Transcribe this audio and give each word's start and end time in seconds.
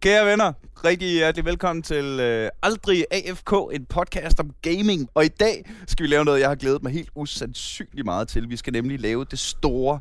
Kære 0.00 0.26
venner, 0.26 0.52
rigtig 0.84 1.08
hjertelig 1.08 1.44
velkommen 1.44 1.82
til 1.82 2.04
øh, 2.04 2.50
Aldrig 2.62 3.04
AFK, 3.10 3.52
en 3.72 3.84
podcast 3.84 4.40
om 4.40 4.50
gaming. 4.62 5.08
Og 5.14 5.24
i 5.24 5.28
dag 5.28 5.70
skal 5.86 6.02
vi 6.02 6.08
lave 6.08 6.24
noget, 6.24 6.40
jeg 6.40 6.48
har 6.48 6.54
glædet 6.54 6.82
mig 6.82 6.92
helt 6.92 7.10
usandsynligt 7.14 8.04
meget 8.04 8.28
til. 8.28 8.50
Vi 8.50 8.56
skal 8.56 8.72
nemlig 8.72 9.00
lave 9.00 9.24
det 9.30 9.38
store 9.38 9.98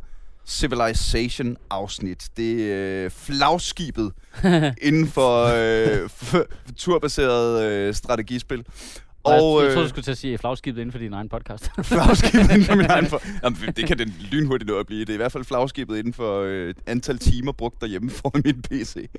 Civilization-afsnit. 0.47 2.29
Det 2.38 2.73
er 2.73 3.05
øh, 3.05 3.12
flagskibet 3.12 4.12
inden 4.88 5.07
for, 5.07 5.46
øh, 5.46 6.09
for 6.09 6.45
turbaseret 6.77 7.64
øh, 7.64 7.93
strategispil. 7.93 8.66
Og, 9.23 9.34
jeg, 9.34 9.64
jeg 9.64 9.68
øh, 9.68 9.73
troede, 9.73 9.84
du 9.84 9.89
skulle 9.89 10.04
til 10.04 10.11
at 10.11 10.18
sige 10.18 10.38
flagskibet 10.38 10.82
inden 10.82 10.91
for 10.91 11.00
din 11.00 11.14
egen 11.14 11.29
podcast. 11.29 11.71
flagskibet 11.84 12.43
inden 12.43 12.64
for 12.64 12.75
min 12.75 12.86
egen 12.86 13.05
for... 13.14 13.21
Jamen, 13.43 13.59
det 13.75 13.88
kan 13.88 14.00
den 14.00 14.16
lynhurtigt 14.32 14.70
nå 14.70 14.79
at 14.79 14.86
blive. 14.86 15.00
Det 15.00 15.09
er 15.09 15.14
i 15.14 15.18
hvert 15.18 15.32
fald 15.32 15.43
flagskibet 15.43 15.98
inden 15.98 16.14
for 16.14 16.41
øh, 16.41 16.73
antal 16.86 17.18
timer 17.18 17.52
brugt 17.52 17.82
derhjemme 17.82 18.09
foran 18.09 18.41
min 18.45 18.61
PC. 18.61 19.09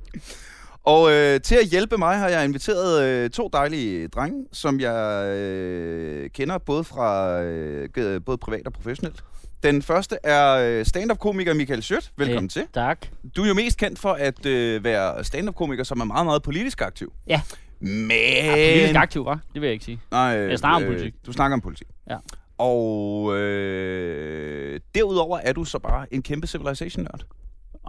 Og 0.88 1.12
øh, 1.12 1.40
til 1.40 1.54
at 1.54 1.66
hjælpe 1.66 1.98
mig 1.98 2.16
har 2.18 2.28
jeg 2.28 2.44
inviteret 2.44 3.04
øh, 3.04 3.30
to 3.30 3.50
dejlige 3.52 4.08
drenge, 4.08 4.44
som 4.52 4.80
jeg 4.80 5.26
øh, 5.36 6.30
kender 6.30 6.58
både 6.58 6.84
fra 6.84 7.40
øh, 7.42 8.20
både 8.26 8.38
privat 8.38 8.66
og 8.66 8.72
professionelt. 8.72 9.24
Den 9.62 9.82
første 9.82 10.16
er 10.24 10.54
øh, 10.54 10.84
stand-up-komiker 10.86 11.54
Michael 11.54 11.82
Schødt. 11.82 12.12
Velkommen 12.16 12.44
Øh, 12.44 12.50
til. 12.50 12.62
tak. 12.74 13.06
Du 13.36 13.42
er 13.42 13.48
jo 13.48 13.54
mest 13.54 13.78
kendt 13.78 13.98
for 13.98 14.12
at 14.12 14.46
øh, 14.46 14.84
være 14.84 15.24
stand-up-komiker, 15.24 15.84
som 15.84 16.00
er 16.00 16.04
meget, 16.04 16.26
meget 16.26 16.42
politisk 16.42 16.80
aktiv. 16.80 17.12
Ja. 17.26 17.40
Men... 17.80 18.10
Ja, 18.10 18.52
politisk 18.74 18.94
aktiv, 18.98 19.24
var? 19.24 19.40
Det 19.54 19.60
vil 19.60 19.66
jeg 19.66 19.72
ikke 19.72 19.84
sige. 19.84 20.00
Nej, 20.10 20.38
øh, 20.38 20.50
Jeg 20.50 20.58
snakker 20.58 20.86
om 20.86 20.92
politik. 20.92 21.14
Du 21.26 21.32
snakker 21.32 21.54
om 21.54 21.60
politik. 21.60 21.86
Ja. 22.10 22.16
Og 22.58 23.36
øh, 23.36 24.80
derudover 24.94 25.38
er 25.38 25.52
du 25.52 25.64
så 25.64 25.78
bare 25.78 26.14
en 26.14 26.22
kæmpe 26.22 26.46
Civilization-nørd. 26.46 27.20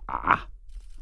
Ah, 0.09 0.38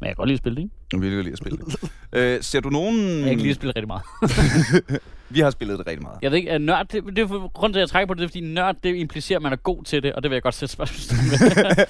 men 0.00 0.06
jeg 0.06 0.08
kan 0.08 0.14
godt 0.16 0.28
lide 0.28 0.34
at 0.34 0.38
spille 0.38 0.56
det, 0.56 0.62
ikke? 0.62 0.74
Jeg 0.92 1.00
vil 1.00 1.10
lide 1.24 1.32
at 1.32 1.38
spille 1.38 1.58
det. 1.58 1.90
øh, 2.12 2.42
ser 2.42 2.60
du 2.60 2.68
nogen... 2.70 2.98
Jeg 3.08 3.20
kan 3.22 3.28
ikke 3.30 3.42
lide 3.42 3.50
at 3.50 3.56
spille 3.56 3.72
rigtig 3.76 3.86
meget. 3.86 4.02
Vi 5.30 5.40
har 5.40 5.50
spillet 5.50 5.78
det 5.78 5.86
rigtig 5.86 6.02
meget. 6.02 6.18
Jeg 6.22 6.30
ved 6.30 6.38
ikke, 6.38 6.50
at 6.50 6.60
nørd, 6.60 6.86
det, 6.92 7.04
det 7.04 7.18
er 7.18 7.26
for, 7.26 7.48
grunden 7.52 7.72
til, 7.74 7.78
at 7.78 7.82
jeg 7.82 7.88
trækker 7.88 8.06
på 8.06 8.14
det, 8.14 8.18
det 8.20 8.24
er, 8.24 8.28
fordi 8.28 8.40
nørd, 8.40 8.76
det 8.82 8.94
implicerer, 8.94 9.38
at 9.38 9.42
man 9.42 9.52
er 9.52 9.56
god 9.56 9.84
til 9.84 10.02
det, 10.02 10.12
og 10.12 10.22
det 10.22 10.30
vil 10.30 10.34
jeg 10.36 10.42
godt 10.42 10.54
sætte 10.54 10.72
spørgsmålstegn 10.72 11.18
ved. 11.30 11.86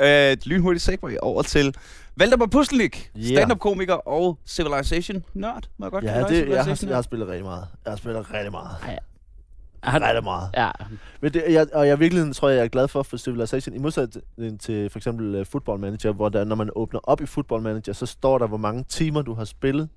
øh, 0.26 0.32
et 0.32 0.46
lynhurtigt 0.46 0.84
segway 0.84 1.16
over 1.22 1.42
til 1.42 1.74
Valdemar 2.16 2.46
Pustelnik, 2.46 3.10
Ja. 3.16 3.20
stand-up-komiker 3.34 3.94
og 3.94 4.38
Civilization-nørd. 4.46 5.68
Må 5.78 5.86
jeg 5.86 5.90
godt 5.92 6.04
Ja, 6.04 6.18
det, 6.22 6.48
jeg, 6.48 6.64
har, 6.64 6.78
jeg 6.86 6.96
har 6.96 7.02
spillet 7.02 7.28
rigtig 7.28 7.44
meget. 7.44 7.64
Jeg 7.84 7.90
har 7.92 7.96
spillet 7.96 8.26
rigtig 8.34 8.50
meget. 8.50 8.70
Har- 9.90 10.00
Rigtig 10.00 10.24
meget. 10.24 10.50
Ja, 10.56 10.70
Men 11.20 11.34
det, 11.34 11.42
jeg, 11.48 11.66
og 11.74 11.86
jeg 11.88 12.00
virkelig 12.00 12.34
tror 12.36 12.48
jeg, 12.48 12.64
er 12.64 12.68
glad 12.68 12.88
for 12.88 13.02
for 13.02 13.16
Civilization. 13.16 13.74
I 13.74 13.78
modsætning 13.78 14.60
til 14.60 14.90
for 14.90 14.98
eksempel 14.98 15.40
uh, 15.40 15.46
Football 15.46 15.80
Manager, 15.80 16.12
hvor 16.12 16.28
der, 16.28 16.44
når 16.44 16.56
man 16.56 16.70
åbner 16.76 17.00
op 17.02 17.20
i 17.20 17.26
Football 17.26 17.62
Manager, 17.62 17.92
så 17.92 18.06
står 18.06 18.38
der, 18.38 18.46
hvor 18.46 18.56
mange 18.56 18.84
timer 18.88 19.22
du 19.22 19.34
har 19.34 19.44
spillet. 19.44 19.88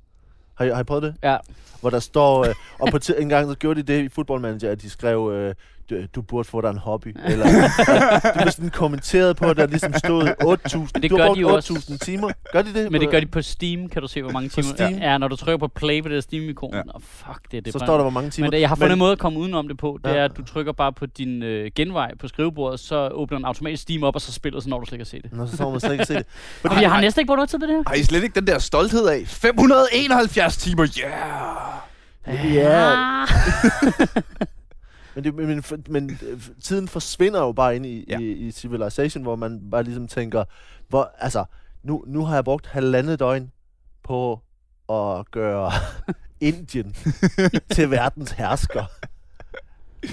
Har 0.58 0.66
I, 0.66 0.70
har 0.70 0.80
I 0.82 0.84
prøvet 0.84 1.04
det? 1.04 1.16
ja. 1.24 1.38
Hvor 1.82 1.90
der 1.90 2.00
står, 2.00 2.46
øh, 2.48 2.56
og 2.80 2.88
på 2.92 3.00
ti- 3.00 3.14
en 3.22 3.30
gang 3.30 3.50
så 3.50 3.56
gjorde 3.56 3.84
de 3.84 3.94
det 3.94 4.04
i 4.04 4.10
Football 4.10 4.42
Manager, 4.42 4.72
at 4.72 4.82
de 4.82 4.90
skrev, 4.90 5.32
øh, 5.34 5.56
du, 5.90 5.96
du 6.16 6.22
burde 6.22 6.50
få 6.50 6.62
dig 6.62 6.70
en 6.70 6.78
hobby. 6.78 7.16
Eller 7.26 7.46
de 8.34 8.42
blev 8.42 8.52
sådan 8.52 8.70
kommenteret 8.70 9.38
på, 9.38 9.46
at 9.46 9.58
der 9.58 9.68
ligesom 9.68 9.94
stod 9.94 10.24
8.000. 10.24 10.78
Men 10.78 10.88
det 11.04 11.12
du 11.12 11.18
gør 11.18 11.24
har 11.24 11.34
de 11.34 11.44
brugt 11.44 11.70
jo 11.70 11.76
8.000 11.76 11.98
timer. 11.98 12.30
Gør 12.54 12.62
de 12.62 12.74
det? 12.74 12.92
Men 12.92 13.02
det 13.02 13.10
gør 13.10 13.20
de 13.20 13.26
på 13.26 13.42
Steam, 13.42 13.90
kan 13.90 14.02
du 14.02 14.08
se, 14.08 14.22
hvor 14.22 14.32
mange 14.32 14.50
timer. 14.50 14.74
Steam? 14.76 14.94
Ja, 14.94 15.18
når 15.18 15.28
du 15.28 15.36
trykker 15.36 15.58
på 15.58 15.68
play 15.68 16.02
på 16.04 16.10
det 16.10 16.16
der 16.16 16.22
Steam-ikon. 16.22 16.74
Ja. 16.74 16.82
Oh, 16.96 17.02
fuck, 17.02 17.52
det 17.52 17.58
er 17.58 17.62
det. 17.62 17.74
Så 17.74 17.80
står 17.80 17.94
der, 17.94 18.02
hvor 18.02 18.10
mange 18.10 18.30
timer. 18.30 18.46
Men 18.48 18.52
det, 18.52 18.62
jeg 18.62 18.70
har 18.70 18.76
fundet 18.76 18.90
Men- 18.90 18.96
en 18.96 19.00
måde 19.00 19.12
at 19.12 19.20
komme 19.20 19.40
udenom 19.40 19.68
det 19.68 19.78
på. 19.78 20.00
Det 20.04 20.10
Ja. 20.10 20.16
er, 20.16 20.26
at 20.26 20.38
du 20.38 20.44
trykker 20.46 20.72
bare 20.72 20.94
på 20.94 21.06
din 21.06 21.44
øh, 21.44 21.72
genvej 21.76 22.12
på 22.20 22.28
skrivebordet, 22.28 22.80
så 22.80 23.08
åbner 23.10 23.38
den 23.38 23.46
automatisk 23.46 23.84
Steam 23.84 24.04
op, 24.04 24.16
og 24.16 24.22
så 24.22 24.32
spiller 24.34 24.60
så 24.60 24.70
når 24.70 24.80
du 24.80 24.86
slet 24.86 24.94
ikke 24.94 25.00
kan 25.00 25.06
se 25.06 25.22
det. 25.22 25.34
Nå, 25.34 25.48
så 25.48 25.58
får 25.58 25.72
man 25.72 25.80
slet 25.80 25.92
ikke 25.92 26.06
se 26.06 26.14
det. 26.14 26.26
Fordi 26.62 26.82
jeg 26.82 26.92
har 26.92 27.02
næsten 27.02 27.20
ikke 27.22 27.28
brugt 27.28 27.38
noget 27.38 27.50
tid 27.50 27.60
på 27.60 27.66
det 27.66 27.76
her. 27.76 27.84
Har 27.88 27.96
I 27.96 28.04
slet 28.04 28.24
ikke 28.24 28.40
den 28.40 28.48
der 28.48 28.60
stolthed 28.60 29.08
af? 29.08 29.24
571 29.28 30.58
timer, 30.58 30.88
yeah! 31.00 32.54
Ja, 32.56 32.94
Ah. 33.22 33.28
Men, 35.16 35.24
det, 35.24 35.36
men, 35.36 35.64
men, 35.90 36.20
øh, 36.28 36.42
tiden 36.64 36.88
forsvinder 36.88 37.40
jo 37.40 37.52
bare 37.52 37.76
ind 37.76 37.86
i, 37.86 38.06
ja. 38.10 38.20
i, 38.20 38.32
i 38.32 38.52
Civilization, 38.52 39.24
hvor 39.24 39.36
man 39.36 39.70
bare 39.72 39.84
ligesom 39.84 40.08
tænker, 40.08 40.44
hvor, 40.88 41.12
altså, 41.18 41.46
nu, 41.84 42.04
nu 42.08 42.26
har 42.26 42.36
jeg 42.36 42.44
brugt 42.44 42.68
halvandet 42.68 43.20
døgn 43.20 43.52
på 44.04 44.40
at 44.90 45.32
gøre 45.32 45.72
Indien 46.42 46.96
til 47.72 47.92
verdens 47.92 48.32
hersker. 48.32 48.86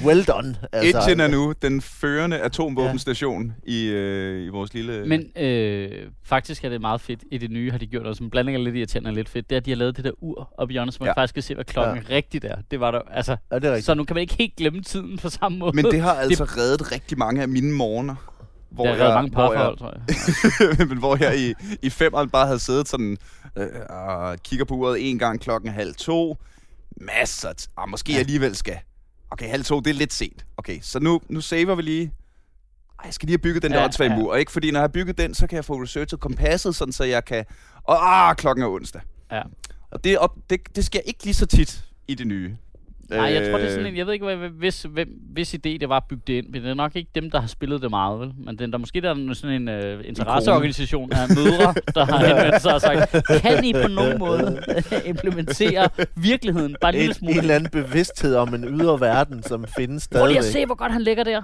Well 0.05 0.25
done. 0.25 0.57
Altså, 0.73 0.99
Indien 1.01 1.21
er 1.21 1.29
nu 1.29 1.55
den 1.63 1.81
førende 1.81 2.39
atomvåbenstation 2.39 3.53
ja. 3.67 3.73
i, 3.73 3.87
øh, 3.87 4.45
i 4.45 4.49
vores 4.49 4.75
lille... 4.75 5.07
Men 5.07 5.43
øh, 5.45 5.91
faktisk 6.25 6.65
er 6.65 6.69
det 6.69 6.81
meget 6.81 7.01
fedt 7.01 7.21
i 7.31 7.39
det 7.39 7.51
nye, 7.51 7.71
har 7.71 7.79
de 7.79 7.87
gjort 7.87 8.03
noget, 8.03 8.17
som 8.19 8.31
blanding 8.31 8.57
af 8.57 8.65
lidt 8.65 8.77
irriterende 8.77 9.09
og 9.09 9.15
lidt 9.15 9.29
fedt. 9.29 9.51
Det 9.51 9.57
er, 9.57 9.61
at 9.61 9.65
de 9.67 9.71
har 9.71 9.77
lavet 9.77 9.97
det 9.97 10.05
der 10.05 10.11
ur 10.21 10.55
op 10.59 10.71
i 10.71 10.73
hjørnet, 10.73 10.95
så 10.95 10.99
man 11.01 11.07
Ja. 11.07 11.13
faktisk 11.21 11.35
kan 11.35 11.43
se, 11.43 11.55
hvad 11.55 11.65
klokken 11.65 12.05
ja. 12.09 12.15
rigtigt 12.15 12.45
er. 12.45 12.57
Det 12.71 12.81
var 12.81 12.91
der, 12.91 13.01
altså, 13.11 13.37
Ja, 13.53 13.57
det 13.57 13.65
er 13.65 13.69
rigtigt. 13.71 13.87
så 13.87 13.95
nu 13.95 14.05
kan 14.05 14.15
man 14.15 14.21
ikke 14.21 14.35
helt 14.35 14.57
glemme 14.57 14.83
tiden 14.83 15.19
på 15.19 15.29
samme 15.31 15.59
måde. 15.59 15.73
Men 15.77 15.85
det 15.85 16.01
har 16.01 16.15
altså 16.15 16.45
det... 16.45 16.57
reddet 16.57 16.93
rigtig 16.93 17.19
mange 17.19 17.43
af 17.43 17.49
mine 17.49 17.73
morgener. 17.73 18.15
Hvor 18.71 18.87
det 18.87 18.97
har 18.97 19.03
reddet 19.03 19.15
mange 19.15 19.31
parforhold, 19.31 19.79
tror 19.79 19.93
jeg. 19.97 20.79
jeg, 20.79 20.89
men 20.89 20.99
hvor 20.99 21.17
jeg 21.21 21.39
i, 21.41 21.55
i 21.83 21.91
femeren 21.91 22.31
bare 22.31 22.47
havde 22.47 22.59
siddet 22.59 22.89
sådan 22.89 23.17
øh, 23.59 23.67
og 23.89 24.37
kigger 24.45 24.65
på 24.65 24.75
uret 24.75 25.11
en 25.11 25.19
gang 25.19 25.41
klokken 25.41 25.71
halv 25.71 25.95
to. 25.95 26.37
Masser. 27.01 27.49
t- 27.61 27.67
Ah, 27.77 27.89
måske 27.89 28.13
ja. 28.13 28.19
alligevel 28.19 28.57
skal. 28.57 28.77
Okay, 29.31 29.49
halv 29.49 29.65
to, 29.65 29.81
det 29.81 29.91
er 29.91 29.95
lidt 29.95 30.13
sent. 30.13 30.47
Okay, 30.57 30.79
så 30.83 31.01
nu, 31.01 31.21
nu 31.29 31.41
saver 31.41 31.75
vi 31.75 31.83
lige. 31.83 32.13
Ej, 32.99 33.05
jeg 33.05 33.15
skal 33.15 33.27
lige 33.27 33.33
have 33.33 33.43
bygget 33.43 33.63
den 33.63 33.73
der 33.73 33.79
Ja, 33.79 33.85
åndssvage 33.85 34.11
ja. 34.11 34.19
mur. 34.19 34.37
Ikke? 34.37 34.53
Fordi 34.53 34.71
når 34.71 34.79
jeg 34.79 34.83
har 34.83 34.89
bygget 34.89 35.19
den, 35.19 35.35
så 35.35 35.47
kan 35.47 35.57
jeg 35.57 35.65
få 35.65 35.83
researchet 35.83 36.21
kompasset, 36.21 36.77
sådan 36.77 36.93
så 36.93 37.05
jeg 37.05 37.25
kan... 37.25 37.45
Og 37.83 38.29
ah, 38.29 38.37
klokken 38.37 38.63
er 38.63 38.69
onsdag. 38.69 39.01
Ja. 39.33 39.43
Og 39.91 40.05
det, 40.05 40.19
op, 40.19 40.37
det, 40.51 40.77
det 40.77 40.85
sker 40.85 41.01
ikke 41.01 41.25
lige 41.25 41.35
så 41.35 41.47
tit 41.47 41.85
i 42.09 42.15
det 42.15 42.27
nye. 42.27 42.57
Nej, 43.11 43.19
jeg 43.21 43.51
tror, 43.51 43.59
det 43.59 43.61
er 43.61 43.65
Øh, 43.65 43.71
sådan 43.71 43.87
en, 43.87 43.97
jeg 43.97 44.07
ved 44.07 44.13
ikke, 44.13 44.25
hvad, 44.25 44.37
hvis, 44.49 44.83
hvem, 44.83 45.09
hvis 45.33 45.55
idé 45.55 45.59
det 45.81 45.89
var 45.89 45.97
at 45.97 46.03
bygge 46.09 46.23
det 46.27 46.33
ind, 46.33 46.47
men 46.49 46.63
det 46.63 46.71
er 46.71 46.75
nok 46.75 46.97
ikke 46.97 47.11
dem, 47.15 47.31
der 47.31 47.41
har 47.41 47.47
spillet 47.49 47.83
det 47.83 47.91
meget, 47.91 48.21
vel? 48.21 48.33
Men 48.45 48.59
den, 48.59 48.73
der 48.73 48.79
måske 48.79 49.01
der 49.01 49.11
er 49.11 49.35
sådan 49.35 49.69
en 49.69 49.95
uh, 49.99 50.01
interesseorganisation 50.05 51.13
af 51.13 51.29
mødre, 51.29 51.75
der 51.95 52.05
har 52.05 52.19
henvendt 52.27 52.63
sig 52.63 52.75
og 52.75 52.81
sagt, 52.81 53.27
kan 53.43 53.65
I 53.65 53.73
på 53.73 53.89
nogen 53.89 54.19
måde 54.25 54.63
implementere 55.07 55.89
virkeligheden 56.17 56.77
bare 56.81 56.93
en 56.95 56.99
lille 56.99 57.15
smule? 57.15 57.33
en 57.35 57.39
eller 57.41 57.55
anden 57.55 57.71
bevidsthed 57.71 58.35
om 58.35 58.55
en 58.55 58.65
ydre 58.65 59.01
verden, 59.01 59.43
som 59.43 59.65
findes 59.77 60.09
Prøv 60.09 60.27
lige 60.27 60.39
at 60.39 60.45
stadigvæk. 60.45 60.63
se, 60.63 60.67
hvor 60.67 60.75
godt 60.75 60.93
han 60.93 61.03
ligger 61.03 61.25
der. 61.25 61.43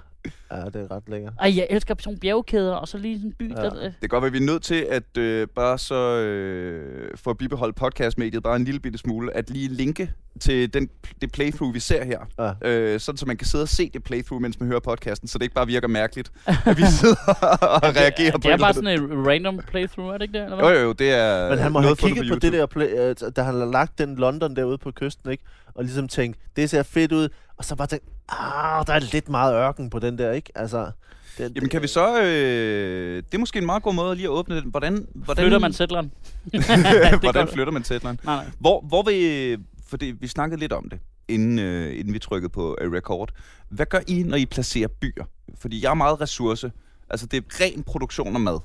Ja, 0.53 0.57
det 0.57 0.77
er 0.77 0.97
ret 0.97 1.03
lækkert. 1.09 1.33
Ej, 1.41 1.53
jeg 1.57 1.67
elsker 1.71 1.95
sådan 1.99 2.19
bjergkæder, 2.19 2.75
og 2.75 2.89
så 2.89 2.99
lige 2.99 3.17
sådan 3.19 3.29
en 3.31 3.35
by, 3.39 3.51
Ja. 3.51 3.63
der... 3.63 3.77
Øh. 3.77 3.85
Det 3.85 3.95
kan 4.01 4.09
godt 4.09 4.23
være, 4.23 4.33
vi 4.33 4.39
er 4.39 4.43
nødt 4.43 4.63
til 4.63 4.87
at 4.91 5.19
øh, 5.19 5.47
bare 5.57 5.79
så 5.79 5.95
øh, 6.19 7.11
for 7.17 7.31
at 7.31 7.39
bibeholde 7.39 7.73
podcastmediet 7.73 8.43
bare 8.43 8.57
en 8.57 8.65
lille 8.65 8.81
bitte 8.81 8.99
smule, 8.99 9.37
at 9.37 9.51
lige 9.51 9.69
linke 9.69 10.11
til 10.41 10.75
den, 10.75 10.89
det 11.23 11.33
playthrough, 11.53 11.75
vi 11.75 11.81
ser 11.81 12.05
her. 12.05 12.19
Ja. 12.63 12.69
Øh, 12.71 13.01
sådan, 13.01 13.17
så 13.17 13.27
man 13.27 13.37
kan 13.37 13.47
sidde 13.47 13.63
og 13.63 13.69
se 13.69 13.91
det 13.91 14.05
playthrough, 14.05 14.43
mens 14.43 14.61
man 14.61 14.69
hører 14.69 14.81
podcasten, 14.81 15.29
så 15.29 15.39
det 15.39 15.43
ikke 15.45 15.55
bare 15.55 15.67
virker 15.67 15.89
mærkeligt, 15.89 16.33
at 16.67 16.77
vi 16.77 16.83
sidder 16.83 17.33
og 17.61 17.97
reagerer 17.97 18.33
på 18.33 18.39
Det 18.39 18.51
er 18.51 18.55
et 18.55 18.61
bare 18.61 18.75
sådan 18.75 19.03
en 19.03 19.29
random 19.29 19.61
playthrough, 19.69 20.15
er 20.15 20.19
det 20.19 20.23
ikke 20.23 20.39
det? 20.39 20.45
Eller 20.45 20.57
hvad? 20.57 20.71
Jo, 20.71 20.79
jo, 20.79 20.85
jo, 20.85 20.93
det 20.93 21.11
er 21.11 21.51
Men 21.51 21.59
han 21.59 21.73
må 21.73 21.81
have 21.81 21.97
kigget 21.97 22.29
på, 22.29 22.35
det 22.35 22.53
der, 22.53 22.67
play, 22.67 23.11
uh, 23.11 23.31
da 23.37 23.43
han 23.43 23.55
har 23.55 23.65
lagt 23.65 23.99
den 23.99 24.17
London 24.17 24.57
derude 24.57 24.79
på 24.79 24.91
kysten, 24.91 25.31
ikke? 25.31 25.45
Og 25.75 25.85
ligesom 25.85 26.09
tænkt, 26.09 26.39
det 26.57 26.71
ser 26.71 26.83
fedt 26.83 27.13
ud. 27.13 27.29
Og 27.57 27.65
så 27.65 27.77
bare 27.77 27.87
tænkt, 27.87 28.05
ah, 28.29 28.87
der 28.87 28.93
er 28.93 29.13
lidt 29.13 29.29
meget 29.29 29.55
ørken 29.55 29.91
på 29.91 29.99
den 29.99 30.19
der, 30.19 30.33
ikke? 30.33 30.53
Altså, 30.55 30.91
det, 31.39 31.53
Jamen 31.57 31.69
kan 31.69 31.83
vi 31.83 31.87
så... 31.87 32.23
Øh, 32.23 33.17
det 33.17 33.35
er 33.35 33.39
måske 33.39 33.59
en 33.59 33.67
meget 33.67 33.83
god 33.83 33.95
måde 33.95 34.17
lige 34.17 34.27
at 34.27 34.31
åbne 34.31 34.57
den. 34.57 34.71
Hvordan, 34.71 35.07
hvordan, 35.15 35.43
Flytter 35.43 35.59
man 35.59 35.73
sætleren? 35.73 36.13
hvordan 37.21 37.49
flytter 37.49 37.73
man 37.73 37.85
sætleren? 37.85 38.21
Nej, 38.25 38.37
nej. 38.37 38.45
Hvor, 38.59 38.81
hvor 38.81 39.03
vi... 39.03 39.57
Fordi 39.87 40.15
vi 40.21 40.27
snakkede 40.27 40.61
lidt 40.61 40.73
om 40.73 40.89
det, 40.89 40.99
inden, 41.29 41.59
øh, 41.59 41.99
inden 41.99 42.15
vi 42.15 42.19
trykkede 42.19 42.51
på 42.53 42.77
uh, 42.87 42.93
record. 42.93 43.31
Hvad 43.69 43.87
gør 43.87 43.99
I, 44.09 44.23
når 44.23 44.37
I 44.37 44.47
placerer 44.47 44.89
byer? 44.89 45.25
Fordi 45.61 45.85
jeg 45.85 45.91
er 45.91 45.95
meget 45.95 46.21
ressource. 46.21 46.73
Altså, 47.11 47.27
det 47.27 47.37
er 47.37 47.61
ren 47.61 47.83
produktion 47.83 48.35
af 48.35 48.41
mad. 48.41 48.59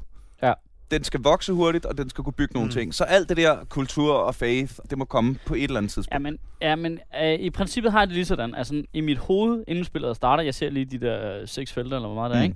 Ja. 0.44 0.54
Den 0.92 1.04
skal 1.04 1.20
vokse 1.20 1.54
hurtigt, 1.54 1.86
og 1.86 1.98
den 1.98 2.10
skal 2.10 2.24
kunne 2.24 2.34
bygge 2.34 2.54
nogle 2.54 2.68
Mm. 2.68 2.72
ting. 2.74 2.94
Så 2.94 3.04
alt 3.04 3.30
det 3.30 3.38
der 3.38 3.64
kultur 3.70 4.14
og 4.14 4.36
faith, 4.36 4.74
det 4.90 4.98
må 4.98 5.06
komme 5.06 5.36
på 5.46 5.54
et 5.54 5.64
eller 5.64 5.78
andet 5.78 5.92
tidspunkt. 5.92 6.14
Ja, 6.14 6.20
men, 6.20 6.38
ja, 6.62 6.76
men 6.76 7.00
øh, 7.24 7.34
i 7.40 7.50
princippet 7.50 7.92
har 7.92 8.00
jeg 8.00 8.08
det 8.08 8.16
lige 8.16 8.26
sådan. 8.26 8.56
Altså, 8.56 8.84
i 8.94 9.02
mit 9.02 9.18
hoved, 9.18 9.64
inden 9.68 9.86
spillet 9.86 10.16
starter, 10.16 10.44
jeg 10.44 10.54
ser 10.56 10.70
lige 10.70 10.86
de 10.86 10.98
der 10.98 11.42
øh, 11.42 11.48
seks 11.48 11.74
felter, 11.74 11.96
eller 11.96 12.08
hvor 12.08 12.16
meget 12.16 12.32
der 12.32 12.38
er, 12.38 12.48
Mm. 12.48 12.54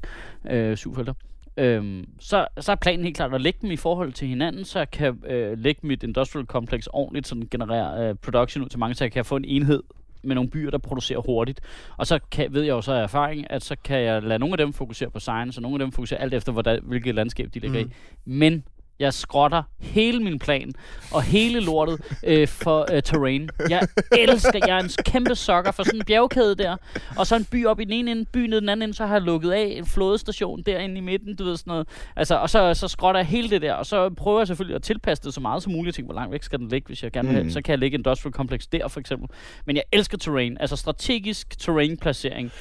ikke? 0.50 0.70
Øh, 0.70 0.78
syv 0.78 0.96
felter. 0.96 1.14
Øhm, 1.58 2.06
så, 2.20 2.48
så 2.60 2.72
er 2.72 2.76
planen 2.76 3.04
helt 3.04 3.16
klart 3.16 3.34
at 3.34 3.42
lægge 3.42 3.60
dem 3.62 3.72
i 3.72 3.76
forhold 3.76 4.14
til 4.14 4.28
hinanden, 4.28 4.66
så 4.66 4.80
jeg 4.80 4.92
kan 4.92 5.24
øh, 5.28 5.58
lægge 5.58 5.88
mit 5.88 6.04
industrial 6.04 6.46
complex 6.46 6.88
ordentligt, 6.94 7.28
så 7.28 7.36
den 7.36 7.48
genererer 7.52 8.10
øh, 8.10 8.16
production 8.16 8.64
ud 8.64 8.70
til 8.70 8.80
mange, 8.80 8.96
så 8.96 9.04
jeg 9.04 9.12
kan 9.12 9.26
få 9.26 9.36
en 9.36 9.46
enhed 9.46 9.84
med 10.24 10.36
nogle 10.36 10.50
byer, 10.50 10.72
der 10.72 10.78
producerer 10.78 11.20
hurtigt. 11.20 11.62
Og 11.98 12.08
så 12.08 12.20
kan, 12.32 12.54
ved 12.54 12.62
jeg 12.62 12.72
jo 12.72 12.82
så 12.82 12.94
af 12.94 13.04
erfaring, 13.04 13.52
at 13.52 13.64
så 13.64 13.76
kan 13.84 14.00
jeg 14.00 14.24
lade 14.24 14.40
nogle 14.40 14.54
af 14.54 14.58
dem 14.58 14.74
fokusere 14.74 15.10
på 15.10 15.20
science, 15.20 15.58
og 15.58 15.62
nogle 15.62 15.76
af 15.76 15.80
dem 15.80 15.92
fokusere 15.92 16.20
alt 16.22 16.34
efter, 16.34 16.52
hvordan, 16.52 16.80
hvilket 16.84 17.16
landskab 17.16 17.50
de 17.54 17.60
ligger 17.60 17.84
Mm. 17.84 17.90
i. 17.90 17.94
Men 18.26 18.64
Jeg 19.02 19.14
skrotter 19.14 19.64
hele 19.80 20.20
min 20.24 20.40
plan 20.40 20.72
og 21.12 21.22
hele 21.24 21.60
lortet 21.60 22.02
øh, 22.24 22.48
for 22.48 22.94
øh, 22.94 23.04
terrain. 23.04 23.50
Jeg 23.70 23.88
elsker, 24.18 24.60
jeg 24.68 24.78
er 24.78 24.84
en 24.84 24.90
kæmpe 25.06 25.36
sokker 25.36 25.72
for 25.72 25.84
sådan 25.84 26.00
en 26.00 26.06
bjergkæde 26.06 26.56
der. 26.56 26.78
Og 27.18 27.28
så 27.28 27.36
en 27.36 27.46
by 27.46 27.66
op 27.66 27.80
i 27.80 27.84
den 27.84 27.94
ene 27.94 28.12
ende, 28.12 28.26
by 28.26 28.38
ned 28.38 28.62
den 28.62 28.70
anden 28.70 28.84
ende, 28.84 28.94
så 28.94 29.06
har 29.06 29.16
jeg 29.16 29.22
lukket 29.22 29.52
af 29.52 29.74
en 29.78 29.86
flådestation 29.86 30.62
derinde 30.66 30.98
i 30.98 31.02
midten, 31.02 31.36
du 31.36 31.44
ved 31.44 31.58
sådan 31.58 31.72
noget. 31.72 31.88
Altså, 32.16 32.36
og 32.36 32.50
så, 32.50 32.74
så 32.74 32.88
skrotter 32.88 33.20
jeg 33.20 33.28
hele 33.28 33.50
det 33.50 33.62
der, 33.62 33.74
og 33.74 33.86
så 33.86 34.10
prøver 34.10 34.40
jeg 34.40 34.48
selvfølgelig 34.48 34.76
at 34.76 34.84
tilpasse 34.84 35.24
det 35.24 35.34
så 35.34 35.42
meget 35.42 35.64
som 35.64 35.72
muligt. 35.72 35.86
Jeg 35.86 35.94
tænker, 35.94 36.14
hvor 36.14 36.22
langt 36.22 36.32
væk 36.32 36.44
skal 36.44 36.60
den 36.60 36.68
ligge, 36.68 36.88
hvis 36.88 37.04
jeg 37.04 37.12
gerne 37.12 37.28
vil 37.28 37.36
have. 37.36 37.44
Mm. 37.44 37.50
Så 37.50 37.62
kan 37.62 37.72
jeg 37.72 37.80
lægge 37.80 37.98
Industrial 37.98 38.34
Complex 38.34 38.62
der, 38.72 38.88
for 38.88 39.00
eksempel. 39.00 39.30
Men 39.66 39.76
jeg 39.76 39.84
elsker 39.92 40.18
terrain, 40.18 40.58
altså 40.60 40.76
strategisk 40.76 41.60
terrain-placering. 41.60 42.52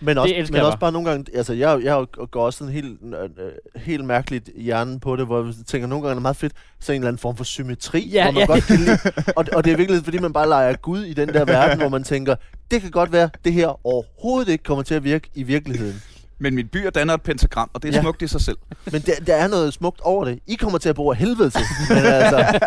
Men 0.00 0.18
også, 0.18 0.34
elsker 0.34 0.52
men 0.52 0.56
jeg 0.58 0.66
også 0.66 0.78
bare. 0.78 0.92
nogle 0.92 1.10
gange, 1.10 1.36
altså 1.36 1.52
jeg, 1.52 1.80
jeg 1.82 2.04
går 2.30 2.44
også 2.46 2.58
sådan 2.58 2.72
helt, 2.72 2.98
øh, 3.02 3.28
helt 3.76 4.04
mærkeligt 4.04 4.50
hjernen 4.56 5.00
på 5.00 5.16
det, 5.16 5.26
hvor 5.26 5.44
jeg 5.44 5.54
tænker, 5.66 5.88
nogle 5.88 6.02
gange 6.02 6.10
er 6.10 6.14
det 6.14 6.22
meget 6.22 6.36
fedt, 6.36 6.52
så 6.80 6.92
en 6.92 6.96
eller 6.96 7.08
anden 7.08 7.20
form 7.20 7.36
for 7.36 7.44
symmetri, 7.44 8.08
Ja, 8.08 8.22
hvor 8.24 8.32
man 8.32 8.40
ja. 8.40 8.46
godt 8.46 8.64
kan 8.64 8.76
lide. 8.76 8.98
Og, 9.36 9.44
og 9.52 9.64
det 9.64 9.72
er 9.72 9.76
virkelig, 9.76 10.04
fordi 10.04 10.18
man 10.18 10.32
bare 10.32 10.48
leger 10.48 10.76
Gud 10.76 11.04
i 11.04 11.12
den 11.14 11.28
der 11.28 11.44
verden, 11.54 11.78
hvor 11.78 11.88
man 11.88 12.04
tænker, 12.04 12.34
det 12.70 12.80
kan 12.82 12.90
godt 12.90 13.12
være, 13.12 13.30
det 13.44 13.52
her 13.52 13.86
overhovedet 13.86 14.52
ikke 14.52 14.64
kommer 14.64 14.82
til 14.82 14.94
at 14.94 15.04
virke 15.04 15.30
i 15.34 15.42
virkeligheden. 15.42 16.02
Men 16.40 16.54
mit 16.54 16.70
byer 16.70 16.90
danner 16.90 17.14
et 17.14 17.22
pentagram, 17.22 17.70
og 17.74 17.82
det 17.82 17.88
er 17.88 17.92
Ja. 17.94 18.00
smukt 18.02 18.22
i 18.22 18.26
sig 18.28 18.40
selv. 18.40 18.56
Men 18.92 19.00
der, 19.00 19.12
der 19.26 19.34
er 19.34 19.48
noget 19.48 19.72
smukt 19.72 20.00
over 20.00 20.24
det. 20.24 20.38
I 20.46 20.54
kommer 20.54 20.78
til 20.78 20.88
at 20.88 20.94
bruge 20.94 21.14
af 21.14 21.18
helvede 21.18 21.50
til. 21.50 21.60
Men, 21.90 21.98
altså, 21.98 22.60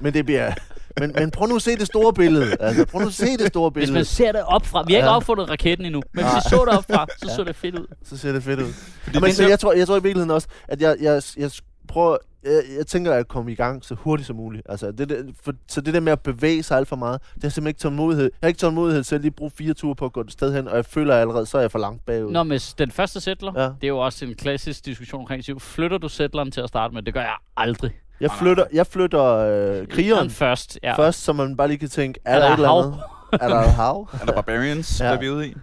men 0.00 0.14
det 0.14 0.24
bliver... 0.26 0.52
Men, 1.00 1.12
men 1.18 1.30
prøv 1.30 1.48
nu 1.48 1.56
at 1.56 1.62
se 1.62 1.76
det 1.76 1.86
store 1.86 2.12
billede. 2.12 2.56
Altså, 2.60 2.86
prøv 2.86 3.00
nu 3.00 3.06
at 3.06 3.12
se 3.14 3.36
det 3.36 3.46
store 3.46 3.70
Hvis 3.70 3.80
billede. 3.80 3.94
man 3.98 4.04
ser 4.04 4.32
det 4.32 4.42
op 4.42 4.66
fra. 4.66 4.84
Vi 4.86 4.92
har 4.92 4.98
ikke 4.98 5.08
Ja. 5.08 5.16
opfundet 5.16 5.50
raketten 5.50 5.86
endnu, 5.86 6.02
men 6.12 6.24
hvis 6.24 6.34
vi 6.34 6.40
så 6.50 6.64
det 6.68 6.78
op 6.78 6.84
fra, 6.90 7.06
så 7.18 7.34
så 7.36 7.44
det 7.44 7.56
fedt 7.56 7.74
ud. 7.78 7.86
så 8.04 8.16
ser 8.16 8.32
det 8.32 8.42
fedt 8.42 8.60
ud. 8.60 8.72
Fordi 8.72 9.16
Ja, 9.16 9.20
men 9.20 9.26
det 9.28 9.36
så 9.36 9.48
jeg, 9.48 9.58
tror, 9.60 9.72
jeg 9.72 9.86
tror 9.86 9.94
i 9.96 10.02
virkeligheden 10.02 10.30
også, 10.30 10.48
at 10.68 10.80
jeg, 10.82 10.96
jeg, 11.00 11.22
jeg 11.36 11.50
prøver... 11.88 12.16
Jeg, 12.44 12.62
jeg 12.78 12.86
tænker 12.86 13.12
at 13.14 13.28
komme 13.28 13.52
i 13.52 13.54
gang 13.54 13.84
så 13.84 13.94
hurtigt 13.94 14.26
som 14.26 14.36
muligt. 14.36 14.62
Altså, 14.68 14.92
det, 14.92 15.08
der, 15.08 15.16
for, 15.44 15.52
så 15.68 15.80
det 15.80 15.94
der 15.94 16.00
med 16.00 16.12
at 16.12 16.20
bevæge 16.20 16.62
sig 16.62 16.76
alt 16.76 16.88
for 16.88 16.96
meget, 16.96 17.20
det 17.20 17.28
har 17.42 17.46
jeg 17.46 17.52
simpelthen 17.52 17.68
ikke 17.68 17.80
tålmodighed. 17.80 18.24
Jeg 18.24 18.30
har 18.42 18.48
ikke 18.48 18.58
tålmodighed 18.58 19.04
til 19.04 19.14
at 19.14 19.20
lige 19.20 19.30
bruge 19.30 19.50
fire 19.58 19.74
ture 19.74 19.94
på 19.94 20.04
at 20.04 20.12
gå 20.12 20.20
et 20.20 20.32
sted 20.32 20.54
hen, 20.54 20.68
og 20.68 20.76
jeg 20.76 20.84
føler 20.84 21.16
allerede, 21.16 21.46
så 21.46 21.56
er 21.58 21.60
jeg 21.60 21.70
for 21.70 21.78
langt 21.78 22.06
bagud. 22.06 22.32
Nå, 22.32 22.42
med 22.42 22.58
s- 22.58 22.74
den 22.74 22.90
første 22.90 23.20
settler, 23.20 23.52
Ja. 23.56 23.62
det 23.62 23.74
er 23.84 23.88
jo 23.88 23.98
også 23.98 24.24
en 24.24 24.34
klassisk 24.34 24.84
diskussion 24.86 25.20
omkring. 25.20 25.62
Flytter 25.62 25.98
du 25.98 26.08
settleren 26.08 26.50
til 26.50 26.60
at 26.60 26.68
starte 26.68 26.94
med? 26.94 27.02
Det 27.02 27.14
gør 27.14 27.20
jeg 27.20 27.34
aldrig. 27.56 27.90
Jeg 28.22 28.30
flytter, 28.38 28.64
jeg 28.72 28.86
flytter 28.86 29.24
øh, 29.24 29.86
krigeren 29.88 30.30
først, 30.30 30.78
ja. 30.82 30.96
først, 30.96 31.22
så 31.22 31.32
man 31.32 31.56
bare 31.56 31.68
lige 31.68 31.78
kan 31.78 31.88
tænke, 31.88 32.20
er, 32.24 32.34
Er 32.34 32.38
der, 32.38 32.46
der 32.46 32.52
et 32.52 32.56
eller 32.56 32.68
andet? 32.86 33.00
er 33.32 33.48
der 33.48 33.60
et 33.60 33.72
hav? 33.72 34.08
Er 34.20 34.24
der 34.26 34.32
Barbarians, 34.32 35.00
Ja. 35.00 35.04
ja. 35.04 35.10
der 35.10 35.16
er 35.16 35.20
vi 35.20 35.30
ude 35.30 35.48
i? 35.48 35.54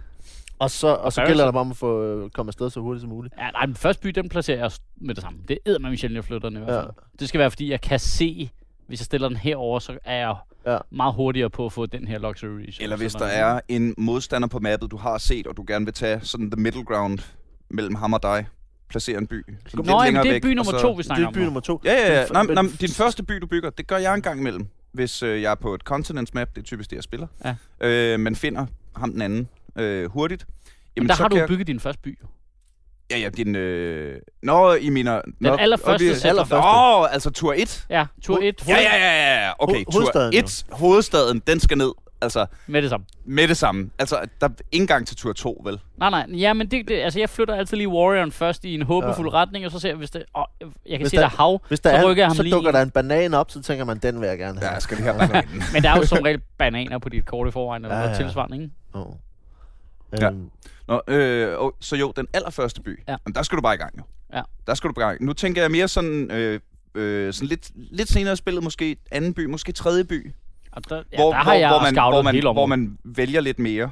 Og 0.58 0.70
så, 0.70 0.86
og 0.94 1.12
så 1.12 1.24
gælder 1.26 1.44
det 1.44 1.54
bare 1.54 1.60
om 1.60 1.70
at 1.70 1.76
få 1.76 2.04
øh, 2.04 2.30
komme 2.30 2.50
afsted 2.50 2.70
så 2.70 2.80
hurtigt 2.80 3.00
som 3.00 3.08
muligt. 3.10 3.34
Ja, 3.38 3.50
nej, 3.50 3.66
den 3.66 3.74
første 3.74 4.02
by, 4.02 4.08
den 4.08 4.28
placerer 4.28 4.58
jeg 4.58 4.70
med 5.00 5.14
det 5.14 5.22
samme. 5.22 5.38
Det 5.48 5.58
er 5.66 5.78
med 5.78 5.96
sjældent, 5.96 6.16
jeg 6.16 6.24
flytter 6.24 6.48
den 6.48 6.56
i 6.58 6.60
hvert 6.64 6.74
Ja. 6.76 6.80
fald. 6.80 6.90
Det 7.20 7.28
skal 7.28 7.38
være, 7.40 7.50
fordi 7.50 7.70
jeg 7.70 7.80
kan 7.80 7.98
se, 7.98 8.50
hvis 8.86 9.00
jeg 9.00 9.04
stiller 9.04 9.28
den 9.28 9.36
herover, 9.36 9.78
så 9.78 9.98
er 10.04 10.16
jeg 10.16 10.34
Ja. 10.66 10.78
meget 10.90 11.14
hurtigere 11.14 11.50
på 11.50 11.66
at 11.66 11.72
få 11.72 11.86
den 11.86 12.06
her 12.08 12.18
luxury. 12.18 12.68
Eller 12.80 12.96
hvis 12.96 13.12
der 13.12 13.24
er 13.26 13.60
en 13.68 13.94
modstander 13.98 14.48
på 14.48 14.58
mappet, 14.58 14.90
du 14.90 14.96
har 14.96 15.18
set, 15.18 15.46
og 15.46 15.56
du 15.56 15.64
gerne 15.66 15.84
vil 15.84 15.94
tage 15.94 16.20
sådan 16.22 16.50
the 16.50 16.60
middle 16.62 16.84
ground 16.84 17.18
mellem 17.70 17.94
ham 17.94 18.12
og 18.12 18.22
dig. 18.22 18.46
Placere 18.90 19.18
en 19.18 19.26
by. 19.26 19.44
sådan 19.68 19.84
Nå, 19.86 20.02
jamen, 20.02 20.20
det 20.22 20.28
er 20.28 20.32
væk, 20.32 20.42
by 20.42 20.46
nummer 20.46 20.72
så- 20.72 20.80
to, 20.80 20.90
vi 20.92 20.96
Det 20.96 21.04
snakker 21.06 21.24
er 21.24 21.28
om. 21.28 21.34
by 21.34 21.38
nu. 21.38 21.44
nummer 21.44 21.60
to. 21.60 21.80
Ja, 21.84 21.92
ja, 21.92 22.20
ja. 22.20 22.26
Nej, 22.26 22.42
men 22.62 22.68
din 22.80 22.88
første 22.90 23.22
by, 23.22 23.32
du 23.34 23.46
bygger, 23.46 23.70
det 23.70 23.86
gør 23.86 23.96
jeg 23.96 24.14
en 24.14 24.22
gang 24.22 24.40
imellem. 24.40 24.66
Hvis 24.92 25.22
øh, 25.22 25.42
jeg 25.42 25.50
er 25.50 25.54
på 25.54 25.74
et 25.74 25.80
continents 25.80 26.34
map, 26.34 26.48
det 26.54 26.58
er 26.58 26.62
typisk 26.64 26.90
det, 26.90 26.96
jeg 26.96 27.04
spiller. 27.04 27.26
Ja. 27.44 27.54
Øh, 27.88 28.20
men 28.20 28.36
finder 28.36 28.66
ham 28.96 29.12
den 29.12 29.22
anden 29.22 29.48
øh, 29.76 30.10
hurtigt. 30.10 30.46
Men 30.96 31.08
der 31.08 31.14
så 31.14 31.22
har 31.22 31.28
kan 31.28 31.36
du 31.36 31.40
jeg- 31.40 31.48
bygget 31.48 31.66
din 31.66 31.80
første 31.80 32.02
by. 32.02 32.18
jo. 32.22 32.26
Ja, 33.10 33.18
ja, 33.18 33.28
din... 33.28 33.54
Øh... 33.56 34.20
Nå, 34.42 34.74
I 34.74 34.88
mener... 34.90 35.20
Den 35.38 35.46
allerførste 35.46 36.08
settler. 36.14 36.30
allerførste. 36.30 36.66
Åh, 36.66 37.12
altså 37.12 37.30
tur 37.30 37.54
1. 37.56 37.86
Ja, 37.90 38.06
tur 38.22 38.34
Hoved- 38.34 38.48
1 38.48 38.68
Ja, 38.68 38.76
ja, 38.76 38.96
ja, 38.96 39.44
ja. 39.46 39.50
Okay, 39.58 39.80
Ho- 39.84 39.92
hovedstaden, 39.92 40.32
tur 40.32 40.38
1. 40.38 40.64
Hovedstaden, 40.70 41.42
den 41.46 41.60
skal 41.60 41.78
ned. 41.78 41.90
Altså, 42.22 42.46
med 42.66 42.82
det 42.82 42.90
samme. 42.90 43.06
med 43.24 43.48
det 43.48 43.56
samme. 43.56 43.90
Altså, 43.98 44.20
der 44.40 44.48
er 44.48 44.52
ingen 44.72 44.86
gang 44.88 45.06
til 45.06 45.16
tur 45.16 45.32
2, 45.32 45.60
vel? 45.64 45.80
Nej, 45.98 46.10
nej. 46.10 46.26
Ja, 46.38 46.52
men 46.52 46.70
det, 46.70 46.88
det, 46.88 46.94
altså, 46.94 47.18
jeg 47.18 47.30
flytter 47.30 47.54
altid 47.54 47.76
lige 47.76 47.88
Warrioren 47.88 48.32
først 48.32 48.64
i 48.64 48.74
en 48.74 48.82
håbefuld 48.82 49.28
ja. 49.32 49.34
retning, 49.42 49.64
og 49.66 49.70
så 49.72 49.78
ser 49.80 49.88
jeg, 49.88 49.96
hvis 49.96 50.10
det... 50.10 50.24
Åh, 50.36 50.44
jeg 50.60 50.70
kan 50.90 51.00
Hvis 51.00 51.10
se, 51.10 51.16
der- 51.16 51.22
der 51.22 51.26
er 51.28 51.36
hav, 51.36 51.62
Hvis 51.68 51.80
der 51.80 51.90
så 51.90 51.96
er, 51.96 52.10
rykker 52.10 52.22
jeg 52.22 52.28
ham 52.28 52.36
så 52.36 52.42
lige 52.42 52.54
dukker 52.54 52.70
ind. 52.70 52.76
der 52.76 52.82
en 52.82 52.90
banan 52.90 53.34
op, 53.34 53.50
så 53.50 53.62
tænker 53.62 53.84
man, 53.84 53.98
den 53.98 54.20
vil 54.20 54.26
jeg 54.28 54.38
gerne 54.38 54.58
have. 54.58 54.66
Ja, 54.68 54.72
jeg 54.72 54.82
skal 54.82 54.96
lige 54.96 55.06
have 55.12 55.18
bananen. 55.28 55.62
Men 55.72 55.82
der 55.82 55.90
er 55.90 55.96
jo 55.96 56.06
som 56.06 56.18
regel 56.22 56.40
bananer 56.58 56.98
på 56.98 57.08
dit 57.08 57.26
kort 57.26 57.48
i 57.48 57.50
forvejen, 57.50 57.84
eller 57.84 57.96
Ja, 57.96 58.02
noget 58.06 58.18
ja. 58.18 58.22
tilsvarende, 58.24 58.56
ikke? 58.56 58.70
Oh. 58.92 59.06
Ja. 60.20 60.26
Øhm, 60.30 60.50
Nå, 60.88 61.00
øh, 61.08 61.58
og, 61.58 61.74
så 61.80 61.96
jo, 61.96 62.12
den 62.16 62.26
allerførste 62.34 62.82
by. 62.82 63.02
Ja. 63.08 63.16
Jamen, 63.26 63.34
der 63.34 63.42
skal 63.42 63.56
du 63.56 63.62
bare 63.62 63.74
i 63.74 63.78
gang, 63.78 63.98
jo. 63.98 64.02
Ja. 64.34 64.42
Der 64.66 64.74
skal 64.74 64.88
du 64.88 64.94
bare 64.94 65.04
i 65.04 65.08
gang. 65.08 65.24
Nu 65.24 65.32
tænker 65.32 65.62
jeg 65.62 65.70
mere 65.70 65.88
sådan... 65.88 66.30
Øh, 66.30 66.60
øh, 66.94 67.32
sådan 67.32 67.48
lidt, 67.48 67.70
lidt 67.74 68.08
senere 68.08 68.32
i 68.32 68.36
spillet, 68.36 68.62
måske 68.64 68.96
anden 69.10 69.34
by, 69.34 69.44
måske 69.46 69.72
tredje 69.72 70.04
by. 70.04 70.32
Og 70.72 70.88
der, 70.88 71.02
ja, 71.12 71.16
hvor, 71.16 71.32
der 71.32 71.38
har 71.38 71.54
jeg 71.54 71.68
hvor, 71.68 71.80
man, 71.80 71.94
hvor, 71.94 72.22
man, 72.22 72.42
hvor 72.54 72.66
man 72.66 72.98
vælger 73.04 73.40
lidt 73.40 73.58
mere. 73.58 73.90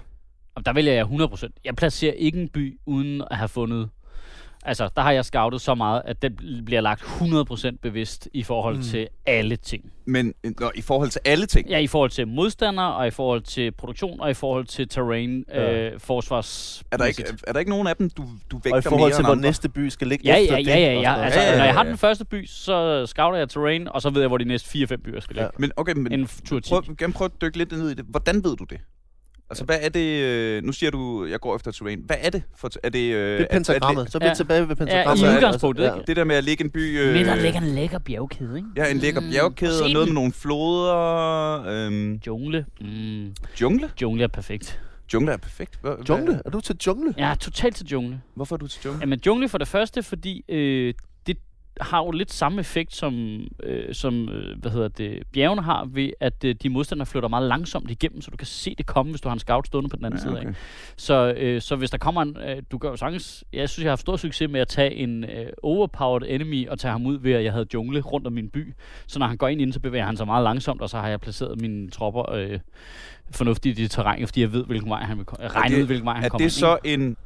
Og 0.55 0.67
der 0.67 0.73
vælger 0.73 0.93
jeg 0.93 1.05
100%. 1.05 1.49
Jeg 1.65 1.77
placerer 1.77 2.13
ikke 2.13 2.41
en 2.41 2.49
by, 2.49 2.79
uden 2.87 3.23
at 3.31 3.37
have 3.37 3.49
fundet... 3.49 3.91
Altså, 4.65 4.89
der 4.97 5.03
har 5.03 5.13
jeg 5.13 5.25
scoutet 5.25 5.61
så 5.61 5.75
meget, 5.75 6.03
at 6.05 6.23
den 6.23 6.63
bliver 6.67 6.81
lagt 6.81 7.03
100% 7.03 7.77
bevidst 7.83 8.29
i 8.35 8.43
forhold 8.43 8.77
Mm. 8.77 8.83
til 8.83 9.09
alle 9.27 9.57
ting. 9.57 9.93
Men 10.07 10.35
nå, 10.61 10.71
i 10.75 10.81
forhold 10.81 11.11
til 11.11 11.21
alle 11.25 11.47
ting. 11.47 11.69
Ja, 11.69 11.79
i 11.79 11.87
forhold 11.87 12.11
til 12.11 12.29
modstandere, 12.29 12.95
og 12.95 13.07
i 13.07 13.11
forhold 13.11 13.43
til 13.43 13.73
produktion, 13.73 14.21
og 14.21 14.31
i 14.31 14.35
forhold 14.35 14.65
til 14.67 14.89
terrain, 14.89 15.45
Ja. 15.49 15.63
ja. 15.63 15.89
øh, 15.91 16.01
forsvars... 16.01 16.83
Er 16.93 16.97
der, 16.97 17.05
ikke, 17.05 17.25
er 17.47 17.53
der 17.53 17.59
ikke 17.61 17.71
nogen 17.71 17.87
af 17.87 17.97
dem, 17.97 18.11
du, 18.11 18.23
du 18.51 18.57
vægter 18.65 18.73
og 18.73 18.79
i 18.79 18.83
forhold 18.83 19.01
mere 19.11 19.17
til, 19.19 19.25
hvor 19.25 19.33
andre? 19.33 19.43
næste 19.49 19.69
by 19.69 19.89
skal 19.89 20.07
ligge 20.07 20.25
Ja, 20.29 20.37
efter 20.37 20.55
ja, 20.59 20.79
ja, 20.79 20.93
ja, 20.93 20.97
og 20.97 21.03
ja. 21.03 21.25
Altså, 21.25 21.41
Ja, 21.41 21.51
ja, 21.51 21.57
når 21.59 21.65
jeg 21.65 21.75
har 21.75 21.85
ja. 21.85 21.91
den 21.91 21.99
første 21.99 22.25
by, 22.25 22.47
så 22.47 23.07
scouter 23.07 23.39
jeg 23.39 23.49
terrain, 23.49 23.89
og 23.89 24.03
så 24.03 24.11
ved 24.11 24.21
jeg, 24.21 24.29
hvor 24.29 24.39
de 24.39 24.45
næste 24.45 24.69
4-5 24.79 24.97
byer 24.97 25.21
skal 25.21 25.35
ligge. 25.37 25.45
Ja. 25.45 25.59
Men 25.59 25.71
okay, 25.77 25.93
men 25.97 26.13
En 26.13 26.27
tur 26.47 26.61
10. 26.61 26.71
prøv, 26.71 27.13
prøv 27.13 27.25
at 27.25 27.33
dykke 27.43 27.59
lidt 27.59 27.73
ned 27.73 27.91
i 27.91 27.95
det. 27.95 28.05
Hvordan 28.09 28.45
ved 28.45 28.57
du 28.57 28.65
det? 28.65 28.79
Altså, 29.51 29.65
hvad 29.65 29.77
er 29.83 29.89
det... 29.89 30.23
Øh, 30.25 30.63
nu 30.65 30.73
siger 30.73 30.91
du, 30.91 31.27
jeg 31.27 31.41
går 31.41 31.57
efter 31.57 31.71
terrain. 31.71 32.01
Hvad 32.07 32.17
er 32.21 32.31
det? 32.31 32.43
For, 32.57 32.71
er 32.83 32.89
det, 32.89 32.99
øh, 33.15 33.39
Det 33.39 33.41
er 33.41 33.47
pentagrammet. 33.51 34.13
Så 34.13 34.19
er 34.19 34.21
vi 34.21 34.27
Ja. 34.27 34.35
tilbage 34.35 34.61
ved 34.61 34.69
Ja, 34.69 34.75
pentagrammet. 34.75 35.23
i 35.23 35.27
ikke? 35.27 35.37
udgangspunktet, 35.37 35.85
Altså, 35.85 35.97
ikke? 35.97 36.07
det 36.07 36.17
der 36.17 36.25
med 36.25 36.37
at 36.37 36.45
ligge 36.45 36.65
en 36.65 36.71
by... 36.71 37.01
Øh, 37.01 37.15
Men 37.15 37.27
der 37.27 37.35
ligger 37.35 37.61
en 37.61 37.67
lækker 37.67 37.99
bjergkæde, 37.99 38.57
ikke? 38.57 38.69
Ja, 38.77 38.91
en 38.91 38.99
lækker 38.99 39.21
Mm, 39.21 39.31
bjergkæde 39.31 39.83
og 39.85 39.91
noget 39.91 40.07
den. 40.07 40.15
med 40.15 40.21
nogle 40.21 40.33
floder. 40.33 41.65
Øhm, 41.67 42.21
Jungle. 42.27 42.67
Mm, 42.81 43.33
jungle? 43.61 43.91
jungle 44.03 44.23
er 44.25 44.29
perfekt. 44.29 44.81
Jungle 45.15 45.33
er 45.33 45.37
perfekt. 45.37 45.79
Hvad, 45.81 45.93
Jungle? 46.09 46.43
Er 46.45 46.51
du 46.51 46.61
til 46.61 46.77
jungle? 46.87 47.15
Jeg 47.17 47.31
er 47.31 47.35
totalt 47.35 47.77
til 47.77 47.87
jungle. 47.87 48.21
Hvorfor 48.35 48.57
er 48.57 48.59
du 48.59 48.67
til 48.67 48.81
jungle? 48.85 49.01
Jamen 49.01 49.21
jungle 49.27 49.49
for 49.49 49.59
det 49.59 49.69
første, 49.69 50.03
fordi 50.03 50.45
øh, 50.49 50.95
har 51.81 51.99
jo 52.05 52.11
lidt 52.11 52.33
samme 52.33 52.61
effekt 52.61 52.95
som, 52.95 53.41
øh, 53.63 53.95
som 53.95 54.29
øh, 54.29 54.59
hvad 54.61 54.71
hedder 54.71 54.89
det, 54.89 55.23
bjergene 55.33 55.63
har, 55.63 55.85
ved 55.85 56.11
at 56.21 56.45
øh, 56.45 56.55
de 56.63 56.69
modstandere 56.69 57.07
flytter 57.07 57.29
meget 57.29 57.49
langsomt 57.49 57.91
igennem, 57.91 58.21
så 58.21 58.31
du 58.31 58.37
kan 58.37 58.47
se 58.47 58.75
det 58.79 58.87
komme, 58.87 59.13
hvis 59.13 59.21
du 59.21 59.29
har 59.29 59.33
en 59.35 59.39
scout 59.39 59.67
stående 59.67 59.91
på 59.91 59.97
den 59.97 60.05
anden 60.05 60.19
Ja, 60.19 60.23
side 60.23 60.37
af. 60.39 60.41
okay. 60.43 60.55
Så, 60.97 61.35
øh, 61.37 61.61
så 61.63 61.77
hvis 61.77 61.91
der 61.91 61.99
kommer 61.99 62.23
en... 62.23 62.37
Øh, 62.49 62.63
du 62.73 62.79
gør 62.79 62.89
jo 62.91 62.97
sagtens... 62.97 63.45
Jeg 63.53 63.69
synes, 63.69 63.85
jeg 63.85 63.89
har 63.89 63.93
haft 63.93 64.01
stor 64.01 64.17
succes 64.17 64.51
med 64.51 64.61
at 64.61 64.69
tage 64.69 64.95
en 64.95 65.25
øh, 65.25 65.47
overpowered 65.63 66.23
enemy 66.29 66.69
og 66.69 66.79
tage 66.79 66.93
ham 66.93 67.07
ud 67.07 67.19
ved, 67.19 67.33
at 67.33 67.45
jeg 67.45 67.53
havde 67.53 67.67
jungle 67.75 68.01
rundt 68.01 68.27
om 68.27 68.33
min 68.33 68.49
by. 68.49 68.75
Så 69.07 69.19
når 69.19 69.27
han 69.27 69.37
går 69.37 69.49
ind 69.49 69.61
inden, 69.61 69.73
så 69.73 69.81
bevæger 69.81 70.05
han 70.07 70.17
sig 70.17 70.27
meget 70.27 70.45
langsomt, 70.45 70.83
og 70.83 70.91
så 70.91 70.99
har 70.99 71.09
jeg 71.09 71.21
placeret 71.21 71.61
mine 71.61 71.91
tropper 71.91 72.33
øh, 72.33 72.59
fornuftigt 73.31 73.79
i 73.79 73.83
det 73.83 73.91
terræn, 73.91 74.27
fordi 74.27 74.41
jeg 74.41 74.53
ved, 74.53 74.65
hvilken 74.65 74.91
vej 74.91 75.03
han 75.03 75.17
vil 75.19 75.25
komme. 75.27 75.49
Regne 75.49 75.75
det- 75.77 75.83
ud, 75.83 75.87
hvilken 75.87 76.07
vej 76.07 76.15
han 76.15 76.25
Er 76.25 76.29
kommer 76.29 76.45
det 76.47 76.53
så 76.53 76.79
en 76.85 77.17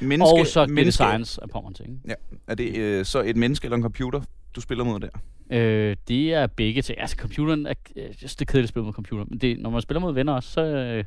menneske... 0.00 0.40
Og 0.40 0.46
så 0.46 0.66
menneske, 0.66 0.92
science 0.92 1.42
af 1.42 1.48
Pommern 1.48 1.74
ting. 1.74 2.02
Er 2.46 2.54
det 2.54 2.76
øh, 2.76 3.04
så 3.04 3.22
et 3.22 3.36
menneske 3.36 3.64
eller 3.64 3.76
en 3.76 3.82
computer, 3.82 4.20
du 4.56 4.60
spiller 4.60 4.84
mod 4.84 5.00
der? 5.00 5.08
Øh, 5.52 5.96
det 6.08 6.34
er 6.34 6.46
begge 6.46 6.82
ting. 6.82 7.00
Altså, 7.00 7.16
computeren 7.16 7.66
er... 7.66 7.74
øh, 7.96 8.08
det 8.20 8.40
er 8.40 8.44
kedeligt 8.44 8.62
at 8.64 8.68
spille 8.68 8.84
mod 8.84 8.92
computer. 8.92 9.24
Men 9.28 9.38
det, 9.38 9.58
når 9.58 9.70
man 9.70 9.82
spiller 9.82 10.00
mod 10.00 10.14
venner 10.14 10.32
også, 10.32 10.50
så... 10.50 10.60
Øh, 10.60 11.04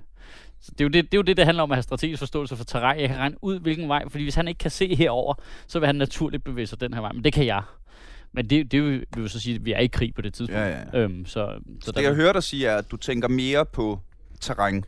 så 0.63 0.71
det, 0.71 0.81
er 0.81 0.85
jo 0.85 0.89
det, 0.89 1.05
det 1.11 1.13
er 1.13 1.17
jo 1.17 1.21
det, 1.21 1.37
det 1.37 1.45
handler 1.45 1.63
om 1.63 1.71
at 1.71 1.75
have 1.75 1.83
strategisk 1.83 2.19
forståelse 2.19 2.55
for 2.55 2.63
terræn. 2.63 2.99
Jeg 2.99 3.09
kan 3.09 3.17
regne 3.17 3.35
ud, 3.41 3.59
hvilken 3.59 3.89
vej. 3.89 4.03
Fordi 4.09 4.23
hvis 4.23 4.35
han 4.35 4.47
ikke 4.47 4.57
kan 4.57 4.71
se 4.71 4.95
herover, 4.95 5.33
så 5.67 5.79
vil 5.79 5.85
han 5.85 5.95
naturligt 5.95 6.43
bevæge 6.43 6.67
sig 6.67 6.81
den 6.81 6.93
her 6.93 7.01
vej. 7.01 7.11
Men 7.11 7.23
det 7.23 7.33
kan 7.33 7.45
jeg. 7.45 7.63
Men 8.31 8.49
det, 8.49 8.71
det 8.71 8.83
vil, 8.83 9.05
vil 9.15 9.21
jo 9.21 9.27
så 9.27 9.39
sige, 9.39 9.55
at 9.55 9.65
vi 9.65 9.71
er 9.71 9.79
i 9.79 9.87
krig 9.87 10.15
på 10.15 10.21
det 10.21 10.33
tidspunkt. 10.33 10.61
Ja, 10.61 10.67
ja, 10.67 10.79
ja. 10.93 10.99
Øhm, 10.99 11.25
så, 11.25 11.59
så 11.81 11.91
Det 11.91 12.03
jeg 12.03 12.15
hører 12.15 12.33
dig 12.33 12.43
sige 12.43 12.67
er, 12.67 12.77
at 12.77 12.91
du 12.91 12.97
tænker 12.97 13.27
mere 13.27 13.65
på 13.65 13.99
terræn, 14.39 14.83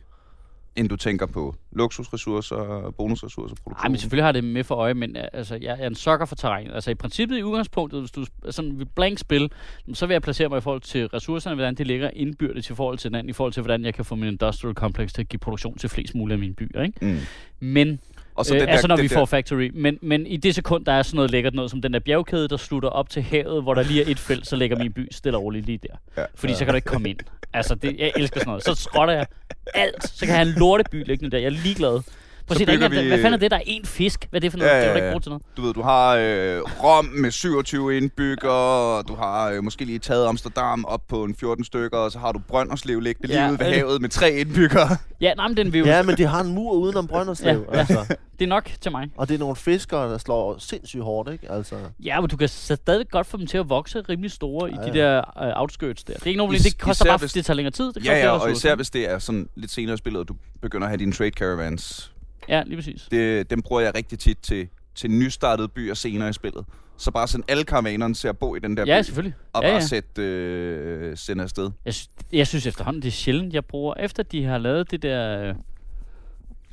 end 0.76 0.88
du 0.88 0.96
tænker 0.96 1.26
på 1.26 1.54
luksusressourcer, 1.72 2.94
bonusressourcer, 2.98 3.56
produktion. 3.62 3.84
Nej, 3.84 3.88
men 3.88 3.98
selvfølgelig 3.98 4.24
har 4.24 4.32
det 4.32 4.44
med 4.44 4.64
for 4.64 4.74
øje, 4.74 4.94
men 4.94 5.16
øh, 5.16 5.24
altså, 5.32 5.58
jeg 5.60 5.76
er 5.80 5.86
en 5.86 5.94
sokker 5.94 6.26
for 6.26 6.36
terræn. 6.36 6.70
Altså 6.70 6.90
i 6.90 6.94
princippet 6.94 7.38
i 7.38 7.42
udgangspunktet, 7.42 8.00
hvis 8.00 8.10
du 8.10 8.26
sådan 8.50 8.78
ved 8.78 8.86
blank 8.86 9.18
spil, 9.18 9.52
så 9.92 10.06
vil 10.06 10.14
jeg 10.14 10.22
placere 10.22 10.48
mig 10.48 10.58
i 10.58 10.60
forhold 10.60 10.80
til 10.80 11.06
ressourcerne, 11.06 11.56
hvordan 11.56 11.74
de 11.74 11.84
ligger 11.84 12.10
indbyrdes 12.12 12.70
i 12.70 12.74
forhold 12.74 12.98
til 12.98 13.10
hinanden, 13.10 13.30
i 13.30 13.32
forhold 13.32 13.52
til 13.52 13.60
hvordan 13.60 13.84
jeg 13.84 13.94
kan 13.94 14.04
få 14.04 14.14
min 14.14 14.28
industrial 14.28 14.74
complex 14.74 15.12
til 15.12 15.20
at 15.22 15.28
give 15.28 15.40
produktion 15.40 15.78
til 15.78 15.88
flest 15.88 16.14
mulige 16.14 16.32
af 16.32 16.38
mine 16.38 16.54
byer. 16.54 16.82
Ikke? 16.82 17.06
Mm. 17.06 17.18
Men, 17.60 18.00
Og 18.34 18.46
så 18.46 18.54
øh, 18.54 18.60
den 18.60 18.68
altså 18.68 18.86
når 18.86 18.96
den 18.96 19.02
vi 19.02 19.08
får 19.08 19.24
factory, 19.24 19.70
men, 19.74 19.98
men 20.02 20.26
i 20.26 20.36
det 20.36 20.54
sekund, 20.54 20.84
der 20.84 20.92
er 20.92 21.02
sådan 21.02 21.16
noget 21.16 21.30
lækkert 21.30 21.54
noget, 21.54 21.70
som 21.70 21.82
den 21.82 21.92
der 21.92 21.98
bjergkæde, 21.98 22.48
der 22.48 22.56
slutter 22.56 22.88
op 22.88 23.10
til 23.10 23.22
havet, 23.22 23.62
hvor 23.62 23.74
der 23.74 23.82
lige 23.82 24.02
er 24.02 24.10
et 24.10 24.18
felt, 24.18 24.46
så 24.46 24.56
lægger 24.56 24.78
min 24.78 24.92
by 24.92 25.08
stille 25.10 25.38
og 25.38 25.42
roligt 25.42 25.66
lige 25.66 25.78
der. 25.82 26.22
Ja. 26.22 26.26
Fordi 26.34 26.54
så 26.54 26.64
kan 26.64 26.68
du 26.68 26.76
ikke 26.76 26.86
komme 26.86 27.10
ind. 27.10 27.18
Altså, 27.52 27.74
det, 27.74 27.96
jeg 27.98 28.12
elsker 28.16 28.40
sådan 28.40 28.48
noget. 28.48 28.64
Så 28.64 28.74
skrotter 28.74 29.14
jeg 29.14 29.26
alt. 29.74 30.04
Så 30.08 30.26
kan 30.26 30.28
jeg 30.28 30.36
have 30.36 30.48
en 30.48 30.54
lorteby 30.58 31.06
liggende 31.06 31.30
der. 31.30 31.38
Jeg 31.38 31.46
er 31.46 31.50
ligeglad. 31.50 32.00
Prøv 32.46 32.54
at 32.54 32.58
se, 32.58 32.66
der 32.66 32.72
er 32.72 32.76
bygger 32.76 32.86
ikke, 32.86 33.02
vi- 33.02 33.08
hvad 33.08 33.18
fanden 33.18 33.32
er 33.34 33.36
det? 33.38 33.50
Der 33.50 33.56
er 33.56 33.60
én 33.60 33.86
fisk. 33.86 34.26
Hvad 34.30 34.38
er 34.38 34.40
det 34.40 34.50
for 34.52 34.58
noget? 34.58 34.70
Ja, 34.70 34.76
det 34.80 34.86
var 34.88 34.92
da 34.92 34.92
ja, 34.92 34.96
ikke 34.96 35.06
ja. 35.06 35.12
brugt 35.12 35.22
til 35.22 35.30
noget. 35.30 35.42
Du 35.56 35.62
ved, 35.62 35.74
du 35.74 35.82
har 35.82 36.16
øh, 36.16 36.60
Rom 36.84 37.04
med 37.04 37.30
27 37.30 37.96
indbyggere, 37.96 38.98
og 38.98 39.08
du 39.08 39.14
har 39.14 39.50
øh, 39.50 39.64
måske 39.64 39.84
lige 39.84 39.98
taget 39.98 40.26
Amsterdam 40.26 40.84
op 40.84 41.00
på 41.08 41.24
en 41.24 41.34
14 41.34 41.64
stykker, 41.64 41.98
og 41.98 42.12
så 42.12 42.18
har 42.18 42.32
du 42.32 42.38
Brønderslev 42.48 43.00
liggende 43.00 43.26
lige 43.28 43.42
Ja, 43.44 43.50
ude 43.50 43.58
ved 43.58 43.66
øh. 43.66 43.72
havet 43.74 44.00
med 44.00 44.08
tre 44.08 44.32
indbyggere. 44.32 44.88
Ja, 45.20 45.34
nej, 45.34 45.48
men 45.48 45.56
den 45.56 45.72
vil 45.72 45.78
jo... 45.78 45.84
Ja, 45.86 46.02
men 46.02 46.16
de 46.16 46.24
har 46.26 46.40
en 46.40 46.54
mur 46.54 46.72
udenom 46.72 47.06
Brønderslev, 47.06 47.64
Ja, 47.68 47.74
ja. 47.74 47.78
altså. 47.78 48.16
Det 48.38 48.44
er 48.44 48.48
nok 48.48 48.70
til 48.80 48.90
mig. 48.92 49.08
Og 49.16 49.28
det 49.28 49.34
er 49.34 49.38
nogle 49.38 49.56
fiskere, 49.56 50.12
der 50.12 50.18
slår 50.18 50.56
sindssygt 50.58 51.02
hårdt, 51.02 51.32
ikke? 51.32 51.52
Altså. 51.52 51.74
Ja, 52.04 52.20
men 52.20 52.30
du 52.30 52.36
kan 52.36 52.48
stadig 52.48 53.08
godt 53.10 53.26
få 53.26 53.36
dem 53.36 53.46
til 53.46 53.58
at 53.58 53.68
vokse 53.68 54.00
rimelig 54.08 54.30
store 54.30 54.70
i 54.70 54.74
Ja, 54.74 54.92
de 54.92 54.98
ja. 54.98 55.04
der 55.04 55.18
uh, 55.54 55.60
outskirts 55.60 56.04
der. 56.04 56.12
Det 56.14 56.22
er 56.22 56.26
ikke 56.26 56.38
nogen 56.38 56.54
det 56.54 56.78
koster 56.78 57.04
bare, 57.04 57.16
hvis- 57.18 57.32
det 57.32 57.44
tager 57.44 57.54
længere 57.54 57.70
tid. 57.72 57.92
Det 57.92 58.06
Ja, 58.06 58.18
ja, 58.18 58.30
og 58.30 58.52
især 58.52 58.74
hvis 58.74 58.90
det 58.90 59.10
er 59.10 59.18
sådan 59.18 59.48
lidt 59.54 59.70
senere 59.70 59.94
i 59.94 59.96
spillet, 59.96 60.20
og 60.20 60.28
du 60.28 60.34
begynder 60.62 60.86
at 60.86 60.90
have 60.90 60.98
dine 60.98 61.12
trade 61.12 61.30
caravans. 61.30 62.12
Ja, 62.48 62.62
lige 62.66 62.76
præcis. 62.76 63.08
Det, 63.10 63.50
dem 63.50 63.62
bruger 63.62 63.80
jeg 63.82 63.94
rigtig 63.96 64.18
tit 64.18 64.38
til, 64.38 64.68
til 64.94 65.10
nystartede 65.10 65.68
byer 65.68 65.94
senere 65.94 66.28
i 66.28 66.32
spillet. 66.32 66.64
Så 66.96 67.10
bare 67.10 67.28
send 67.28 67.44
alle 67.48 67.64
karavanerne 67.64 68.14
til 68.14 68.28
at 68.28 68.38
bo 68.38 68.54
i 68.54 68.58
den 68.58 68.76
der 68.76 68.84
Ja, 68.86 69.00
by, 69.00 69.04
selvfølgelig. 69.04 69.34
og 69.52 69.62
Ja, 69.62 69.68
bare 69.68 69.74
ja. 69.74 69.80
sætte 69.86 70.22
øh, 70.22 71.16
sende 71.16 71.42
afsted. 71.42 71.70
Jeg, 71.84 71.94
sy- 71.94 72.06
jeg 72.32 72.46
synes 72.46 72.66
efterhånden, 72.66 73.02
det 73.02 73.08
er 73.08 73.12
sjældent, 73.12 73.54
jeg 73.54 73.64
bruger, 73.64 73.94
efter 73.98 74.22
de 74.22 74.44
har 74.44 74.58
lavet 74.58 74.90
det 74.90 75.02
der... 75.02 75.48
Øh, 75.48 75.54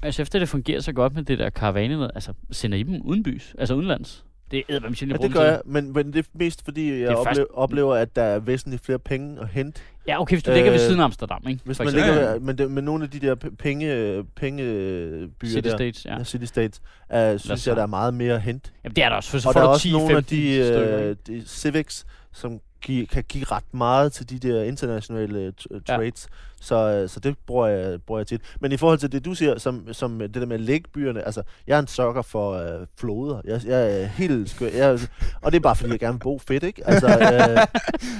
altså 0.01 0.21
efter 0.21 0.39
det 0.39 0.49
fungerer 0.49 0.79
så 0.81 0.93
godt 0.93 1.13
med 1.15 1.23
det 1.23 1.39
der 1.39 1.49
karavane 1.49 1.93
noget, 1.95 2.11
altså 2.15 2.33
sender 2.51 2.77
I 2.77 2.83
dem 2.83 3.01
udenbys, 3.01 3.55
altså 3.57 3.73
udenlands? 3.75 4.25
Det 4.51 4.59
er 4.59 4.63
eddermame 4.69 4.95
sjældent, 4.95 5.21
Ja, 5.21 5.27
det 5.27 5.35
gør 5.35 5.43
jeg, 5.43 5.61
men, 5.65 5.93
men 5.93 6.13
det 6.13 6.19
er 6.19 6.29
mest 6.33 6.61
fordi, 6.65 6.99
jeg 6.99 7.07
oplever, 7.09 7.23
faktisk- 7.23 7.47
oplever, 7.53 7.95
at 7.95 8.15
der 8.15 8.21
er 8.23 8.39
væsentligt 8.39 8.85
flere 8.85 8.99
penge 8.99 9.41
at 9.41 9.47
hente. 9.47 9.81
Ja, 10.07 10.21
okay, 10.21 10.35
hvis 10.35 10.43
du 10.43 10.51
ligger 10.51 10.71
ved 10.71 10.79
Øh, 10.79 10.85
siden 10.85 10.99
af 10.99 11.03
Amsterdam, 11.03 11.41
ikke? 11.49 11.61
Hvis 11.65 11.79
man 11.79 11.87
ligger, 11.87 12.39
med, 12.39 12.53
det, 12.53 12.71
med 12.71 12.81
nogle 12.81 13.03
af 13.03 13.09
de 13.09 13.19
der 13.19 13.35
penge, 13.35 14.23
pengebyer 14.35 15.27
City 15.49 15.67
der, 15.69 15.75
States, 15.77 16.05
ja. 16.05 16.17
ja. 16.17 16.23
City 16.23 16.45
States, 16.45 16.81
uh, 17.15 17.39
synes 17.39 17.67
jeg, 17.67 17.75
der 17.75 17.81
er 17.81 17.85
meget 17.87 18.13
mere 18.13 18.33
at 18.35 18.41
hente. 18.41 18.71
Jamen, 18.83 18.95
det 18.95 19.03
er 19.03 19.09
der 19.09 19.15
også, 19.15 19.39
for 19.41 19.49
og 19.49 19.53
der 19.53 19.61
er 19.61 19.65
også 19.65 19.81
10 19.83 19.91
nogle 19.91 20.07
af 20.07 20.15
15 20.15 20.37
de, 20.37 20.55
øh, 20.55 21.15
de 21.27 21.43
civics, 21.47 22.05
som 22.33 22.59
gi- 22.85 23.05
kan 23.05 23.23
give 23.23 23.43
ret 23.43 23.73
meget 23.73 24.13
til 24.13 24.29
de 24.29 24.39
der 24.49 24.63
internationale 24.63 25.53
t- 25.61 25.65
Ja. 25.89 25.95
trades. 25.95 26.27
Så, 26.61 26.75
øh, 26.75 27.09
så 27.09 27.19
det 27.19 27.35
bruger 27.47 27.67
jeg, 27.67 27.99
bruger 28.07 28.19
jeg 28.19 28.27
tit. 28.27 28.41
Men 28.59 28.71
i 28.71 28.77
forhold 28.77 28.97
til 28.99 29.11
det, 29.11 29.25
du 29.25 29.33
siger, 29.33 29.59
som, 29.59 29.87
som 29.93 30.19
det 30.19 30.33
der 30.35 30.45
med 30.45 30.57
lægbyerne, 30.57 31.25
altså, 31.25 31.41
jeg 31.67 31.75
er 31.75 31.79
en 31.79 31.87
sukker 31.87 32.21
for 32.21 32.53
øh, 32.53 32.87
floder. 32.99 33.41
Jeg, 33.45 33.61
jeg 33.65 34.01
er 34.01 34.05
helt 34.05 34.49
skør. 34.49 34.67
Jeg, 34.75 34.99
og 35.41 35.51
det 35.51 35.57
er 35.57 35.61
bare, 35.61 35.75
fordi 35.75 35.91
jeg 35.91 35.99
gerne 35.99 36.13
vil 36.13 36.19
bo 36.19 36.39
fedt, 36.47 36.63
ikke? 36.63 36.81
Altså, 36.87 37.07
øh, 37.07 37.57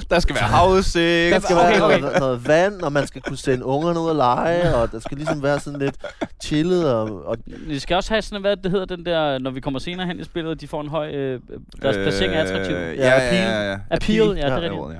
Der 0.09 0.19
skal 0.19 0.35
være 0.35 0.43
havudsigt. 0.43 1.33
der 1.33 1.39
skal 1.39 1.55
okay, 1.55 1.71
være 1.71 1.83
okay. 1.83 1.99
Noget, 1.99 2.19
noget 2.19 2.47
vand, 2.47 2.81
og 2.81 2.91
man 2.93 3.07
skal 3.07 3.21
kunne 3.21 3.37
sende 3.37 3.65
ungerne 3.65 3.99
ud 3.99 4.09
og 4.09 4.15
lege, 4.15 4.75
og 4.75 4.91
der 4.91 4.99
skal 4.99 5.17
ligesom 5.17 5.43
være 5.43 5.59
sådan 5.59 5.79
lidt 5.79 5.95
chillet. 6.43 6.93
Og, 6.93 7.25
og 7.25 7.37
Vi 7.47 7.79
skal 7.79 7.95
også 7.95 8.13
have 8.13 8.21
sådan, 8.21 8.41
hvad 8.41 8.57
det 8.57 8.71
hedder, 8.71 8.85
den 8.95 9.05
der, 9.05 9.39
når 9.39 9.51
vi 9.51 9.59
kommer 9.59 9.79
senere 9.79 10.07
hen 10.07 10.19
i 10.19 10.23
spillet, 10.23 10.61
de 10.61 10.67
får 10.67 10.81
en 10.81 10.87
høj, 10.89 11.09
øh, 11.11 11.39
deres 11.81 11.97
øh, 11.97 12.03
placering 12.03 12.33
er 12.33 12.41
attraktiv. 12.43 12.75
Ja, 12.75 12.81
Ja, 12.81 12.93
ja, 12.95 13.15
appeal. 13.15 13.43
ja, 13.43 13.71
ja. 13.71 13.77
Appeal, 13.91 14.27
ja, 14.37 14.45
det 14.45 14.53
er 14.53 14.61
rigtigt. 14.61 14.81
ja. 14.93 14.99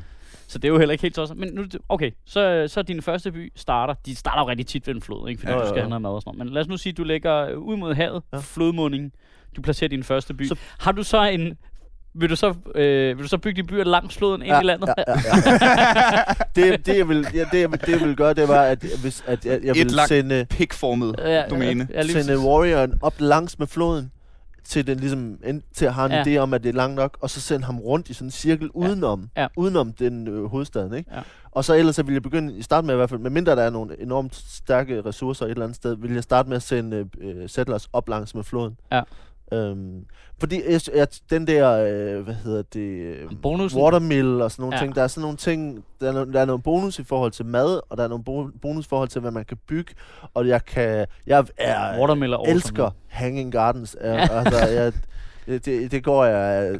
Så 0.51 0.58
det 0.60 0.67
er 0.67 0.70
jo 0.72 0.77
heller 0.79 0.91
ikke 0.91 1.01
helt 1.01 1.15
tosset. 1.15 1.38
Men 1.38 1.50
nu, 1.53 1.65
okay, 1.89 2.12
så, 2.25 2.65
så 2.67 2.81
din 2.81 3.01
første 3.01 3.31
by 3.31 3.51
starter. 3.55 3.93
De 4.05 4.15
starter 4.15 4.41
jo 4.43 4.50
rigtig 4.50 4.67
tit 4.67 4.88
ved 4.88 4.96
en 4.96 5.01
flod, 5.01 5.29
ikke? 5.29 5.39
Fordi 5.39 5.51
Ja, 5.51 5.58
du 5.58 5.63
ja, 5.63 5.67
skal 5.70 5.77
ja. 5.77 5.81
have 5.81 5.89
noget 5.89 6.01
mad 6.01 6.12
og 6.12 6.22
sådan 6.22 6.38
noget. 6.38 6.46
Men 6.48 6.53
lad 6.53 6.62
os 6.62 6.67
nu 6.67 6.77
sige, 6.77 6.91
at 6.91 6.98
du 6.98 7.03
lægger 7.03 7.53
ud 7.53 7.77
mod 7.77 7.93
havet, 7.93 8.22
ja. 8.31 8.38
Ja. 8.38 8.41
flodmundingen. 8.46 9.12
Du 9.55 9.62
placerer 9.62 9.89
din 9.89 10.03
første 10.03 10.34
by. 10.34 10.43
Så, 10.48 10.55
har 10.79 10.91
du 10.91 11.03
så 11.03 11.24
en... 11.24 11.58
Vil 12.13 12.29
du 12.29 12.36
så, 12.36 12.53
øh, 12.75 13.17
vil 13.17 13.24
du 13.24 13.29
så 13.29 13.38
bygge 13.38 13.58
din 13.62 13.67
byer 13.67 13.84
langs 13.84 14.17
floden 14.17 14.41
ind 14.41 14.55
i 14.62 14.65
landet? 14.65 14.89
Ja, 14.98 15.03
ja, 15.08 15.13
ja. 15.25 16.34
det, 16.72 16.86
det, 16.86 16.98
jeg 16.98 17.10
vil, 17.10 17.27
ja, 17.34 17.43
det, 17.51 17.62
jeg, 17.62 17.72
vil- 17.72 17.79
det, 17.81 17.89
jeg 17.89 18.00
vil 18.08 18.15
gøre, 18.15 18.34
det 18.34 18.48
var, 18.48 18.62
at, 18.63 18.86
hvis, 19.01 19.24
at 19.27 19.46
jeg, 19.46 19.60
jeg 19.63 19.72
Et 19.72 19.77
vil 19.77 19.86
langt 19.91 20.10
sende, 20.10 20.46
Pikformet 20.50 21.15
Ja, 21.20 21.43
domæne. 21.50 21.88
Ja, 21.93 22.01
lige 22.01 22.24
sende 22.24 22.39
warrioren 22.39 22.93
op 23.01 23.13
langs 23.20 23.60
med 23.60 23.67
floden, 23.67 24.12
til, 24.63 24.88
den, 24.88 25.00
ligesom, 25.00 25.38
en, 25.44 25.63
til 25.74 25.86
at 25.86 25.94
have 25.94 26.06
en 26.06 26.12
Ja. 26.12 26.24
idé 26.24 26.38
om, 26.41 26.53
at 26.53 26.63
det 26.63 26.70
er 26.70 26.74
langt 26.74 26.96
nok, 26.96 27.18
og 27.22 27.30
så 27.30 27.41
sende 27.41 27.65
ham 27.65 27.80
rundt 27.80 28.10
i 28.10 28.13
sådan 28.13 28.27
en 28.27 28.32
cirkel 28.32 28.70
udenom, 28.74 29.30
Ja. 29.38 29.48
udenom 29.58 29.94
den 29.94 30.27
øh, 30.27 30.46
hovedstaden. 30.46 30.94
Ikke? 30.94 31.15
Ja. 31.15 31.22
Og 31.51 31.65
så 31.65 31.74
ellers 31.75 31.96
så 31.96 32.03
vil 32.03 32.13
jeg 32.13 32.24
begynde, 32.24 32.53
i 32.58 32.62
starte 32.62 32.88
med 32.88 32.96
i 32.96 32.98
hvert 32.98 33.10
fald, 33.10 33.20
medmindre 33.20 33.56
der 33.56 33.62
er 33.63 33.70
nogle 33.70 34.01
enormt 34.01 34.36
stærke 34.36 35.01
ressourcer 35.06 35.46
et 35.46 35.50
eller 35.51 35.63
andet 35.63 35.75
sted, 35.75 35.96
vil 35.96 36.13
jeg 36.13 36.24
starte 36.24 36.50
med 36.50 36.56
at 36.58 36.63
sende 36.63 37.10
øh, 37.22 37.50
settlers 37.50 37.89
op 37.94 38.10
langs 38.10 38.36
med 38.36 38.44
floden. 38.44 38.77
Ja. 38.91 39.01
Øhm, 39.53 40.05
fordi 40.39 40.62
jeg, 40.72 40.81
jeg, 40.96 41.08
den 41.29 41.48
der, 41.48 41.72
øh, 41.72 42.24
hvad 42.24 42.34
hedder 42.34 42.62
det, 42.74 42.79
øh, 43.01 43.29
Bonusen. 43.41 43.81
watermill 43.81 44.41
og 44.41 44.51
sådan 44.51 44.63
nogle 44.63 44.75
Ja. 44.75 44.81
ting. 44.81 44.96
Der 44.96 45.03
er 45.03 45.08
sådan 45.08 45.22
nogle 45.22 45.38
ting, 45.38 45.84
der 46.01 46.08
er, 46.08 46.12
no, 46.13 46.31
der 46.31 46.39
er 46.41 46.46
noget 46.46 46.63
bonus 46.63 47.00
i 47.00 47.03
forhold 47.03 47.31
til 47.31 47.46
mad, 47.46 47.81
og 47.89 47.98
der 47.98 48.03
er 48.10 48.17
bo- 48.17 48.50
bonus 48.62 48.86
i 48.86 48.89
forhold 48.89 49.10
til, 49.10 49.22
hvad 49.22 49.31
man 49.31 49.46
kan 49.46 49.58
bygge. 49.67 49.93
Og 50.34 50.48
jeg 50.48 50.65
kan, 50.65 51.05
jeg 51.27 51.46
er, 51.58 52.00
Watermiller 52.00 52.38
awesome. 52.38 52.53
elsker 52.55 52.89
hanging 53.08 53.51
gardens. 53.51 53.98
Ja. 54.01 54.27
altså, 54.38 54.67
jeg, 54.81 54.93
det, 55.65 55.91
det 55.91 56.03
går 56.03 56.25
jeg 56.25 56.72
øh, 56.72 56.79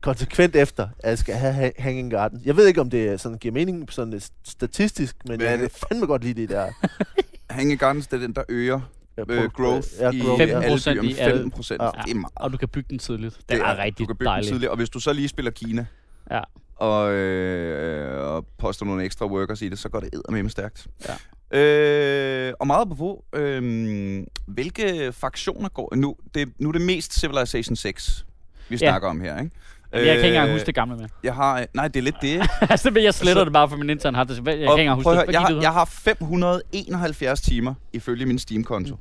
konsekvent 0.00 0.56
efter, 0.56 0.88
at 0.98 1.10
jeg 1.10 1.18
skal 1.18 1.34
have 1.34 1.52
ha- 1.52 1.70
hanging 1.78 2.10
gardens. 2.10 2.42
Jeg 2.44 2.56
ved 2.56 2.66
ikke, 2.66 2.80
om 2.80 2.90
det 2.90 3.20
sådan 3.20 3.38
giver 3.38 3.54
mening 3.54 3.92
sådan 3.92 4.10
lidt 4.12 4.28
statistisk, 4.44 5.16
men 5.28 5.38
Men- 5.38 5.46
jeg 5.48 5.58
kan 5.58 5.70
fandme 5.70 6.06
godt 6.06 6.24
lide 6.24 6.40
det 6.42 6.48
der. 6.48 6.66
Hanging 7.50 7.80
Gardens, 7.80 8.06
det 8.06 8.16
er 8.16 8.20
den, 8.20 8.32
der 8.34 8.42
øger 8.48 8.80
øh, 9.18 9.44
growth 9.50 9.88
ja, 10.00 10.10
i 10.10 10.18
growth, 10.20 10.42
alle 10.42 10.54
15% 10.74 10.92
byer 10.92 11.02
med 11.02 11.10
i 11.10 11.14
alle- 11.18 11.32
15 11.34 11.50
procent. 11.50 11.82
Ja. 11.82 11.90
Det 12.04 12.10
er 12.10 12.14
meget. 12.14 12.32
Og 12.36 12.52
du 12.52 12.56
kan 12.56 12.68
bygge 12.68 12.86
den 12.90 12.98
tidligt. 12.98 13.36
Det, 13.36 13.48
Det 13.48 13.58
er, 13.60 13.78
rigtig 13.78 13.98
du 13.98 14.06
kan 14.06 14.16
bygge 14.16 14.24
den 14.24 14.32
dejligt. 14.32 14.48
tidligt. 14.50 14.70
Og 14.70 14.76
hvis 14.76 14.90
du 14.90 15.00
så 15.00 15.12
lige 15.12 15.28
spiller 15.28 15.50
Kina, 15.50 15.86
Ja. 16.30 16.40
og, 16.76 17.12
øh, 17.12 18.26
og 18.34 18.46
poster 18.58 18.86
nogle 18.86 19.04
ekstra 19.04 19.26
workers 19.26 19.62
i 19.62 19.68
det, 19.68 19.78
så 19.78 19.88
går 19.88 20.00
det 20.00 20.08
eddermame 20.14 20.50
stærkt. 20.50 20.86
Ja. 21.08 21.14
Øh, 21.58 22.52
og 22.60 22.66
meget 22.66 22.88
på 22.98 23.24
øh, 23.34 24.22
hvilke 24.46 25.12
fraktioner 25.12 25.68
går... 25.68 25.94
Nu, 25.96 26.16
det, 26.34 26.52
nu 26.58 26.68
er 26.68 26.72
det 26.72 26.82
mest 26.82 27.20
Civilization 27.20 27.76
6, 27.76 28.26
vi 28.68 28.74
Ja. 28.76 28.76
snakker 28.88 29.08
om 29.08 29.20
her, 29.20 29.40
ikke? 29.40 29.56
Jamen, 29.94 30.06
jeg 30.08 30.16
kan 30.16 30.24
ikke 30.24 30.28
engang 30.36 30.48
Øh, 30.48 30.54
huske 30.54 30.66
det 30.66 30.74
gamle 30.74 30.96
med. 30.96 31.08
Jeg 31.22 31.34
har... 31.34 31.66
Nej, 31.74 31.88
det 31.88 31.96
er 32.00 32.02
lidt 32.02 32.16
det, 32.22 32.42
altså, 32.70 32.90
men 32.90 33.02
jeg 33.04 33.14
sletter 33.14 33.40
Så- 33.40 33.44
det 33.44 33.52
bare 33.52 33.68
for 33.68 33.76
min 33.76 33.90
intern 33.90 34.14
hard. 34.14 34.30
Jeg 34.30 34.44
kan 34.44 34.52
ikke 34.54 34.70
Og 34.70 34.80
engang 34.80 34.96
huske 35.02 35.10
det. 35.10 35.32
jeg, 35.32 35.40
har, 35.40 35.60
jeg 35.60 35.72
har 35.72 35.84
571 35.84 37.40
timer 37.40 37.74
ifølge 37.92 38.26
min 38.26 38.38
Steam-konto 38.38 38.96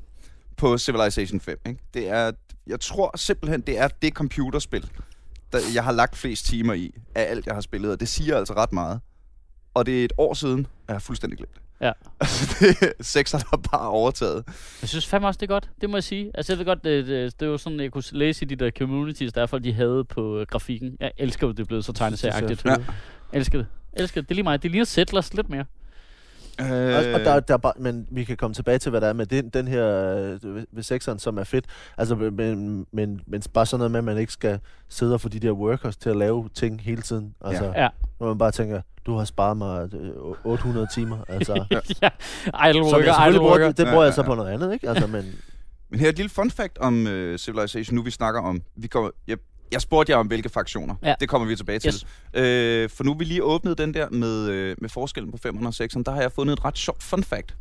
på 0.57 0.77
Civilization 0.77 1.39
5. 1.39 1.59
Ikke? 1.65 1.79
Det 1.93 2.09
er, 2.09 2.31
jeg 2.67 2.79
tror 2.79 3.17
simpelthen, 3.17 3.61
det 3.61 3.79
er 3.79 3.87
det 3.87 4.13
computerspil, 4.13 4.89
der 5.51 5.59
jeg 5.73 5.83
har 5.83 5.91
lagt 5.91 6.17
flest 6.17 6.45
timer 6.45 6.73
i 6.73 6.91
af 7.15 7.21
alt, 7.29 7.45
jeg 7.45 7.53
har 7.53 7.61
spillet. 7.61 7.91
Og 7.91 7.99
det 7.99 8.07
siger 8.07 8.37
altså 8.37 8.53
ret 8.53 8.73
meget. 8.73 8.99
Og 9.73 9.85
det 9.85 10.01
er 10.01 10.05
et 10.05 10.13
år 10.17 10.33
siden, 10.33 10.59
at 10.59 10.65
jeg 10.87 10.93
har 10.95 10.99
fuldstændig 10.99 11.37
glemt 11.37 11.53
det. 11.53 11.61
Ja. 11.83 11.91
Altså, 12.21 13.19
det, 13.19 13.31
har 13.31 13.39
der 13.51 13.69
bare 13.71 13.87
overtaget. 13.89 14.43
Jeg 14.81 14.89
synes 14.89 15.07
fandme 15.07 15.27
også, 15.27 15.37
det 15.37 15.49
er 15.49 15.53
godt. 15.53 15.69
Det 15.81 15.89
må 15.89 15.97
jeg 15.97 16.03
sige. 16.03 16.31
Altså, 16.33 16.53
jeg 16.53 16.57
ved 16.59 16.65
godt, 16.65 16.83
det, 16.83 17.07
det, 17.07 17.39
det 17.39 17.49
var 17.49 17.57
sådan, 17.57 17.79
jeg 17.79 17.91
kunne 17.91 18.03
læse 18.11 18.45
i 18.45 18.47
de 18.47 18.55
der 18.55 18.71
communities, 18.77 19.33
derfor 19.33 19.59
de 19.59 19.73
havde 19.73 20.05
på 20.05 20.39
øh, 20.39 20.45
grafikken. 20.47 20.97
Jeg 20.99 21.11
elsker 21.17 21.47
jo, 21.47 21.51
det 21.51 21.59
er 21.59 21.65
blevet 21.65 21.85
så 21.85 21.93
tegneserieagtigt. 21.93 22.65
Ja. 22.65 22.69
Jeg 22.69 22.79
elsker 23.33 23.57
det. 23.57 23.67
Jeg 23.93 24.01
elsker 24.01 24.21
det. 24.21 24.29
Det 24.29 24.33
er 24.33 24.35
lige 24.35 24.43
mig. 24.43 24.63
Det 24.63 24.71
ligner 24.71 24.85
Settlers 24.85 25.33
lidt 25.33 25.49
mere. 25.49 25.65
Og, 26.59 26.65
Øh, 26.65 27.13
og 27.13 27.19
der, 27.19 27.39
der 27.39 27.53
er 27.53 27.57
bare, 27.57 27.73
men 27.79 28.07
vi 28.11 28.23
kan 28.23 28.37
komme 28.37 28.53
tilbage 28.53 28.77
til, 28.79 28.89
hvad 28.89 29.01
der 29.01 29.07
er 29.07 29.13
med 29.13 29.25
den, 29.25 29.49
den 29.49 29.67
her 29.67 29.87
øh, 30.15 30.65
ved- 30.75 30.83
sekseren, 30.83 31.19
som 31.19 31.37
er 31.37 31.43
fedt. 31.43 31.65
Altså, 31.97 32.15
men, 32.15 32.85
men, 32.91 33.21
men 33.27 33.41
bare 33.53 33.65
sådan 33.65 33.79
noget 33.79 33.91
med, 33.91 33.97
at 33.97 34.03
man 34.03 34.17
ikke 34.17 34.33
skal 34.33 34.59
sidde 34.89 35.13
og 35.13 35.21
få 35.21 35.29
de 35.29 35.39
der 35.39 35.51
workers 35.51 35.97
til 35.97 36.09
at 36.09 36.15
lave 36.17 36.49
ting 36.53 36.81
hele 36.81 37.01
tiden. 37.01 37.35
Altså, 37.45 37.71
Ja. 37.75 37.87
Hvor 38.17 38.27
man 38.27 38.37
bare 38.37 38.51
tænker, 38.51 38.81
du 39.05 39.17
har 39.17 39.25
sparet 39.25 39.57
mig 39.57 39.89
øh, 39.93 40.11
800 40.43 40.87
timer. 40.93 41.17
Altså, 41.27 41.53
ja. 42.01 42.09
Idle 42.69 42.81
worker, 42.83 43.27
idle 43.27 43.41
worker. 43.41 43.67
det 43.71 43.85
bruger 43.87 43.93
Ja, 44.01 44.01
jeg 44.01 44.13
så 44.13 44.21
ja, 44.21 44.27
på 44.27 44.35
noget 44.35 44.49
andet, 44.51 44.73
ikke? 44.73 44.89
Altså, 44.89 45.07
men, 45.07 45.25
Men 45.89 45.99
her 45.99 46.07
er 46.07 46.11
et 46.11 46.17
lille 46.17 46.29
fun 46.29 46.51
fact 46.51 46.77
om 46.77 47.05
uh, 47.05 47.35
Civilization, 47.35 47.95
nu 47.95 48.01
vi 48.01 48.11
snakker 48.11 48.41
om. 48.41 48.61
Vi 48.75 48.87
kommer, 48.87 49.09
jeg, 49.27 49.37
jeg 49.71 49.81
spurgte 49.81 50.11
jer 50.11 50.17
om, 50.17 50.27
hvilke 50.27 50.49
fraktioner. 50.49 50.95
Ja. 51.03 51.15
Det 51.19 51.29
kommer 51.29 51.47
vi 51.47 51.55
tilbage 51.55 51.79
til. 51.79 51.93
Yes. 51.93 52.05
Øh, 52.33 52.89
for 52.89 53.03
nu 53.03 53.13
vi 53.13 53.23
lige 53.23 53.43
åbnet 53.43 53.77
den 53.77 53.93
der 53.93 54.09
med, 54.09 54.49
øh, 54.49 54.75
med 54.81 54.89
forskellen 54.89 55.31
på 55.31 55.37
500 55.37 55.69
og 55.69 55.73
600. 55.73 56.05
Der 56.05 56.11
har 56.11 56.21
jeg 56.21 56.31
fundet 56.31 56.53
et 56.53 56.65
ret 56.65 56.77
sjovt 56.77 57.03
fun 57.03 57.23
fact. 57.23 57.55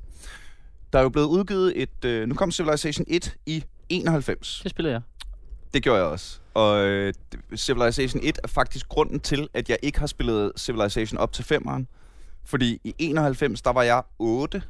Der 0.93 0.99
er 0.99 1.03
jo 1.03 1.09
blevet 1.09 1.27
udgivet 1.27 1.83
et... 1.83 2.05
Øh, 2.05 2.29
nu 2.29 2.35
kom 2.35 2.51
Civilization 2.51 3.05
1 3.09 3.37
i 3.47 3.65
91. 3.89 4.61
Det 4.63 4.71
spiller 4.71 4.91
jeg. 4.91 5.01
Det 5.75 5.83
gjorde 5.83 5.99
jeg 5.99 6.09
også. 6.09 6.39
Og 6.55 6.85
øh, 6.87 7.15
Civilization 7.57 8.21
1 8.25 8.39
er 8.45 8.49
faktisk 8.49 8.89
grunden 8.89 9.21
til, 9.21 9.49
at 9.55 9.69
jeg 9.69 9.79
ikke 9.83 9.99
har 9.99 10.07
spillet 10.07 10.53
Civilization 10.57 11.19
op 11.19 11.33
til 11.33 11.43
5'eren. 11.43 11.85
Fordi 12.45 12.81
i 12.85 12.95
91, 12.99 13.63
der 13.63 13.73
var 13.73 13.83
jeg 13.83 14.03
8. 14.19 14.63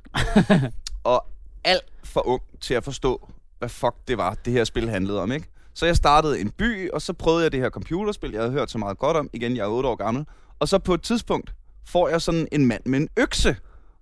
og 1.05 1.27
alt 1.65 1.93
for 2.05 2.27
ung 2.27 2.43
til 2.61 2.75
at 2.75 2.85
forstå, 2.85 3.29
hvad 3.59 3.69
fuck 3.69 3.95
det 4.09 4.19
var, 4.19 4.37
det 4.45 4.53
her 4.53 4.65
spil 4.65 4.89
handlede 4.89 5.21
om, 5.21 5.33
ikke? 5.33 5.47
Så 5.75 5.87
jeg 5.87 5.97
startede 5.97 6.41
en 6.41 6.51
by, 6.51 6.91
og 6.91 7.03
så 7.03 7.13
prøvede 7.13 7.43
jeg 7.43 7.53
det 7.53 7.61
her 7.61 7.71
computerspil, 7.71 8.31
jeg 8.33 8.41
havde 8.41 8.53
hørt 8.53 8.71
så 8.71 8.79
meget 8.79 8.99
godt 8.99 9.17
om. 9.17 9.31
Igen, 9.33 9.57
jeg 9.57 9.63
er 9.63 9.67
8 9.69 9.89
år 9.89 9.95
gammel. 9.95 10.25
Og 10.61 10.69
så 10.69 10.79
på 10.79 10.95
et 10.95 11.03
tidspunkt 11.03 11.53
får 11.89 12.09
jeg 12.09 12.23
sådan 12.23 12.49
en 12.53 12.67
mand 12.67 12.83
med 12.87 12.99
en 13.01 13.09
økse. 13.17 13.57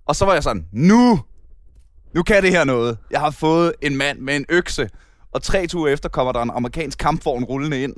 Og 0.07 0.17
så 0.17 0.25
var 0.25 0.33
jeg 0.35 0.43
sådan, 0.43 0.67
nu! 0.73 1.21
Nu 2.15 2.23
kan 2.23 2.43
det 2.43 2.51
her 2.51 2.65
noget. 2.65 2.99
Jeg 3.11 3.21
har 3.21 3.31
fået 3.31 3.73
en 3.83 3.97
mand 3.97 4.19
med 4.19 4.37
en 4.37 4.45
økse. 4.49 4.89
Og 5.33 5.43
tre 5.43 5.67
ture 5.67 5.93
efter 5.93 6.09
kommer 6.09 6.33
der 6.33 6.43
en 6.43 6.51
amerikansk 6.55 6.99
kampvogn 6.99 7.45
rullende 7.45 7.83
ind. 7.83 7.95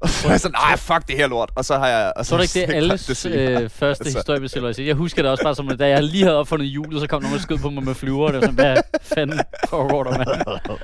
Og 0.00 0.08
så 0.08 0.28
er 0.28 0.32
jeg 0.32 0.40
sådan, 0.40 0.54
nej, 0.68 0.76
fuck 0.76 1.08
det 1.08 1.16
her 1.16 1.26
lort. 1.28 1.50
Og 1.54 1.64
så 1.64 1.78
har 1.78 1.88
jeg... 1.88 2.12
Og 2.16 2.26
Så 2.26 2.34
er 2.34 2.40
det 2.40 2.56
ikke 2.56 2.66
det 2.72 2.74
alles 2.82 3.00
senere. 3.00 3.62
øh, 3.62 3.68
første 3.70 4.04
Altså. 4.04 4.18
historie 4.18 4.40
med 4.40 4.48
Civilization. 4.48 4.86
Jeg 4.86 4.94
husker 4.94 5.22
det 5.22 5.30
også 5.30 5.44
bare 5.44 5.54
som, 5.54 5.68
da 5.76 5.88
jeg 5.88 6.02
lige 6.02 6.22
havde 6.24 6.36
opfundet 6.36 6.68
hjulet, 6.68 7.00
så 7.00 7.06
kom 7.06 7.22
nogen 7.22 7.34
og 7.36 7.40
skød 7.42 7.58
på 7.58 7.70
mig 7.70 7.84
med 7.84 7.94
flyver. 7.94 8.26
Og 8.26 8.32
det 8.32 8.40
var 8.40 8.46
sådan, 8.46 8.54
hvad 8.54 8.76
fanden 9.02 9.40
foregår 9.68 10.04
der, 10.04 10.18
mand? 10.18 10.28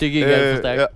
Det 0.00 0.10
gik 0.12 0.22
alt 0.24 0.54
for 0.56 0.62
stærkt. 0.62 0.80
ja. 0.80 0.86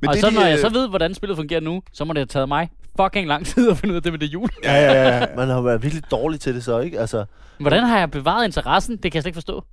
Men 0.00 0.08
og 0.08 0.14
det, 0.14 0.20
så 0.20 0.30
de, 0.30 0.34
når 0.34 0.42
jeg 0.42 0.52
øh, 0.54 0.58
så 0.60 0.68
ved, 0.68 0.88
hvordan 0.88 1.14
spillet 1.14 1.36
fungerer 1.36 1.60
nu, 1.60 1.82
så 1.92 2.04
må 2.04 2.12
det 2.12 2.18
have 2.18 2.26
taget 2.26 2.48
mig 2.48 2.70
fucking 3.00 3.28
lang 3.28 3.46
tid 3.46 3.70
at 3.70 3.76
finde 3.78 3.92
ud 3.92 3.96
af 3.96 4.02
det 4.02 4.12
med 4.12 4.18
det 4.18 4.26
jul. 4.26 4.48
Ja, 4.64 4.72
ja, 4.74 5.18
ja. 5.18 5.26
Man 5.36 5.48
har 5.48 5.60
været 5.60 5.82
virkelig 5.82 6.04
dårlig 6.10 6.40
til 6.40 6.54
det 6.54 6.64
så, 6.64 6.78
ikke? 6.80 7.00
Altså, 7.00 7.24
Hvordan 7.58 7.84
har 7.84 7.98
jeg 7.98 8.10
bevaret 8.10 8.44
interessen? 8.44 8.92
Det 8.96 9.02
kan 9.02 9.14
jeg 9.14 9.22
slet 9.22 9.26
ikke 9.28 9.36
forstå. 9.36 9.64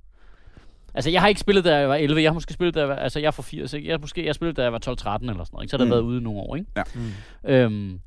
Altså, 0.94 1.10
jeg 1.10 1.20
har 1.20 1.28
ikke 1.28 1.40
spillet, 1.40 1.64
da 1.64 1.76
jeg 1.76 1.88
var 1.88 1.94
11. 1.94 2.22
Jeg 2.22 2.28
har 2.30 2.34
måske 2.34 2.52
spillet, 2.52 2.74
da 2.74 2.80
jeg 2.80 2.88
var, 2.88 2.94
altså, 2.96 3.18
jeg 3.18 3.26
er 3.26 3.30
fra 3.30 3.42
80, 3.42 3.72
ikke? 3.74 3.88
Jeg, 3.88 3.92
har 3.94 3.98
måske, 3.98 4.26
jeg 4.26 4.34
spillede, 4.34 4.56
da 4.56 4.62
jeg 4.62 4.72
var 4.72 4.78
12-13 4.78 4.82
eller 4.90 4.96
sådan 5.00 5.34
noget, 5.52 5.64
ikke? 5.64 5.70
Så 5.70 5.76
har 5.76 5.78
der 5.78 5.84
Mm. 5.84 5.90
været 5.90 6.00
ude 6.02 6.18
i 6.20 6.22
nogle 6.22 6.40
år, 6.40 6.56
ikke? 6.56 6.70
mm. 6.94 7.50
Øhm, 7.50 8.00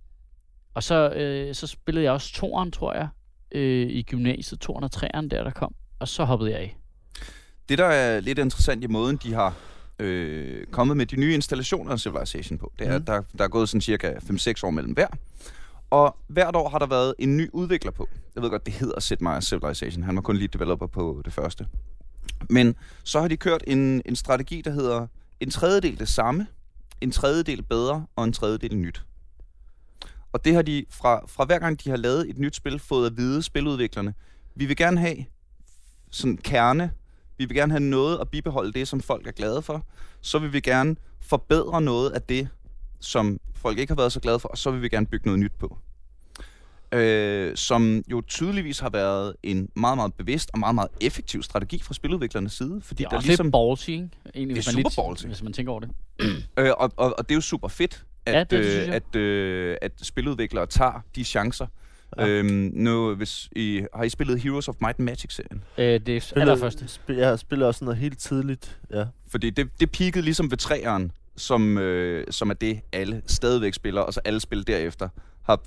og 0.74 0.84
så, 0.84 1.10
øh, 1.10 1.56
så 1.56 1.68
spillede 1.68 2.04
jeg 2.04 2.14
også 2.14 2.34
toeren, 2.34 2.72
tror 2.72 2.94
jeg, 2.94 3.08
øh, 3.52 3.88
i 3.90 4.02
gymnasiet, 4.04 4.60
toeren 4.60 4.84
og 4.84 4.92
treeren, 4.92 5.30
der 5.30 5.44
der 5.44 5.52
kom. 5.52 5.76
Og 6.00 6.08
så 6.08 6.24
hoppede 6.24 6.52
jeg 6.52 6.60
af. 6.60 6.78
Det, 7.70 7.78
der 7.78 7.86
er 7.86 8.20
lidt 8.20 8.40
interessant 8.40 8.84
i 8.84 8.88
måden, 8.88 9.20
de 9.24 9.34
har 9.34 9.54
øh, 10.00 10.68
kommet 10.72 10.98
med 10.98 11.06
de 11.06 11.16
nye 11.16 11.34
installationer 11.34 11.92
af 11.92 12.00
Civilization 12.00 12.58
på, 12.58 12.72
det 12.80 12.88
er, 12.88 12.96
at 12.96 13.08
der, 13.08 13.22
der 13.38 13.44
er 13.44 13.48
gået 13.48 13.70
sådan 13.70 13.82
cirka 13.82 14.14
5-6 14.14 14.54
år 14.64 14.70
mellem 14.70 14.94
hver. 14.94 15.08
Og 15.90 16.18
hvert 16.28 16.56
år 16.56 16.70
har 16.70 16.80
der 16.80 16.86
været 16.86 17.14
en 17.20 17.38
ny 17.38 17.50
udvikler 17.54 17.92
på. 17.92 18.10
Jeg 18.36 18.44
ved 18.44 18.50
godt, 18.50 18.66
det 18.66 18.74
hedder 18.74 19.00
Sid 19.00 19.22
Meier's 19.22 19.42
Civilization. 19.42 20.04
Han 20.04 20.16
var 20.16 20.22
kun 20.22 20.38
lige 20.38 20.48
developer 20.48 20.88
på 20.88 21.22
det 21.26 21.34
første. 21.34 21.68
Men 22.50 22.76
så 23.04 23.22
har 23.22 23.28
de 23.28 23.38
kørt 23.38 23.64
en, 23.68 24.02
en 24.06 24.16
strategi, 24.16 24.62
der 24.62 24.72
hedder 24.72 25.08
en 25.40 25.50
tredjedel 25.50 26.00
det 26.00 26.08
samme, 26.08 26.48
en 27.02 27.12
tredjedel 27.12 27.64
bedre 27.64 28.06
og 28.16 28.24
en 28.24 28.34
tredjedel 28.34 28.78
nyt. 28.78 29.06
Og 30.32 30.46
det 30.46 30.54
har 30.56 30.62
de 30.62 30.86
fra, 30.90 31.26
fra 31.28 31.46
hver 31.46 31.60
gang, 31.60 31.84
de 31.84 31.90
har 31.90 31.98
lavet 31.98 32.30
et 32.30 32.38
nyt 32.38 32.56
spil, 32.56 32.80
fået 32.80 33.08
at 33.08 33.18
vide 33.18 33.44
spiludviklerne. 33.44 34.14
Vi 34.56 34.66
vil 34.66 34.76
gerne 34.76 35.00
have 35.00 35.26
sådan 36.12 36.38
kerne. 36.38 36.92
Vi 37.38 37.46
vil 37.46 37.56
gerne 37.58 37.72
have 37.72 37.84
noget 37.84 38.20
at 38.22 38.30
bibeholde 38.30 38.74
det, 38.74 38.88
som 38.88 39.02
folk 39.02 39.28
er 39.28 39.32
glade 39.32 39.62
for. 39.62 39.86
Så 40.22 40.40
vil 40.40 40.54
vi 40.54 40.60
gerne 40.60 40.96
forbedre 41.22 41.82
noget 41.82 42.10
af 42.12 42.22
det, 42.22 42.48
som 43.00 43.40
folk 43.56 43.80
ikke 43.80 43.92
har 43.92 43.96
været 43.96 44.12
så 44.12 44.20
glade 44.20 44.40
for, 44.40 44.50
og 44.50 44.58
så 44.58 44.72
vil 44.72 44.82
vi 44.82 44.90
gerne 44.90 45.06
bygge 45.06 45.26
noget 45.26 45.40
nyt 45.40 45.52
på. 45.60 45.78
Øh, 46.92 47.56
som 47.58 48.04
jo 48.12 48.22
tydeligvis 48.28 48.80
har 48.80 48.90
været 48.90 49.36
en 49.44 49.70
meget, 49.76 49.98
meget 49.98 50.14
bevidst 50.14 50.50
og 50.54 50.60
meget, 50.60 50.76
meget 50.76 50.90
effektiv 51.02 51.44
strategi 51.44 51.82
fra 51.84 51.94
spiludviklernes 51.94 52.54
side. 52.54 52.82
Fordi 52.84 52.98
Det 53.00 53.06
er 53.06 53.10
der 53.10 53.16
også 53.18 53.28
ligesom, 53.28 53.46
lidt 53.46 53.52
ballsy? 53.54 53.90
Egentlig, 53.90 54.12
Det 54.36 54.40
er 54.40 54.46
hvis 54.54 54.66
man 54.76 54.84
super 54.84 55.04
ballsy. 55.08 55.26
Hvis 55.26 55.44
man 55.44 55.54
tænker 55.54 55.72
over 55.72 55.80
det. 55.80 55.90
øh, 56.58 56.72
og, 56.78 56.92
og, 56.98 57.16
og 57.18 57.30
det 57.30 57.32
er 57.32 57.38
jo 57.38 57.42
super 57.42 57.68
fedt, 57.68 58.06
at, 58.26 58.34
Ja, 58.34 58.44
det 58.44 58.66
synes 58.66 58.88
øh, 58.88 58.96
at, 58.96 59.16
øh, 59.16 59.78
at 59.82 59.92
spiludviklere 60.02 60.66
tager 60.66 61.02
de 61.16 61.24
chancer. 61.24 61.68
Ja. 62.18 62.28
Øhm, 62.28 62.72
nu, 62.74 63.16
hvis 63.16 63.50
I, 63.56 63.86
har 63.96 64.04
I 64.04 64.10
spillet 64.10 64.42
Heroes 64.42 64.68
of 64.68 64.76
Might 64.82 65.00
and 65.00 65.06
Magic-serien? 65.06 65.64
Øh, 65.78 66.00
det 66.06 66.10
er 66.10 66.42
allerførste. 66.42 66.88
Spil, 66.88 67.16
jeg 67.16 67.40
spiller 67.40 67.66
også 67.68 67.86
noget 67.86 68.00
helt 68.00 68.20
tidligt, 68.20 68.80
ja. 68.92 69.06
Fordi 69.28 69.50
det, 69.50 69.70
det 69.80 69.92
peakede 69.92 70.26
ligesom 70.26 70.52
ved 70.52 70.58
træeren, 70.58 71.12
som, 71.38 71.78
øh, 71.78 72.26
som 72.30 72.50
er 72.50 72.54
det, 72.54 72.82
alle 72.92 73.22
stadigvæk 73.28 73.74
spiller, 73.74 74.02
og 74.02 74.14
så 74.14 74.22
alle 74.26 74.40
spil 74.40 74.68
derefter 74.68 75.10
har 75.44 75.62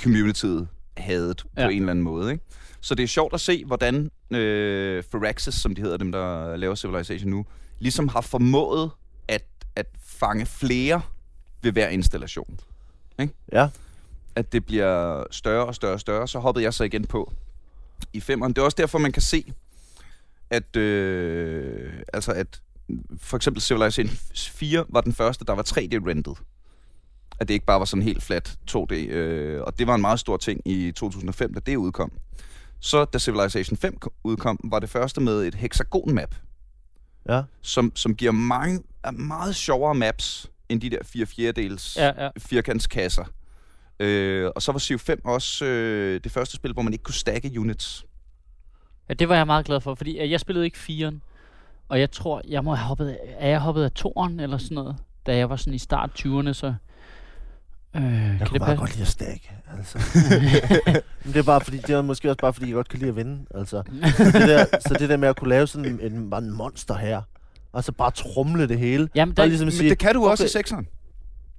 communityet 0.00 0.68
hadet 0.96 1.44
ja. 1.56 1.64
På 1.64 1.70
en 1.70 1.76
eller 1.78 1.90
anden 1.90 2.02
måde. 2.02 2.32
Ikke? 2.32 2.44
Så 2.80 2.94
det 2.94 3.02
er 3.02 3.06
sjovt 3.08 3.34
at 3.34 3.40
se, 3.40 3.64
hvordan 3.64 4.10
øh, 4.30 5.02
Firaxis, 5.12 5.54
som 5.54 5.74
de 5.74 5.82
hedder 5.82 5.96
dem, 5.96 6.12
der 6.12 6.56
laver 6.56 6.74
Civilization 6.74 7.30
nu, 7.30 7.46
ligesom 7.78 8.08
har 8.08 8.20
formået 8.20 8.90
at, 9.28 9.44
at 9.76 9.86
fange 10.04 10.46
flere 10.46 11.02
ved 11.62 11.72
hver 11.72 11.88
installation. 11.88 12.60
Ja, 13.52 13.68
At 14.36 14.52
det 14.52 14.66
bliver 14.66 15.24
større 15.30 15.66
og 15.66 15.74
større 15.74 15.92
og 15.92 16.00
større. 16.00 16.28
Så 16.28 16.38
hoppede 16.38 16.64
jeg 16.64 16.74
så 16.74 16.84
igen 16.84 17.04
på 17.04 17.32
i 18.12 18.20
femeren. 18.20 18.52
Det 18.52 18.58
er 18.58 18.64
også 18.64 18.76
derfor, 18.80 18.98
man 18.98 19.12
kan 19.12 19.22
se, 19.22 19.52
at, 20.50 20.76
øh, 20.76 21.92
altså 22.12 22.32
at 22.32 22.60
for 23.18 23.36
eksempel 23.36 23.62
Civilization 23.62 24.16
4 24.34 24.84
var 24.88 25.00
den 25.00 25.12
første, 25.12 25.44
der 25.44 25.52
var 25.52 25.62
3D-rendet. 25.62 26.38
At 27.40 27.48
det 27.48 27.54
ikke 27.54 27.66
bare 27.66 27.78
var 27.78 27.84
sådan 27.84 28.02
helt 28.02 28.22
flat 28.22 28.58
2D. 28.70 28.92
Øh, 28.94 29.62
og 29.62 29.78
det 29.78 29.86
var 29.86 29.94
en 29.94 30.00
meget 30.00 30.20
stor 30.20 30.36
ting 30.36 30.60
i 30.64 30.92
2005, 30.92 31.54
da 31.54 31.60
det 31.60 31.76
udkom. 31.76 32.12
Så 32.80 33.04
da 33.04 33.18
Civilization 33.18 33.76
5 33.76 33.96
kom- 33.98 34.12
udkom, 34.24 34.58
var 34.64 34.78
det 34.78 34.90
første 34.90 35.20
med 35.20 35.42
et 35.44 35.54
hexagon-map, 35.54 36.34
ja. 37.28 37.42
som, 37.62 37.92
som 37.94 38.14
giver 38.14 38.32
mange, 38.32 38.82
er 39.04 39.10
meget 39.10 39.56
sjovere 39.56 39.94
maps 39.94 40.50
end 40.68 40.80
de 40.80 40.90
der 40.90 40.98
4 41.04 41.26
fjerdedels 41.26 41.96
Ja, 41.96 42.24
ja. 42.24 42.30
firkantskasser. 42.38 43.24
Øh, 44.00 44.50
og 44.56 44.62
så 44.62 44.72
var 44.72 44.78
Civ 44.78 44.98
5 44.98 45.20
også 45.24 45.64
øh, 45.64 46.20
det 46.24 46.32
første 46.32 46.56
spil, 46.56 46.72
hvor 46.72 46.82
man 46.82 46.92
ikke 46.92 47.02
kunne 47.02 47.14
stacke 47.14 47.60
units. 47.60 48.04
Ja, 49.08 49.14
det 49.14 49.28
var 49.28 49.36
jeg 49.36 49.46
meget 49.46 49.66
glad 49.66 49.80
for, 49.80 49.94
fordi 49.94 50.30
jeg 50.30 50.40
spillede 50.40 50.64
ikke 50.64 50.78
firen. 50.78 51.22
Og 51.88 52.00
jeg 52.00 52.10
tror, 52.10 52.42
jeg 52.48 52.64
må 52.64 52.74
have 52.74 52.86
hoppet, 52.86 53.08
af- 53.08 53.34
er 53.38 53.48
jeg 53.48 53.60
hoppet 53.60 53.84
af 53.84 53.92
toren 53.92 54.40
eller 54.40 54.58
sådan 54.58 54.74
noget, 54.74 54.96
da 55.26 55.36
jeg 55.36 55.50
var 55.50 55.56
sådan 55.56 55.74
i 55.74 55.78
start 55.78 56.10
20'erne, 56.26 56.52
så... 56.52 56.74
Øh, 57.96 58.02
Jeg 58.02 58.36
kan 58.38 58.46
kunne 58.46 58.58
det 58.58 58.66
passe? 58.66 58.76
godt 58.76 58.90
lide 58.92 59.02
at 59.02 59.08
stakke, 59.08 59.50
altså. 59.78 59.98
Men 61.24 61.32
det 61.32 61.36
er 61.36 61.42
bare 61.42 61.60
fordi, 61.60 61.76
det 61.76 61.90
er 61.90 62.02
måske 62.02 62.28
også 62.30 62.38
bare 62.40 62.52
fordi, 62.52 62.66
jeg 62.66 62.74
godt 62.74 62.88
kan 62.88 62.98
lide 62.98 63.08
at 63.08 63.16
vinde, 63.16 63.46
altså. 63.54 63.82
Så 64.16 64.24
det 64.40 64.48
der, 64.48 64.64
så 64.88 64.96
det 64.98 65.08
der 65.08 65.16
med 65.16 65.28
at 65.28 65.36
kunne 65.36 65.48
lave 65.50 65.66
sådan 65.66 65.84
en, 66.00 66.12
en, 66.12 66.30
bare 66.30 66.40
en 66.42 66.50
monster 66.50 66.94
her, 66.96 67.22
og 67.72 67.84
så 67.84 67.92
bare 67.92 68.10
trumle 68.10 68.68
det 68.68 68.78
hele. 68.78 69.08
Jamen, 69.14 69.34
Bare 69.34 69.44
der, 69.44 69.48
ligesom 69.48 69.68
at 69.68 69.72
Men 69.72 69.78
sige, 69.78 69.90
det 69.90 69.98
kan 69.98 70.14
du 70.14 70.26
også 70.26 70.44
okay. 70.44 70.48
i 70.48 70.52
sekseren. 70.52 70.86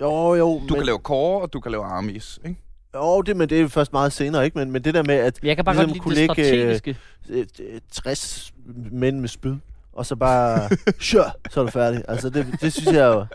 Jo, 0.01 0.35
jo, 0.35 0.45
Du 0.53 0.59
men, 0.59 0.75
kan 0.75 0.85
lave 0.85 0.97
core, 0.97 1.41
og 1.41 1.53
du 1.53 1.59
kan 1.59 1.71
lave 1.71 1.83
armies. 1.83 2.39
Ikke? 2.45 2.59
jo, 2.95 3.21
det, 3.21 3.37
men 3.37 3.49
det 3.49 3.61
er 3.61 3.67
først 3.67 3.93
meget 3.93 4.13
senere, 4.13 4.45
ikke? 4.45 4.57
Men, 4.57 4.71
men 4.71 4.83
det 4.83 4.93
der 4.93 5.03
med, 5.03 5.15
at 5.15 5.39
jeg 5.43 5.55
kan 5.55 5.65
bare 5.65 5.75
ligesom 5.75 5.91
godt 5.91 6.01
kunne 6.01 6.15
lægge, 6.15 6.41
øh, 6.41 6.45
strategiske. 6.45 6.97
øh, 7.29 7.45
øh, 7.59 7.81
60 7.91 8.53
mænd 8.91 9.19
med 9.19 9.29
spyd, 9.29 9.55
og 9.97 10.05
så 10.05 10.15
bare, 10.15 10.69
sure, 10.99 11.31
så 11.49 11.59
er 11.59 11.65
du 11.65 11.71
færdig. 11.71 12.03
Altså, 12.07 12.29
det, 12.29 12.47
det 12.61 12.73
synes 12.73 12.97
jeg 12.97 13.05
jo, 13.05 13.25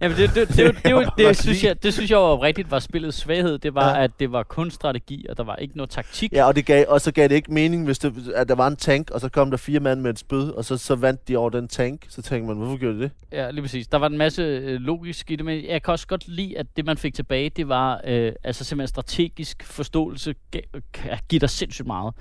Jamen, 0.00 0.16
det, 0.18 0.30
det, 0.34 0.48
det, 0.48 0.56
det, 0.56 0.74
det, 0.84 0.84
det, 0.84 1.08
det, 1.18 1.36
synes 1.36 1.64
jeg, 1.64 1.82
det 1.82 1.92
synes 1.94 2.10
jeg 2.10 2.16
jo 2.16 2.42
rigtigt 2.42 2.70
var 2.70 2.78
spillets 2.78 3.16
svaghed. 3.18 3.58
Det 3.58 3.74
var, 3.74 3.96
Ja. 3.96 4.04
at 4.04 4.10
det 4.20 4.32
var 4.32 4.42
kun 4.42 4.70
strategi, 4.70 5.26
og 5.28 5.36
der 5.36 5.44
var 5.44 5.56
ikke 5.56 5.76
noget 5.76 5.90
taktik. 5.90 6.32
ja, 6.32 6.44
og, 6.44 6.56
det 6.56 6.66
gav, 6.66 6.84
og 6.88 7.00
så 7.00 7.12
gav 7.12 7.28
det 7.28 7.34
ikke 7.34 7.52
mening, 7.52 7.84
hvis 7.84 7.98
det, 7.98 8.32
at 8.34 8.48
der 8.48 8.54
var 8.54 8.66
en 8.66 8.76
tank, 8.76 9.10
og 9.10 9.20
så 9.20 9.28
kom 9.28 9.50
der 9.50 9.56
fire 9.56 9.80
mand 9.80 10.00
med 10.00 10.10
et 10.10 10.18
spyd, 10.18 10.48
og 10.48 10.64
så, 10.64 10.76
så 10.76 10.94
vandt 10.94 11.28
de 11.28 11.36
over 11.36 11.50
den 11.50 11.68
tank. 11.68 12.06
Så 12.08 12.22
tænkte 12.22 12.48
man, 12.48 12.56
hvorfor 12.56 12.76
gjorde 12.78 12.96
de 12.98 13.02
det? 13.02 13.10
Ja, 13.32 13.50
lige 13.50 13.62
præcis. 13.62 13.86
Der 13.88 13.98
var 13.98 14.06
en 14.06 14.18
masse 14.18 14.42
øh, 14.42 14.80
logisk 14.80 15.30
i 15.30 15.36
det, 15.36 15.44
men 15.44 15.64
jeg 15.68 15.82
kan 15.82 15.92
også 15.92 16.06
godt 16.06 16.28
lide, 16.28 16.58
at 16.58 16.66
det, 16.76 16.84
man 16.86 16.96
fik 16.96 17.14
tilbage, 17.14 17.50
det 17.50 17.68
var 17.68 18.00
øh, 18.06 18.32
altså 18.44 18.64
simpelthen 18.64 18.88
strategisk 18.88 19.64
forståelse, 19.64 20.34
gav- 20.50 20.80
kan 20.92 21.18
give 21.28 21.38
dig 21.38 21.50
sindssygt 21.50 21.86
meget. 21.86 22.14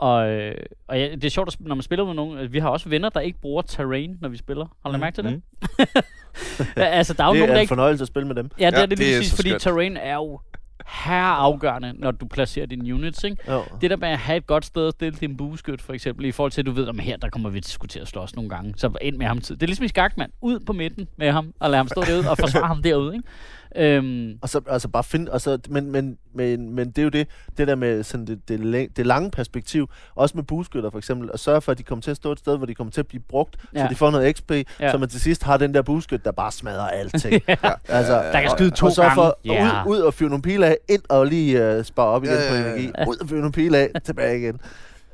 Og, 0.00 0.28
øh, 0.30 0.54
og 0.88 0.98
ja, 1.00 1.08
det 1.14 1.24
er 1.24 1.28
sjovt, 1.30 1.56
når 1.60 1.74
man 1.74 1.82
spiller 1.82 2.04
med 2.04 2.14
nogen. 2.14 2.52
Vi 2.52 2.58
har 2.58 2.68
også 2.68 2.88
venner, 2.88 3.08
der 3.08 3.20
ikke 3.20 3.40
bruger 3.40 3.62
terrain, 3.62 4.16
når 4.20 4.28
vi 4.28 4.36
spiller. 4.36 4.76
Har 4.82 4.90
du 4.90 4.96
Mm, 4.96 5.00
mærke 5.00 5.14
til 5.14 5.24
det? 5.24 5.32
Mm. 5.32 5.42
Altså, 6.76 7.14
der 7.14 7.24
er 7.24 7.28
jo 7.28 7.32
Det 7.34 7.40
nogen, 7.40 7.50
er 7.50 7.54
en 7.54 7.60
ikke... 7.60 7.68
fornøjelse 7.68 8.02
at 8.02 8.08
spille 8.08 8.26
med 8.26 8.34
dem. 8.36 8.50
Ja, 8.60 8.66
det 8.66 8.72
Ja, 8.76 8.82
er 8.82 8.86
det 8.86 8.98
det 8.98 9.06
lige 9.06 9.18
præcis, 9.18 9.34
fordi 9.36 9.48
skønt. 9.48 9.62
terrain 9.62 9.96
er 9.96 10.14
jo 10.14 10.40
her 10.86 11.22
afgørende, 11.22 11.92
når 11.98 12.10
du 12.10 12.26
placerer 12.26 12.66
dine 12.66 12.94
units, 12.94 13.24
ikke? 13.24 13.36
Jo. 13.52 13.62
Det 13.80 13.90
der 13.90 13.96
med 13.96 14.08
at 14.08 14.18
have 14.18 14.36
et 14.36 14.46
godt 14.46 14.64
sted 14.64 14.86
at 14.88 14.92
stille 14.94 15.18
din 15.20 15.36
bueskyt, 15.36 15.82
for 15.82 15.92
eksempel, 15.92 16.24
i 16.26 16.32
forhold 16.32 16.52
til, 16.52 16.62
at 16.62 16.66
du 16.66 16.70
ved, 16.72 16.88
om 16.88 16.98
her, 16.98 17.16
der 17.16 17.28
kommer 17.28 17.50
vi 17.50 17.60
til 17.60 17.68
at 17.70 17.72
skulle 17.72 17.88
til 17.88 17.98
at 18.00 18.08
slås 18.08 18.34
nogle 18.36 18.50
gange. 18.50 18.74
Så 18.76 18.90
ind 19.00 19.16
med 19.16 19.26
ham 19.26 19.40
tid. 19.40 19.56
Det 19.56 19.62
er 19.62 19.66
ligesom 19.66 19.84
i 19.84 19.88
skak, 19.88 20.16
mand. 20.16 20.30
Ud 20.40 20.60
på 20.60 20.72
midten 20.72 21.08
med 21.16 21.30
ham, 21.32 21.52
og 21.60 21.70
lad 21.70 21.78
ham 21.78 21.88
stå 21.88 22.02
derude 22.02 22.30
og 22.30 22.38
forsvare 22.38 22.66
ham 22.66 22.82
derude, 22.82 23.14
ikke? 23.14 23.28
Øhm, 23.76 24.38
Og 24.42 24.48
så 24.48 24.60
altså 24.68 24.88
bare 24.88 25.04
finde, 25.04 25.32
og 25.32 25.40
så, 25.40 25.58
men, 25.68 25.90
men, 25.92 26.18
men, 26.34 26.74
men 26.74 26.88
det 26.90 26.98
er 26.98 27.02
jo 27.02 27.08
det, 27.08 27.28
det 27.58 27.68
der 27.68 27.74
med 27.74 28.02
sådan 28.02 28.26
det, 28.26 28.48
det, 28.48 28.96
det 28.96 29.06
lange 29.06 29.30
perspektiv, 29.30 29.90
også 30.14 30.36
med 30.36 30.44
bueskytter 30.44 30.90
for 30.90 30.98
eksempel, 30.98 31.30
at 31.34 31.40
sørge 31.40 31.60
for, 31.60 31.72
at 31.72 31.78
de 31.78 31.82
kommer 31.82 32.02
til 32.02 32.10
at 32.10 32.16
stå 32.16 32.32
et 32.32 32.38
sted, 32.38 32.56
hvor 32.56 32.66
de 32.66 32.74
kommer 32.74 32.90
til 32.90 33.00
at 33.00 33.06
blive 33.06 33.22
brugt, 33.28 33.56
ja. 33.74 33.82
så 33.82 33.86
de 33.90 33.94
får 33.94 34.10
noget 34.10 34.36
XP, 34.36 34.50
ja. 34.80 34.90
Så 34.92 34.98
man 34.98 35.08
til 35.08 35.20
sidst 35.20 35.42
har 35.42 35.56
den 35.56 35.74
der 35.74 35.82
bueskyt, 35.82 36.24
der 36.24 36.32
bare 36.32 36.52
smadrer 36.52 36.88
alting. 36.88 37.42
Ja, 37.48 37.54
altså, 37.88 38.12
Der 38.12 38.40
kan 38.40 38.50
og- 38.50 38.58
skyde 38.58 38.70
to 38.70 38.86
og 38.86 38.92
for 38.94 39.48
gange. 39.48 39.66
Ja. 39.66 39.84
ud, 39.86 39.96
ud 39.96 40.00
og 40.00 40.14
fyre 40.14 40.28
nogle 40.28 40.42
pile 40.42 40.66
af, 40.66 40.76
ind 40.88 41.02
og 41.08 41.26
lige 41.26 41.78
uh, 41.78 41.84
spare 41.84 42.06
op 42.06 42.24
igen 42.24 42.34
Ja, 42.34 42.48
på 42.50 42.54
ja, 42.54 42.60
ja. 42.60 42.66
energi, 42.74 42.92
ud 43.08 43.16
og 43.16 43.28
fyre 43.28 43.38
nogle 43.38 43.52
pile 43.52 43.78
af, 43.78 43.90
tilbage 44.04 44.38
igen. 44.38 44.60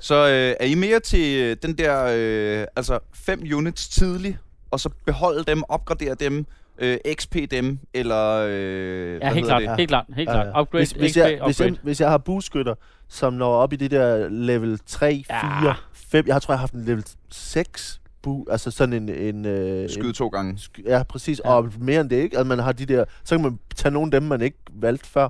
Så 0.01 0.15
øh, 0.15 0.55
er 0.61 0.65
I 0.65 0.75
mere 0.75 1.01
til 1.01 1.41
øh, 1.43 1.57
den 1.63 1.79
der, 1.79 2.05
øh, 2.17 2.67
altså 2.77 2.99
fem 3.15 3.43
units 3.55 3.89
tidligt, 3.89 4.37
og 4.71 4.81
så 4.81 4.91
beholde 5.07 5.45
dem, 5.45 5.63
opgradere 5.69 6.15
dem, 6.15 6.47
øh, 6.79 6.97
XP 7.15 7.37
dem, 7.51 7.79
eller... 7.95 8.47
Øh, 8.49 9.13
ja, 9.13 9.19
hvad 9.19 9.31
helt 9.35 9.47
klart, 9.47 9.63
det? 9.63 9.77
helt 9.77 9.89
klart, 9.89 10.05
helt 10.17 10.29
klart. 10.29 10.47
Upgrade, 10.47 10.81
hvis, 10.81 10.91
hvis, 10.93 11.13
XP, 11.13 11.17
jeg, 11.17 11.41
hvis, 11.45 11.57
upgrade. 11.61 11.71
jeg, 11.73 11.79
hvis 11.83 12.01
jeg 12.01 12.11
har 12.11 12.19
bueskytter, 12.19 12.75
som 13.09 13.33
når 13.33 13.55
op 13.55 13.73
i 13.73 13.77
det 13.77 13.91
der 13.91 14.29
level 14.29 14.79
3, 14.87 15.25
4, 15.31 15.67
Ja. 15.69 15.75
5, 15.95 16.27
jeg 16.27 16.43
tror, 16.43 16.53
jeg 16.53 16.59
har 16.59 16.63
haft 16.63 16.73
en 16.73 16.85
level 16.85 17.05
6 17.31 18.01
bu, 18.23 18.47
altså 18.51 18.71
sådan 18.71 18.93
en... 18.93 19.09
en, 19.09 19.45
øh, 19.45 19.91
Skyde 19.91 20.13
to 20.13 20.29
gange. 20.29 20.53
Sk- 20.61 20.83
Ja, 20.87 21.03
præcis. 21.03 21.41
Ja. 21.45 21.51
Ja. 21.51 21.57
Og 21.57 21.73
mere 21.81 22.01
end 22.01 22.11
det, 22.11 22.17
ikke? 22.17 22.39
At 22.39 22.47
man 22.47 22.59
har 22.59 22.73
de 22.73 22.87
der... 22.87 23.05
Så 23.25 23.35
kan 23.37 23.43
man 23.43 23.59
tage 23.75 23.93
nogle 23.93 24.07
af 24.15 24.21
dem, 24.21 24.29
man 24.29 24.41
ikke 24.41 24.59
valgte 24.73 25.07
før. 25.09 25.29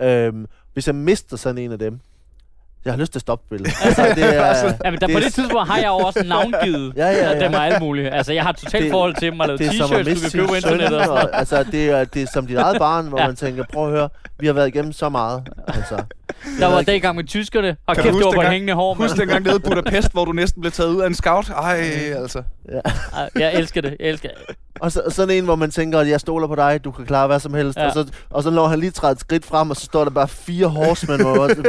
Ja. 0.00 0.26
Øhm, 0.26 0.46
hvis 0.72 0.86
jeg 0.86 0.94
mister 0.94 1.36
sådan 1.36 1.58
en 1.58 1.72
af 1.72 1.78
dem, 1.78 2.00
jeg 2.88 2.94
har 2.94 3.00
lyst 3.00 3.12
til 3.12 3.18
at 3.18 3.20
stoppe 3.20 3.44
spillet. 3.48 3.68
altså, 3.84 4.02
det 4.14 4.24
er... 4.36 4.74
Ja, 4.84 4.90
men 4.90 5.00
der, 5.00 5.06
det 5.06 5.14
på 5.16 5.20
det 5.20 5.34
tidspunkt 5.34 5.68
har 5.68 5.76
jeg 5.78 5.86
jo 5.86 5.92
også 5.96 6.24
navngivet 6.26 6.92
Ja, 6.96 7.06
ja, 7.06 7.30
ja. 7.30 7.40
dem 7.44 7.52
og 7.54 7.66
alt 7.66 7.80
muligt. 7.80 8.14
Altså, 8.14 8.32
jeg 8.32 8.42
har 8.44 8.52
totalt 8.52 8.82
Det- 8.84 8.90
forhold 8.90 9.14
til 9.14 9.30
dem 9.30 9.40
og 9.40 9.46
lavet 9.46 9.60
er 9.60 9.64
t-shirts, 9.70 9.98
du 9.98 10.04
kan 10.20 10.30
købe 10.32 10.46
på 10.48 10.54
internettet 10.54 11.00
og 11.08 11.38
altså, 11.38 11.62
det 11.72 11.90
er, 11.90 12.04
det 12.04 12.22
er 12.22 12.26
som 12.32 12.46
dit 12.46 12.56
eget 12.56 12.78
barn, 12.78 13.06
hvor 13.06 13.18
Ja. 13.22 13.26
man 13.26 13.36
tænker, 13.36 13.64
prøv 13.72 13.84
at 13.86 13.90
høre, 13.90 14.08
vi 14.40 14.46
har 14.46 14.52
været 14.54 14.68
igennem 14.68 14.92
så 14.92 15.08
meget. 15.08 15.42
Altså, 15.68 16.02
Der 16.60 16.66
var 16.66 16.82
det 16.82 16.94
i 16.94 16.98
gang 16.98 17.16
med 17.16 17.24
tyskerne. 17.24 17.76
Og 17.86 17.94
Kan 17.94 18.04
kæft, 18.04 18.12
du 18.14 18.18
det 18.18 18.26
var 18.26 18.32
på 18.32 18.40
hængende 18.42 18.72
hår. 18.74 18.94
Husk 18.94 19.16
dengang 19.16 19.44
nede 19.44 19.56
i 19.56 19.58
Budapest, 19.58 20.12
hvor 20.12 20.24
du 20.24 20.32
næsten 20.32 20.60
blev 20.60 20.72
taget 20.72 20.90
ud 20.90 21.00
af 21.00 21.06
en 21.06 21.14
scout? 21.14 21.48
Ej, 21.50 21.76
altså. 22.16 22.42
Ej, 23.14 23.28
Jeg 23.38 23.54
elsker 23.54 23.80
det, 23.80 23.96
jeg 24.00 24.08
elsker 24.08 24.28
det. 24.28 24.56
Og 24.80 24.92
så, 24.92 25.02
sådan 25.08 25.34
en, 25.36 25.44
hvor 25.44 25.56
man 25.56 25.70
tænker, 25.70 25.98
at 25.98 26.08
jeg 26.08 26.20
stoler 26.20 26.46
på 26.46 26.54
dig, 26.54 26.80
du 26.84 26.90
kan 26.90 27.06
klare 27.06 27.26
hvad 27.26 27.40
som 27.40 27.54
helst. 27.54 27.78
Ja. 27.78 27.82
Ja. 27.82 27.88
Og, 27.88 27.94
så, 27.94 28.06
og 28.30 28.42
så 28.42 28.50
når 28.50 28.66
han 28.66 28.80
lige 28.80 28.90
træder 28.90 29.14
et 29.14 29.20
skridt 29.20 29.44
frem, 29.44 29.70
og 29.70 29.76
så 29.76 29.84
står 29.84 30.04
der 30.04 30.10
bare 30.10 30.28
fire 30.28 30.66
horsemen, 30.66 31.20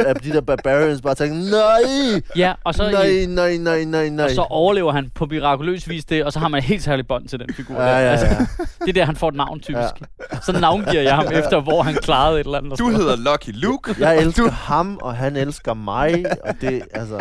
af 0.06 0.14
de 0.14 0.32
der 0.32 0.40
barbarians 0.40 1.02
bare 1.02 1.14
tænker, 1.14 1.36
nej, 1.50 2.22
Ja, 2.36 2.52
og 2.64 2.74
så, 2.74 2.90
nej, 2.90 3.24
nej, 3.28 3.56
nej, 3.56 3.84
nej, 3.84 4.08
nej. 4.08 4.24
og 4.24 4.30
så 4.30 4.42
overlever 4.50 4.92
han 4.92 5.10
på 5.14 5.26
mirakuløs 5.26 5.88
vis 5.88 6.04
det, 6.04 6.24
og 6.24 6.32
så 6.32 6.38
har 6.38 6.48
man 6.48 6.58
et 6.58 6.64
helt 6.64 6.82
særligt 6.82 7.08
bånd 7.08 7.28
til 7.28 7.38
den 7.38 7.54
figur. 7.54 7.74
Ja, 7.82 7.88
der. 7.88 7.98
ja, 7.98 8.10
Altså, 8.10 8.26
ja. 8.26 8.36
det 8.84 8.88
er 8.88 8.92
der, 8.92 9.04
han 9.04 9.16
får 9.16 9.28
et 9.28 9.34
navn 9.34 9.60
typisk. 9.60 9.94
Så 10.42 10.52
navngiver 10.52 11.02
jeg 11.02 11.14
ham 11.16 11.26
efter, 11.40 11.60
hvor 11.60 11.82
han 11.82 11.94
klarede 11.94 12.40
et 12.40 12.44
eller 12.44 12.58
andet. 12.58 12.72
og 12.72 12.78
Du 12.78 12.88
hedder 12.88 13.16
Lucky 13.16 13.50
Luke. 13.52 13.94
Jeg 14.04 14.18
elsker 14.18 14.50
ham, 14.50 14.98
og 15.02 15.16
han 15.16 15.36
elsker 15.36 15.74
mig, 15.74 16.24
og 16.44 16.54
det, 16.60 16.82
altså... 16.94 17.20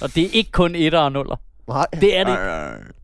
Og 0.00 0.14
det 0.14 0.24
er 0.24 0.28
ikke 0.32 0.50
kun 0.52 0.74
etter 0.74 0.98
og 0.98 1.12
nuller. 1.12 1.36
Nej. 1.68 1.86
Det 2.00 2.18
er 2.18 2.24
det 2.24 2.30
ikke. 2.30 2.99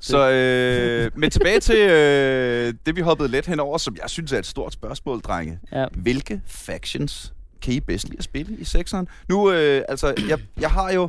Så 0.00 0.30
øh, 0.30 1.10
men 1.14 1.30
tilbage 1.30 1.60
til 1.60 1.76
øh, 1.76 2.74
det, 2.86 2.96
vi 2.96 3.00
hoppede 3.00 3.28
lidt 3.28 3.46
henover, 3.46 3.78
som 3.78 3.96
jeg 4.02 4.10
synes 4.10 4.32
er 4.32 4.38
et 4.38 4.46
stort 4.46 4.72
spørgsmål, 4.72 5.20
drenge. 5.20 5.58
Ja. 5.72 5.86
Hvilke 5.92 6.40
factions 6.46 7.32
kan 7.62 7.74
I 7.74 7.80
bedst 7.80 8.08
lide 8.08 8.18
at 8.18 8.24
spille 8.24 8.56
i 8.56 8.64
sekseren? 8.64 9.08
Nu, 9.28 9.50
øh, 9.50 9.82
altså, 9.88 10.14
jeg, 10.28 10.38
jeg 10.60 10.70
har 10.70 10.92
jo 10.92 11.08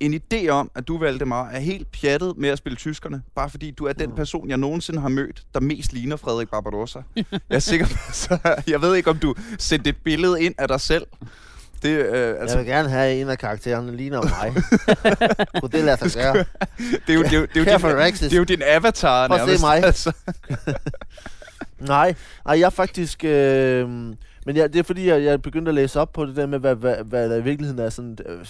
en 0.00 0.14
idé 0.14 0.48
om, 0.48 0.70
at 0.74 0.88
du, 0.88 0.98
Valdemar, 0.98 1.48
er 1.48 1.58
helt 1.58 1.92
pjattet 1.92 2.36
med 2.36 2.48
at 2.48 2.58
spille 2.58 2.76
tyskerne, 2.76 3.22
bare 3.34 3.50
fordi 3.50 3.70
du 3.70 3.84
er 3.84 3.92
den 3.92 4.12
person, 4.12 4.48
jeg 4.48 4.58
nogensinde 4.58 5.00
har 5.00 5.08
mødt, 5.08 5.42
der 5.54 5.60
mest 5.60 5.92
ligner 5.92 6.16
Frederik 6.16 6.48
Barbarossa. 6.48 7.00
Jeg 7.16 7.24
er 7.50 7.58
sikker 7.58 7.86
på, 7.86 8.12
så 8.12 8.38
jeg 8.66 8.82
ved 8.82 8.94
ikke, 8.94 9.10
om 9.10 9.18
du 9.18 9.34
sendte 9.58 9.90
et 9.90 9.96
billede 10.04 10.42
ind 10.42 10.54
af 10.58 10.68
dig 10.68 10.80
selv. 10.80 11.06
Det, 11.82 11.88
øh, 11.88 12.40
altså, 12.40 12.56
Jeg 12.58 12.66
vil 12.66 12.72
gerne 12.74 12.88
have 12.88 13.20
en 13.20 13.28
af 13.28 13.38
karaktererne 13.38 13.96
ligner 13.96 14.22
mig. 14.22 14.54
Kunne 15.60 15.70
det 15.70 15.84
lade 15.84 16.08
sig 16.10 16.22
gøre? 16.22 16.34
det 17.06 17.10
er 17.10 17.14
jo, 17.14 17.22
det 17.22 17.32
er 17.32 17.38
jo, 17.38 17.46
det 17.54 17.56
er 17.56 17.78
jo, 17.78 18.04
din, 18.04 18.14
det 18.14 18.32
er 18.32 18.36
jo 18.36 18.44
din 18.44 18.62
avatar 18.66 19.28
Prøv 19.28 19.36
nærmest. 19.38 19.62
mig. 19.62 19.84
Altså. 19.84 20.12
Nej, 21.78 22.14
nej, 22.44 22.58
jeg 22.58 22.66
er 22.66 22.70
faktisk... 22.70 23.24
Øh, 23.24 23.88
men 24.46 24.56
ja, 24.56 24.66
det 24.66 24.76
er 24.76 24.82
fordi, 24.82 25.08
jeg, 25.08 25.22
jeg 25.22 25.42
begyndte 25.42 25.68
at 25.68 25.74
læse 25.74 26.00
op 26.00 26.12
på 26.12 26.26
det 26.26 26.36
der 26.36 26.46
med, 26.46 26.58
hvad, 26.58 26.74
hvad, 26.74 26.96
hvad 27.04 27.30
der 27.30 27.36
i 27.36 27.42
virkeligheden 27.42 27.80
er 27.84 27.90
sådan... 27.90 28.18
Øh, 28.26 28.46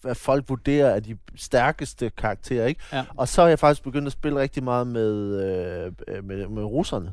hvad 0.00 0.14
folk 0.14 0.48
vurderer 0.48 0.86
er 0.90 1.00
de 1.00 1.16
stærkeste 1.36 2.10
karakterer, 2.10 2.66
ikke? 2.66 2.80
Ja. 2.92 3.04
Og 3.16 3.28
så 3.28 3.42
har 3.42 3.48
jeg 3.48 3.58
faktisk 3.58 3.82
begyndt 3.82 4.06
at 4.06 4.12
spille 4.12 4.40
rigtig 4.40 4.64
meget 4.64 4.86
med, 4.86 5.12
øh, 6.08 6.24
med, 6.24 6.48
med 6.48 6.62
russerne. 6.62 7.12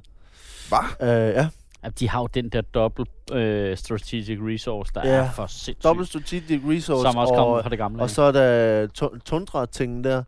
Hvad? 0.70 1.10
Øh, 1.10 1.34
ja, 1.34 1.48
Ja, 1.84 1.90
de 1.90 2.10
har 2.10 2.20
jo 2.22 2.28
den 2.28 2.50
der 2.50 2.62
dobbelt 2.62 3.10
øh, 3.34 3.78
strategic 3.78 4.40
resource, 4.42 4.92
der 4.96 5.02
Ja. 5.08 5.14
er 5.16 5.32
for 5.32 5.46
sindssygt. 5.48 5.84
Double 5.84 6.06
Strategic 6.06 6.62
Resource, 6.70 7.02
som 7.12 7.18
også 7.18 7.34
kommer 7.34 7.62
fra 7.62 7.70
det 7.70 7.78
gamle. 7.78 8.02
og 8.04 8.10
så 8.10 8.22
er 8.22 8.32
der 8.32 8.88
tu- 8.88 9.20
Tundra-tingen 9.26 10.04
der, 10.04 10.24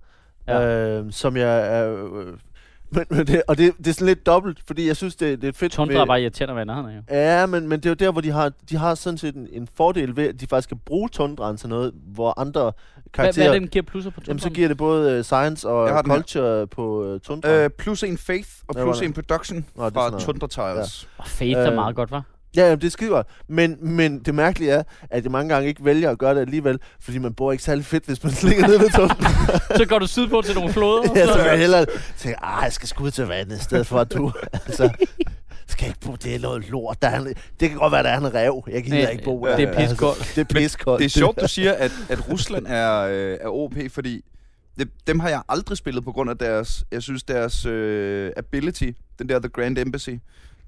Ja. 0.47 0.67
øh, 0.99 1.11
som 1.11 1.37
jeg 1.37 1.77
er... 1.77 2.05
Øh, 2.05 2.25
men, 2.95 3.05
men 3.09 3.27
det, 3.27 3.41
og 3.47 3.57
det, 3.57 3.77
det 3.77 3.87
er 3.87 3.91
sådan 3.93 4.07
lidt 4.07 4.25
dobbelt, 4.25 4.59
fordi 4.67 4.87
jeg 4.87 4.95
synes, 4.95 5.15
det, 5.15 5.41
det 5.41 5.47
er 5.47 5.53
fedt 5.53 5.71
Tundra 5.71 6.01
er 6.01 6.05
bare 6.05 6.21
irriterende 6.21 6.55
at 6.61 6.65
i 6.65 6.67
nærheden 6.67 6.89
af, 6.89 6.95
jo. 6.97 7.01
Ja, 7.09 7.45
men, 7.45 7.67
men 7.67 7.79
det 7.79 7.85
er 7.85 7.89
jo 7.89 7.93
der, 7.95 8.11
hvor 8.11 8.21
de 8.21 8.31
har, 8.31 8.51
de 8.69 8.77
har 8.77 8.95
sådan 8.95 9.17
set 9.17 9.35
en, 9.35 9.47
en 9.51 9.67
fordel 9.75 10.15
ved, 10.15 10.27
at 10.29 10.41
de 10.41 10.47
faktisk 10.47 10.69
kan 10.69 10.77
bruge 10.85 11.09
tundraen 11.09 11.57
til 11.57 11.69
noget, 11.69 11.91
hvor 11.95 12.39
andre 12.39 12.71
Hvad, 13.15 13.23
karakterer... 13.23 13.45
hvad 13.45 13.49
er 13.49 13.53
det, 13.53 13.61
den 13.61 13.69
giver 13.69 13.83
plusser 13.83 14.11
på 14.11 14.19
Tundra? 14.19 14.29
Jamen, 14.29 14.39
så 14.39 14.49
giver 14.49 14.67
det 14.67 14.77
både 14.77 15.19
uh, 15.19 15.25
science 15.25 15.69
og 15.69 15.87
Jeg 15.87 15.95
har 15.95 16.01
den 16.01 16.11
her. 16.11 16.17
culture 16.17 16.67
på 16.67 17.13
uh, 17.13 17.19
tundra. 17.19 17.49
Øh, 17.49 17.69
plus 17.69 18.03
en 18.03 18.17
faith 18.17 18.49
og 18.67 18.73
Hvad 18.73 18.83
plus 18.83 19.01
en 19.01 19.13
production 19.13 19.65
Nå, 19.75 19.85
det 19.89 19.95
er 19.97 20.09
fra 20.09 20.19
Tundra 20.19 20.47
Tiles. 20.47 21.07
Og 21.17 21.27
Faith 21.27 21.59
er 21.59 21.67
Øh, 21.69 21.75
meget 21.75 21.95
godt, 21.95 22.11
var. 22.11 22.23
Ja, 22.55 22.63
jamen, 22.63 22.81
det 22.81 22.87
er 22.87 22.91
skide 22.91 23.09
godt. 23.09 23.27
Men, 23.47 23.77
men 23.81 24.19
det 24.19 24.35
mærkelige 24.35 24.71
er, 24.71 24.83
at 25.09 25.23
jeg 25.23 25.31
mange 25.31 25.53
gange 25.53 25.67
ikke 25.67 25.85
vælger 25.85 26.11
at 26.11 26.17
gøre 26.17 26.35
det 26.35 26.41
alligevel, 26.41 26.79
fordi 27.01 27.17
man 27.17 27.33
bor 27.33 27.51
ikke 27.51 27.63
særlig 27.63 27.85
fedt, 27.85 28.05
hvis 28.05 28.23
man 28.23 28.33
ligger 28.43 28.67
nede 28.67 28.79
ved 28.79 28.89
tundra. 28.89 29.15
så 29.77 29.85
går 29.85 29.99
du 29.99 30.07
sydpå 30.07 30.41
til 30.41 30.55
nogle 30.55 30.73
floder. 30.73 31.03
ja, 31.15 31.25
så 31.25 31.37
vil 31.37 31.45
jeg 31.45 31.59
hellere 31.59 31.85
tænke, 32.17 32.43
ah, 32.43 32.63
jeg 32.63 32.73
skal 32.73 32.87
sgu 32.87 33.03
ud 33.03 33.11
til 33.11 33.27
vandet, 33.27 33.57
i 33.59 33.63
stedet 33.63 33.87
for 33.87 33.99
at 33.99 34.13
du... 34.13 34.31
altså, 34.67 34.89
skal 35.67 35.87
ikke 35.87 35.99
bo, 35.99 36.15
det 36.15 36.35
er 36.35 36.39
noget 36.39 36.69
lort. 36.69 37.01
Der 37.01 37.07
er 37.07 37.19
en, 37.19 37.27
det 37.59 37.69
kan 37.69 37.77
godt 37.77 37.91
være, 37.91 38.03
der 38.03 38.09
er 38.09 38.17
en 38.17 38.33
rev. 38.33 38.63
Jeg 38.71 38.83
gider 38.83 38.97
Ja, 38.97 39.07
ikke 39.07 39.23
bo 39.23 39.47
det 39.47 39.57
der. 39.57 39.67
er 39.67 39.79
pissekoldt. 39.79 40.31
det 40.35 40.41
er 40.49 40.59
pissekoldt. 40.59 40.99
Det 40.99 41.05
er 41.05 41.09
sjovt, 41.09 41.41
du 41.41 41.47
siger, 41.47 41.71
at, 41.73 41.91
at 42.09 42.29
Rusland 42.29 42.65
er, 42.67 42.99
øh, 43.01 43.37
er 43.41 43.47
OP, 43.47 43.73
fordi 43.89 44.21
det, 44.79 44.89
dem 45.07 45.19
har 45.19 45.29
jeg 45.29 45.41
aldrig 45.49 45.77
spillet 45.77 46.03
på 46.03 46.11
grund 46.11 46.29
af 46.29 46.37
deres, 46.37 46.83
jeg 46.91 47.01
synes 47.03 47.23
deres 47.23 47.65
øh, 47.65 48.31
ability, 48.37 48.89
den 49.19 49.29
der 49.29 49.39
The 49.39 49.49
Grand 49.49 49.77
Embassy. 49.77 50.09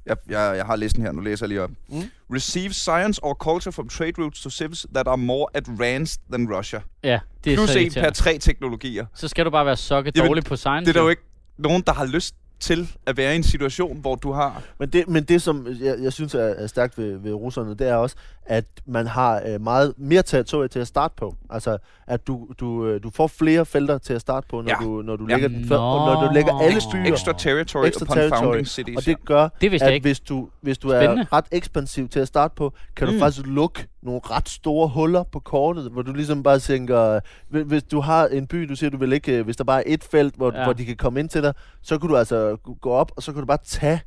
Jeg, 0.05 0.17
jeg, 0.29 0.53
jeg 0.58 0.65
har 0.65 0.75
listen 0.75 1.01
her, 1.03 1.12
nu 1.12 1.21
læser 1.21 1.45
jeg 1.45 1.49
lige 1.49 1.62
op. 1.62 1.69
Mm. 1.89 2.03
Receive 2.34 2.73
science 2.73 3.23
or 3.23 3.34
culture 3.34 3.71
from 3.71 3.89
trade 3.89 4.13
routes 4.17 4.41
to 4.41 4.49
civils 4.49 4.86
that 4.95 5.08
are 5.08 5.17
more 5.17 5.47
advanced 5.53 6.21
than 6.31 6.53
Russia. 6.53 6.79
Ja, 7.03 7.19
det 7.43 7.53
er 7.53 7.58
Plus 7.58 7.69
så 7.69 7.79
en 7.79 7.91
per 7.91 8.10
tre 8.10 8.38
teknologier. 8.38 9.05
Så 9.15 9.27
skal 9.27 9.45
du 9.45 9.49
bare 9.49 9.65
være 9.65 9.77
Jamen, 9.91 10.13
dårlig 10.27 10.43
på 10.43 10.55
science. 10.55 10.86
Det 10.86 10.89
er 10.89 10.93
der 10.93 11.03
jo 11.03 11.10
ikke 11.10 11.21
nogen, 11.58 11.84
der 11.88 11.93
har 11.93 12.05
lyst 12.05 12.36
til 12.59 12.91
at 13.05 13.17
være 13.17 13.33
i 13.33 13.35
en 13.35 13.43
situation, 13.43 13.97
hvor 13.97 14.15
du 14.15 14.31
har... 14.31 14.63
Men 14.79 14.89
det, 14.89 15.07
men 15.07 15.23
det 15.23 15.41
som 15.41 15.67
jeg, 15.81 15.97
jeg 16.01 16.13
synes 16.13 16.35
er, 16.35 16.39
er 16.39 16.67
stærkt 16.67 16.97
ved, 16.97 17.17
ved 17.17 17.33
russerne, 17.33 17.73
det 17.73 17.87
er 17.87 17.95
også, 17.95 18.15
at 18.45 18.65
man 18.86 19.08
har 19.08 19.41
øh, 19.47 19.62
meget 19.62 19.93
mere 19.97 20.21
territorie 20.21 20.67
til 20.67 20.79
at 20.79 20.88
starte 20.88 21.13
på. 21.17 21.36
Altså, 21.49 21.77
at 22.08 22.27
du, 22.27 22.47
du, 22.60 22.86
øh, 22.88 23.03
du 23.03 23.10
får 23.10 23.27
flere 23.27 23.65
felter 23.65 23.97
til 23.97 24.13
at 24.13 24.21
starte 24.21 24.47
på, 24.49 24.62
når 24.62 24.69
Ja. 24.69 24.86
du, 24.86 25.01
når 25.01 25.15
du 25.15 25.25
Ja. 25.29 25.34
lægger 25.34 25.47
den 25.47 25.67
før, 25.67 25.77
og 25.77 26.13
når 26.13 26.27
du 26.27 26.34
lægger 26.34 26.60
alle 26.60 26.81
byer. 26.93 27.13
Extra 27.13 27.34
territory 27.38 27.86
Extra 27.88 28.03
upon 28.05 28.17
territory. 28.17 28.39
founding 28.43 28.67
cities. 28.67 28.97
Og 28.97 29.05
det 29.05 29.25
gør, 29.25 29.49
Det 29.62 29.81
at 29.84 29.93
ikke. 29.93 30.03
hvis 30.08 30.19
du, 30.19 30.49
hvis 30.62 30.77
du 30.77 30.89
Spændende. 30.89 31.21
er 31.21 31.34
ret 31.34 31.45
ekspansiv 31.51 32.10
til 32.10 32.19
at 32.19 32.27
starte 32.27 32.53
på, 32.55 32.73
kan 32.95 33.08
du 33.08 33.13
Mm. 33.13 33.19
faktisk 33.19 33.47
lukke 33.47 33.88
nogle 34.03 34.19
ret 34.23 34.49
store 34.49 34.88
huller 34.88 35.23
på 35.23 35.39
kortet, 35.39 35.91
hvor 35.91 36.01
du 36.01 36.13
ligesom 36.13 36.43
bare 36.43 36.60
tænker, 36.60 37.19
hvis- 37.49 37.84
du 37.84 37.99
har 37.99 38.27
en 38.27 38.47
by, 38.47 38.62
du 38.62 38.75
siger, 38.75 38.89
du 38.89 38.97
vil 38.97 39.13
ikke, 39.13 39.38
øh, 39.38 39.45
hvis 39.45 39.58
der 39.58 39.63
bare 39.63 39.88
er 39.88 39.93
et 39.93 40.03
felt, 40.03 40.36
hvor, 40.36 40.51
ja. 40.55 40.63
hvor 40.63 40.73
de 40.73 40.86
kan 40.86 40.95
komme 40.95 41.19
ind 41.19 41.29
til 41.29 41.43
dig, 41.43 41.53
så 41.81 41.97
kan 41.97 42.10
du 42.10 42.17
altså 42.17 42.58
gå 42.81 42.89
op, 42.91 43.12
og 43.15 43.23
så 43.23 43.31
kan 43.31 43.39
du 43.41 43.45
bare 43.45 43.58
tage 43.65 44.01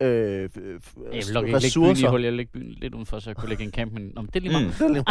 øh, 0.00 0.08
øh, 0.62 0.80
Jeg 1.12 1.22
vil 1.26 1.34
nok 1.34 1.46
ikke 1.46 1.58
lægge 1.58 1.80
byen 1.80 1.96
i 1.96 2.06
hul. 2.10 2.24
Jeg 2.24 2.32
lægge 2.32 2.52
byen 2.52 2.70
lidt 2.80 2.94
udenfor, 2.94 3.18
så 3.18 3.30
jeg 3.30 3.36
kunne 3.36 3.48
lægge 3.48 3.64
en 3.64 3.70
camp. 3.70 3.92
Men, 3.92 4.12
men 4.16 4.26
det 4.26 4.36
er 4.36 4.40
lige 4.40 4.52
meget. 4.52 4.66
Mm. 4.80 5.04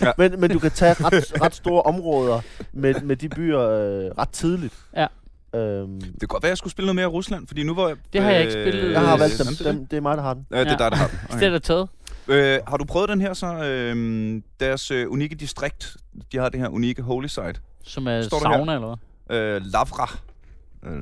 Ja. 0.06 0.12
men, 0.18 0.40
men 0.40 0.50
du 0.50 0.58
kan 0.58 0.70
tage 0.70 0.92
ret, 0.94 1.42
ret 1.42 1.54
store 1.54 1.82
områder 1.82 2.40
med, 2.72 2.94
med 3.02 3.16
de 3.16 3.28
byer 3.28 3.60
øh, 3.60 4.10
ret 4.18 4.28
tidligt. 4.28 4.74
Ja. 4.96 5.06
Øhm, 5.54 6.00
Det 6.00 6.20
kan 6.20 6.28
godt 6.28 6.42
være, 6.42 6.48
at 6.48 6.50
jeg 6.50 6.58
skulle 6.58 6.70
spille 6.70 6.86
noget 6.86 6.96
mere 6.96 7.06
Rusland, 7.06 7.46
fordi 7.46 7.62
nu 7.62 7.74
var 7.74 7.88
jeg... 7.88 7.96
Det 8.12 8.22
har 8.22 8.30
jeg 8.30 8.40
ikke 8.40 8.52
spillet. 8.52 8.92
jeg 8.92 9.00
har 9.00 9.14
Øh, 9.14 9.20
valgt 9.20 9.38
dem. 9.38 9.66
er 9.66 9.72
dem. 9.72 9.86
Det 9.86 9.96
er 9.96 10.00
mig, 10.00 10.16
der 10.16 10.22
har 10.22 10.34
den. 10.34 10.46
Ja, 10.50 10.60
det 10.60 10.72
er 10.72 10.76
dig, 10.76 10.90
der 10.90 10.96
har 10.96 11.06
den. 11.06 11.18
Det 11.40 11.46
er 11.46 11.50
der 11.50 11.58
taget. 11.58 11.88
Øh, 12.28 12.58
har 12.68 12.76
du 12.76 12.84
prøvet 12.84 13.08
den 13.08 13.20
her 13.20 13.34
så? 13.34 13.46
Øh, 13.64 14.42
deres 14.60 14.90
øh, 14.90 15.10
unikke 15.10 15.34
distrikt. 15.34 15.96
De 16.32 16.38
har 16.38 16.48
det 16.48 16.60
her 16.60 16.68
unikke 16.68 17.02
holy 17.02 17.26
site. 17.26 17.54
Som 17.84 18.06
er 18.06 18.22
Står 18.22 18.40
sauna, 18.40 18.74
eller 18.74 18.96
hvad? 19.26 19.36
Øh, 19.38 19.62
Lavra. 19.64 20.18
Øh, 20.86 21.00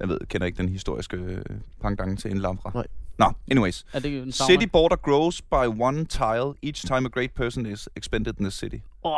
jeg 0.00 0.08
ved, 0.08 0.18
kender 0.28 0.46
ikke 0.46 0.58
den 0.58 0.68
historiske 0.68 1.16
øh, 1.16 1.42
pangdang 1.82 2.18
til 2.18 2.30
en 2.30 2.38
Lavra. 2.38 2.70
Nej. 2.74 2.86
Nå, 3.18 3.32
anyways. 3.50 3.84
Er 3.92 3.98
det 4.00 4.22
en 4.22 4.32
sauna? 4.32 4.52
City 4.54 4.66
border 4.72 4.96
grows 4.96 5.42
by 5.42 5.80
one 5.80 6.04
tile 6.04 6.54
each 6.62 6.86
time 6.86 6.96
a 7.06 7.08
great 7.08 7.30
person 7.34 7.66
is 7.66 7.88
expended 7.96 8.34
in 8.38 8.44
the 8.44 8.50
city. 8.50 8.76
Åh, 9.04 9.12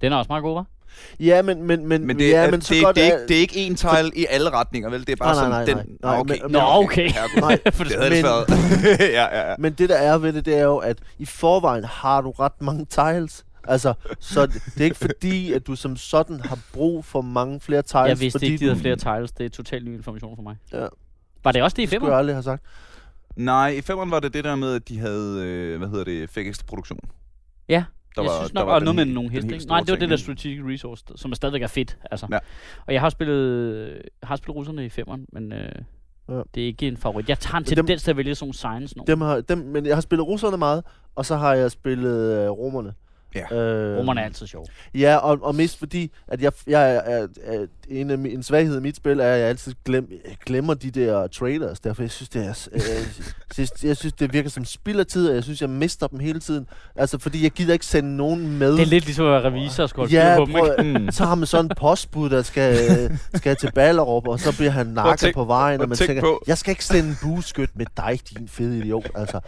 den 0.00 0.12
er 0.12 0.16
også 0.16 0.28
meget 0.28 0.42
god, 0.42 0.60
hva'? 0.60 0.64
Ja, 1.20 1.42
men, 1.42 1.62
men, 1.62 1.86
men, 1.86 2.06
Men 2.06 2.18
det, 2.18 2.28
ja, 2.30 2.36
er, 2.46 2.50
men 2.50 2.60
så 2.62 2.74
det, 2.74 2.84
godt 2.84 2.96
det, 2.96 3.02
er, 3.02 3.06
ikke, 3.06 3.28
det 3.28 3.36
er 3.36 3.40
ikke 3.40 3.56
en 3.56 3.74
tile 3.74 4.10
i 4.16 4.26
alle 4.30 4.50
retninger, 4.50 4.90
vel? 4.90 5.00
Det 5.00 5.08
er 5.08 5.16
bare 5.16 5.34
Nej, 5.34 5.34
sådan 5.34 5.50
nej, 5.50 5.64
nej, 5.74 5.82
den... 5.84 5.96
nej. 6.02 6.18
Okay. 6.20 6.42
men- 6.42 6.50
Nå, 6.52 6.58
okay. 6.62 7.10
Herregud. 7.10 7.40
Nej, 7.40 7.58
For 7.72 7.84
Det 7.84 7.92
havde 7.96 8.10
Men- 8.10 8.22
været... 8.22 8.46
ja, 9.18 9.38
ja, 9.38 9.48
ja. 9.50 9.54
Men 9.58 9.72
det 9.72 9.88
der 9.88 9.96
er 9.96 10.18
ved 10.18 10.32
det, 10.32 10.44
det 10.44 10.58
er 10.58 10.64
jo, 10.64 10.76
at 10.76 10.98
i 11.18 11.24
forvejen 11.24 11.84
har 11.84 12.20
du 12.20 12.30
ret 12.30 12.62
mange 12.62 12.84
tiles. 12.84 13.44
Altså, 13.68 13.94
så 14.20 14.46
det, 14.46 14.54
det 14.74 14.80
er 14.80 14.84
ikke 14.84 14.96
fordi, 14.96 15.52
at 15.52 15.66
du 15.66 15.76
som 15.76 15.96
sådan 15.96 16.40
har 16.40 16.58
brug 16.72 17.04
for 17.04 17.20
mange 17.20 17.60
flere 17.60 17.82
tiles. 17.82 18.08
Jeg 18.08 18.20
vidste 18.20 18.38
fordi 18.38 18.46
ikke, 18.52 18.58
de 18.58 18.64
havde 18.64 18.80
flere 18.80 18.96
tiles. 18.96 19.32
Det 19.32 19.44
er 19.46 19.50
totalt 19.50 19.84
ny 19.84 19.94
information 19.96 20.36
for 20.36 20.42
mig. 20.42 20.56
Ja. 20.72 20.86
Var 21.44 21.52
det 21.52 21.62
også 21.62 21.74
det 21.74 21.82
i 21.82 21.86
Det 21.86 21.92
skulle 21.94 22.10
jeg 22.10 22.18
aldrig 22.18 22.34
have 22.36 22.42
sagt. 22.42 22.62
Nej, 23.36 23.68
i 23.68 23.80
femmeren 23.80 24.10
var 24.10 24.20
det 24.20 24.34
det 24.34 24.44
der 24.44 24.56
med, 24.56 24.74
at 24.74 24.88
de 24.88 24.98
havde, 24.98 25.42
øh, 25.44 25.78
hvad 25.78 25.88
hedder 25.88 26.04
det, 26.04 26.30
fik 26.30 26.46
ekstra 26.46 26.64
produktion. 26.68 26.98
Ja, 27.68 27.84
Der 28.16 28.22
jeg 28.22 28.30
var- 28.30 28.38
synes 28.40 28.50
der 28.50 28.60
nok, 28.60 28.66
var 28.66 28.74
og 28.74 28.80
den 28.80 28.84
noget 28.84 28.96
med 29.08 29.14
nogle 29.14 29.30
heste. 29.30 29.48
Nej, 29.48 29.58
det 29.58 29.70
var 29.70 29.96
ting, 29.96 30.00
det 30.00 30.10
der 30.10 30.16
strategic 30.16 30.60
resource, 30.64 31.04
som 31.16 31.30
er 31.30 31.34
stadigvæk 31.36 31.62
er 31.62 31.66
fedt. 31.66 31.96
Altså. 32.10 32.26
Ja. 32.32 32.38
Og 32.86 32.92
jeg 32.92 33.00
har 33.00 33.08
spillet, 33.10 34.02
har 34.22 34.36
spillet 34.36 34.56
russerne 34.56 34.84
i 34.86 34.88
femmeren, 34.88 35.26
men 35.32 35.52
øh, 35.52 35.72
Ja. 36.28 36.40
det 36.54 36.62
er 36.62 36.66
ikke 36.66 36.88
en 36.88 36.96
favorit. 36.96 37.28
Jeg 37.28 37.38
tager 37.38 37.56
en 37.56 37.60
Men 37.62 37.76
dem- 37.76 37.76
tendens 37.76 38.02
til 38.02 38.10
at 38.10 38.16
vælge 38.16 38.34
sådan 38.34 38.44
nogle 38.46 38.54
science 38.54 38.98
nu. 38.98 39.04
Dem 39.06 39.20
har, 39.20 39.40
dem, 39.40 39.58
men 39.58 39.86
jeg 39.86 39.96
har 39.96 40.00
spillet 40.00 40.26
russerne 40.26 40.56
meget, 40.56 40.84
og 41.14 41.26
så 41.26 41.36
har 41.36 41.54
jeg 41.54 41.70
spillet 41.70 42.44
øh, 42.44 42.50
romerne. 42.50 42.94
Ja. 43.34 43.56
Øh, 43.56 43.98
Romerne 43.98 44.20
er 44.20 44.24
altid 44.24 44.46
sjov. 44.46 44.66
Ja, 44.94 45.16
og, 45.16 45.38
og 45.42 45.54
mest 45.54 45.78
fordi, 45.78 46.10
at 46.28 46.42
jeg, 46.42 46.52
jeg 46.66 46.94
er, 46.94 47.00
er, 47.04 47.26
er 47.44 47.66
en, 47.88 48.10
af 48.10 48.14
en 48.14 48.42
svaghed 48.42 48.78
i 48.78 48.80
mit 48.80 48.96
spil, 48.96 49.20
er, 49.20 49.24
at 49.32 49.40
jeg 49.40 49.48
altid 49.48 49.74
glem, 49.84 50.08
jeg 50.28 50.36
glemmer 50.46 50.74
de 50.74 50.90
der 50.90 51.26
traders. 51.26 51.80
Derfor 51.80 52.02
jeg 52.02 52.10
synes, 52.10 52.28
det 52.28 52.46
er, 52.46 52.68
øh, 52.72 52.80
synes, 53.52 53.70
jeg 53.84 53.96
synes, 53.96 54.12
det 54.12 54.32
virker 54.32 54.50
som 54.50 54.64
spild 54.64 55.00
af 55.00 55.06
tid, 55.06 55.28
og 55.28 55.34
jeg 55.34 55.44
synes, 55.44 55.60
jeg 55.60 55.70
mister 55.70 56.06
dem 56.06 56.18
hele 56.20 56.40
tiden. 56.40 56.66
Altså, 56.96 57.18
fordi 57.18 57.42
jeg 57.42 57.50
gider 57.50 57.72
ikke 57.72 57.86
sende 57.86 58.16
nogen 58.16 58.58
med. 58.58 58.72
Det 58.72 58.82
er 58.82 58.86
lidt 58.86 59.04
ligesom 59.04 59.26
at 59.26 59.32
være 59.32 59.44
revisor 59.44 59.82
og 59.82 59.88
skulle 59.88 60.08
ja, 60.12 60.36
på 60.38 60.44
dem, 60.78 61.02
Mm. 61.02 61.10
så 61.10 61.24
har 61.24 61.34
man 61.34 61.46
sådan 61.46 61.64
en 61.64 61.70
postbud, 61.76 62.30
der 62.30 62.42
skal, 62.42 62.76
skal 63.34 63.56
til 63.56 63.70
Ballerup, 63.74 64.28
og 64.28 64.40
så 64.40 64.56
bliver 64.56 64.70
han 64.70 64.86
nakket 64.86 65.20
tænk- 65.20 65.34
på 65.34 65.44
vejen, 65.44 65.80
og 65.80 65.88
man 65.88 65.98
tænk 65.98 66.08
tænker, 66.08 66.22
på- 66.22 66.42
jeg 66.46 66.58
skal 66.58 66.70
ikke 66.70 66.84
sende 66.84 67.08
en 67.10 67.16
bueskyt 67.22 67.70
med 67.76 67.86
dig, 67.96 68.20
din 68.30 68.48
fede 68.48 68.78
idiot. 68.78 69.06
Altså. 69.14 69.40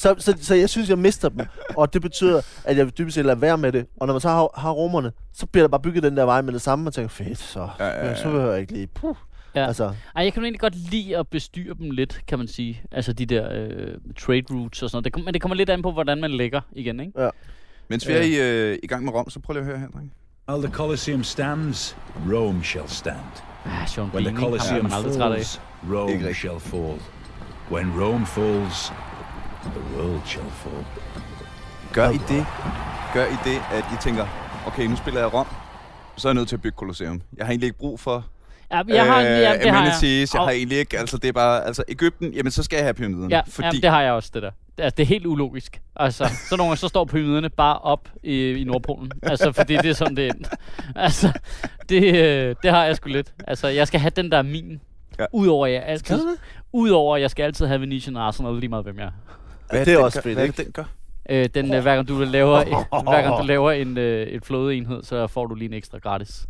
Så, 0.00 0.14
så, 0.18 0.36
så 0.40 0.54
jeg 0.54 0.70
synes, 0.70 0.88
jeg 0.88 0.98
mister 0.98 1.28
dem, 1.28 1.46
og 1.76 1.92
det 1.94 2.02
betyder, 2.02 2.40
at 2.64 2.76
jeg 2.76 2.98
dybest 2.98 3.14
set 3.14 3.24
lade 3.24 3.40
være 3.40 3.58
med 3.58 3.72
det. 3.72 3.86
Og 4.00 4.06
når 4.06 4.14
man 4.14 4.20
så 4.20 4.28
har, 4.28 4.48
har 4.54 4.70
rummerne, 4.70 5.12
så 5.32 5.46
bliver 5.46 5.62
der 5.62 5.68
bare 5.68 5.80
bygget 5.80 6.02
den 6.02 6.16
der 6.16 6.24
vej 6.24 6.42
med 6.42 6.52
det 6.52 6.62
samme, 6.62 6.82
og 6.82 6.84
man 6.84 6.92
tænker, 6.92 7.08
fedt, 7.08 7.38
så, 7.38 7.68
Ja, 7.78 7.86
ja, 7.86 8.06
ja. 8.06 8.14
så 8.16 8.24
behøver 8.24 8.50
jeg 8.50 8.60
ikke 8.60 8.72
lige. 8.72 8.86
Puh. 8.86 9.16
Ja. 9.54 9.66
Altså, 9.66 9.84
Ej, 10.16 10.24
jeg 10.24 10.32
kan 10.32 10.40
jo 10.42 10.44
egentlig 10.44 10.60
godt 10.60 10.90
lide 10.90 11.16
at 11.16 11.28
bestyre 11.28 11.74
dem 11.74 11.90
lidt, 11.90 12.20
kan 12.26 12.38
man 12.38 12.48
sige. 12.48 12.82
Altså 12.92 13.12
de 13.12 13.26
der 13.26 13.48
øh, 13.52 13.94
trade 14.18 14.42
routes 14.50 14.82
og 14.82 14.90
sådan 14.90 14.96
noget. 14.96 15.14
Det, 15.14 15.24
men 15.24 15.34
det 15.34 15.42
kommer 15.42 15.54
lidt 15.54 15.70
an 15.70 15.82
på, 15.82 15.92
hvordan 15.92 16.20
man 16.20 16.30
lægger 16.30 16.60
igen, 16.72 17.00
ikke? 17.00 17.30
Mens 17.88 18.08
vi 18.08 18.12
er 18.12 18.20
i, 18.20 18.34
øh, 18.72 18.78
i 18.82 18.86
gang 18.86 19.04
med 19.04 19.12
Rom, 19.12 19.30
så 19.30 19.40
prøv 19.40 19.52
lige 19.52 19.60
at 19.60 19.66
høre 19.66 19.78
her, 19.78 19.88
dreng. 19.88 20.12
While 20.48 20.62
the 20.66 20.74
Colosseum 20.74 21.24
stands, 21.24 21.96
Rome 22.32 22.64
shall 22.64 22.88
stand. 22.88 23.16
Ah, 23.66 23.88
Sean 23.88 24.10
When 24.14 24.24
Bean, 24.24 24.24
the? 24.24 24.30
Ham 24.30 24.36
er 24.36 24.48
Colosseum 24.48 24.90
falls, 24.90 25.60
Rome 25.92 26.34
shall 26.34 26.60
fall. 26.60 26.98
When 27.70 28.02
Rome 28.02 28.26
falls, 28.26 28.92
the 29.62 29.80
world 29.96 30.20
shall 30.26 30.50
fall. 30.50 30.84
Gør 31.92 32.10
I 32.10 32.18
det, 32.28 32.46
gør 33.14 33.24
I 33.26 33.36
det, 33.44 33.58
at 33.72 33.84
I 33.92 33.96
tænker, 34.02 34.26
okay, 34.66 34.86
nu 34.86 34.96
spiller 34.96 35.20
jeg 35.20 35.34
Rom, 35.34 35.46
så 36.16 36.28
er 36.28 36.30
jeg 36.30 36.34
nødt 36.34 36.48
til 36.48 36.56
at 36.56 36.62
bygge 36.62 36.76
Colosseum. 36.76 37.22
Jeg 37.36 37.46
har 37.46 37.50
egentlig 37.52 37.66
ikke 37.66 37.78
brug 37.78 38.00
for 38.00 38.26
Ja, 38.72 38.82
jeg 38.88 39.06
har, 39.06 39.20
ja, 39.20 39.38
det 39.38 39.46
har 39.46 39.54
jeg. 39.54 39.76
amenities. 39.76 40.34
Jeg 40.34 40.42
har 40.42 40.50
egentlig 40.50 40.78
ikke, 40.78 40.98
altså 40.98 41.16
det 41.18 41.28
er 41.28 41.32
bare, 41.32 41.66
altså 41.66 41.82
Ægypten, 41.88 42.32
jamen 42.32 42.52
så 42.52 42.62
skal 42.62 42.76
jeg 42.76 42.84
have 42.84 42.94
pyramiderne. 42.94 43.34
Ja, 43.34 43.40
fordi, 43.48 43.66
ja, 43.66 43.80
det 43.80 43.90
har 43.90 44.02
jeg 44.02 44.12
også, 44.12 44.30
det 44.34 44.42
der. 44.42 44.50
Altså, 44.78 44.94
det 44.96 45.02
er 45.02 45.06
helt 45.06 45.26
ulogisk. 45.26 45.80
Altså, 45.96 46.30
så 46.48 46.56
nogle 46.56 46.68
gange, 46.70 46.76
så 46.76 46.88
står 46.88 47.04
pyramiderne 47.04 47.48
bare 47.50 47.78
op 47.78 48.08
i, 48.22 48.50
i 48.52 48.64
Nordpolen. 48.64 49.10
Altså, 49.22 49.52
fordi 49.52 49.76
det 49.76 49.86
er 49.86 49.92
sådan, 49.92 50.16
det 50.16 50.28
er. 50.28 50.32
Altså, 50.96 51.32
det, 51.88 52.14
øh, 52.14 52.54
det 52.62 52.70
har 52.70 52.84
jeg 52.84 52.96
sgu 52.96 53.08
lidt. 53.08 53.32
Altså, 53.46 53.68
jeg 53.68 53.86
skal 53.86 54.00
have 54.00 54.10
den 54.16 54.32
der 54.32 54.42
min. 54.42 54.80
Ja. 55.18 55.24
Udover, 55.32 55.66
jeg 55.66 55.82
altid, 55.86 56.26
udover, 56.72 57.16
jeg 57.16 57.30
skal 57.30 57.42
altid 57.42 57.66
have 57.66 57.80
Venetian 57.80 58.16
Arsenal 58.16 58.54
lige 58.54 58.68
meget, 58.68 58.84
hvem 58.84 58.98
jeg 58.98 59.04
er. 59.04 59.10
Hvad 59.70 59.86
det 59.86 59.94
er 59.94 59.98
også 59.98 60.22
fedt, 60.22 60.34
hvad 60.36 60.44
ikke? 60.44 60.56
det, 60.56 60.64
den 60.64 60.72
gør? 60.72 60.84
Øh, 61.30 61.48
den, 61.54 61.74
øh, 61.74 61.82
hver 61.82 61.94
gang 61.94 62.08
du 62.08 62.18
laver, 62.18 62.64
hver 63.10 63.22
gang 63.22 63.38
du 63.42 63.46
laver 63.46 63.70
en, 63.72 63.98
øh, 63.98 64.26
et 64.26 64.44
flådeenhed, 64.44 65.02
så 65.02 65.26
får 65.26 65.46
du 65.46 65.54
lige 65.54 65.68
en 65.68 65.74
ekstra 65.74 65.98
gratis. 65.98 66.46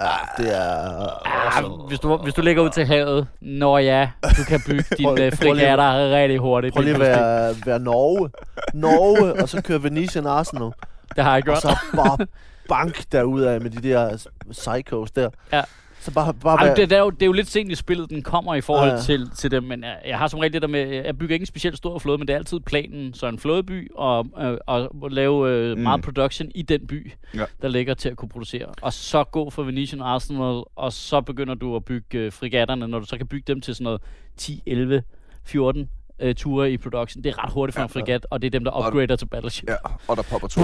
ja, 0.00 0.06
det 0.38 0.56
er... 0.56 1.58
Ah, 1.58 1.88
hvis, 1.88 2.00
du, 2.00 2.16
hvis 2.16 2.34
du 2.34 2.42
lægger 2.42 2.62
ud 2.62 2.70
til 2.70 2.86
havet, 2.86 3.26
når 3.40 3.78
ja, 3.78 4.10
du 4.22 4.44
kan 4.48 4.60
bygge 4.66 4.84
dine 4.98 5.22
øh, 5.24 5.32
frigatter 5.36 6.10
rigtig 6.10 6.38
hurtigt. 6.38 6.74
Prøv 6.74 6.82
lige 6.84 6.94
at 6.94 7.00
være, 7.00 7.54
være 7.66 7.78
Norge. 7.80 8.30
Norge, 8.74 9.42
og 9.42 9.48
så 9.48 9.62
køre 9.62 9.82
Venetian 9.82 10.26
Arsenal. 10.26 10.70
Det 11.16 11.24
har 11.24 11.30
jeg 11.34 11.38
Og 11.38 11.44
gjort. 11.44 11.62
så 11.62 11.76
bare 11.96 12.26
bank 12.68 13.12
derudad 13.12 13.60
med 13.60 13.70
de 13.70 13.88
der 13.88 14.26
psychos 14.50 15.10
der. 15.10 15.30
Ja. 15.52 15.62
Så 16.04 16.10
bare, 16.10 16.34
bare 16.34 16.58
Ej, 16.58 16.66
være, 16.66 16.76
det, 16.76 16.90
det, 16.90 16.96
er 16.98 17.02
jo, 17.02 17.10
det 17.10 17.22
er 17.22 17.26
jo 17.26 17.32
lidt 17.32 17.48
sent 17.50 17.70
i 17.72 17.74
spillet, 17.74 18.10
den 18.10 18.22
kommer 18.22 18.54
i 18.54 18.60
forhold 18.60 18.88
Ja, 18.88 18.94
ja. 18.94 19.00
til, 19.00 19.30
til 19.36 19.50
dem, 19.50 19.62
men 19.62 19.84
jeg, 19.84 19.96
jeg 20.06 20.18
har 20.18 20.28
som 20.28 20.38
regel 20.40 20.52
det 20.52 20.62
der 20.62 20.68
med, 20.68 20.88
jeg 20.88 21.18
bygger 21.18 21.34
ikke 21.34 21.42
en 21.42 21.46
specielt 21.46 21.76
stor 21.76 21.98
flåde, 21.98 22.18
men 22.18 22.28
det 22.28 22.34
er 22.34 22.38
altid 22.38 22.60
planen, 22.60 23.14
så 23.14 23.26
en 23.26 23.38
flådeby, 23.38 23.90
og, 23.94 24.26
øh, 24.40 24.58
og 24.66 25.10
lave 25.10 25.50
øh, 25.50 25.76
Mm. 25.76 25.82
meget 25.82 26.02
production 26.02 26.50
i 26.54 26.62
den 26.62 26.86
by, 26.86 27.12
Ja. 27.34 27.44
der 27.62 27.68
ligger 27.68 27.94
til 27.94 28.08
at 28.08 28.16
kunne 28.16 28.28
producere. 28.28 28.66
Og 28.82 28.92
så 28.92 29.24
gå 29.24 29.50
for 29.50 29.62
Venetian 29.62 30.00
Arsenal, 30.02 30.62
og 30.76 30.92
så 30.92 31.20
begynder 31.20 31.54
du 31.54 31.76
at 31.76 31.84
bygge 31.84 32.18
øh, 32.18 32.32
frigatterne, 32.32 32.88
når 32.88 32.98
du 32.98 33.06
så 33.06 33.16
kan 33.16 33.26
bygge 33.26 33.44
dem 33.52 33.60
til 33.60 33.74
sådan 33.74 33.84
noget 33.84 34.00
10, 34.36 34.62
11, 34.66 35.02
14 35.44 35.88
øh, 36.20 36.34
ture 36.34 36.72
i 36.72 36.76
production. 36.76 37.24
Det 37.24 37.30
er 37.30 37.44
ret 37.44 37.52
hurtigt 37.52 37.74
for 37.74 37.80
Ja. 37.80 37.84
en 37.84 37.90
frigat, 37.90 38.26
og 38.30 38.42
det 38.42 38.46
er 38.46 38.50
dem, 38.50 38.64
der 38.64 38.70
Og- 38.70 38.86
upgrader 38.86 39.16
til 39.16 39.26
battleship. 39.26 39.68
Ja, 39.70 39.76
og 40.08 40.16
der 40.16 40.22
popper 40.22 40.48
to. 40.48 40.60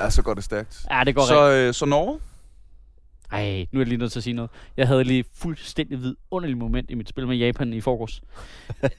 ja, 0.00 0.10
så 0.10 0.22
går 0.22 0.34
det 0.34 0.44
stærkt. 0.44 0.82
Ja, 0.90 1.02
det 1.06 1.14
går 1.14 1.22
Så, 1.26 1.50
øh, 1.52 1.74
så 1.74 1.86
Norge? 1.86 2.18
Ej, 3.32 3.66
nu 3.72 3.78
er 3.78 3.82
jeg 3.82 3.86
lige 3.88 3.98
nødt 3.98 4.12
til 4.12 4.18
at 4.18 4.22
sige 4.24 4.34
noget. 4.34 4.50
Jeg 4.76 4.86
havde 4.88 5.04
lige 5.04 5.24
fuldstændig 5.34 6.02
vidunderligt 6.02 6.58
moment 6.58 6.90
i 6.90 6.94
mit 6.94 7.08
spil 7.08 7.26
med 7.26 7.36
Japan 7.36 7.72
i 7.72 7.80
forgårs. 7.80 8.20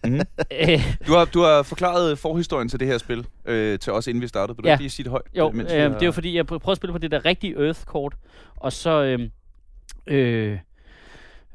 Mhm. 0.06 0.22
Øh, 0.70 0.96
Du 1.08 1.14
har, 1.14 1.26
du 1.26 1.42
har 1.42 1.64
forklaret 1.64 2.18
forhistorien 2.20 2.70
til 2.70 2.80
det 2.80 2.88
her 2.88 2.98
spil 2.98 3.26
øh, 3.46 3.80
til 3.80 3.94
os, 3.94 4.08
inden 4.08 4.22
vi 4.22 4.28
startede. 4.28 4.58
Vil 4.58 4.64
du 4.64 4.70
Ja. 4.70 4.76
lige 4.76 4.90
sige 4.90 5.04
det 5.04 5.12
højt? 5.12 5.26
Jo, 5.38 5.46
øh, 5.48 5.50
øh, 5.52 5.58
mens 5.58 5.70
det 5.72 5.80
er 5.82 5.90
har- 5.90 6.00
jo 6.06 6.12
fordi, 6.12 6.36
jeg 6.36 6.46
prøver 6.46 6.70
at 6.72 6.78
spille 6.78 6.92
på 6.92 6.98
det 6.98 7.12
der 7.12 7.26
rigtige 7.26 7.66
Earth-kort, 7.66 8.16
og 8.56 8.74
så 8.74 9.04
øh, 9.04 9.20
øh, 10.08 10.58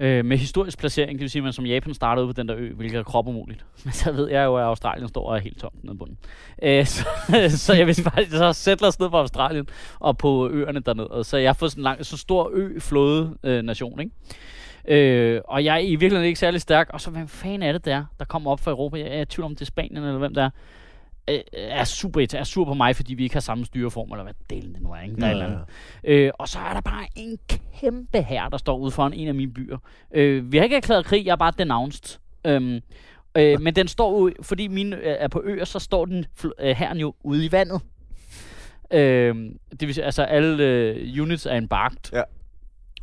øh, 0.00 0.24
med 0.24 0.36
historisk 0.38 0.78
placering, 0.78 1.12
det 1.12 1.20
vil 1.20 1.30
sige, 1.30 1.40
at 1.40 1.44
man 1.44 1.52
som 1.52 1.66
Japan 1.66 1.94
startede 1.94 2.26
ud 2.26 2.34
på 2.34 2.40
den 2.40 2.48
der 2.48 2.54
ø, 2.58 2.72
hvilket 2.72 2.98
er 2.98 3.02
kropumuligt. 3.02 3.64
Men 3.84 3.92
så 3.92 4.12
ved 4.12 4.30
jeg 4.30 4.44
jo, 4.44 4.56
at 4.56 4.62
Australien 4.64 5.08
står 5.08 5.28
og 5.28 5.36
er 5.36 5.40
helt 5.40 5.60
tomt 5.60 5.84
nede 5.84 5.94
på 5.94 5.98
bunden. 5.98 6.18
Øh, 6.62 6.86
så, 6.86 7.06
så 7.64 7.74
jeg 7.74 7.86
vil 7.86 7.94
faktisk 7.94 8.36
så 8.36 8.52
sætte 8.52 8.84
os 8.84 8.98
ned 9.00 9.10
på 9.10 9.16
Australien 9.16 9.68
og 9.98 10.18
på 10.18 10.48
øerne 10.50 10.80
dernede. 10.80 11.24
Så 11.24 11.36
jeg 11.36 11.48
har 11.48 11.54
fået 11.54 11.70
sådan 11.70 11.80
en 11.80 11.84
lang, 11.84 12.06
så 12.06 12.16
stor 12.16 12.50
ø-flåde 12.54 13.36
øh, 13.44 13.62
nation, 13.62 14.00
ikke? 14.00 14.12
Øh, 14.88 15.40
og 15.44 15.64
jeg 15.64 15.74
er 15.74 15.78
i 15.78 15.90
virkeligheden 15.90 16.26
ikke 16.26 16.40
særlig 16.40 16.60
stærk. 16.60 16.90
Og 16.92 17.00
så, 17.00 17.10
hvem 17.10 17.28
fanden 17.28 17.62
er 17.62 17.72
det 17.72 17.84
der, 17.84 18.04
der 18.18 18.24
kommer 18.24 18.50
op 18.50 18.60
fra 18.60 18.70
Europa? 18.70 18.98
Jeg 18.98 19.18
er 19.18 19.22
i 19.22 19.24
tvivl 19.24 19.44
om, 19.44 19.54
det 19.54 19.60
er 19.60 19.66
Spanien 19.66 20.04
eller 20.04 20.18
hvem 20.18 20.34
der 20.34 20.42
er. 20.42 20.50
Øh, 21.28 21.40
er 21.52 21.84
super 21.84 22.26
er 22.34 22.44
sur 22.44 22.64
på 22.64 22.74
mig, 22.74 22.96
fordi 22.96 23.14
vi 23.14 23.22
ikke 23.22 23.34
har 23.34 23.40
samme 23.40 23.64
styreform, 23.64 24.12
eller 24.12 24.22
hvad 24.22 24.34
delen 24.50 24.74
det 24.74 24.82
nu 24.82 24.92
er, 24.92 25.00
ikke? 25.00 25.16
Der 25.16 25.26
er 25.26 25.30
et 25.30 25.32
eller 25.32 25.46
andet. 25.46 25.60
Øh, 26.04 26.30
og 26.38 26.48
så 26.48 26.58
er 26.58 26.72
der 26.72 26.80
bare 26.80 27.06
en 27.16 27.38
kæmpe 27.80 28.22
her, 28.22 28.48
der 28.48 28.56
står 28.56 28.78
ude 28.78 28.90
foran 28.90 29.12
en 29.12 29.28
af 29.28 29.34
mine 29.34 29.52
byer. 29.52 29.78
Øh, 30.14 30.52
vi 30.52 30.56
har 30.56 30.64
ikke 30.64 30.76
erklæret 30.76 31.04
krig, 31.04 31.26
jeg 31.26 31.32
er 31.32 31.36
bare 31.36 31.52
denounced. 31.58 32.18
Øhm, 32.44 32.80
øh, 33.36 33.60
men 33.60 33.76
den 33.76 33.88
står 33.88 34.20
jo, 34.20 34.32
fordi 34.42 34.68
mine 34.68 34.96
øh, 34.96 35.16
er 35.18 35.28
på 35.28 35.42
øer, 35.44 35.64
så 35.64 35.78
står 35.78 36.04
den 36.04 36.26
øh, 36.60 36.76
herren 36.76 36.98
jo 36.98 37.14
ude 37.24 37.44
i 37.46 37.52
vandet. 37.52 37.80
Øh, 38.90 39.34
det 39.70 39.80
vil 39.80 39.94
sige, 39.94 40.04
altså 40.04 40.22
alle 40.22 40.64
øh, 40.64 41.22
units 41.22 41.46
er 41.46 41.56
embarked. 41.56 41.98
Ja. 42.12 42.22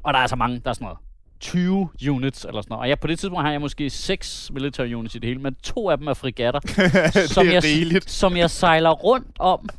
Og 0.03 0.13
der 0.13 0.19
er 0.19 0.27
så 0.27 0.35
mange, 0.35 0.59
der 0.59 0.69
er 0.69 0.73
sådan 0.73 0.85
noget 0.85 0.97
20 1.43 1.89
units 2.09 2.45
eller 2.45 2.61
sådan 2.61 2.69
noget. 2.69 2.81
Og 2.81 2.89
jeg, 2.89 2.99
på 2.99 3.07
det 3.07 3.19
tidspunkt 3.19 3.43
har 3.45 3.51
jeg 3.51 3.61
måske 3.61 3.89
6 3.89 4.51
military 4.53 4.93
units 4.93 5.15
i 5.15 5.19
det 5.19 5.27
hele, 5.27 5.41
men 5.41 5.55
to 5.63 5.89
af 5.89 5.97
dem 5.97 6.07
er 6.07 6.13
frigatter, 6.13 6.59
som, 7.33 7.47
er 7.47 7.51
jeg, 7.51 7.63
rigeligt. 7.63 8.11
som 8.11 8.37
jeg 8.37 8.49
sejler 8.49 8.89
rundt 8.89 9.27
om. 9.39 9.69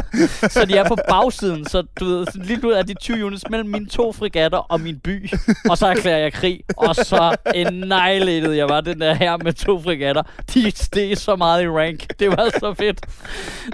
så 0.54 0.64
de 0.68 0.76
er 0.76 0.88
på 0.88 0.96
bagsiden, 1.08 1.66
så 1.66 1.82
du 2.00 2.04
ved, 2.04 2.26
lige 2.34 2.60
nu 2.60 2.70
er 2.70 2.82
de 2.82 2.94
20 2.94 3.24
units 3.24 3.44
mellem 3.50 3.70
mine 3.70 3.86
to 3.86 4.12
frigatter 4.12 4.58
og 4.58 4.80
min 4.80 4.98
by. 4.98 5.30
Og 5.70 5.78
så 5.78 5.86
erklærer 5.86 6.18
jeg 6.18 6.32
krig, 6.32 6.60
og 6.76 6.96
så 6.96 7.36
annihilated 7.54 8.52
jeg 8.52 8.68
var 8.68 8.80
den 8.80 9.00
der 9.00 9.14
her 9.14 9.36
med 9.36 9.52
to 9.52 9.80
frigatter. 9.80 10.22
De 10.54 10.70
steg 10.70 11.18
så 11.18 11.36
meget 11.36 11.62
i 11.62 11.68
rank. 11.68 12.18
Det 12.18 12.28
var 12.28 12.50
så 12.60 12.74
fedt. 12.78 13.00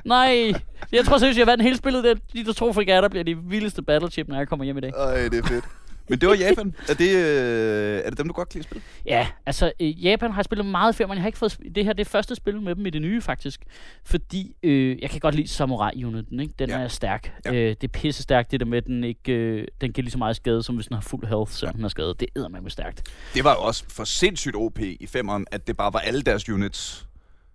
Nej, 0.04 0.52
jeg 0.92 1.04
tror 1.04 1.18
seriøst, 1.18 1.38
jeg 1.38 1.46
vandt 1.46 1.62
hele 1.62 1.76
spillet. 1.76 2.04
Der. 2.04 2.14
De 2.32 2.44
der 2.44 2.52
to 2.52 2.72
frigatter 2.72 3.08
bliver 3.08 3.24
de 3.24 3.36
vildeste 3.36 3.82
battleship, 3.82 4.28
når 4.28 4.36
jeg 4.36 4.48
kommer 4.48 4.64
hjem 4.64 4.78
i 4.78 4.80
dag. 4.80 4.92
Ej, 4.98 5.14
det 5.28 5.44
er 5.44 5.48
fedt. 5.48 5.64
Men 6.10 6.18
det 6.18 6.28
var 6.28 6.34
Japan. 6.34 6.74
Er 6.88 6.94
det, 6.94 7.16
øh, 7.16 8.00
er 8.04 8.10
det 8.10 8.18
dem, 8.18 8.26
du 8.28 8.32
godt 8.32 8.48
kan 8.48 8.58
lide 8.58 8.66
at 8.66 8.70
spille? 8.70 8.82
Ja, 9.06 9.26
altså 9.46 9.72
øh, 9.80 10.04
Japan 10.04 10.30
har 10.30 10.38
jeg 10.38 10.44
spillet 10.44 10.66
meget 10.66 10.94
før, 10.94 11.06
men 11.06 11.14
jeg 11.14 11.22
har 11.22 11.28
ikke 11.28 11.38
fået 11.38 11.58
det 11.74 11.84
her 11.84 11.92
det 11.92 12.06
er 12.06 12.10
første 12.10 12.34
spil 12.34 12.60
med 12.60 12.74
dem 12.74 12.86
i 12.86 12.90
det 12.90 13.02
nye 13.02 13.20
faktisk, 13.20 13.60
fordi 14.04 14.54
øh, 14.62 15.02
jeg 15.02 15.10
kan 15.10 15.20
godt 15.20 15.34
lide 15.34 15.48
Samurai 15.48 16.04
Uniten, 16.04 16.40
ikke? 16.40 16.54
Den 16.58 16.68
Ja. 16.68 16.78
er 16.78 16.88
stærk. 16.88 17.32
Ja. 17.44 17.52
Øh, 17.54 17.68
det 17.80 17.84
er 17.84 17.88
pisse 17.88 18.22
stærkt 18.22 18.50
det 18.50 18.60
der 18.60 18.66
med 18.66 18.78
at 18.78 18.86
den 18.86 19.04
ikke 19.04 19.32
øh, 19.32 19.66
den 19.80 19.92
giver 19.92 20.02
lige 20.02 20.12
så 20.12 20.18
meget 20.18 20.36
skade 20.36 20.62
som 20.62 20.74
hvis 20.74 20.86
den 20.86 20.94
har 20.94 21.00
fuld 21.02 21.26
health, 21.26 21.52
selvom 21.52 21.74
den 21.76 21.84
er 21.84 21.88
skadet. 21.88 22.20
Det 22.20 22.28
er 22.36 22.48
med 22.48 22.70
stærkt. 22.70 23.02
Det 23.34 23.44
var 23.44 23.52
jo 23.54 23.60
også 23.62 23.84
for 23.88 24.04
sindssygt 24.04 24.56
OP 24.56 24.78
i 24.78 25.06
femmeren, 25.06 25.46
at 25.50 25.66
det 25.66 25.76
bare 25.76 25.92
var 25.92 25.98
alle 25.98 26.22
deres 26.22 26.48
units. 26.48 27.06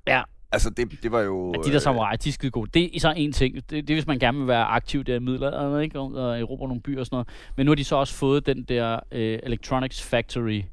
Ja, 0.08 0.22
Altså, 0.52 0.70
det, 0.70 1.04
det 1.04 1.12
var 1.12 1.22
jo... 1.22 1.54
Ja, 1.54 1.62
de 1.70 1.74
der 1.74 1.80
samurai, 1.80 2.18
de 2.18 2.30
er 2.30 2.34
skide 2.34 2.52
gode. 2.52 2.70
Det 2.74 2.96
er 2.96 3.00
så 3.00 3.14
en 3.18 3.32
ting. 3.32 3.56
Det, 3.56 3.70
det 3.72 3.90
er, 3.90 3.96
hvis 3.96 4.08
man 4.08 4.20
gerne 4.20 4.38
vil 4.38 4.48
være 4.48 4.66
aktiv 4.66 5.04
der 5.04 5.16
i 5.16 5.20
middelalderen, 5.20 5.84
ikke? 5.84 6.00
Og, 6.00 6.40
erobre 6.40 6.68
nogle 6.68 6.82
byer 6.82 7.00
og 7.00 7.06
sådan 7.06 7.16
noget. 7.16 7.28
Men 7.58 7.66
nu 7.66 7.72
har 7.72 7.76
de 7.76 7.84
så 7.84 7.96
også 7.96 8.14
fået 8.14 8.46
den 8.46 8.64
der 8.64 9.00
øh, 9.12 9.40
Electronics 9.44 10.02
Factory 10.02 10.64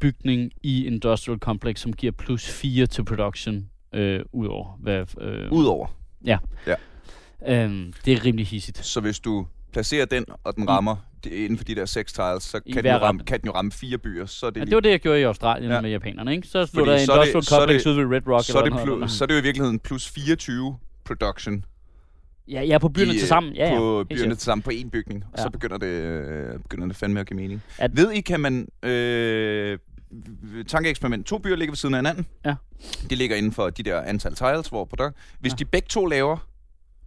bygning 0.00 0.52
i 0.62 0.86
Industrial 0.86 1.38
Complex, 1.38 1.80
som 1.80 1.92
giver 1.92 2.12
plus 2.12 2.50
4 2.50 2.86
til 2.86 3.04
production 3.04 3.70
øh, 3.92 4.20
udover. 4.32 4.78
Hvad, 4.80 5.04
øh, 5.20 5.52
Udover. 5.52 5.86
øhm, 7.46 7.92
det 8.04 8.12
er 8.12 8.24
rimelig 8.24 8.46
hissigt. 8.46 8.86
Så 8.86 9.00
hvis 9.00 9.20
du 9.20 9.46
placerer 9.72 10.06
den, 10.06 10.24
og 10.44 10.56
den 10.56 10.68
rammer 10.68 10.96
inden 11.26 11.56
for 11.58 11.64
de 11.64 11.74
der 11.74 11.84
seks 11.84 12.12
tiles, 12.12 12.42
så 12.42 12.60
I 12.66 12.72
kan 12.72 12.84
den, 12.84 12.92
jo 12.92 12.98
ramme, 12.98 13.20
kan 13.24 13.40
den 13.40 13.46
jo 13.46 13.52
ramme 13.52 13.72
fire 13.72 13.98
byer. 13.98 14.26
Så 14.26 14.46
er 14.46 14.50
det, 14.50 14.56
Ja, 14.56 14.60
lige, 14.64 14.70
det 14.70 14.74
var 14.74 14.80
det, 14.80 14.90
jeg 14.90 15.00
gjorde 15.00 15.20
i 15.20 15.22
Australien 15.22 15.70
Ja. 15.70 15.74
ja. 15.76 15.80
med 15.80 15.90
japanerne, 15.90 16.34
ikke? 16.34 16.48
Så 16.48 16.66
stod 16.66 16.80
Fordi 16.80 16.90
der 16.90 16.98
så 17.04 17.12
er 17.12 17.20
det- 17.20 17.26
Industrial 17.28 17.62
er 17.62 17.66
Complex 17.66 17.86
ude 17.86 17.96
ved 17.96 18.16
Red 18.16 18.26
Rock. 18.26 18.44
så, 18.44 18.58
er 18.58 18.62
det 18.62 18.72
eller 18.72 18.84
noget, 18.96 19.10
så 19.10 19.24
er 19.24 19.26
det 19.26 19.34
jo 19.34 19.38
i 19.38 19.42
virkeligheden 19.42 19.78
plus 19.78 20.08
24 20.08 20.78
production 21.04 21.64
Ja, 22.48 22.62
ja, 22.62 22.78
på 22.78 22.88
byerne 22.88 23.14
i, 23.14 23.18
til 23.18 23.28
sammen. 23.28 23.52
Ja, 23.52 23.68
ja. 23.72 23.78
på 23.78 23.98
helt 23.98 24.08
byerne 24.08 24.34
til 24.34 24.42
sammen 24.44 24.62
på 24.62 24.70
én 24.70 24.90
bygning. 24.90 25.24
Og 25.24 25.38
Ja. 25.38 25.42
så 25.42 25.50
begynder 25.50 25.78
det, 25.78 25.86
øh, 25.86 26.58
begynder 26.60 26.86
det 26.86 26.96
fandme 26.96 27.20
at 27.20 27.26
give 27.28 27.36
mening. 27.40 27.62
At- 27.78 27.96
Ved 27.96 28.10
I, 28.12 28.20
kan 28.20 28.40
man... 28.40 28.68
Øh, 28.82 29.78
tankeeksperiment. 30.68 31.26
To 31.26 31.38
byer 31.38 31.56
ligger 31.56 31.72
ved 31.72 31.76
siden 31.76 31.94
af 31.94 31.98
hinanden. 31.98 32.26
Ja. 32.44 32.54
De 33.10 33.14
ligger 33.14 33.36
inden 33.36 33.52
for 33.52 33.70
de 33.70 33.82
der 33.82 34.00
antal 34.02 34.34
tiles, 34.34 34.68
hvor 34.68 34.84
på 34.84 34.96
der. 34.96 35.10
Hvis 35.40 35.52
Ja. 35.52 35.56
de 35.56 35.64
begge 35.64 35.86
to 35.88 36.06
laver, 36.06 36.36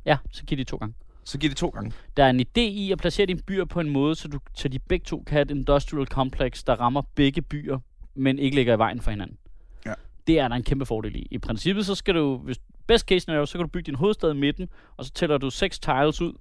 Ja, 0.05 0.17
så 0.31 0.43
giver 0.43 0.57
de 0.57 0.63
to 0.63 0.77
gange. 0.77 0.93
Så 1.29 1.37
giver 1.37 1.49
de 1.53 1.55
to 1.55 1.69
gange. 1.69 1.91
Der 2.17 2.23
er 2.23 2.29
en 2.29 2.39
idé 2.39 2.61
i 2.61 2.91
at 2.91 2.97
placere 2.97 3.25
dine 3.25 3.39
byer 3.47 3.65
på 3.65 3.79
en 3.79 3.89
måde, 3.89 4.15
så, 4.15 4.27
du, 4.27 4.39
så 4.55 4.67
de 4.67 4.79
begge 4.79 5.03
to 5.03 5.23
kan 5.27 5.33
have 5.33 5.41
et 5.41 5.51
industrial 5.51 6.05
complex, 6.05 6.63
der 6.63 6.75
rammer 6.75 7.01
begge 7.15 7.41
byer, 7.41 7.79
men 8.15 8.39
ikke 8.39 8.55
ligger 8.55 8.73
i 8.73 8.77
vejen 8.77 9.01
for 9.01 9.11
hinanden. 9.11 9.37
Ja. 9.85 9.93
Det 10.27 10.39
er 10.39 10.47
der 10.47 10.55
en 10.55 10.63
kæmpe 10.63 10.85
fordel 10.85 11.15
i. 11.15 11.27
I 11.31 11.37
princippet, 11.37 11.85
så 11.85 11.95
skal 11.95 12.15
du, 12.15 12.37
hvis 12.37 12.57
best 12.87 13.05
case 13.05 13.19
scenario, 13.19 13.45
så 13.45 13.57
kan 13.57 13.61
du 13.61 13.67
bygge 13.67 13.85
din 13.85 13.95
hovedstad 13.95 14.31
i 14.31 14.35
midten, 14.35 14.69
og 14.97 15.05
så 15.05 15.11
tæller 15.11 15.37
du 15.37 15.49
seks 15.49 15.79
tiles 15.79 16.21
ud, 16.21 16.33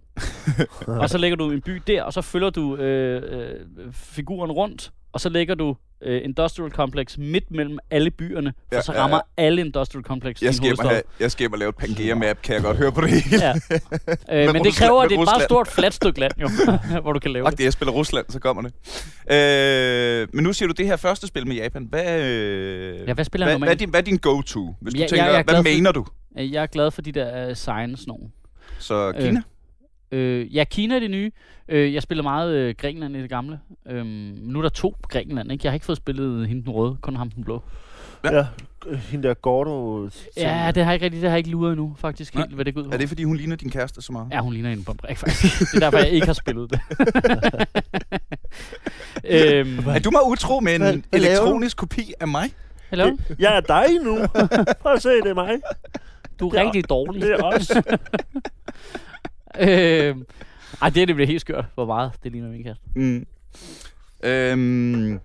og 1.02 1.10
så 1.10 1.18
lægger 1.18 1.36
du 1.36 1.50
en 1.50 1.60
by 1.60 1.82
der, 1.86 2.02
og 2.02 2.12
så 2.12 2.22
følger 2.22 2.50
du 2.50 2.76
øh, 2.76 3.40
øh, 3.40 3.92
figuren 3.92 4.52
rundt, 4.52 4.92
og 5.12 5.20
så 5.20 5.28
lægger 5.28 5.54
du 5.54 5.76
øh, 6.02 6.20
industrial 6.24 6.70
complex 6.70 7.18
midt 7.18 7.50
mellem 7.50 7.78
alle 7.90 8.10
byerne, 8.10 8.52
for 8.68 8.76
Ja, 8.76 8.82
så 8.82 8.92
ja, 8.92 8.98
rammer 9.02 9.20
ja. 9.38 9.42
alle 9.44 9.60
industrial 9.60 10.04
complex 10.04 10.42
Jeg 10.42 10.54
skal, 10.54 10.76
have, 10.80 11.02
jeg 11.20 11.30
skal 11.30 11.42
hjem 11.42 11.52
og 11.52 11.58
lave 11.58 11.68
et 11.68 11.76
Pangea-map, 11.76 12.42
kan 12.42 12.54
jeg 12.54 12.62
godt 12.62 12.76
høre 12.76 12.92
på 12.92 13.00
det 13.00 13.10
hele. 13.22 13.44
Ja. 13.44 13.54
øh, 14.46 14.52
men 14.52 14.64
det 14.64 14.74
kræver, 14.74 15.02
at 15.02 15.10
det 15.10 15.16
er 15.16 15.20
et 15.20 15.24
meget 15.24 15.34
Rusland. 15.34 15.42
stort, 15.48 15.68
fladt 15.68 15.94
stykke 15.94 16.20
land, 16.20 16.32
jo, 16.40 16.48
hvor 17.02 17.12
du 17.12 17.18
kan 17.18 17.30
lave 17.30 17.44
Og 17.44 17.50
det. 17.50 17.58
det, 17.58 17.64
jeg 17.64 17.72
spiller 17.72 17.92
Rusland, 17.92 18.26
så 18.28 18.38
kommer 18.38 18.62
det. 18.62 18.72
Øh, 19.32 20.28
men 20.32 20.44
nu 20.44 20.52
siger 20.52 20.66
du 20.66 20.72
det 20.76 20.86
her 20.86 20.96
første 20.96 21.26
spil 21.26 21.46
med 21.46 21.56
Japan. 21.56 21.86
Hvad, 21.90 22.20
øh, 22.22 23.08
Ja, 23.08 23.14
hvad 23.14 23.24
spiller 23.24 23.46
hvad, 23.46 23.52
jeg 23.54 23.58
hvad, 23.58 23.68
er 23.68 23.74
din, 23.74 23.90
hvad 23.90 24.00
er 24.00 24.04
din 24.04 24.16
go-to? 24.16 24.74
Hvis 24.80 24.94
du 24.94 24.98
Ja, 24.98 25.02
jeg- 25.02 25.10
tænker, 25.10 25.24
jeg 25.26 25.38
er 25.38 25.42
hvad 25.52 25.62
mener 25.62 25.92
du? 25.92 26.04
Øh, 26.38 26.52
Jeg 26.52 26.62
er 26.62 26.66
glad 26.66 26.90
for 26.90 27.02
de 27.02 27.12
der 27.12 27.48
uh, 27.48 27.54
science 27.54 28.08
nogen. 28.08 28.32
Så 28.78 29.12
Kina? 29.12 29.28
Øh, 29.30 29.36
ja, 30.52 30.64
Kina 30.64 30.94
er 30.94 31.00
det 31.00 31.10
nye. 31.10 31.30
Øh, 31.68 31.94
jeg 31.94 32.02
spiller 32.02 32.22
meget 32.22 32.54
øh, 32.54 32.74
Grækenland 32.78 33.16
i 33.16 33.20
det 33.22 33.30
gamle. 33.30 33.60
Øhm, 33.86 34.06
nu 34.42 34.58
er 34.58 34.62
der 34.62 34.68
to 34.68 34.96
Grækenland, 35.02 35.52
ikke? 35.52 35.62
Jeg 35.66 35.70
har 35.70 35.74
ikke 35.74 35.86
fået 35.86 35.98
spillet 35.98 36.48
hende 36.48 36.62
den 36.62 36.70
røde, 36.72 36.96
kun 37.00 37.16
ham 37.16 37.30
den 37.30 37.44
blå. 37.44 37.62
Ja. 38.24 38.34
Ja, 38.36 38.46
øh, 38.86 38.98
hende 38.98 39.28
der 39.28 39.34
Gordo... 39.34 40.08
Ja, 40.36 40.72
det 40.74 40.84
har 40.84 40.90
jeg 40.92 40.94
ikke 40.94 41.04
rigtig, 41.04 41.20
det 41.22 41.28
har 41.30 41.34
jeg 41.36 41.38
ikke 41.38 41.50
luret 41.50 41.72
endnu, 41.72 41.94
faktisk, 41.98 42.34
helt, 42.34 42.48
Nej. 42.48 42.54
hvad 42.54 42.64
det 42.64 42.74
går 42.74 42.80
ud 42.80 42.86
på. 42.86 42.92
Er 42.92 42.96
det, 42.98 43.08
fordi 43.08 43.24
hun 43.24 43.36
ligner 43.36 43.56
din 43.56 43.70
kæreste 43.70 44.02
så 44.02 44.12
meget? 44.12 44.28
Ja, 44.32 44.40
hun 44.40 44.52
ligner 44.52 44.70
en 44.72 44.84
på 44.84 44.92
en 44.92 44.96
brik, 44.98 45.16
faktisk. 45.18 45.58
det 45.60 45.74
er 45.74 45.80
derfor, 45.80 45.98
jeg 45.98 46.10
ikke 46.10 46.26
har 46.26 46.32
spillet 46.32 46.70
det. 46.70 46.80
øhm, 49.24 49.78
Er 49.88 49.98
du 50.04 50.10
mig 50.10 50.20
utro 50.26 50.60
med 50.60 50.74
en 50.74 50.80
Hvad- 50.80 50.92
hvad 51.10 51.20
laver 51.20 51.34
du? 51.36 51.42
elektronisk 51.42 51.76
kopi 51.76 52.12
af 52.20 52.28
mig? 52.28 52.50
hello? 52.90 53.16
Jeg 53.38 53.56
er 53.56 53.60
dig 53.60 53.86
nu. 54.04 54.18
Prøv 54.82 54.92
at 54.92 55.02
se, 55.02 55.08
det 55.08 55.26
er 55.26 55.34
mig. 55.34 55.56
Du 56.40 56.48
er 56.48 56.52
Det 56.52 56.60
er- 56.60 56.64
rigtig 56.64 56.88
dårlig. 56.88 57.22
Det 57.22 57.30
er 57.32 57.42
os. 57.42 57.70
øhm, 59.60 60.24
ej, 60.82 60.90
det 60.90 61.02
er 61.02 61.06
det 61.06 61.14
bliver 61.14 61.26
helt 61.26 61.40
skørt, 61.40 61.64
hvor 61.74 61.86
meget 61.86 62.12
det 62.24 62.32
ligner 62.32 62.48
min 62.48 62.62
kæreste. 62.62 62.84
Mm. 62.94 63.26
Øhm, 64.22 65.20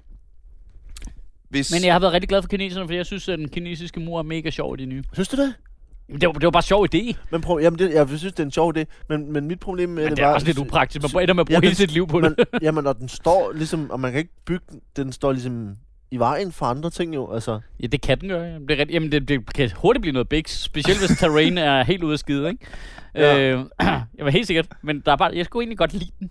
hvis, 1.50 1.72
Men 1.72 1.86
jeg 1.86 1.94
har 1.94 2.00
været 2.00 2.14
rigtig 2.14 2.30
glad 2.30 2.42
for 2.42 2.50
kineserne, 2.50 2.86
fordi 2.88 2.98
jeg 2.98 3.06
synes, 3.06 3.30
at 3.30 3.40
den 3.40 3.50
kinesiske 3.50 4.00
mur 4.00 4.20
er 4.20 4.24
mega 4.24 4.50
sjov 4.50 4.76
i 4.78 4.78
det 4.82 4.88
nye. 4.88 5.04
Synes 5.14 5.28
du 5.28 5.38
det? 5.38 5.54
Jamen, 6.10 6.22
Det 6.22 6.28
var, 6.28 6.34
det 6.34 6.44
var 6.44 6.52
bare 6.52 6.60
en 6.60 6.64
sjov 6.64 6.88
idé, 6.96 7.14
Men 7.32 7.42
prøv, 7.42 7.60
jamen 7.62 7.80
det, 7.80 7.94
jeg 7.94 8.08
synes, 8.08 8.24
det 8.24 8.40
er 8.40 8.44
en 8.44 8.52
sjov 8.52 8.74
idé, 8.78 8.84
men, 9.10 9.32
men 9.32 9.48
mit 9.48 9.60
problem 9.60 9.90
med 9.90 10.04
men 10.04 10.10
det 10.10 10.18
det 10.18 10.24
er 10.24 10.28
var... 10.28 10.34
også 10.34 10.48
lidt 10.48 10.58
upraktisk. 10.58 11.14
Man 11.14 11.24
ender 11.24 11.34
med 11.34 11.42
at 11.42 11.48
bruge 11.48 11.56
Jamen, 11.56 11.64
hele 11.64 11.76
sit 11.76 11.92
liv 11.92 12.08
på 12.08 12.22
det. 12.22 12.36
Men, 12.38 12.62
jamen, 12.62 12.88
og 12.88 12.98
den 13.00 13.08
står 13.10 13.52
ligesom, 13.52 13.92
og 13.92 14.00
man 14.00 14.12
kan 14.12 14.20
ikke 14.20 14.34
bygge 14.46 14.66
den, 14.72 14.82
den 14.96 15.12
står 15.12 15.32
ligesom 15.32 15.76
i 16.14 16.18
vejen 16.18 16.52
for 16.52 16.66
andre 16.66 16.90
ting 16.90 17.16
jo, 17.16 17.34
altså. 17.34 17.60
Ja, 17.82 17.88
det 17.88 18.02
kan 18.02 18.22
den 18.22 18.30
gøre. 18.30 18.44
Jamen, 18.44 18.68
det, 18.68 18.82
er. 18.82 18.86
Jamen, 18.90 19.12
det, 19.12 19.28
det 19.28 19.54
kan 19.54 19.72
hurtigt 19.76 20.02
blive 20.02 20.14
noget 20.14 20.30
big, 20.30 20.44
specielt 20.50 21.00
hvis 21.08 21.18
terrain 21.20 21.58
er 21.58 21.84
helt 21.84 22.04
ude 22.04 22.14
af 22.14 22.20
skide, 22.20 22.50
ikke? 22.50 22.66
Ja. 23.16 23.40
Øh, 23.40 23.60
jeg 24.18 24.26
var 24.26 24.30
helt 24.30 24.48
sikkert, 24.48 24.68
men 24.82 25.00
der 25.06 25.12
er 25.12 25.16
bare, 25.16 25.32
jeg 25.36 25.46
skulle 25.46 25.64
egentlig 25.64 25.78
godt 25.78 25.94
lide 25.94 26.12
den. 26.20 26.30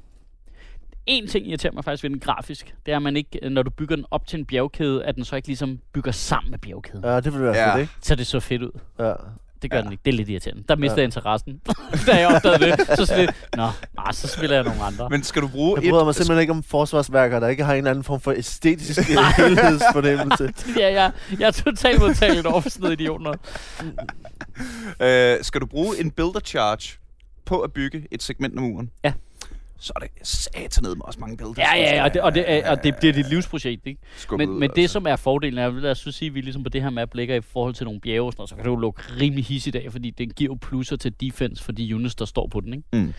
En 1.06 1.26
ting 1.26 1.48
irriterer 1.48 1.72
mig 1.72 1.84
faktisk 1.84 2.02
ved 2.02 2.10
den 2.10 2.18
grafisk, 2.20 2.74
det 2.86 2.92
er, 2.92 2.96
at 2.96 3.02
man 3.02 3.16
ikke, 3.16 3.48
når 3.50 3.62
du 3.62 3.70
bygger 3.70 3.96
den 3.96 4.04
op 4.10 4.26
til 4.26 4.38
en 4.38 4.44
bjergkæde, 4.46 5.04
at 5.04 5.14
den 5.16 5.24
så 5.24 5.36
ikke 5.36 5.48
ligesom 5.48 5.78
bygger 5.92 6.12
sammen 6.12 6.50
med 6.50 6.58
bjergkæden. 6.58 7.04
Ja, 7.04 7.16
det 7.20 7.32
ville 7.32 7.46
være 7.46 7.56
Ja. 7.56 7.74
fedt, 7.74 7.80
ikke? 7.80 7.92
Så 8.02 8.14
det 8.14 8.26
så 8.26 8.40
fedt 8.40 8.62
ud. 8.62 8.78
Ja. 8.98 9.12
Det 9.62 9.70
gør 9.70 9.76
Ja. 9.78 9.82
den 9.82 9.92
ikke. 9.92 10.02
Det 10.04 10.12
er 10.12 10.16
lidt 10.16 10.28
irriterende. 10.28 10.64
Der 10.68 10.76
mister 10.76 10.94
Ja. 10.96 11.00
jeg 11.00 11.04
interessen. 11.04 11.60
da 12.06 12.16
jeg 12.18 12.28
opdagede 12.36 12.58
det, 12.70 12.86
så 12.96 13.06
sådan 13.06 13.20
lidt, 13.24 13.36
nå, 13.56 13.68
ah, 13.98 14.14
så 14.14 14.28
spiller 14.28 14.56
jeg 14.56 14.64
nogle 14.64 14.82
andre. 14.82 15.08
men 15.10 15.22
skal 15.22 15.42
du 15.42 15.48
bruge 15.48 15.80
Jeg 15.82 15.90
bryder 15.90 16.04
mig 16.04 16.10
et... 16.10 16.16
simpelthen 16.16 16.40
ikke 16.40 16.50
om 16.52 16.62
forsvarsværker, 16.62 17.40
der 17.40 17.48
ikke 17.48 17.64
har 17.64 17.72
en 17.72 17.78
eller 17.78 17.90
anden 17.90 18.04
form 18.04 18.20
for 18.20 18.32
æstetisk 18.32 19.00
helhedsfornemmelse. 19.36 20.52
ja, 20.80 20.92
jeg, 20.92 21.12
jeg 21.38 21.46
er 21.46 21.50
totalt 21.50 22.00
modtagelig 22.00 22.46
over 22.46 22.60
for 22.60 22.70
sådan 22.70 22.82
noget 22.82 23.00
idiot 23.00 23.20
noget. 23.20 23.40
Øh, 25.02 25.44
skal 25.44 25.60
du 25.60 25.66
bruge 25.66 26.00
en 26.00 26.10
builder 26.10 26.40
charge 26.40 26.98
på 27.44 27.60
at 27.60 27.72
bygge 27.72 28.06
et 28.10 28.22
segment 28.22 28.54
af 28.56 28.62
muren? 28.62 28.90
Ja. 29.04 29.12
Så 29.82 29.92
er 29.96 30.00
det 30.00 30.10
satanede 30.22 30.94
med 30.94 31.04
også 31.04 31.20
mange 31.20 31.36
builders. 31.36 31.58
Ja, 31.58 31.76
ja, 31.76 31.94
ja, 31.94 32.04
og 32.04 32.14
det, 32.14 32.22
og 32.22 32.34
det, 32.34 32.44
er, 32.52 32.70
og 32.70 32.84
det 32.84 32.96
bliver 32.96 33.12
dit 33.12 33.28
livsprojekt, 33.28 33.86
ikke? 33.86 34.00
Skubbet 34.16 34.48
Men, 34.48 34.58
men 34.60 34.70
det, 34.70 34.82
altså. 34.82 34.92
som 34.92 35.06
er 35.06 35.16
fordelen, 35.16 35.58
er, 35.58 35.70
lad 35.70 35.90
os 35.90 35.98
så 35.98 36.12
sige, 36.12 36.28
at 36.28 36.34
vi 36.34 36.40
ligesom 36.40 36.62
på 36.62 36.68
det 36.68 36.82
her 36.82 36.90
map 36.90 37.14
ligger 37.14 37.36
i 37.36 37.40
forhold 37.40 37.74
til 37.74 37.84
nogle 37.84 38.00
bjerge, 38.00 38.32
og 38.38 38.48
så 38.48 38.54
kan 38.54 38.64
du 38.64 38.76
lukke 38.76 39.02
rimelig 39.20 39.44
hissigt 39.44 39.76
af, 39.76 39.92
fordi 39.92 40.10
den 40.10 40.30
giver 40.30 40.50
jo 40.50 40.58
plusser 40.60 40.96
til 40.96 41.12
defense 41.20 41.64
for 41.64 41.72
de 41.72 41.94
units, 41.94 42.14
der 42.14 42.24
står 42.24 42.46
på 42.46 42.60
den, 42.60 42.72
ikke? 42.74 42.84
Mm. 42.92 43.14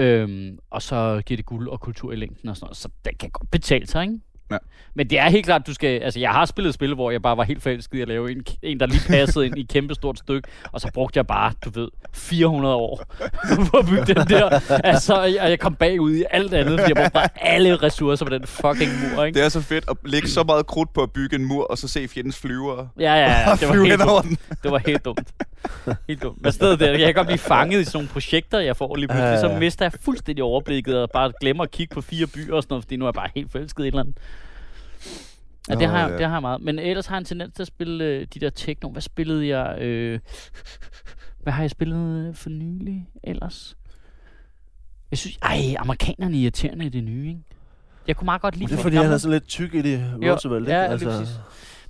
Øhm, 0.00 0.58
og 0.70 0.82
så 0.82 1.22
giver 1.26 1.36
det 1.36 1.46
guld 1.46 1.68
og 1.68 1.80
kultur 1.80 2.12
i 2.12 2.16
længden 2.16 2.48
og 2.48 2.56
sådan 2.56 2.64
noget, 2.66 2.76
så 2.76 2.88
det 3.04 3.18
kan 3.18 3.30
godt 3.30 3.50
betale 3.50 3.86
sig, 3.86 4.02
ikke? 4.02 4.18
Ja. 4.50 4.56
Men 4.94 5.10
det 5.10 5.18
er 5.18 5.28
helt 5.28 5.46
klart, 5.46 5.66
du 5.66 5.74
skal... 5.74 6.00
Altså, 6.00 6.20
jeg 6.20 6.30
har 6.30 6.44
spillet 6.44 6.74
spil, 6.74 6.94
hvor 6.94 7.10
jeg 7.10 7.22
bare 7.22 7.36
var 7.36 7.44
helt 7.44 7.62
forelsket 7.62 7.98
i 7.98 8.00
at 8.00 8.08
lave 8.08 8.32
en, 8.32 8.44
en 8.62 8.80
der 8.80 8.86
lige 8.86 9.02
passede 9.08 9.46
ind 9.46 9.58
i 9.58 9.60
et 9.60 9.68
kæmpe 9.68 9.94
stort 9.94 10.18
stykke, 10.18 10.48
og 10.72 10.80
så 10.80 10.90
brugte 10.94 11.16
jeg 11.16 11.26
bare, 11.26 11.52
du 11.64 11.70
ved, 11.70 11.88
400 12.14 12.74
år 12.74 13.04
på 13.70 13.76
at 13.76 13.86
bygge 13.86 14.14
den 14.14 14.16
der. 14.28 14.60
Altså, 14.84 15.14
og 15.14 15.34
jeg, 15.34 15.58
kom 15.60 15.74
bagud 15.74 16.14
i 16.14 16.24
alt 16.30 16.54
andet, 16.54 16.80
fordi 16.80 16.92
jeg 16.96 16.96
brugte 16.96 17.12
bare 17.12 17.28
alle 17.36 17.76
ressourcer 17.76 18.24
på 18.24 18.30
den 18.30 18.46
fucking 18.46 18.90
mur, 19.00 19.24
ikke? 19.24 19.38
Det 19.38 19.44
er 19.44 19.48
så 19.48 19.60
fedt 19.60 19.84
at 19.90 19.96
lægge 20.04 20.28
så 20.28 20.42
meget 20.42 20.66
krudt 20.66 20.92
på 20.92 21.02
at 21.02 21.10
bygge 21.12 21.36
en 21.36 21.44
mur, 21.44 21.64
og 21.70 21.78
så 21.78 21.88
se 21.88 22.08
fjendens 22.08 22.38
flyvere. 22.38 22.88
Ja, 22.98 23.14
ja, 23.14 23.48
ja. 23.48 23.54
Det 23.60 23.68
var 23.68 23.84
helt 23.84 24.00
dumt. 24.00 24.40
Det 24.62 24.70
var 24.70 24.82
helt 24.86 25.04
dumt. 25.04 25.32
Helt 26.08 26.22
dumt. 26.22 26.42
Men 26.42 26.52
stedet 26.52 26.80
der, 26.80 26.90
jeg 26.90 26.98
kan 26.98 27.14
godt 27.14 27.26
blive 27.26 27.38
fanget 27.38 27.80
i 27.80 27.84
sådan 27.84 27.96
nogle 27.98 28.08
projekter, 28.08 28.58
jeg 28.58 28.76
får 28.76 28.96
lige 28.96 29.08
pludselig. 29.08 29.40
Så 29.40 29.56
mister 29.58 29.84
jeg 29.84 29.92
fuldstændig 30.00 30.44
overblikket 30.44 30.98
og 31.02 31.10
bare 31.10 31.32
glemmer 31.40 31.64
at 31.64 31.70
kigge 31.70 31.94
på 31.94 32.00
fire 32.00 32.26
byer 32.26 32.54
og 32.54 32.62
sådan 32.62 32.72
noget, 32.72 32.84
fordi 32.84 32.96
nu 32.96 33.04
er 33.04 33.08
jeg 33.08 33.14
bare 33.14 33.28
helt 33.34 33.50
forelsket 33.50 33.84
i 33.84 33.88
et 33.88 33.92
eller 33.92 34.00
andet. 34.00 34.16
Ja, 35.68 35.74
det 35.74 35.88
har, 35.88 36.08
jeg, 36.08 36.18
det 36.18 36.26
har 36.26 36.34
jeg 36.34 36.42
meget. 36.42 36.60
Men 36.60 36.78
ellers 36.78 37.06
har 37.06 37.16
jeg 37.16 37.18
en 37.18 37.24
tendens 37.24 37.54
til 37.54 37.62
at 37.62 37.66
spille 37.66 38.04
øh, 38.04 38.26
de 38.34 38.40
der 38.40 38.50
techno. 38.50 38.88
Hvad 38.90 39.02
spillede 39.02 39.48
jeg? 39.48 39.78
Øh, 39.80 40.20
hvad 41.42 41.52
har 41.52 41.62
jeg 41.62 41.70
spillet 41.70 42.28
øh, 42.28 42.34
for 42.34 42.50
nylig 42.50 43.08
ellers? 43.24 43.76
Jeg 45.10 45.18
synes, 45.18 45.38
ej, 45.42 45.58
amerikanerne 45.78 46.36
er 46.36 46.40
irriterende 46.40 46.86
i 46.86 46.88
det 46.88 47.04
nye, 47.04 47.28
ikke? 47.28 47.40
Jeg 48.06 48.16
kunne 48.16 48.24
meget 48.24 48.42
godt 48.42 48.56
lide 48.56 48.70
Det 48.70 48.78
er 48.78 48.82
fordi, 48.82 48.96
han 48.96 49.12
er 49.12 49.18
så 49.18 49.30
lidt 49.30 49.48
tyk 49.48 49.74
i 49.74 49.82
det, 49.82 50.04
Jo, 50.22 50.32
Roosevelt, 50.32 50.68
ikke? 50.68 50.80
ja, 50.80 50.94
lige 50.94 51.08
præcis. 51.08 51.34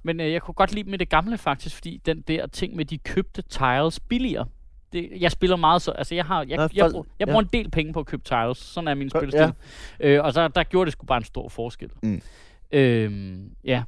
Men 0.02 0.20
øh, 0.20 0.32
jeg 0.32 0.42
kunne 0.42 0.54
godt 0.54 0.72
lide 0.74 0.90
med 0.90 0.98
det 0.98 1.08
gamle 1.08 1.38
faktisk, 1.38 1.74
fordi 1.76 2.00
den 2.06 2.20
der 2.20 2.46
ting 2.46 2.76
med 2.76 2.84
de 2.84 2.98
købte 2.98 3.42
tiles 3.42 4.00
billigere. 4.00 4.46
Det, 4.92 5.08
jeg 5.20 5.32
spiller 5.32 5.56
meget 5.56 5.82
så, 5.82 5.90
altså 5.90 6.14
jeg 6.14 6.24
har, 6.24 6.44
jeg, 6.48 6.56
Nå, 6.56 6.62
jeg, 6.62 6.70
folk- 6.82 6.92
bruger, 6.92 7.04
jeg 7.18 7.26
ja. 7.28 7.32
bruger 7.32 7.42
en 7.42 7.48
del 7.52 7.70
penge 7.70 7.92
på 7.92 8.00
at 8.00 8.06
købe 8.06 8.22
tiles. 8.24 8.58
Sådan 8.58 8.88
er 8.88 8.94
min 8.94 9.10
Ja. 9.14 9.18
spilstil. 9.20 9.52
Øh, 10.00 10.24
og 10.24 10.32
så 10.32 10.48
der 10.48 10.62
gjorde 10.64 10.86
det 10.86 10.92
sgu 10.92 11.06
bare 11.06 11.18
en 11.18 11.24
stor 11.24 11.48
forskel. 11.48 11.90
Mm. 12.02 12.22
Øhm, 12.72 13.50
ja. 13.64 13.82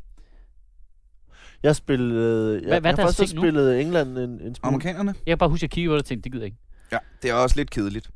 Jeg 1.62 1.76
spillede... 1.76 2.54
Jeg, 2.54 2.68
Hvad- 2.68 2.80
hvad 2.80 2.90
jeg 2.96 3.04
har 3.04 3.22
nu? 3.22 3.40
spillet 3.40 3.80
England 3.80 4.18
en, 4.18 4.30
en 4.30 4.38
smule. 4.38 4.54
Amerikanerne? 4.62 5.14
Jeg 5.26 5.30
kan 5.32 5.38
bare 5.38 5.48
huske, 5.48 5.58
at 5.58 5.62
jeg 5.62 5.70
kiggede 5.70 5.90
på 5.90 5.94
det 5.94 6.02
og 6.02 6.06
tænkte, 6.06 6.24
det 6.24 6.32
gider 6.32 6.44
jeg 6.44 6.46
ikke. 6.46 6.58
Ja, 6.92 6.98
det 7.22 7.30
er 7.30 7.34
også 7.34 7.56
lidt 7.56 7.70
kedeligt. 7.70 8.10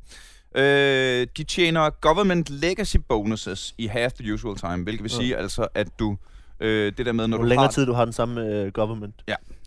Øh, 0.55 1.27
de 1.37 1.43
tjener 1.43 1.89
government 1.89 2.49
legacy 2.49 2.95
bonuses 3.09 3.75
i 3.77 3.87
half 3.87 4.13
the 4.13 4.33
usual 4.33 4.55
time, 4.57 4.83
hvilket 4.83 5.03
vil 5.03 5.11
Ja. 5.11 5.17
sige 5.17 5.37
altså, 5.37 5.67
at 5.75 5.87
du... 5.99 6.17
Øh, 6.59 6.93
det 6.97 7.05
der 7.05 7.11
med, 7.11 7.27
når 7.27 7.37
Jo 7.37 7.43
du 7.43 7.47
længere 7.47 7.65
har 7.65 7.71
tid 7.71 7.85
du 7.85 7.93
har 7.93 8.05
den 8.05 8.13
samme 8.13 8.63
uh, 8.65 8.71
government, 8.71 9.15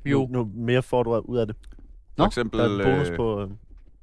Jo. 0.05 0.29
Nu, 0.31 0.44
nu 0.44 0.50
mere 0.55 0.83
får 0.83 1.03
du 1.03 1.16
ud 1.16 1.38
af 1.38 1.46
det. 1.46 1.57
for 1.62 1.74
Nå, 2.16 2.24
eksempel... 2.26 2.61
Der 2.61 2.66
er 2.66 2.79
en 2.79 2.85
bonus 2.85 3.09
øh, 3.09 3.16
på... 3.16 3.42
Uh, 3.42 3.50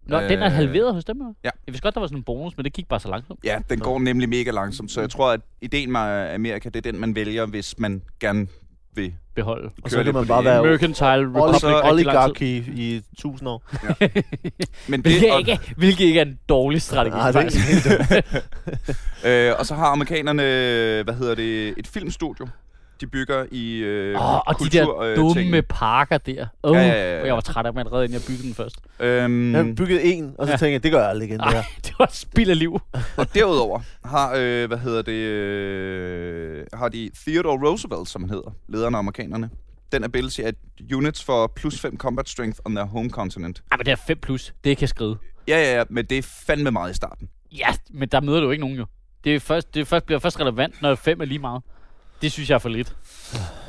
Nå, 0.06 0.20
den 0.20 0.40
er 0.40 0.46
Øh, 0.46 0.52
halveret 0.52 0.94
hos 0.94 1.06
dem, 1.06 1.18
ja. 1.22 1.24
Jeg 1.44 1.52
vidste 1.68 1.82
godt, 1.82 1.94
der 1.94 2.00
var 2.00 2.08
sådan 2.08 2.18
en 2.18 2.24
bonus, 2.24 2.58
men 2.58 2.64
det 2.64 2.74
gik 2.74 2.88
bare 2.88 3.00
så 3.00 3.10
langsomt. 3.10 3.40
Ja, 3.44 3.58
den 3.70 3.80
går 3.80 4.00
nemlig 4.00 4.30
mega 4.30 4.52
langsomt, 4.52 4.92
så 4.92 5.02
jeg 5.02 5.10
tror, 5.10 5.32
at 5.32 5.42
ideen 5.62 5.92
med 5.92 6.00
Amerika, 6.34 6.70
det 6.70 6.86
er 6.86 6.92
den, 6.92 7.00
man 7.02 7.16
vælger, 7.16 7.46
hvis 7.46 7.80
man 7.80 8.02
gerne 8.20 8.48
vil 8.94 9.14
Beholde. 9.36 9.70
og 9.84 9.90
så 9.90 10.04
kan 10.04 10.14
man 10.14 10.28
bare 10.28 10.38
det 10.38 10.46
være 10.46 10.64
Mercantile 10.64 11.06
Republic 11.08 11.92
oligarki 11.92 12.58
i 12.58 13.02
tusind 13.18 13.50
år. 13.50 13.64
Men 14.92 15.04
det, 15.04 15.12
Hvilket 15.12 15.40
ikke, 15.40 15.60
hvilket 15.78 16.06
ikke 16.06 16.20
er 16.20 16.26
en 16.26 16.40
dårlig 16.50 16.82
strategi, 16.82 17.16
Nej, 17.18 17.32
det 17.32 17.38
er 17.38 17.42
faktisk. 17.42 17.70
ikke 17.70 18.04
helt 18.14 18.26
øh, 19.50 19.54
og 19.60 19.66
så 19.66 19.76
har 19.76 19.86
amerikanerne, 19.86 20.44
hvad 21.04 21.14
hedder 21.14 21.36
det, 21.36 21.74
et 21.78 21.88
filmstudio. 21.88 22.48
De 23.02 23.08
bygger 23.08 23.46
i 23.52 23.78
øh, 23.78 24.16
Åh, 24.22 24.36
og 24.36 24.44
de 24.50 24.64
kultur, 24.64 24.80
der 24.80 25.00
øh, 25.12 25.16
dumme 25.16 25.34
tingene. 25.34 25.62
parker 25.62 26.18
der. 26.18 26.48
Oh, 26.64 26.76
Ja, 26.76 26.82
ja, 26.82 26.88
ja, 26.88 27.16
ja. 27.16 27.22
Og 27.22 27.28
jeg 27.28 27.34
var 27.36 27.42
træt 27.42 27.66
af 27.66 27.72
dem 27.74 27.78
allerede, 27.80 28.04
inden 28.06 28.14
jeg 28.14 28.22
byggede 28.28 28.48
den 28.48 28.56
først. 28.56 28.76
Øhm, 29.00 29.56
Jeg 29.56 29.76
byggede 29.76 30.04
en, 30.04 30.36
og 30.38 30.48
så 30.48 30.52
Ja. 30.52 30.58
tænkte 30.58 30.74
jeg, 30.74 30.84
det 30.84 30.92
gør 30.92 31.00
jeg 31.00 31.10
aldrig 31.10 31.30
igen. 31.30 31.40
Det 31.40 31.46
Ej, 31.46 31.64
det 31.86 31.94
var 32.00 32.10
spild 32.12 32.50
af 32.50 32.60
liv. 32.60 32.80
Og 33.18 33.34
derudover 33.34 33.80
har, 34.06 34.34
øh, 34.38 34.68
hvad 34.68 34.78
hedder 34.78 35.02
det, 35.02 35.12
øh, 35.12 36.66
har 36.74 36.90
de 36.90 37.10
Theodore 37.28 37.70
Roosevelt, 37.70 38.08
som 38.10 38.22
han 38.22 38.30
hedder, 38.30 38.52
lederen 38.70 38.96
af 38.96 39.00
amerikanerne. 39.00 39.50
Den 39.92 40.04
ability 40.04 40.42
at 40.42 40.56
units 40.96 41.24
for 41.24 41.52
plus 41.56 41.80
5 41.82 41.98
combat 41.98 42.30
strength 42.30 42.60
on 42.66 42.76
their 42.76 42.86
home 42.88 43.10
continent. 43.10 43.64
Ej, 43.72 43.78
men 43.78 43.86
det 43.86 43.92
er 43.92 43.96
5 44.08 44.18
plus. 44.22 44.54
Det 44.64 44.78
kan 44.78 44.82
jeg 44.82 44.90
skrive. 44.90 45.18
Ja, 45.48 45.58
ja, 45.58 45.78
ja, 45.78 45.84
men 45.90 46.06
det 46.06 46.18
er 46.18 46.22
fandme 46.48 46.72
meget 46.72 46.92
i 46.92 46.94
starten. 46.94 47.30
Ja, 47.58 47.68
men 47.90 48.10
der 48.10 48.22
møder 48.22 48.40
du 48.42 48.52
ikke 48.52 48.62
nogen 48.62 48.78
jo. 48.78 48.86
Det, 49.24 49.36
er 49.36 49.40
først, 49.40 49.74
det 49.74 49.82
er 49.82 49.86
først, 49.86 50.06
bliver 50.06 50.20
først 50.20 50.40
relevant, 50.40 50.82
når 50.82 50.96
5 50.96 51.22
er 51.22 51.26
lige 51.26 51.40
meget. 51.40 51.62
Det 52.22 52.32
synes 52.32 52.50
jeg 52.50 52.56
er 52.56 52.60
for 52.60 52.70
lidt. 52.70 52.96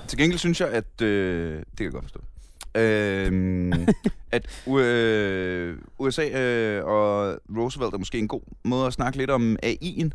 Til 0.08 0.18
gengæld 0.18 0.38
synes 0.38 0.60
jeg, 0.60 0.68
at... 0.68 1.02
Øh, 1.02 1.58
det 1.58 1.76
kan 1.76 1.84
jeg 1.84 1.92
godt 1.92 2.04
forstå. 2.04 2.20
Øh, 2.74 3.88
at 4.32 4.64
øh, 4.68 5.76
USA 5.98 6.28
øh, 6.28 6.84
og 6.84 7.38
Roosevelt 7.56 7.94
er 7.94 7.98
måske 7.98 8.18
en 8.18 8.28
god 8.28 8.40
måde 8.62 8.86
at 8.86 8.92
snakke 8.92 9.18
lidt 9.18 9.30
om 9.30 9.56
AI'en, 9.64 10.10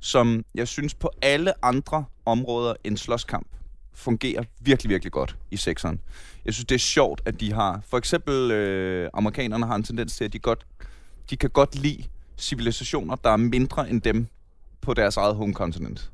som 0.00 0.44
jeg 0.54 0.68
synes 0.68 0.94
på 0.94 1.10
alle 1.22 1.64
andre 1.64 2.04
områder 2.26 2.74
end 2.84 2.96
slåskamp 2.96 3.46
fungerer 3.94 4.44
virkelig, 4.60 4.90
virkelig 4.90 5.12
godt 5.12 5.36
i 5.50 5.56
sekseren. 5.56 6.00
Jeg 6.44 6.54
synes, 6.54 6.64
det 6.66 6.74
er 6.74 6.78
sjovt, 6.78 7.22
at 7.24 7.40
de 7.40 7.52
har... 7.52 7.80
For 7.88 7.98
eksempel 7.98 8.50
øh, 8.50 9.10
amerikanerne 9.14 9.66
har 9.66 9.74
en 9.74 9.82
tendens 9.82 10.16
til, 10.16 10.24
at 10.24 10.32
de, 10.32 10.38
godt, 10.38 10.66
de 11.30 11.36
kan 11.36 11.50
godt 11.50 11.74
lide 11.74 12.04
civilisationer, 12.36 13.16
der 13.16 13.30
er 13.30 13.36
mindre 13.36 13.90
end 13.90 14.02
dem 14.02 14.26
på 14.80 14.94
deres 14.94 15.16
eget 15.16 15.34
home 15.34 15.54
continent. 15.54 16.10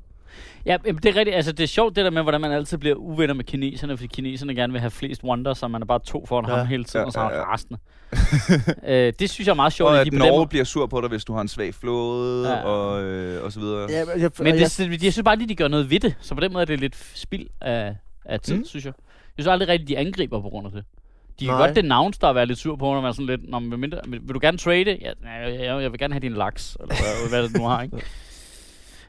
Ja, 0.67 0.77
det 0.85 1.05
er 1.07 1.17
rigtigt. 1.17 1.37
Altså, 1.37 1.53
det 1.53 1.63
er 1.63 1.67
sjovt 1.69 1.97
det 1.97 2.05
der 2.05 2.11
med, 2.11 2.23
hvordan 2.23 2.41
man 2.41 2.53
altid 2.53 2.79
bliver 2.79 2.95
uvenner 2.97 3.35
med 3.35 3.45
kineserne, 3.45 3.97
fordi 3.97 4.07
kineserne 4.07 4.55
gerne 4.55 4.73
vil 4.73 4.81
have 4.81 4.91
flest 4.91 5.25
wonders, 5.25 5.59
så 5.59 5.69
man 5.69 5.83
er 5.83 5.87
bare 5.87 5.99
to 6.05 6.27
foran 6.27 6.45
Ja. 6.49 6.55
ham 6.57 6.67
hele 6.67 6.85
tiden, 6.85 7.01
Ja, 7.03 7.07
og 7.07 7.13
så 7.13 7.21
er 7.21 7.25
han 7.25 7.33
ja, 7.33 7.39
ja. 7.39 7.45
rasende. 7.45 7.79
øh, 9.09 9.13
det 9.19 9.31
synes 9.31 9.47
jeg 9.47 9.53
er 9.53 9.57
meget 9.57 9.73
sjovt. 9.73 9.89
Og 9.91 9.95
at 9.95 10.01
at 10.01 10.07
de 10.07 10.11
på 10.11 10.15
den 10.15 10.19
Norge 10.19 10.39
måde- 10.39 10.49
bliver 10.49 10.65
sur 10.65 10.87
på 10.87 11.01
dig, 11.01 11.09
hvis 11.09 11.25
du 11.25 11.33
har 11.35 11.41
en 11.41 11.49
svag 11.49 11.75
flåde, 11.75 12.49
Ja. 12.51 12.63
og, 12.63 13.03
øh, 13.05 13.45
og 13.45 13.53
så 13.53 13.61
videre. 13.61 13.87
Ja, 13.91 14.05
men 14.05 14.23
jeg, 14.23 14.31
Men 14.39 14.47
jeg, 14.47 14.55
det, 14.79 15.03
jeg 15.05 15.13
synes 15.13 15.25
bare 15.25 15.37
lige, 15.37 15.49
de 15.49 15.55
gør 15.57 15.69
noget 15.69 15.91
ved 15.91 16.01
det. 16.01 16.15
Så 16.21 16.35
på 16.35 16.41
den 16.41 16.53
måde 16.53 16.63
er 16.63 16.67
det 16.67 16.81
lidt 16.81 16.97
spild 17.15 17.47
af, 17.61 17.97
af 18.25 18.41
tid, 18.41 18.57
mm. 18.57 18.65
Synes 18.65 18.85
jeg. 18.85 18.93
Jeg 19.37 19.43
synes 19.43 19.53
aldrig 19.53 19.69
rigtigt, 19.69 19.89
de 19.89 19.99
angriber 19.99 20.41
på 20.43 20.49
grund 20.49 20.67
af 20.67 20.73
det. 20.73 20.85
De 21.41 21.45
kan 21.45 21.55
Nej. 21.55 21.67
godt 21.67 21.77
det 21.77 21.85
navnstar 21.85 22.33
være 22.33 22.47
lidt 22.47 22.59
sur 22.59 22.77
på, 22.77 22.85
når 22.85 23.01
man 23.01 23.09
er 23.09 23.13
sådan 23.13 23.27
lidt, 23.27 23.51
Nå, 23.51 23.59
men 23.59 23.81
mindre, 23.81 23.99
vil 24.09 24.35
du 24.35 24.39
gerne 24.43 24.59
trade? 24.59 24.99
Ja, 25.01 25.11
jeg, 25.41 25.61
jeg, 25.61 25.83
jeg 25.83 25.93
vil 25.93 25.99
gerne 25.99 26.15
have 26.15 26.21
din 26.21 26.33
laks, 26.35 26.77
eller 26.81 26.95
hvad, 26.95 27.29
hvad 27.31 27.43
det 27.43 27.57
nu 27.59 27.65
har, 27.69 27.83
ikke? 27.83 27.97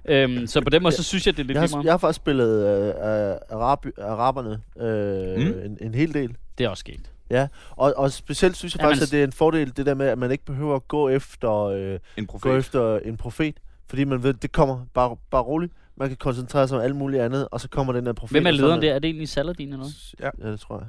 øhm, 0.08 0.47
så 0.47 0.62
på 0.62 0.70
den 0.70 0.84
måde, 0.84 0.95
så 0.95 1.03
synes 1.03 1.26
jeg, 1.28 1.38
det 1.38 1.43
er 1.43 1.47
lidt 1.47 1.56
jeg, 1.56 1.62
har, 1.62 1.68
meget. 1.76 1.86
jeg 1.86 1.93
har 1.93 1.97
faktisk 1.97 2.16
spillet 2.16 2.66
øh, 2.68 2.88
øh, 2.88 2.93
arab, 3.49 3.86
araberne 4.01 4.62
øh, 4.80 5.39
Mm. 5.53 5.60
en, 5.66 5.78
en 5.82 5.93
hel 5.93 6.14
del. 6.14 6.36
Det 6.58 6.64
er 6.64 6.70
også 6.70 6.80
sket. 6.82 7.12
Og, 7.70 7.93
og 7.97 8.12
specielt 8.12 8.58
synes 8.58 8.76
jeg 8.76 8.80
Jamen, 8.82 8.89
faktisk, 8.95 9.08
at 9.08 9.12
det 9.12 9.20
er 9.20 9.24
en 9.28 9.32
fordel, 9.32 9.78
det 9.78 9.86
der 9.86 9.93
med, 9.93 10.08
at 10.08 10.18
man 10.18 10.32
ikke 10.32 10.45
behøver 10.45 10.76
at 10.76 10.88
gå 10.88 11.10
efter, 11.10 11.51
øh, 11.64 11.99
En 12.18 12.26
gå 12.26 12.32
profet. 12.32 12.58
efter 12.58 12.99
en 12.99 13.18
profet. 13.18 13.56
Fordi 13.88 14.03
man 14.03 14.24
ved, 14.24 14.34
det 14.34 14.51
kommer 14.51 14.86
bare, 14.93 15.18
bare 15.32 15.41
roligt. 15.41 15.74
Man 15.97 16.08
kan 16.08 16.18
koncentrere 16.18 16.68
sig 16.68 16.78
om 16.78 16.84
alt 16.84 16.95
muligt 16.95 17.22
andet, 17.24 17.47
og 17.51 17.62
så 17.62 17.70
kommer 17.70 17.93
den 17.93 18.06
der 18.06 18.14
profet. 18.14 18.34
Hvem 18.34 18.45
er 18.47 18.51
lederen 18.51 18.82
der? 18.82 18.93
Er 18.93 18.99
det 18.99 19.08
egentlig 19.08 19.30
Saladin 19.30 19.68
eller 19.68 19.78
noget? 19.78 20.14
Ja. 20.20 20.30
Ja, 20.47 20.51
det 20.51 20.60
tror 20.60 20.78
jeg. 20.78 20.88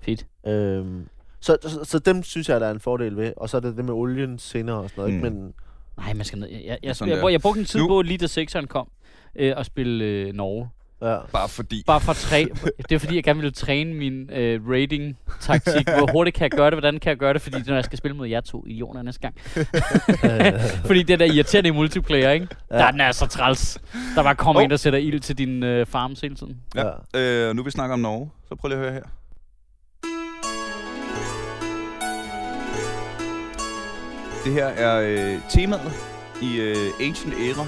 Fedt. 0.00 0.26
Ja. 0.44 0.50
Øhm, 0.52 1.08
så, 1.40 1.56
så, 1.62 1.84
så, 1.84 1.98
dem 1.98 2.22
synes 2.22 2.48
jeg, 2.48 2.60
der 2.60 2.66
er 2.66 2.70
en 2.70 2.80
fordel 2.80 3.16
ved. 3.16 3.32
Og 3.36 3.48
så 3.50 3.56
er 3.56 3.60
det 3.60 3.76
det 3.76 3.84
med 3.84 3.94
olien 3.94 4.38
senere 4.38 4.76
og 4.76 4.90
sådan 4.90 5.02
noget. 5.02 5.14
Mm. 5.20 5.24
Ikke? 5.26 5.36
Men 5.36 5.54
Nej, 5.98 6.12
man 6.14 6.24
skal 6.24 6.38
ned. 6.38 6.48
Jeg, 6.48 6.60
jeg, 6.64 6.78
jeg, 6.82 6.96
jeg, 7.00 7.08
jeg, 7.08 7.32
jeg 7.32 7.40
brugte 7.40 7.60
en 7.60 7.66
tid 7.66 7.80
Nu- 7.80 7.88
på, 7.88 8.02
lige 8.02 8.18
da 8.18 8.26
6'eren 8.26 8.66
kom, 8.66 8.88
øh, 9.36 9.54
at 9.56 9.66
spille 9.66 10.04
øh, 10.04 10.32
Norge. 10.32 10.68
ja. 11.02 11.16
Bare 11.32 11.48
fordi. 11.48 11.82
Bare 11.86 12.00
for 12.00 12.12
træne. 12.12 12.50
det 12.88 12.92
er 12.94 12.98
fordi, 12.98 13.14
jeg 13.14 13.24
gerne 13.24 13.40
ville 13.40 13.50
træne 13.52 13.94
min 13.94 14.30
øh, 14.32 14.60
rating-taktik. 14.68 15.88
Hvor 15.88 16.12
hurtigt 16.12 16.36
kan 16.36 16.42
jeg 16.42 16.50
gøre 16.50 16.66
det? 16.70 16.74
Hvordan 16.74 17.00
kan 17.00 17.10
jeg 17.10 17.18
gøre 17.18 17.32
det? 17.34 17.42
Fordi 17.42 17.56
når 17.66 17.74
jeg 17.74 17.84
skal 17.84 17.98
spille 17.98 18.16
mod 18.16 18.26
jer 18.28 18.40
to 18.40 18.64
idioter 18.66 19.02
næste 19.02 19.20
gang. 19.20 19.34
fordi 20.86 21.02
det 21.02 21.18
der 21.20 21.24
irriterende 21.26 21.68
i 21.68 21.72
multiplayer, 21.72 22.30
ikke? 22.30 22.48
Ja. 22.70 22.78
Der 22.78 22.90
den 22.90 23.00
er 23.00 23.12
så 23.12 23.26
træls. 23.26 23.78
Der 24.16 24.22
bare 24.22 24.34
kommer 24.34 24.60
Hov. 24.60 24.64
en, 24.64 24.70
der 24.70 24.76
sætter 24.76 24.98
ild 24.98 25.20
til 25.20 25.38
din 25.38 25.62
øh, 25.62 25.86
farms 25.86 26.20
hele 26.20 26.34
tiden. 26.34 26.56
Ja. 26.74 26.84
ja. 27.14 27.48
Øh, 27.48 27.56
nu 27.56 27.62
vi 27.62 27.70
snakker 27.70 27.94
om 27.94 28.00
Norge, 28.00 28.30
så 28.48 28.54
prøv 28.54 28.68
lige 28.68 28.78
at 28.78 28.82
høre 28.84 28.92
her. 28.92 29.02
Det 34.44 34.52
her 34.52 34.66
er 34.66 35.00
øh, 35.34 35.40
temaet 35.50 35.92
i 36.42 36.56
øh, 36.56 36.76
Ancient 37.08 37.34
Era 37.34 37.64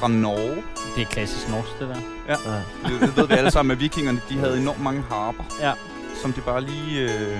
fra 0.00 0.08
Norge. 0.08 0.62
Det 0.96 1.02
er 1.02 1.06
klassisk 1.06 1.48
norsk, 1.48 1.68
det 1.80 1.88
der. 1.88 1.96
ja. 2.28 2.32
Det, 2.92 3.00
det 3.00 3.16
ved 3.16 3.28
vi 3.28 3.34
alle 3.34 3.50
sammen, 3.50 3.72
at 3.72 3.80
vikingerne 3.80 4.20
de 4.28 4.34
havde 4.38 4.60
enormt 4.60 4.80
mange 4.82 5.02
harper, 5.02 5.44
Ja. 5.60 5.72
som 6.22 6.32
de 6.32 6.40
bare 6.40 6.60
lige... 6.64 7.02
Øh, 7.02 7.38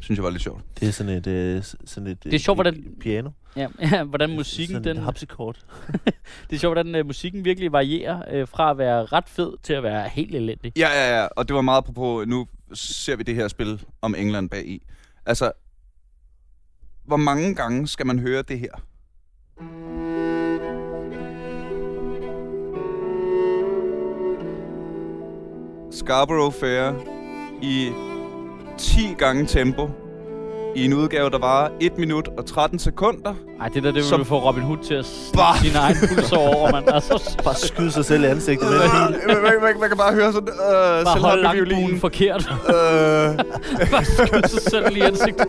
synes 0.00 0.16
jeg 0.18 0.24
var 0.24 0.30
lidt 0.30 0.42
sjovt. 0.42 0.62
Det 0.80 0.88
er 0.88 0.92
sådan 0.92 1.12
et, 1.12 1.26
øh, 1.26 1.62
sådan 1.84 2.06
et 2.06 2.24
Det 2.24 2.34
er 2.34 2.38
sjovt, 2.38 2.56
hvordan- 2.56 2.84
piano. 3.00 3.30
Ja, 3.56 3.66
ja 3.80 4.04
hvordan 4.12 4.30
musikken, 4.36 4.74
sådan 4.74 4.84
den, 4.88 4.96
et 4.96 5.02
harpsichord. 5.02 5.56
det 6.50 6.56
er 6.56 6.58
sjovt, 6.58 6.74
hvordan 6.76 6.94
øh, 6.94 7.06
musikken 7.06 7.44
virkelig 7.44 7.72
varierer 7.72 8.22
øh, 8.30 8.48
fra 8.48 8.70
at 8.70 8.78
være 8.78 9.04
ret 9.04 9.28
fed 9.28 9.52
til 9.62 9.72
at 9.72 9.82
være 9.82 10.08
helt 10.08 10.34
elendig. 10.34 10.72
Ja, 10.76 10.88
ja, 10.88 11.20
ja, 11.20 11.26
og 11.36 11.48
det 11.48 11.56
var 11.56 11.62
meget 11.62 11.84
på, 11.94 12.24
nu 12.26 12.46
ser 12.74 13.16
vi 13.16 13.22
det 13.22 13.34
her 13.34 13.48
spil 13.48 13.82
om 14.02 14.14
England 14.14 14.50
bag 14.50 14.66
i. 14.68 14.82
Altså, 15.26 15.52
hvor 17.08 17.16
mange 17.16 17.54
gange 17.54 17.88
skal 17.88 18.06
man 18.06 18.18
høre 18.18 18.42
det 18.42 18.58
her? 18.58 18.70
Scarborough 25.90 26.52
Fair 26.60 26.92
i 27.62 27.92
10 28.78 29.14
gange 29.18 29.46
tempo 29.46 29.90
i 30.76 30.84
en 30.84 30.92
udgave, 30.94 31.30
der 31.30 31.38
var 31.38 31.72
1 31.80 31.98
minut 31.98 32.28
og 32.38 32.46
13 32.46 32.78
sekunder. 32.78 33.34
Ej, 33.60 33.68
det 33.68 33.82
der, 33.82 33.88
det 33.88 33.94
vil 33.94 34.04
Som- 34.04 34.24
få 34.24 34.38
Robin 34.48 34.62
Hood 34.62 34.78
til 34.84 34.94
at 34.94 35.06
Bah! 35.34 35.56
sin 35.64 35.76
egen 35.76 35.96
puls 36.08 36.32
over, 36.32 36.72
mand. 36.72 36.88
Altså, 36.88 37.36
Bare 37.44 37.54
skyde 37.54 37.90
sig 37.92 38.04
selv 38.04 38.22
i 38.24 38.26
ansigtet 38.26 38.68
med 38.68 38.76
en 38.76 39.12
bil. 39.12 39.26
man, 39.26 39.36
man, 39.42 39.52
man, 39.62 39.80
man 39.80 39.88
kan 39.88 39.98
bare 39.98 40.14
høre 40.14 40.32
sådan, 40.32 40.48
øh, 40.48 41.04
bare 41.04 41.20
holde 41.20 41.42
langbuen 41.42 42.00
forkert. 42.00 42.50
Øh, 42.68 42.74
bare 43.92 44.04
skyde 44.04 44.48
sig 44.48 44.62
selv 44.62 44.96
i 44.96 45.00
ansigtet. 45.00 45.46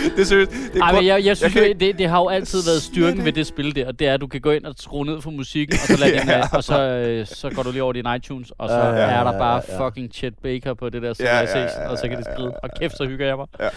det 0.16 0.20
er 0.20 0.24
seriøst. 0.24 0.50
Det 0.50 0.76
er 0.80 0.82
Ej, 0.84 0.92
men 0.92 1.06
jeg, 1.06 1.24
jeg 1.24 1.36
synes 1.36 1.52
kan 1.52 1.62
jo, 1.62 1.68
ikke- 1.68 1.86
det, 1.86 1.98
det 1.98 2.08
har 2.08 2.18
jo 2.20 2.28
altid 2.28 2.58
været 2.66 2.82
styrken 2.82 3.24
ved 3.24 3.32
det 3.32 3.46
spil 3.46 3.74
der, 3.76 3.86
og 3.86 3.98
det 3.98 4.08
er, 4.08 4.14
at 4.14 4.20
du 4.20 4.26
kan 4.26 4.40
gå 4.40 4.50
ind 4.50 4.64
og 4.64 4.74
skrue 4.78 5.06
ned 5.06 5.20
for 5.22 5.30
musikken, 5.30 5.74
og 5.82 5.96
så, 5.96 6.04
lad 6.04 6.20
din, 6.20 6.28
Ja. 6.30 6.38
øh, 6.38 6.44
og 6.52 6.64
så, 6.64 6.82
øh, 6.82 7.26
så 7.26 7.50
går 7.50 7.62
du 7.62 7.70
lige 7.70 7.82
over 7.82 7.92
din 7.92 8.06
iTunes, 8.16 8.52
og 8.58 8.68
så 8.68 8.74
Ja, 8.74 8.86
ja, 8.86 8.94
ja, 8.94 9.00
er 9.02 9.24
der 9.24 9.32
ja, 9.32 9.38
bare 9.38 9.62
ja. 9.68 9.86
fucking 9.86 10.10
Chet 10.14 10.34
Baker 10.42 10.74
på 10.74 10.88
det 10.88 11.02
der 11.02 11.14
Ja, 11.20 11.24
ja, 11.38 11.46
Civilization, 11.46 11.82
ja, 11.84 11.88
og 11.90 11.98
så 11.98 12.02
kan 12.02 12.12
ja, 12.12 12.18
det 12.18 12.26
ja, 12.26 12.32
skride. 12.34 12.48
ja, 12.48 12.58
Og 12.68 12.70
kæft, 12.80 12.96
så 12.96 13.04
hygger 13.04 13.26
jeg 13.26 13.36
mig. 13.36 13.46
Ja. 13.60 13.64
Ja. 13.64 13.70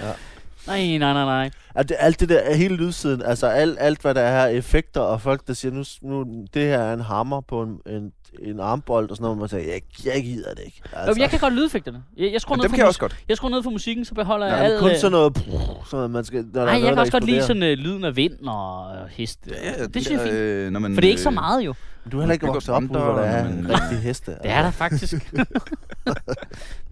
Nej, 0.67 0.97
nej, 0.97 0.97
nej, 1.13 1.25
nej. 1.25 1.49
Alt 1.75 1.89
det, 1.89 1.97
alt 1.99 2.19
det 2.19 2.29
der, 2.29 2.53
hele 2.55 2.75
lydsiden, 2.75 3.21
altså 3.21 3.47
alt, 3.47 3.77
alt 3.81 4.01
hvad 4.01 4.13
der 4.15 4.21
er 4.21 4.47
effekter, 4.47 5.01
og 5.01 5.21
folk 5.21 5.47
der 5.47 5.53
siger, 5.53 5.71
nu, 5.71 5.83
nu 6.01 6.45
det 6.53 6.61
her 6.61 6.79
er 6.79 6.93
en 6.93 6.99
hammer 7.01 7.41
på 7.41 7.61
en, 7.61 7.93
en, 7.93 8.11
en 8.41 8.59
armbold, 8.59 9.09
og 9.09 9.15
sådan 9.15 9.23
noget, 9.23 9.37
hvor 9.37 9.43
man 9.43 9.49
siger, 9.49 9.73
jeg, 9.73 9.81
jeg 10.15 10.23
gider 10.23 10.49
det 10.53 10.63
ikke. 10.65 10.81
Altså. 10.93 11.11
Jo, 11.19 11.21
jeg 11.21 11.29
kan 11.29 11.39
godt 11.39 11.53
lydeffekterne. 11.53 12.03
Jeg, 12.17 12.31
jeg 12.33 12.41
skruer 12.41 12.57
ned 12.57 12.69
for 12.69 12.75
jeg 12.77 12.83
mus- 12.83 12.87
også 12.87 12.99
godt. 12.99 13.15
jeg 13.29 13.37
skruer 13.37 13.51
ned 13.51 13.63
for 13.63 13.69
musikken, 13.69 14.05
så 14.05 14.13
beholder 14.13 14.47
jeg 14.47 14.57
Ja, 14.57 14.63
al... 14.63 14.71
men 14.71 14.79
kun 14.79 14.91
øh, 14.91 14.97
sådan 14.97 15.11
noget, 15.11 15.33
pff, 15.33 15.45
sådan 15.89 16.09
man 16.09 16.25
skal, 16.25 16.45
der 16.53 16.61
er 16.61 16.65
Nej, 16.65 16.73
jeg 16.73 16.81
kan 16.83 16.93
der 16.93 16.99
også 16.99 17.11
godt 17.11 17.23
lide 17.25 17.43
sådan 17.43 17.63
øh, 17.63 17.77
lyden 17.77 18.03
af 18.03 18.15
vind 18.15 18.33
og 18.47 18.91
hest. 19.09 19.39
Ja, 19.63 19.85
det 19.85 20.05
synes 20.05 20.09
jeg 20.09 20.15
er 20.15 20.23
fint. 20.23 20.33
Øh, 20.35 20.71
når 20.71 20.79
man, 20.79 20.93
For 20.93 21.01
det 21.01 21.07
er 21.07 21.11
ikke 21.11 21.21
så 21.21 21.29
øh, 21.29 21.33
meget 21.33 21.65
jo. 21.65 21.73
Men 22.03 22.11
Du 22.11 22.17
er 22.17 22.21
heller 22.21 22.33
ikke 22.33 22.47
vokset 22.47 22.73
op, 22.75 22.81
fronter, 22.83 23.03
hvor 23.03 23.13
der 23.13 23.21
er 23.21 23.45
og 23.45 23.51
man- 23.53 23.69
rigtige 23.81 23.99
heste. 24.01 24.31
Det 24.31 24.51
er 24.51 24.61
der 24.61 24.71
faktisk. 24.71 25.13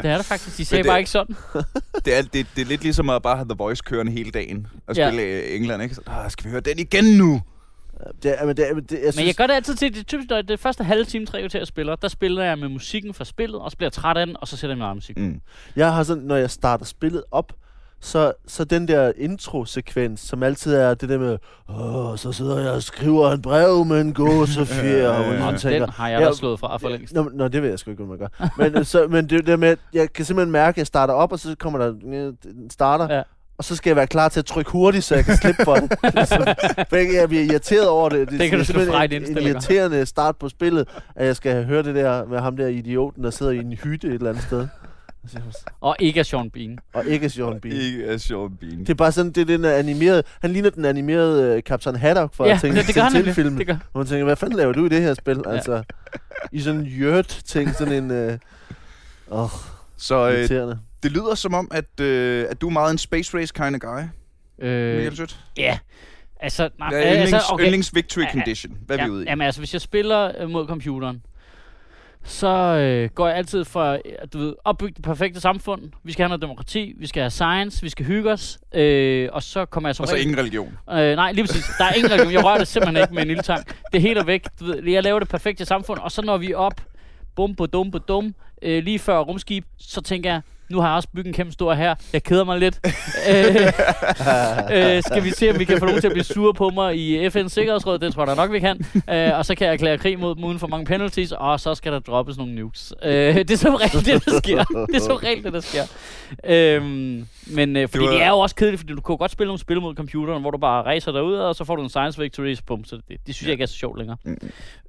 det 0.02 0.10
er 0.10 0.16
der 0.16 0.22
faktisk. 0.24 0.58
De 0.58 0.66
sagde 0.66 0.84
det- 0.84 0.90
bare 0.90 1.00
ikke 1.00 1.12
sådan. 1.12 1.36
Det 2.06 2.18
er, 2.18 2.22
det, 2.22 2.48
det 2.56 2.62
er 2.62 2.66
lidt 2.66 2.84
ligesom 2.84 3.10
at 3.10 3.22
bare 3.22 3.36
have 3.36 3.48
The 3.50 3.56
Voice 3.58 3.84
kørende 3.86 4.12
hele 4.12 4.32
dagen 4.32 4.68
og 4.88 4.96
spille 4.96 5.22
ja. 5.22 5.56
England, 5.56 5.84
ikke? 5.84 5.96
Så, 5.96 6.02
skal 6.28 6.46
vi 6.46 6.50
høre 6.52 6.62
den 6.62 6.80
igen 6.80 7.04
nu? 7.18 7.42
Det 8.24 8.36
men 8.46 8.58
det, 8.58 8.66
men 8.76 8.84
det, 8.84 8.92
jeg 8.92 9.00
Men 9.04 9.12
synes, 9.14 9.28
jeg 9.28 9.36
gør 9.36 9.48
det 9.48 9.54
altid 9.54 9.76
til, 9.76 9.96
det 9.96 10.08
typisk, 10.08 10.30
når 10.30 10.42
det 10.42 10.60
første 10.60 10.84
halve 10.84 11.06
time, 11.06 11.26
tre 11.26 11.40
kvarter 11.40 11.60
jeg 11.60 11.68
spiller, 11.68 11.96
der 11.96 12.08
spiller 12.08 12.44
jeg 12.44 12.60
med 12.60 12.70
musikken 12.70 13.14
fra 13.14 13.26
spillet, 13.26 13.62
og 13.62 13.72
så 13.72 13.78
bliver 13.78 13.88
jeg 13.88 13.94
træt 13.94 14.18
af 14.18 14.26
den, 14.26 14.36
og 14.42 14.48
så 14.48 14.58
sætter 14.58 14.74
jeg 14.74 14.78
min 14.78 14.86
egen 14.86 14.98
musik. 14.98 15.18
Mm. 15.18 15.42
Jeg 15.76 15.94
har 15.94 16.04
sådan, 16.04 16.24
når 16.24 16.36
jeg 16.36 16.50
starter 16.52 16.86
spillet 16.86 17.24
op, 17.32 17.54
så, 18.04 18.34
så 18.48 18.64
den 18.64 18.88
der 18.88 19.12
intro-sekvens, 19.18 20.20
som 20.20 20.44
altid 20.44 20.74
er 20.74 20.94
det 20.94 21.10
der 21.10 21.18
med, 21.18 21.38
åh, 21.70 22.18
så 22.18 22.32
sidder 22.32 22.60
jeg 22.60 22.72
og 22.72 22.84
skriver 22.84 23.32
en 23.32 23.42
brev 23.42 23.86
med 23.86 24.02
en 24.02 24.14
gåsefjer, 24.14 25.10
og 25.10 25.20
man 25.20 25.42
Og 25.42 25.52
ligesom 25.52 25.58
tænker, 25.72 25.86
den 25.86 25.94
har 25.94 26.10
jeg 26.10 26.20
Ja, 26.22 26.28
da 26.28 26.34
slået 26.34 26.60
fra 26.60 26.78
for 26.78 26.90
længst. 26.90 27.14
Nå, 27.14 27.30
nå, 27.34 27.48
det 27.48 27.62
ved 27.62 27.70
jeg 27.70 27.80
sgu 27.80 27.92
ikke, 27.92 28.04
hvad 28.04 28.18
man 28.18 28.30
gør. 28.30 28.48
Men, 28.58 28.86
så, 28.86 29.08
men 29.08 29.30
det 29.30 29.48
der 29.48 29.58
med, 29.58 29.68
at 29.70 29.80
jeg 29.94 30.14
kan 30.14 30.26
simpelthen 30.26 30.52
mærke, 30.52 30.76
at 30.76 30.78
jeg 30.78 30.88
starter 30.88 31.14
op, 31.14 31.32
og 31.32 31.40
så 31.40 31.56
kommer 31.60 31.80
der 31.80 31.92
den 32.44 32.70
starter, 32.70 33.16
Ja. 33.16 33.22
Og 33.62 33.66
så 33.66 33.76
skal 33.76 33.90
jeg 33.90 33.96
være 33.96 34.08
klar 34.08 34.30
til 34.30 34.40
at 34.40 34.46
trykke 34.46 34.72
hurtigt, 34.72 35.04
så 35.04 35.16
jeg 35.16 35.26
kan 35.26 35.38
slippe 35.38 35.64
for 35.64 35.76
det. 35.76 35.92
så, 36.28 36.56
for 36.90 36.96
jeg, 36.96 37.14
jeg 37.14 37.30
bliver 37.30 37.44
irriteret 37.44 37.88
over 37.88 38.10
det. 38.10 38.20
Det, 38.30 38.40
Det 38.40 38.50
kan 38.50 38.60
er 38.60 38.64
du 38.64 39.16
en, 39.16 39.38
en 39.38 39.48
irriterende 39.48 40.06
start 40.06 40.36
på 40.36 40.50
spillet, 40.50 40.88
at 41.16 41.26
jeg 41.26 41.36
skal 41.36 41.66
høre 41.66 41.84
det 41.84 41.96
der 41.96 42.26
med 42.26 42.40
ham 42.40 42.58
der 42.58 42.68
idioten, 42.68 43.24
der 43.24 43.30
sidder 43.30 43.52
i 43.52 43.58
en 43.58 43.74
hytte 43.74 44.08
et 44.08 44.14
eller 44.14 44.30
andet 44.30 44.44
sted. 44.44 44.68
Og 45.82 45.96
ikke 46.00 46.20
af 46.20 46.26
Sean 46.26 46.50
Bean. 46.50 46.80
Og 46.94 47.06
ikke 47.06 47.30
Sean 47.30 47.60
Bean. 47.62 47.76
Ikke 47.76 48.06
af 48.06 48.20
Sean 48.20 48.58
Bean. 48.60 48.80
Det 48.80 48.90
er 48.90 48.94
bare 48.94 49.12
sådan, 49.12 49.32
det 49.32 49.42
er 49.42 49.46
den 49.46 49.66
animerede... 49.66 50.24
Han 50.42 50.52
ligner 50.52 50.70
den 50.70 50.86
animerede 50.86 51.56
uh, 51.56 51.62
Captain 51.62 51.96
Haddock 51.96 52.34
fra 52.34 52.48
ja, 52.48 52.58
ting, 52.62 52.76
det, 52.76 52.88
det 52.88 52.96
gør 52.96 53.02
han 53.02 53.34
film. 53.34 53.58
Det 53.58 53.68
gør. 53.68 53.78
Og 53.94 54.00
man 54.00 54.08
tænker, 54.08 54.26
hvad 54.26 54.36
fanden 54.36 54.58
laver 54.58 54.74
du 54.74 54.86
i 54.86 54.90
det 54.90 55.02
her 55.02 55.14
spil? 55.14 55.42
Ja. 55.46 55.52
Altså, 55.52 55.84
i 56.52 56.62
sådan 56.62 56.80
en 56.80 56.86
hjørt-ting, 56.86 57.76
sådan 57.76 58.04
en... 58.04 58.12
Øh, 58.12 58.38
åh, 59.32 59.50
Så 59.98 60.30
øh, 60.30 60.40
irriterende. 60.40 60.80
Det 61.04 61.12
lyder 61.12 61.36
som 61.36 61.54
om, 61.54 61.72
at, 61.72 62.00
øh, 62.02 62.46
at 62.50 62.62
du 62.62 62.68
er 62.68 62.72
meget 62.72 62.92
en 62.92 62.98
space 62.98 63.38
race 63.38 63.54
kind 63.56 63.76
of 63.76 63.80
guy, 63.82 64.02
Øh, 64.60 65.12
ja. 65.58 65.80
Altså, 66.40 66.70
nej, 66.80 66.90
Hvad 66.90 67.00
er 67.04 67.12
yndlings, 67.14 67.34
altså, 67.34 67.50
okay. 67.54 67.64
yndlings 67.66 67.96
victory 67.96 68.22
Ja, 68.22 68.28
ja. 68.28 68.32
condition? 68.34 68.78
Hvad 68.86 68.98
er 68.98 69.02
ja, 69.02 69.06
vi 69.08 69.12
ude 69.12 69.24
i? 69.24 69.28
Jamen 69.28 69.46
altså, 69.46 69.62
hvis 69.62 69.74
jeg 69.74 69.82
spiller 69.82 70.32
øh, 70.42 70.50
mod 70.50 70.68
computeren, 70.68 71.24
så 72.24 72.48
øh, 72.48 73.10
går 73.10 73.28
jeg 73.28 73.38
altid 73.38 73.66
for, 73.66 73.92
øh, 73.92 74.00
du 74.34 74.38
ved, 74.38 74.56
opbygge 74.64 74.94
det 74.96 75.04
perfekte 75.04 75.40
samfund. 75.40 75.82
Vi 76.04 76.12
skal 76.12 76.24
have 76.24 76.30
noget 76.30 76.42
demokrati, 76.42 76.94
vi 76.98 77.08
skal 77.08 77.22
have 77.22 77.30
science, 77.30 77.82
vi 77.82 77.90
skal 77.90 78.06
hygge 78.06 78.32
os, 78.32 78.60
øh, 78.74 79.30
og 79.32 79.44
så 79.44 79.66
kommer 79.66 79.90
jeg 79.90 79.96
som 79.96 80.04
Og 80.04 80.08
så 80.08 80.14
regel- 80.14 80.22
ingen 80.28 80.38
religion. 80.40 80.78
Øh, 80.90 81.16
nej, 81.16 81.32
lige 81.32 81.46
præcis. 81.46 81.66
Der 81.78 81.86
er 81.86 81.94
ingen 81.94 82.12
religion. 82.12 82.34
Jeg 82.34 82.44
rører 82.46 82.58
det 82.58 82.68
simpelthen 82.68 83.04
ikke 83.04 83.14
med 83.14 83.22
en 83.22 83.28
lille 83.28 83.44
tang. 83.44 83.68
Det 83.68 83.98
er 83.98 84.02
helt 84.02 84.18
og 84.18 84.28
væk. 84.28 84.44
Du 84.60 84.66
ved, 84.66 84.84
jeg 84.90 85.04
laver 85.04 85.20
det 85.20 85.30
perfekte 85.30 85.66
samfund, 85.66 86.00
og 86.00 86.12
så 86.12 86.22
når 86.22 86.38
vi 86.38 86.52
er 86.52 86.58
op, 86.58 86.82
bum 87.36 87.56
på 87.56 87.66
dum 87.66 87.92
på 87.92 87.98
dum, 87.98 88.36
øh, 88.62 88.84
lige 88.84 89.00
før 89.00 89.20
rumskib, 89.20 89.66
så 89.80 90.02
tænker 90.02 90.32
jeg, 90.32 90.42
nu 90.72 90.80
har 90.80 90.88
jeg 90.88 90.96
også 90.96 91.10
bygget 91.10 91.28
en 91.28 91.34
kæmpe 91.34 91.52
stor 91.54 91.74
her. 91.74 91.96
Jeg 92.14 92.24
keder 92.24 92.44
mig 92.44 92.60
lidt. 92.60 92.80
øh, 93.30 93.56
øh, 94.96 95.04
skal 95.04 95.24
vi 95.24 95.30
se, 95.30 95.50
om 95.50 95.60
vi 95.60 95.64
kan 95.66 95.80
få 95.80 95.86
nogen 95.86 96.02
til 96.02 96.08
at 96.08 96.14
blive 96.14 96.24
sure 96.24 96.54
på 96.54 96.70
mig 96.70 96.96
i 96.98 97.28
FN's 97.28 97.48
Sikkerhedsråd? 97.48 98.00
Det 98.00 98.14
tror 98.14 98.26
jeg 98.26 98.36
nok, 98.36 98.52
vi 98.52 98.60
kan. 98.60 98.86
Øh, 99.10 99.38
og 99.38 99.46
så 99.46 99.56
kan 99.56 99.68
jeg 99.68 99.74
erklære 99.74 99.98
krig 99.98 100.20
mod 100.20 100.36
dem 100.36 100.44
uden 100.44 100.60
for 100.60 100.68
mange 100.68 100.86
penalties, 100.86 101.32
og 101.32 101.60
så 101.60 101.76
skal 101.76 101.92
der 101.92 102.00
droppes 102.00 102.38
nogle 102.38 102.56
nukes. 102.56 102.94
Øh, 103.04 103.36
det 103.36 103.52
er 103.52 103.58
som 103.58 103.76
regel 103.84 104.06
det, 104.06 104.26
der 104.26 104.38
sker. 104.44 104.64
Det 104.64 104.96
er 104.96 105.00
som 105.00 105.16
regel 105.16 105.44
det, 105.44 105.54
der 105.54 105.60
sker. 105.60 105.84
Øh, 106.46 106.84
men 107.56 107.76
øh, 107.76 107.88
fordi 107.90 108.04
var- 108.06 108.12
det 108.12 108.22
er 108.22 108.30
jo 108.30 108.40
også 108.40 108.56
kedeligt, 108.56 108.80
fordi 108.80 108.94
du 108.94 109.02
kan 109.02 109.18
godt 109.18 109.32
spille 109.32 109.48
nogle 109.48 109.60
spil 109.60 109.82
mod 109.82 109.96
computeren, 109.96 110.42
hvor 110.42 110.52
du 110.52 110.58
bare 110.58 110.86
racer 110.86 111.12
derud, 111.12 111.36
og 111.36 111.56
så 111.56 111.64
får 111.64 111.76
du 111.76 111.84
en 111.84 111.90
science 111.90 112.22
victory, 112.22 112.56
bum, 112.68 112.84
så 112.86 112.96
det, 112.96 113.18
det 113.28 113.36
synes 113.36 113.48
jeg 113.48 113.52
ikke 113.52 113.62
er 113.64 113.68
så 113.68 113.74
sjovt 113.76 113.98
længere. 113.98 114.18
Mm. 114.26 114.38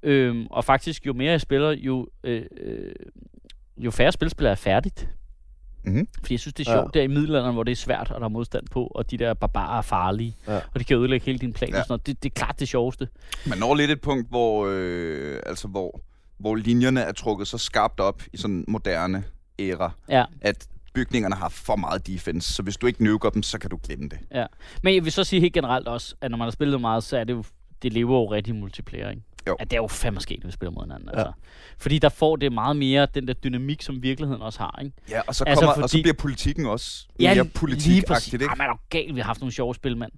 Øhm, 0.02 0.46
og 0.50 0.64
faktisk, 0.64 1.06
jo 1.06 1.12
mere 1.12 1.30
jeg 1.30 1.40
spiller, 1.40 1.70
jo, 1.70 2.06
øh, 2.24 2.42
øh, 2.60 2.92
jo 3.76 3.90
færre 3.90 4.12
spilspil 4.12 4.46
er 4.46 4.54
færdigt. 4.54 5.08
Mhm. 5.84 6.08
Fordi 6.20 6.34
jeg 6.34 6.40
synes, 6.40 6.54
det 6.54 6.68
er 6.68 6.72
Ja. 6.72 6.78
sjovt 6.78 6.94
der 6.94 7.02
i 7.02 7.06
middelalderen, 7.06 7.54
hvor 7.54 7.62
det 7.62 7.72
er 7.72 7.76
svært, 7.76 8.10
og 8.10 8.20
der 8.20 8.24
er 8.24 8.30
modstand 8.30 8.66
på, 8.70 8.86
og 8.86 9.10
de 9.10 9.16
der 9.16 9.34
barbarer 9.34 9.78
er 9.78 9.82
farlige, 9.82 10.36
Ja. 10.48 10.56
og 10.74 10.80
de 10.80 10.84
kan 10.84 10.96
ødelægge 10.98 11.26
hele 11.26 11.38
din 11.38 11.52
plan 11.52 11.70
Ja. 11.70 11.78
og 11.78 11.84
sådan 11.84 11.92
noget. 11.92 12.06
Det, 12.06 12.22
det 12.22 12.28
er 12.30 12.34
klart 12.34 12.60
det 12.60 12.68
sjoveste. 12.68 13.08
Man 13.46 13.58
når 13.58 13.74
lidt 13.74 13.90
et 13.90 14.00
punkt, 14.00 14.28
hvor, 14.28 14.66
øh, 14.70 15.40
altså 15.46 15.68
hvor, 15.68 16.00
hvor 16.38 16.54
linjerne 16.54 17.00
er 17.00 17.12
trukket 17.12 17.48
så 17.48 17.58
skarpt 17.58 18.00
op 18.00 18.22
i 18.32 18.36
sådan 18.36 18.64
moderne 18.68 19.24
æra, 19.58 19.90
Ja. 20.08 20.24
at 20.40 20.66
bygningerne 20.94 21.34
har 21.34 21.48
for 21.48 21.76
meget 21.76 22.06
defense, 22.06 22.52
så 22.52 22.62
hvis 22.62 22.76
du 22.76 22.86
ikke 22.86 23.04
nuker 23.04 23.30
dem, 23.30 23.42
så 23.42 23.58
kan 23.58 23.70
du 23.70 23.78
glemme 23.86 24.08
det. 24.08 24.18
Ja. 24.34 24.46
Men 24.82 24.94
jeg 24.94 25.04
vil 25.04 25.12
så 25.12 25.24
sige 25.24 25.40
helt 25.40 25.52
generelt 25.54 25.88
også, 25.88 26.14
at 26.20 26.30
når 26.30 26.38
man 26.38 26.46
har 26.46 26.50
spillet 26.50 26.80
meget, 26.80 27.04
så 27.04 27.16
er 27.16 27.24
det 27.24 27.32
jo, 27.32 27.44
det 27.82 27.92
lever 27.92 28.18
jo 28.18 28.30
rigtig 28.32 28.54
i 28.54 28.58
multiplayer, 28.58 29.10
ikke? 29.10 29.22
Jo. 29.48 29.56
At 29.60 29.70
det 29.70 29.76
er 29.76 29.80
jo 29.80 29.86
fandme 29.86 30.20
sket, 30.20 30.40
når 30.42 30.48
vi 30.48 30.52
spiller 30.52 30.70
mod 30.72 30.82
hinanden. 30.84 31.08
Ja. 31.14 31.18
Altså. 31.18 31.32
Fordi 31.78 31.98
der 31.98 32.08
får 32.08 32.36
det 32.36 32.52
meget 32.52 32.76
mere 32.76 33.06
den 33.14 33.28
der 33.28 33.34
dynamik, 33.34 33.82
som 33.82 34.02
virkeligheden 34.02 34.42
også 34.42 34.58
har, 34.58 34.78
ikke? 34.84 34.96
Ja, 35.10 35.20
og 35.26 35.34
så, 35.34 35.44
Altså, 35.44 35.64
kommer, 35.64 35.82
og 35.82 35.88
så 35.88 35.92
fordi- 35.94 36.02
bliver 36.02 36.14
politikken 36.14 36.66
også 36.66 37.06
Ja, 37.20 37.34
mere 37.34 37.44
politikagtigt, 37.44 38.34
ikke? 38.42 38.52
Ah, 38.52 38.58
man 38.58 38.66
er 38.66 38.70
jo 38.70 38.76
gal, 38.90 39.14
vi 39.14 39.20
har 39.20 39.26
haft 39.26 39.40
nogle 39.40 39.52
sjove 39.52 39.74
spil, 39.74 39.96
mand. 39.96 40.12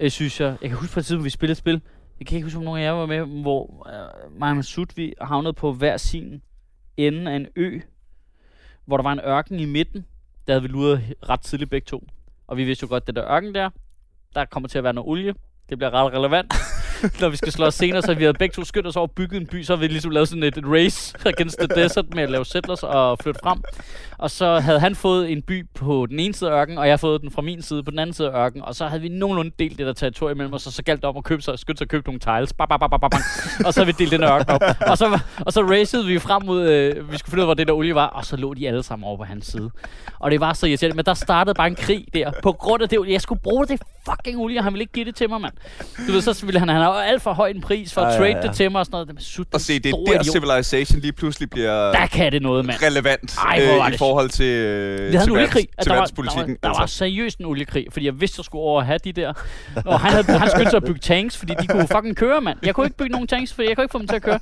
Øh, 0.00 0.10
synes 0.10 0.40
jeg. 0.40 0.56
Jeg 0.62 0.70
kan 0.70 0.78
huske 0.78 0.94
på 0.94 1.00
et 1.00 1.06
tidspunkt, 1.06 1.24
vi 1.24 1.30
spillede 1.30 1.52
et 1.52 1.58
spil. 1.58 1.80
Jeg 2.18 2.26
kan 2.26 2.36
ikke 2.36 2.46
huske, 2.46 2.58
om 2.58 2.64
nogen 2.64 2.80
af 2.80 2.84
jer 2.84 2.90
var 2.90 3.06
med, 3.06 3.20
hvor 3.42 3.88
øh, 3.88 4.38
mig 4.40 4.50
og 4.50 4.56
Masud, 4.56 4.86
vi 4.96 5.14
havnede 5.20 5.52
på 5.52 5.72
hver 5.72 5.96
sin 5.96 6.42
ende 6.96 7.30
af 7.32 7.36
en 7.36 7.46
ø, 7.56 7.80
hvor 8.84 8.96
der 8.96 9.02
var 9.02 9.12
en 9.12 9.20
ørken 9.20 9.60
i 9.60 9.64
midten. 9.64 10.06
Der 10.46 10.52
havde 10.52 10.62
vi 10.62 10.68
luret 10.68 11.14
ret 11.28 11.40
tidligt 11.40 11.70
begge 11.70 11.84
to. 11.84 12.08
Og 12.46 12.56
vi 12.56 12.64
vidste 12.64 12.84
jo 12.84 12.88
godt, 12.88 13.02
at 13.02 13.06
det 13.06 13.14
der 13.16 13.30
ørken 13.32 13.54
der, 13.54 13.70
der 14.34 14.44
kommer 14.44 14.68
til 14.68 14.78
at 14.78 14.84
være 14.84 14.92
noget 14.92 15.08
olie. 15.08 15.34
Det 15.68 15.78
bliver 15.78 15.90
ret 15.90 16.12
relevant. 16.12 16.54
Når 17.20 17.28
vi 17.28 17.36
skal 17.36 17.52
slå 17.52 17.66
os 17.66 17.74
senere, 17.74 18.02
så 18.02 18.14
vi 18.14 18.24
havde 18.24 18.38
begge 18.38 18.52
to 18.52 18.64
skyndt 18.64 18.86
os 18.86 18.96
over 18.96 19.06
bygget 19.06 19.40
en 19.40 19.46
by, 19.46 19.62
så 19.62 19.72
havde 19.72 19.80
vi 19.80 19.92
ligesom 19.92 20.10
lavet 20.10 20.28
sådan 20.28 20.42
et, 20.42 20.58
race 20.64 21.16
against 21.34 21.58
the 21.58 21.82
desert 21.82 22.14
med 22.14 22.22
at 22.22 22.30
lave 22.30 22.44
settlers 22.44 22.82
og 22.82 23.18
flytte 23.18 23.40
frem. 23.42 23.62
Og 24.18 24.30
så 24.30 24.58
havde 24.58 24.80
han 24.80 24.94
fået 24.94 25.32
en 25.32 25.42
by 25.42 25.66
på 25.74 26.06
den 26.10 26.20
ene 26.20 26.34
side 26.34 26.50
af 26.50 26.54
ørken, 26.54 26.78
og 26.78 26.86
jeg 26.86 26.92
havde 26.92 26.98
fået 26.98 27.20
den 27.20 27.30
fra 27.30 27.42
min 27.42 27.62
side 27.62 27.82
på 27.82 27.90
den 27.90 27.98
anden 27.98 28.14
side 28.14 28.30
af 28.30 28.44
ørken. 28.44 28.62
Og 28.62 28.74
så 28.74 28.86
havde 28.86 29.02
vi 29.02 29.08
nogenlunde 29.08 29.50
delt 29.58 29.78
det 29.78 29.86
der 29.86 29.92
territorium 29.92 30.36
mellem 30.36 30.54
os, 30.54 30.66
og 30.66 30.72
så 30.72 30.82
galt 30.82 31.00
det 31.00 31.04
om 31.04 31.16
at 31.16 31.24
købe 31.24 31.42
sig, 31.42 31.58
skynde 31.58 31.78
sig 31.78 31.84
at 31.84 31.88
købe 31.88 32.06
nogle 32.06 32.20
tiles. 32.20 32.52
Bam, 32.52 32.68
bam, 32.68 32.80
bam, 32.80 32.90
bam, 32.90 33.00
bam, 33.00 33.10
og 33.64 33.74
så 33.74 33.80
havde 33.80 33.86
vi 33.86 34.04
delt 34.04 34.12
den 34.12 34.22
ørken 34.22 34.50
op. 34.50 34.62
Og 34.86 34.98
så, 34.98 35.20
og 35.40 35.52
så 35.52 35.62
racede 35.62 36.06
vi 36.06 36.18
frem 36.18 36.42
mod, 36.46 36.62
øh, 36.68 37.12
vi 37.12 37.18
skulle 37.18 37.30
finde 37.30 37.40
ud 37.40 37.42
af, 37.42 37.46
hvor 37.46 37.54
det 37.54 37.68
der 37.68 37.74
olie 37.74 37.94
var, 37.94 38.06
og 38.06 38.24
så 38.24 38.36
lå 38.36 38.54
de 38.54 38.68
alle 38.68 38.82
sammen 38.82 39.08
over 39.08 39.16
på 39.16 39.24
hans 39.24 39.46
side. 39.46 39.70
Og 40.18 40.30
det 40.30 40.40
var 40.40 40.52
så 40.52 40.66
irriterende, 40.66 40.96
men 40.96 41.04
der 41.04 41.14
startede 41.14 41.54
bare 41.54 41.66
en 41.66 41.74
krig 41.74 42.06
der, 42.14 42.30
på 42.42 42.52
grund 42.52 42.82
af 42.82 42.88
det 42.88 42.98
olie. 42.98 43.12
Jeg 43.12 43.20
skulle 43.20 43.40
bruge 43.40 43.66
det 43.66 43.82
fucking 44.04 44.38
olie, 44.38 44.58
og 44.58 44.64
han 44.64 44.72
ville 44.72 44.82
ikke 44.82 44.92
give 44.92 45.04
det 45.04 45.14
til 45.14 45.28
mig, 45.28 45.40
mand. 45.40 45.52
Du 46.06 46.12
ved, 46.12 46.20
så 46.20 46.46
ville 46.46 46.58
han, 46.58 46.68
han 46.68 46.82
alt 47.00 47.22
for 47.22 47.32
høj 47.32 47.48
en 47.48 47.60
pris 47.60 47.94
for 47.94 48.00
at 48.00 48.16
trade 48.18 48.28
ja, 48.30 48.36
ja. 48.36 48.42
det 48.42 48.56
til 48.56 48.70
mig 48.72 48.78
og 48.78 48.86
sådan 48.86 48.94
noget. 48.94 49.08
Det 49.08 49.16
er 49.16 49.20
sut, 49.20 49.46
Og 49.54 49.60
se, 49.60 49.78
det 49.78 49.86
er 49.92 49.96
der 50.06 50.20
idiot. 50.20 50.24
Civilization 50.32 51.00
lige 51.00 51.12
pludselig 51.12 51.50
bliver 51.50 51.92
Der 51.92 52.06
kan 52.06 52.32
det 52.32 52.42
noget, 52.42 52.64
mand. 52.64 52.82
relevant 52.82 53.36
Ej, 53.38 53.58
øh, 53.62 53.88
i 53.88 53.90
det 53.90 53.98
forhold 53.98 54.28
til, 54.28 54.46
øh, 54.46 54.98
Vi 54.98 55.16
havde 55.16 55.24
til, 55.26 55.30
en 55.30 55.36
oliekrig. 55.36 55.68
at 55.78 55.84
til 55.84 55.90
der, 55.92 55.98
var, 55.98 56.04
der, 56.06 56.22
var, 56.22 56.46
der 56.46 56.54
var 56.68 56.74
altså. 56.80 56.96
seriøst 56.96 57.38
en 57.38 57.44
oliekrig, 57.46 57.86
fordi 57.92 58.06
jeg 58.06 58.20
vidste, 58.20 58.40
jeg 58.40 58.44
skulle 58.44 58.62
over 58.62 58.80
at 58.80 58.86
have 58.86 58.98
de 59.04 59.12
der. 59.12 59.32
Og 59.84 60.00
han, 60.00 60.10
havde, 60.12 60.38
han 60.38 60.50
skyndte 60.50 60.70
sig 60.70 60.76
at 60.76 60.84
bygge 60.84 61.00
tanks, 61.00 61.36
fordi 61.36 61.54
de 61.60 61.66
kunne 61.66 61.88
fucking 61.88 62.16
køre, 62.16 62.40
mand. 62.40 62.58
Jeg 62.62 62.74
kunne 62.74 62.86
ikke 62.86 62.96
bygge 62.96 63.12
nogen 63.12 63.26
tanks, 63.26 63.52
fordi 63.52 63.68
jeg 63.68 63.76
kunne 63.76 63.84
ikke 63.84 63.92
få 63.92 63.98
dem 63.98 64.06
til 64.08 64.16
at 64.16 64.22
køre. 64.22 64.38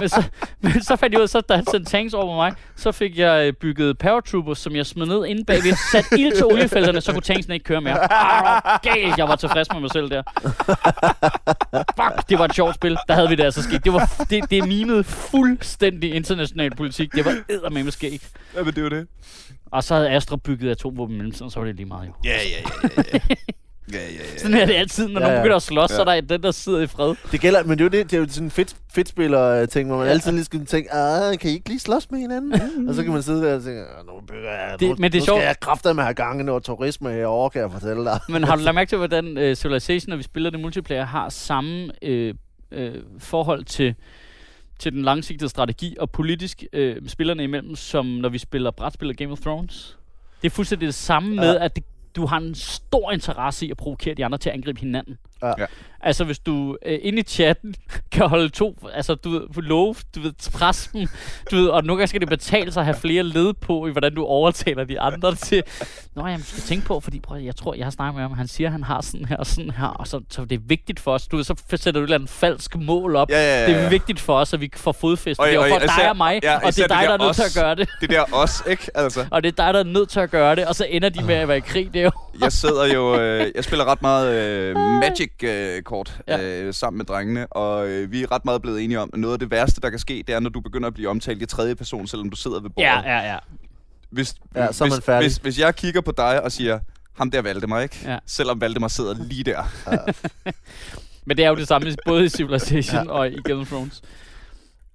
Men 0.00 0.08
så, 0.08 0.22
men 0.60 0.82
så 0.82 0.96
fandt 0.96 1.12
jeg 1.12 1.18
ud 1.18 1.22
af, 1.22 1.28
så 1.28 1.40
da 1.40 1.54
han 1.56 1.66
sendte 1.70 1.90
tanks 1.90 2.14
over 2.14 2.36
mig, 2.36 2.52
så 2.76 2.92
fik 2.92 3.18
jeg 3.18 3.46
øh, 3.46 3.52
bygget 3.52 3.98
paratroopers, 3.98 4.58
som 4.58 4.76
jeg 4.76 4.86
smed 4.86 5.06
ned 5.06 5.26
inde 5.26 5.44
bagved, 5.44 5.74
sat 5.92 6.04
ild 6.18 6.32
til 6.36 6.44
oliefelterne, 6.44 7.00
så 7.00 7.12
kunne 7.12 7.22
tanksene 7.22 7.54
ikke 7.54 7.64
køre 7.64 7.80
mere. 7.80 7.94
Hvor 7.94 8.80
galt, 8.94 9.18
jeg 9.18 9.28
var 9.28 9.36
tilfreds 9.36 9.68
med 9.72 9.80
mig 9.80 9.90
selv 9.92 10.10
der. 10.10 10.22
Fuck, 11.96 12.28
det 12.28 12.38
var 12.38 12.44
et 12.44 12.54
sjovt 12.54 12.74
spil. 12.74 12.96
Der 13.08 13.14
havde 13.14 13.28
vi 13.28 13.34
det 13.34 13.44
altså 13.44 13.62
sket. 13.62 13.84
Det, 13.84 13.92
var, 13.92 14.24
det, 14.30 14.50
det 14.50 14.68
mimede 14.68 15.04
fuldstændig 15.04 16.14
international 16.14 16.76
politik. 16.76 17.12
Det 17.12 17.24
var 17.24 17.36
eddermame 17.48 17.90
skæg. 17.90 18.20
Ja, 18.56 18.62
men 18.62 18.74
det 18.74 18.82
jo 18.82 18.88
det. 18.88 19.06
Og 19.70 19.84
så 19.84 19.94
havde 19.94 20.10
Astra 20.10 20.36
bygget 20.36 20.70
atomvåben 20.70 21.14
i 21.14 21.18
mellemtiden, 21.18 21.50
så 21.50 21.60
var 21.60 21.66
det 21.66 21.76
lige 21.76 21.86
meget 21.86 22.06
jo. 22.06 22.12
Ja, 22.24 22.30
ja, 22.30 22.88
ja, 22.96 23.02
ja, 23.14 23.18
ja. 23.92 23.98
ja, 23.98 24.04
ja. 24.32 24.38
Sådan 24.38 24.54
er 24.56 24.66
det 24.66 24.74
altid, 24.74 25.08
når 25.08 25.20
Ja, 25.20 25.26
ja, 25.26 25.32
nogen 25.32 25.42
begynder 25.42 25.56
at 25.56 25.62
slås, 25.62 25.90
ja. 25.90 25.96
så 25.96 26.04
Ja. 26.10 26.16
er 26.16 26.20
der 26.20 26.26
den, 26.36 26.42
der 26.42 26.50
sidder 26.50 26.80
i 26.80 26.86
fred. 26.86 27.14
Det 27.32 27.40
gælder, 27.40 27.62
men 27.64 27.78
det 27.78 27.80
er 27.80 27.84
jo, 27.84 27.88
det, 28.02 28.10
det 28.10 28.16
er 28.16 28.20
jo 28.20 28.28
sådan 28.28 28.46
en 28.46 28.50
fedt, 28.50 28.76
fedt 28.92 29.08
spiller 29.08 29.66
ting, 29.66 29.88
hvor 29.88 29.96
man 29.98 30.06
Ja. 30.06 30.12
altid 30.12 30.32
lige 30.32 30.44
skal 30.44 30.66
tænke, 30.66 30.94
ah, 30.94 31.38
kan 31.38 31.50
I 31.50 31.52
ikke 31.52 31.68
lige 31.68 31.80
slås 31.80 32.10
med 32.10 32.18
hinanden? 32.20 32.88
og 32.88 32.94
så 32.94 33.02
kan 33.02 33.12
man 33.12 33.22
sidde 33.22 33.42
der 33.42 33.54
og 33.56 33.62
tænke, 33.62 33.80
"Ah, 33.80 34.06
nu 34.06 34.12
bygger 34.26 34.50
jeg, 34.50 34.76
Det- 34.80 34.88
nu, 34.88 34.94
men 34.98 35.12
det 35.12 35.18
er 35.18 35.22
nu 35.22 35.24
sjovt. 35.24 35.38
skal 35.38 35.46
jeg 35.46 35.60
kraftedeme 35.60 36.02
have 36.02 36.14
gang 36.14 36.40
i 36.40 36.44
noget 36.44 36.62
turisme 36.62 37.12
herovre, 37.12 37.50
kan 37.50 37.60
jeg 37.62 37.70
fortælle 37.72 38.04
dig. 38.04 38.20
Men 38.28 38.44
har 38.44 38.56
du 38.56 38.62
lagt 38.64 38.74
mærke 38.74 38.88
til, 38.88 38.98
hvordan 38.98 39.26
uh, 39.48 39.54
Civilization, 39.54 40.10
når 40.10 40.16
vi 40.16 40.22
spiller 40.22 40.50
det 40.50 40.60
multiplayer, 40.60 41.04
har 41.04 41.28
samme 41.28 41.90
øh, 42.02 42.34
øh, 42.72 42.94
forhold 43.18 43.64
til, 43.64 43.94
til 44.78 44.92
den 44.92 45.02
langsigtede 45.02 45.48
strategi 45.50 45.96
og 46.00 46.10
politisk 46.10 46.64
øh, 46.72 46.96
spillerne 47.08 47.42
imellem, 47.44 47.76
som 47.76 48.06
når 48.06 48.28
vi 48.28 48.38
spiller 48.38 48.70
brætspil 48.70 49.08
og 49.08 49.14
Game 49.14 49.32
of 49.32 49.38
Thrones? 49.40 49.98
Det 50.42 50.50
er 50.50 50.54
fuldstændig 50.54 50.86
det 50.86 50.94
samme 50.94 51.34
med, 51.36 51.52
Ja. 51.56 51.64
at 51.64 51.76
det, 51.76 51.84
du 52.16 52.26
har 52.26 52.36
en 52.36 52.54
stor 52.54 53.12
interesse 53.12 53.66
i 53.66 53.70
at 53.70 53.76
provokere 53.76 54.14
de 54.14 54.24
andre 54.24 54.38
til 54.38 54.50
at 54.50 54.54
angribe 54.54 54.80
hinanden. 54.80 55.18
Ja. 55.46 55.52
Ja. 55.58 55.66
Altså, 56.06 56.24
hvis 56.24 56.38
du 56.38 56.76
øh, 56.86 56.98
inde 57.02 57.18
i 57.18 57.22
chatten 57.22 57.74
kan 58.12 58.28
holde 58.28 58.48
to, 58.48 58.78
altså 58.94 59.14
du 59.14 59.30
ved, 59.30 59.40
love, 59.62 59.94
du 60.14 60.20
ved, 60.20 60.32
presse 60.52 60.90
dem, 60.92 61.08
du 61.50 61.56
ved, 61.56 61.66
og 61.68 61.84
nogle 61.84 61.98
gange 62.00 62.08
skal 62.08 62.20
det 62.20 62.28
betale 62.28 62.72
sig 62.72 62.80
at 62.80 62.84
have 62.84 62.96
flere 62.96 63.22
led 63.22 63.52
på, 63.52 63.86
i 63.86 63.90
hvordan 63.90 64.14
du 64.14 64.24
overtaler 64.24 64.84
de 64.84 65.00
andre 65.00 65.34
til, 65.46 65.62
Nå, 66.16 66.26
jeg 66.26 66.40
skal 66.42 66.62
tænke 66.62 66.86
på, 66.86 67.00
fordi 67.00 67.20
prøv, 67.20 67.38
jeg 67.40 67.56
tror, 67.56 67.74
jeg 67.74 67.86
har 67.86 67.90
snakket 67.90 68.14
med 68.14 68.22
ham, 68.22 68.32
han 68.38 68.48
siger, 68.48 68.70
han 68.70 68.82
har 68.82 69.00
sådan 69.00 69.24
her 69.26 69.36
og 69.36 69.46
sådan 69.46 69.70
her, 69.70 69.86
og 69.86 70.06
så, 70.08 70.20
så 70.30 70.44
det 70.44 70.52
er 70.56 70.62
vigtigt 70.66 71.00
for 71.00 71.12
os. 71.14 71.26
Du 71.28 71.36
ved, 71.36 71.44
så 71.44 71.54
sætter 71.70 71.92
du 71.92 71.98
et 71.98 72.02
eller 72.02 72.14
andet 72.14 72.30
falsk 72.30 72.76
mål 72.76 73.16
op. 73.16 73.30
Ja, 73.30 73.36
ja, 73.36 73.60
ja, 73.60 73.66
Det 73.66 73.76
er 73.76 73.82
ja. 73.82 73.88
vigtigt 73.88 74.20
for 74.20 74.38
os, 74.38 74.52
at 74.54 74.60
vi 74.60 74.70
får 74.76 74.92
fodfæste. 74.92 75.40
Og- 75.40 75.46
Det 75.46 75.54
er 75.54 75.58
og 75.58 75.68
for 75.68 75.76
især- 75.76 75.96
dig 76.00 76.10
og 76.10 76.16
mig, 76.16 76.40
ja, 76.42 76.56
og 76.56 76.62
det 76.62 76.66
er 76.66 76.70
dig, 76.70 76.82
det 76.82 76.90
der 76.90 76.96
er 77.12 77.16
der 77.16 77.24
nødt 77.26 77.34
til 77.36 77.42
at 77.42 77.46
os. 77.48 77.54
gøre 77.54 77.74
det. 77.74 77.88
Det 78.00 78.10
der 78.10 78.22
også, 78.32 78.62
ikke? 78.70 78.90
Altså, 78.94 79.26
Og 79.30 79.42
det 79.42 79.48
er 79.58 79.64
dig, 79.64 79.74
der 79.74 79.80
er 79.80 79.84
nødt 79.84 80.08
til 80.08 80.20
at 80.20 80.30
gøre 80.30 80.56
det, 80.56 80.66
og 80.66 80.74
så 80.74 80.86
ender 80.90 81.08
de 81.08 81.24
med 81.24 81.34
at 81.34 81.48
være 81.48 81.56
i 81.56 81.60
krig. 81.60 81.90
Det 81.94 82.00
er 82.00 82.04
jo... 82.04 82.10
jeg 82.40 82.52
sidder 82.52 82.86
jo... 82.94 83.20
Øh, 83.20 83.46
jeg 83.54 83.64
spiller 83.64 83.84
ret 83.84 84.02
meget 84.02 84.34
øh, 84.34 84.76
Magic-kort 85.42 86.20
Ja. 86.28 86.62
øh, 86.62 86.74
sammen 86.74 86.96
med 86.98 87.04
drengene, 87.06 87.46
og 87.46 87.88
øh, 87.88 88.12
vi 88.12 88.22
er 88.22 88.32
ret 88.32 88.44
meget 88.44 88.62
blevet 88.62 88.84
enige 88.84 89.00
om, 89.00 89.10
at 89.12 89.18
noget 89.18 89.32
af 89.32 89.38
det 89.38 89.50
værste, 89.50 89.80
der 89.80 89.90
kan 89.90 89.98
ske, 89.98 90.24
det 90.26 90.34
er, 90.34 90.40
når 90.40 90.50
du 90.50 90.60
begynder 90.60 90.86
at 90.86 90.94
blive 90.94 91.08
omtalt 91.08 91.42
i 91.42 91.46
tredje 91.46 91.74
person, 91.74 92.06
selvom 92.06 92.30
du 92.30 92.36
sidder 92.36 92.60
ved 92.60 92.70
bordet. 92.70 92.88
Ja, 92.88 93.00
ja, 93.00 93.32
ja. 93.32 93.38
Hvis, 94.10 94.34
Ja, 94.54 94.72
så 94.72 94.84
er 94.84 94.88
hvis, 94.88 94.94
man 94.96 95.02
færdig. 95.02 95.24
Hvis, 95.28 95.36
hvis 95.36 95.58
jeg 95.58 95.76
kigger 95.76 96.00
på 96.00 96.12
dig 96.16 96.42
og 96.42 96.52
siger, 96.52 96.78
ham 97.14 97.30
der 97.30 97.42
Valdemar, 97.42 97.80
ikke? 97.80 97.98
Ja. 98.04 98.18
Selvom 98.26 98.60
Valdemar 98.60 98.88
sidder 98.88 99.14
lige 99.24 99.44
der. 99.44 99.62
Men 101.26 101.36
det 101.36 101.44
er 101.44 101.48
jo 101.48 101.54
det 101.56 101.68
samme 101.68 101.94
både 102.06 102.24
i 102.24 102.28
Civilization 102.28 103.06
ja. 103.06 103.12
og 103.12 103.28
i 103.28 103.36
Game 103.44 103.60
of 103.60 103.68
Thrones. 103.68 104.02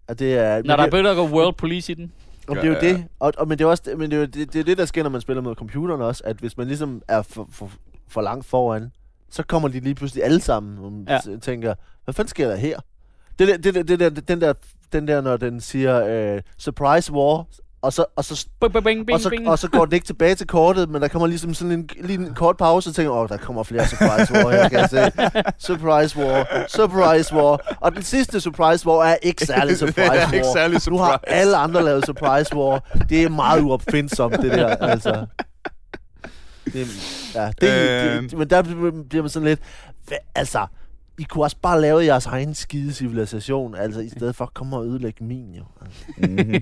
Og 0.07 0.19
det 0.19 0.33
er, 0.37 0.55
Når 0.55 0.75
der 0.75 0.83
er 0.83 0.85
det, 0.85 0.91
begyndt 0.91 1.09
at 1.09 1.15
gå 1.15 1.27
world 1.27 1.53
police 1.55 1.91
i 1.91 1.95
den. 1.95 2.11
og 2.47 2.55
det 2.55 2.63
er 2.63 2.67
jo 2.67 2.73
Ja, 2.73 2.85
ja. 2.87 2.93
det, 2.93 3.05
og, 3.19 3.33
og, 3.37 3.47
men 3.47 3.57
det 3.57 3.65
er 3.65 3.69
også 3.69 3.83
det, 3.85 3.97
men 3.97 4.11
det 4.11 4.17
er 4.17 4.19
jo 4.21 4.25
det, 4.25 4.53
det, 4.53 4.59
er 4.59 4.63
det, 4.63 4.77
der 4.77 4.85
sker, 4.85 5.03
når 5.03 5.09
man 5.09 5.21
spiller 5.21 5.41
med 5.41 5.55
computeren 5.55 6.01
også, 6.01 6.23
at 6.25 6.35
hvis 6.37 6.57
man 6.57 6.67
ligesom 6.67 7.01
er 7.07 7.21
for, 7.21 7.47
for, 7.51 7.71
for 8.07 8.21
langt 8.21 8.45
foran, 8.45 8.91
så 9.31 9.43
kommer 9.43 9.69
de 9.69 9.79
lige 9.79 9.95
pludselig 9.95 10.23
alle 10.23 10.41
sammen 10.41 10.77
og 10.77 10.91
Ja. 11.07 11.19
tænker, 11.41 11.73
hvad 12.03 12.13
fanden 12.13 12.29
sker 12.29 12.47
der 12.49 12.55
her? 12.55 12.79
Det 13.39 13.47
der, 13.47 13.57
det 13.57 13.73
der, 13.75 13.83
det 13.83 13.99
der, 13.99 14.09
den 14.09 14.41
der, 14.41 14.53
den 14.93 15.07
der, 15.07 15.21
når 15.21 15.37
den 15.37 15.61
siger 15.61 16.05
øh, 16.35 16.41
surprise 16.57 17.13
war, 17.13 17.45
og 17.81 17.93
så, 17.93 18.05
og 18.15 18.25
så 18.25 18.47
Bing, 18.61 18.73
bing, 18.73 18.83
bing, 18.83 19.11
og 19.13 19.19
så, 19.21 19.31
og 19.45 19.59
så 19.59 19.67
går 19.69 19.85
det 19.85 19.93
ikke 19.93 20.05
tilbage 20.05 20.35
til 20.35 20.47
kortet, 20.47 20.89
men 20.89 21.01
der 21.01 21.07
kommer 21.07 21.27
ligesom 21.27 21.53
sådan 21.53 21.71
en, 21.71 21.89
lige 22.01 22.19
en 22.19 22.33
kort 22.33 22.57
pause, 22.57 22.89
og 22.89 22.95
tænker, 22.95 23.11
åh, 23.11 23.29
der 23.29 23.37
kommer 23.37 23.63
flere 23.63 23.87
surprise 23.87 24.33
war 24.33 24.51
her, 24.51 24.69
kan 24.69 24.79
jeg 24.79 24.89
se. 24.89 25.11
Surprise 25.67 26.19
war, 26.19 26.47
surprise 26.67 27.35
war. 27.35 27.75
Og 27.81 27.95
den 27.95 28.03
sidste 28.03 28.39
surprise 28.41 28.87
war 28.87 29.03
er 29.05 29.15
ikke 29.15 29.45
særlig 29.45 29.77
surprise 29.83 30.09
war. 30.11 30.31
ikke 30.33 30.47
særlig 30.53 30.81
Nu 30.89 30.97
har 30.97 31.11
surprise. 31.11 31.29
alle 31.35 31.57
andre 31.57 31.83
lavet 31.83 32.05
surprise 32.05 32.55
war. 32.55 32.83
Det 33.09 33.23
er 33.23 33.29
meget 33.29 33.61
uopfindsomt, 33.61 34.37
det 34.41 34.51
der, 34.51 34.67
altså. 34.67 35.25
Det, 36.65 36.87
ja, 37.35 37.51
det, 37.61 38.15
Øhm. 38.17 38.29
det, 38.29 38.37
men 38.37 38.49
der 38.49 38.61
bliver 39.09 39.21
man 39.21 39.29
sådan 39.29 39.47
lidt, 39.47 39.59
hvad, 40.07 40.17
altså, 40.35 40.67
I 41.19 41.23
kunne 41.23 41.43
også 41.43 41.57
bare 41.61 41.81
lave 41.81 42.03
jeres 42.05 42.25
egen 42.25 42.55
skide 42.55 42.93
civilisation, 42.93 43.75
altså 43.75 43.99
i 43.99 44.09
stedet 44.09 44.35
for 44.35 44.45
at 44.45 44.53
komme 44.53 44.77
og 44.77 44.85
ødelægge 44.85 45.23
min, 45.23 45.53
jo. 45.55 45.63
Altså. 45.81 46.05
Mm-hmm. 46.17 46.53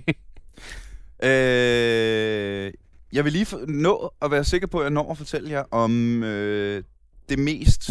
øh, 1.29 2.71
jeg 3.13 3.25
vil 3.25 3.33
lige 3.33 3.65
nå 3.67 4.13
at 4.21 4.31
være 4.31 4.43
sikker 4.43 4.67
på, 4.67 4.77
at 4.79 4.83
jeg 4.83 4.91
når 4.91 5.11
at 5.11 5.17
fortælle 5.17 5.49
jer 5.49 5.63
om 5.71 6.23
øh, 6.23 6.83
det 7.29 7.39
mest 7.39 7.89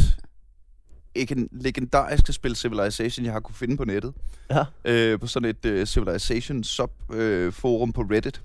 ikke 1.15 1.49
legendariske 1.53 2.33
spil 2.33 2.57
Civilization, 2.57 3.25
jeg 3.25 3.33
har 3.33 3.41
kunne 3.41 3.55
finde 3.55 3.77
på 3.77 3.85
nettet. 3.85 4.15
Ja. 4.51 4.65
Øh, 4.85 5.21
på 5.21 5.27
sådan 5.27 5.49
et 5.49 5.65
øh, 5.65 5.87
Civilization 5.87 6.65
sub-forum 6.65 7.93
på 7.93 8.01
Reddit. 8.03 8.43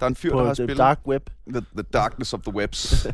Der 0.00 0.06
er 0.06 0.08
en 0.08 0.16
fyr, 0.16 0.30
på 0.32 0.38
der 0.38 0.44
har 0.44 0.54
the 0.54 0.64
spillet... 0.64 0.78
dark 0.78 1.00
web. 1.06 1.30
The, 1.52 1.60
the 1.76 1.82
Darkness 1.82 2.34
of 2.34 2.40
the 2.40 2.54
Webs. 2.54 3.06
øh, 3.06 3.12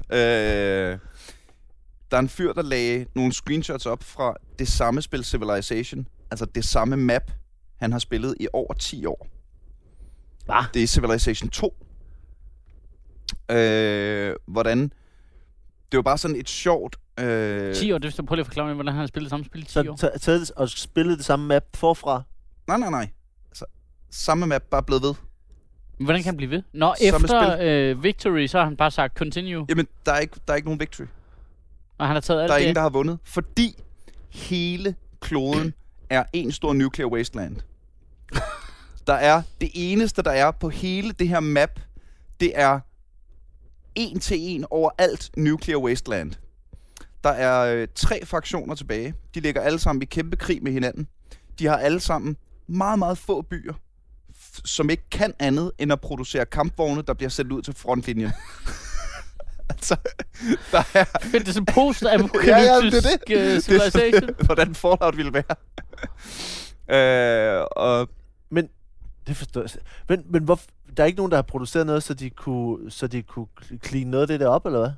der 2.11 2.17
er 2.17 2.19
en 2.19 2.29
fyr, 2.29 2.53
der 2.53 2.63
lagde 2.63 3.07
nogle 3.15 3.33
screenshots 3.33 3.87
op 3.87 4.03
fra 4.03 4.35
det 4.59 4.69
samme 4.69 5.03
spil 5.03 5.25
Civilization. 5.25 6.09
Altså 6.31 6.45
det 6.45 6.65
samme 6.65 6.97
map, 6.97 7.31
han 7.77 7.93
har 7.93 7.99
spillet 7.99 8.35
i 8.41 8.49
over 8.53 8.75
10 8.75 9.07
år. 9.07 9.27
Hvad? 10.45 10.65
Det 10.75 10.83
er 10.83 10.87
Civilization 10.87 11.51
2. 11.51 11.77
Øh, 13.51 14.35
hvordan... 14.47 14.93
Det 15.93 15.97
var 15.99 16.03
bare 16.03 16.19
sådan 16.19 16.37
et 16.37 16.49
sjovt... 16.49 16.97
Øh, 17.21 17.75
10 17.75 17.93
år, 17.93 17.99
det 17.99 18.13
skal 18.13 18.27
prøve 18.27 18.41
at 18.41 18.47
forklare 18.47 18.67
mig, 18.67 18.75
hvordan 18.75 18.93
han 18.93 19.01
har 19.01 19.07
spillet 19.07 19.31
samme 19.31 19.45
spil 19.47 19.63
i 19.63 19.65
10 19.65 19.73
Så 19.73 19.81
år. 19.91 19.97
ta- 19.97 20.19
taget 20.19 20.41
det 20.41 20.51
og 20.51 20.69
spillet 20.69 21.19
det 21.19 21.27
samme 21.27 21.47
map 21.47 21.63
forfra. 21.75 22.23
Nej, 22.67 22.77
nej, 22.79 22.91
nej. 22.91 23.09
Altså, 23.51 23.65
samme 24.11 24.47
map, 24.47 24.63
bare 24.63 24.83
blevet 24.83 25.03
ved. 25.03 25.15
Hvordan 25.99 26.23
kan 26.23 26.25
han 26.31 26.37
blive 26.37 26.51
ved? 26.51 26.63
Nå, 26.73 26.95
Samme 27.11 27.25
efter 27.25 27.57
øh, 27.61 28.03
Victory, 28.03 28.47
så 28.47 28.59
har 28.59 28.65
han 28.65 28.77
bare 28.77 28.91
sagt 28.91 29.17
continue, 29.17 29.67
Jamen, 29.69 29.87
der 30.07 30.13
er 30.13 30.19
ikke, 30.19 30.37
der 30.47 30.53
er 30.53 30.57
ikke 30.57 30.69
nogen 30.69 30.81
victory. 30.81 31.07
og 31.99 32.07
han 32.07 32.17
har 32.17 32.21
taget 32.21 32.41
alt 32.43 32.49
Der 32.49 32.55
er 32.55 32.59
det. 32.59 32.65
ingen, 32.65 32.75
der 32.77 32.83
har 32.83 32.89
vundet, 32.91 33.19
fordi 33.25 33.83
hele 34.33 34.95
kloden 35.21 35.75
er 36.11 36.25
en 36.33 36.53
stor 36.53 36.73
nuclear 36.73 37.09
wasteland. 37.09 37.57
Der 39.07 39.15
er 39.15 39.43
det 39.61 39.71
eneste, 39.75 40.23
der 40.23 40.31
er 40.31 40.51
på 40.51 40.69
hele 40.69 41.13
det 41.13 41.29
her 41.29 41.41
map, 41.41 41.81
det 42.41 42.53
er 42.55 42.81
en 43.95 44.21
til 44.21 44.37
en 44.41 44.65
over 44.71 44.91
alt 44.99 45.31
nuclear 45.37 45.79
wasteland. 45.79 46.33
Der 47.25 47.31
er 47.31 47.75
øh, 47.75 47.89
tre 47.95 48.27
fraktioner 48.27 48.75
tilbage. 48.75 49.15
De 49.35 49.41
ligger 49.41 49.61
alle 49.61 49.79
sammen 49.79 50.03
i 50.03 50.05
kæmpe 50.05 50.37
krig 50.37 50.63
med 50.63 50.73
hinanden. 50.73 51.09
De 51.59 51.67
har 51.67 51.77
alle 51.77 52.01
sammen 52.01 52.37
meget, 52.67 52.99
meget 52.99 53.19
få 53.19 53.43
byer, 53.43 53.75
som 54.65 54.91
ikke 54.91 55.11
kan 55.11 55.35
andet 55.39 55.73
end 55.79 55.93
at 55.93 56.01
producere 56.01 56.47
kampvogne, 56.47 57.03
der 57.03 57.15
bliver 57.15 57.31
sendt 57.31 57.53
ud 57.53 57.63
til 57.63 57.75
frontlinjen. 57.75 58.31
altså, 59.71 59.97
der 60.73 60.79
er, 60.95 61.05
Fedt, 61.23 61.33
det 61.33 61.49
er 61.49 61.53
sådan 61.53 61.75
post 61.75 62.03
Ja, 62.03 62.09
ja, 62.09 62.77
det 62.81 62.95
er 62.95 63.01
det. 63.01 63.07
apokalyptisk 63.07 63.69
Det 63.69 63.77
er 63.77 64.21
øh, 64.29 64.35
hvordan 64.47 64.75
Fallout 64.75 65.17
ville 65.17 65.33
være. 65.33 65.55
øh, 67.59 67.67
og 67.77 68.09
Men 68.51 68.69
det 69.27 69.37
forstår 69.37 69.61
jeg. 69.61 69.71
Men, 70.09 70.25
men 70.29 70.45
hvor, 70.45 70.61
der 70.97 71.03
er 71.03 71.07
ikke 71.07 71.17
nogen, 71.17 71.31
der 71.31 71.37
har 71.37 71.43
produceret 71.43 71.87
noget, 71.87 72.03
så 72.03 72.15
de 72.15 72.31
kunne, 72.31 72.91
så 72.91 73.07
de 73.07 73.23
kunne 73.23 73.47
clean 73.85 74.07
noget 74.07 74.23
af 74.23 74.29
det 74.29 74.41
der 74.41 74.49
op, 74.49 74.67
eller 74.67 74.79
hvad? 74.79 74.91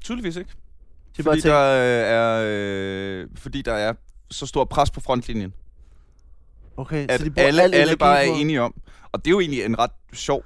tydeligvis 0.00 0.36
ikke. 0.36 0.50
De 1.16 1.22
Fordi 1.22 1.40
der, 1.40 1.60
øh, 1.60 2.14
er, 2.14 2.42
øh, 2.46 3.28
fordi 3.34 3.62
der 3.62 3.72
er 3.72 3.94
så 4.30 4.46
stor 4.46 4.64
pres 4.64 4.90
på 4.90 5.00
frontlinjen, 5.00 5.54
okay, 6.80 7.06
at 7.08 7.20
så 7.20 7.28
de 7.28 7.32
alle, 7.36 7.62
al 7.62 7.74
alle 7.74 7.96
bare 7.96 8.18
er 8.26 8.32
enige 8.34 8.62
om. 8.62 8.74
Og 9.12 9.24
det 9.24 9.26
er 9.26 9.30
jo 9.30 9.40
egentlig 9.40 9.64
en 9.64 9.78
ret 9.78 9.90
sjov, 10.12 10.44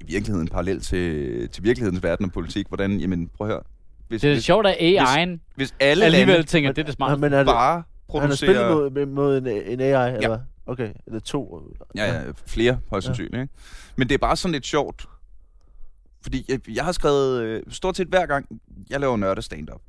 i 0.00 0.04
virkeligheden 0.06 0.48
parallel 0.48 0.80
til, 0.80 1.48
til 1.48 1.62
virkelighedens 1.64 2.02
verden 2.02 2.26
og 2.26 2.32
politik. 2.32 2.68
Hvordan, 2.68 3.00
jamen 3.00 3.28
prøv 3.28 3.46
at 3.46 3.52
høre. 3.52 3.62
Hvis, 4.08 4.20
Det 4.20 4.30
er 4.30 4.34
hvis, 4.34 4.44
sjovt, 4.44 4.66
at 4.66 4.74
AI'en 4.74 5.38
hvis 5.54 5.74
alle 5.80 6.04
alligevel 6.04 6.34
lande 6.34 6.46
tænker, 6.46 6.72
det 6.72 6.82
er 6.82 6.86
det 6.86 6.94
smarte. 6.94 7.20
men 7.20 7.32
er 7.32 7.36
det, 7.38 7.46
bare 7.46 7.82
han 8.20 8.28
har 8.28 8.36
spillet 8.36 8.56
producerer... 8.56 9.06
mod, 9.06 9.06
mod 9.06 9.38
en, 9.38 9.46
en 9.46 9.80
AI, 9.80 9.86
eller 9.86 10.18
Ja. 10.22 10.28
hvad? 10.28 10.38
Okay, 10.66 10.90
eller 11.06 11.20
to. 11.20 11.62
Ja, 11.96 12.12
ja, 12.14 12.22
flere 12.46 12.78
højst 12.90 13.04
Ja. 13.04 13.08
sandsynligt. 13.08 13.42
Ikke? 13.42 13.54
Men 13.96 14.08
det 14.08 14.14
er 14.14 14.18
bare 14.18 14.36
sådan 14.36 14.52
lidt 14.52 14.66
sjovt, 14.66 15.06
fordi 16.22 16.44
jeg, 16.48 16.60
jeg 16.76 16.84
har 16.84 16.92
skrevet 16.92 17.42
øh, 17.42 17.62
stort 17.68 17.96
set 17.96 18.08
hver 18.08 18.26
gang, 18.26 18.46
jeg 18.90 19.00
laver 19.00 19.16
nørde 19.16 19.42
stand-up, 19.42 19.80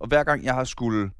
og 0.00 0.08
hver 0.08 0.24
gang 0.24 0.44
jeg 0.44 0.54
har 0.54 0.64
skulle 0.64 1.10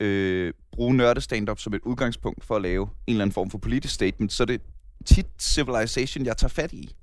øh, 0.00 0.52
bruge 0.72 0.94
nørde 0.96 1.20
stand-up 1.20 1.58
som 1.58 1.74
et 1.74 1.80
udgangspunkt 1.84 2.44
for 2.44 2.56
at 2.56 2.62
lave 2.62 2.82
en 3.06 3.12
eller 3.14 3.22
anden 3.24 3.32
form 3.34 3.50
for 3.50 3.58
politisk 3.58 3.94
statement, 3.94 4.32
så 4.32 4.42
er 4.42 4.46
det 4.46 4.60
tit 5.04 5.26
Civilization, 5.40 6.26
jeg 6.26 6.36
tager 6.36 6.48
fat 6.48 6.72
i. 6.72 6.94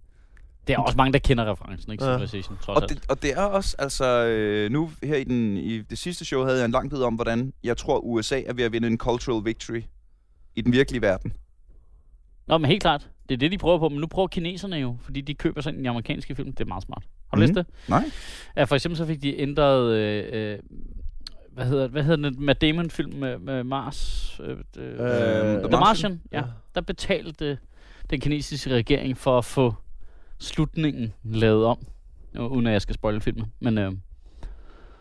Det 0.68 0.74
er 0.74 0.80
også 0.80 0.98
mange, 0.98 1.14
der 1.14 1.20
kender 1.20 1.52
referencen, 1.52 1.92
ikke? 1.92 2.06
Ja. 2.06 2.14
Civilization, 2.18 2.58
trods 2.62 2.78
Og 2.78 2.84
alt. 2.84 2.90
det, 3.02 3.12
og 3.12 3.22
det 3.22 3.32
er 3.34 3.42
også, 3.42 3.76
altså 3.80 4.26
øh, 4.26 4.72
nu 4.72 4.92
her 5.04 5.16
i, 5.16 5.24
den, 5.24 5.58
i 5.58 5.82
det 5.82 5.98
sidste 5.98 6.26
show 6.26 6.44
havde 6.44 6.58
jeg 6.58 6.66
en 6.66 6.72
lang 6.72 6.92
tid 6.92 7.02
om, 7.04 7.16
hvordan 7.16 7.54
jeg 7.64 7.78
tror, 7.78 8.00
USA 8.00 8.42
er 8.46 8.54
ved 8.54 8.64
at 8.64 8.72
vinde 8.72 8.88
en 8.88 8.98
cultural 8.98 9.46
victory 9.46 9.82
i 10.56 10.62
den 10.62 10.74
virkelige 10.74 11.02
verden. 11.02 11.34
Nå, 12.48 12.58
men 12.58 12.66
helt 12.70 12.82
klart. 12.82 13.10
Det 13.30 13.34
er 13.36 13.38
det, 13.40 13.52
de 13.52 13.58
prøver 13.58 13.80
på. 13.80 13.90
Men 13.90 14.00
nu 14.00 14.08
prøver 14.08 14.28
kineserne 14.28 14.76
jo, 14.76 14.98
fordi 15.02 15.22
de 15.22 15.34
køber 15.34 15.62
sådan 15.62 15.80
en 15.80 15.86
amerikanske 15.86 16.36
film. 16.36 16.52
Det 16.52 16.60
er 16.62 16.66
meget 16.66 16.84
smart. 16.84 17.04
Har 17.30 17.38
du 17.38 17.42
Mhm. 17.42 17.42
læst 17.42 17.56
det? 17.56 17.66
Nej. 17.90 18.12
Ja, 18.58 18.64
for 18.64 18.76
eksempel 18.76 18.98
så 18.98 19.06
fik 19.06 19.22
de 19.22 19.40
ændret... 19.40 19.94
Øh, 19.98 20.54
øh, 20.54 20.60
hvad 21.58 21.66
hedder, 21.66 21.88
hvad 21.88 22.04
hedder 22.04 22.30
den 22.30 22.46
Matt 22.46 22.62
Damon-film 22.62 23.14
med, 23.14 23.38
med 23.40 23.64
Mars? 23.64 24.40
Øh, 24.44 24.50
øh, 24.50 24.58
The 24.78 24.94
The 24.98 25.62
Martian. 25.62 25.70
Martian, 25.80 26.22
ja. 26.32 26.38
Ja. 26.38 26.44
Der 26.76 26.82
betalte 26.82 27.58
den 28.10 28.20
kinesiske 28.20 28.70
regering 28.74 29.18
for 29.18 29.38
at 29.38 29.46
få 29.46 29.74
slutningen 30.40 31.14
lavet 31.24 31.66
om. 31.66 31.78
Uden 32.40 32.68
at 32.68 32.74
jeg 32.74 32.82
skal 32.82 32.96
spoile 32.96 33.22
filmen. 33.22 33.46
Men 33.60 33.78
øh, 33.78 33.92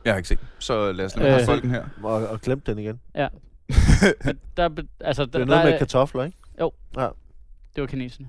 Jeg 0.05 0.13
har 0.13 0.17
ikke 0.17 0.29
set. 0.29 0.39
Så 0.59 0.93
lad 0.93 1.05
os 1.05 1.17
lade 1.17 1.29
Øh. 1.35 1.41
øh, 1.41 1.45
folken 1.47 1.71
her. 1.71 1.85
Og, 2.03 2.29
og 2.29 2.41
glemt 2.41 2.67
den 2.67 2.79
igen. 2.79 3.01
men 4.25 4.39
der, 4.57 4.69
altså, 5.01 5.25
Det 5.25 5.33
der, 5.33 5.41
er 5.41 5.45
noget 5.45 5.65
der, 5.65 5.71
med 5.71 5.79
kartofler, 5.79 6.25
ikke? 6.25 6.39
Det 7.77 7.83
var 7.83 7.87
kineserne. 7.87 8.29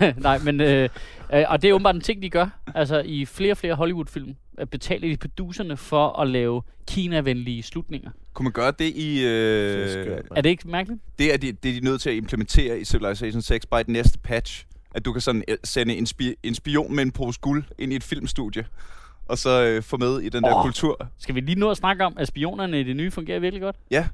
Ja. 0.00 0.12
Nej, 0.28 0.38
men... 0.38 0.60
Øh, 0.60 0.88
øh, 1.32 1.44
og 1.48 1.62
det 1.62 1.70
er 1.70 1.74
åbenbart 1.74 1.94
en 1.94 2.00
ting, 2.00 2.22
de 2.22 2.30
gør. 2.30 2.60
Altså, 2.74 3.02
i 3.04 3.24
flere 3.24 3.52
og 3.52 3.56
flere 3.56 3.74
Hollywood-film 3.74 4.34
at 4.58 4.70
betaler 4.70 5.08
de 5.08 5.28
producerne 5.28 5.76
for 5.76 6.20
at 6.20 6.28
lave 6.28 6.62
Kina-venlige 6.88 7.62
slutninger. 7.62 8.10
Kunne 8.32 8.44
man 8.44 8.52
gøre 8.52 8.72
det 8.78 8.84
i... 8.84 9.18
Det 9.18 9.98
er 9.98 9.98
Øh, 9.98 10.10
mand. 10.10 10.24
Er 10.36 10.40
det 10.40 10.50
ikke 10.50 10.68
mærkeligt? 10.68 11.00
det, 11.18 11.32
er 11.32 11.36
de, 11.36 11.52
det 11.52 11.76
er 11.76 11.80
de 11.80 11.84
nødt 11.84 12.00
til 12.00 12.10
at 12.10 12.16
implementere 12.16 12.80
i 12.80 12.84
Civilization 12.84 13.42
6 13.42 13.66
bare 13.66 13.80
i 13.80 13.84
den 13.84 13.92
næste 13.92 14.18
patch. 14.18 14.66
At 14.94 15.04
du 15.04 15.12
kan 15.12 15.20
sådan 15.20 15.44
øh, 15.48 15.56
sende 15.64 15.96
en, 15.96 16.06
spi, 16.06 16.34
en 16.42 16.54
spion 16.54 16.94
med 16.94 17.02
en 17.04 17.12
pose 17.12 17.40
guld 17.40 17.64
ind 17.78 17.92
i 17.92 17.96
et 17.96 18.04
filmstudie. 18.04 18.64
Og 19.26 19.38
så 19.38 19.64
øh, 19.64 19.82
få 19.82 19.96
med 19.96 20.20
i 20.20 20.28
den 20.28 20.42
der 20.42 20.62
kultur. 20.62 21.08
Skal 21.18 21.34
vi 21.34 21.40
lige 21.40 21.60
nå 21.60 21.70
at 21.70 21.76
snakke 21.76 22.04
om, 22.04 22.14
at 22.18 22.28
spionerne 22.28 22.80
i 22.80 22.82
det 22.82 22.96
nye 22.96 23.10
fungerer 23.10 23.38
virkelig 23.40 23.62
godt? 23.62 23.76
Ja, 23.90 24.08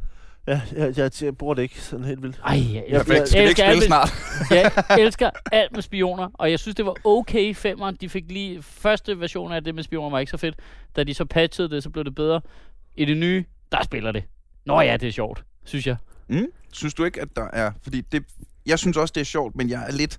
Ja, 0.48 0.60
jeg, 0.76 0.98
jeg, 0.98 1.10
jeg 1.22 1.36
bruger 1.36 1.54
det 1.54 1.62
ikke 1.62 1.80
sådan 1.80 2.04
helt 2.04 2.22
vildt. 2.22 2.40
Ej, 2.44 2.52
jeg, 2.54 2.74
jeg, 2.74 2.84
jeg, 2.88 3.00
perfekt. 3.06 3.28
Skal 3.28 3.42
vi 3.44 3.48
ikke 3.48 3.62
elsker 3.62 3.64
alt 3.64 3.76
spille 3.76 3.80
med- 3.80 3.86
snart? 3.86 4.80
jeg 4.90 5.00
elsker 5.00 5.30
alt 5.52 5.72
med 5.72 5.82
spioner, 5.82 6.28
og 6.34 6.50
jeg 6.50 6.58
synes, 6.58 6.74
det 6.76 6.84
var 6.86 6.94
okay 7.04 7.54
femmeren. 7.54 7.96
De 8.00 8.08
fik 8.08 8.24
lige... 8.28 8.62
Første 8.62 9.20
version 9.20 9.52
af 9.52 9.64
det 9.64 9.74
med 9.74 9.82
spioner 9.82 10.10
var 10.10 10.18
ikke 10.18 10.30
så 10.30 10.36
fedt. 10.36 10.54
Da 10.96 11.04
de 11.04 11.14
så 11.14 11.24
patchede 11.24 11.70
det, 11.70 11.82
så 11.82 11.90
blev 11.90 12.04
det 12.04 12.14
bedre. 12.14 12.40
I 12.96 13.04
det 13.04 13.16
nye, 13.16 13.44
der 13.72 13.82
spiller 13.84 14.12
det. 14.12 14.24
Nå 14.66 14.80
ja, 14.80 14.96
det 14.96 15.08
er 15.08 15.12
sjovt, 15.12 15.44
synes 15.64 15.86
jeg. 15.86 15.96
Mm? 16.28 16.46
Synes 16.72 16.94
du 16.94 17.04
ikke, 17.04 17.20
at 17.20 17.28
der 17.36 17.48
er... 17.52 17.72
Fordi 17.82 18.00
det, 18.00 18.24
jeg 18.66 18.78
synes 18.78 18.96
også, 18.96 19.12
det 19.12 19.20
er 19.20 19.24
sjovt, 19.24 19.56
men 19.56 19.70
jeg 19.70 19.84
er 19.88 19.92
lidt... 19.92 20.18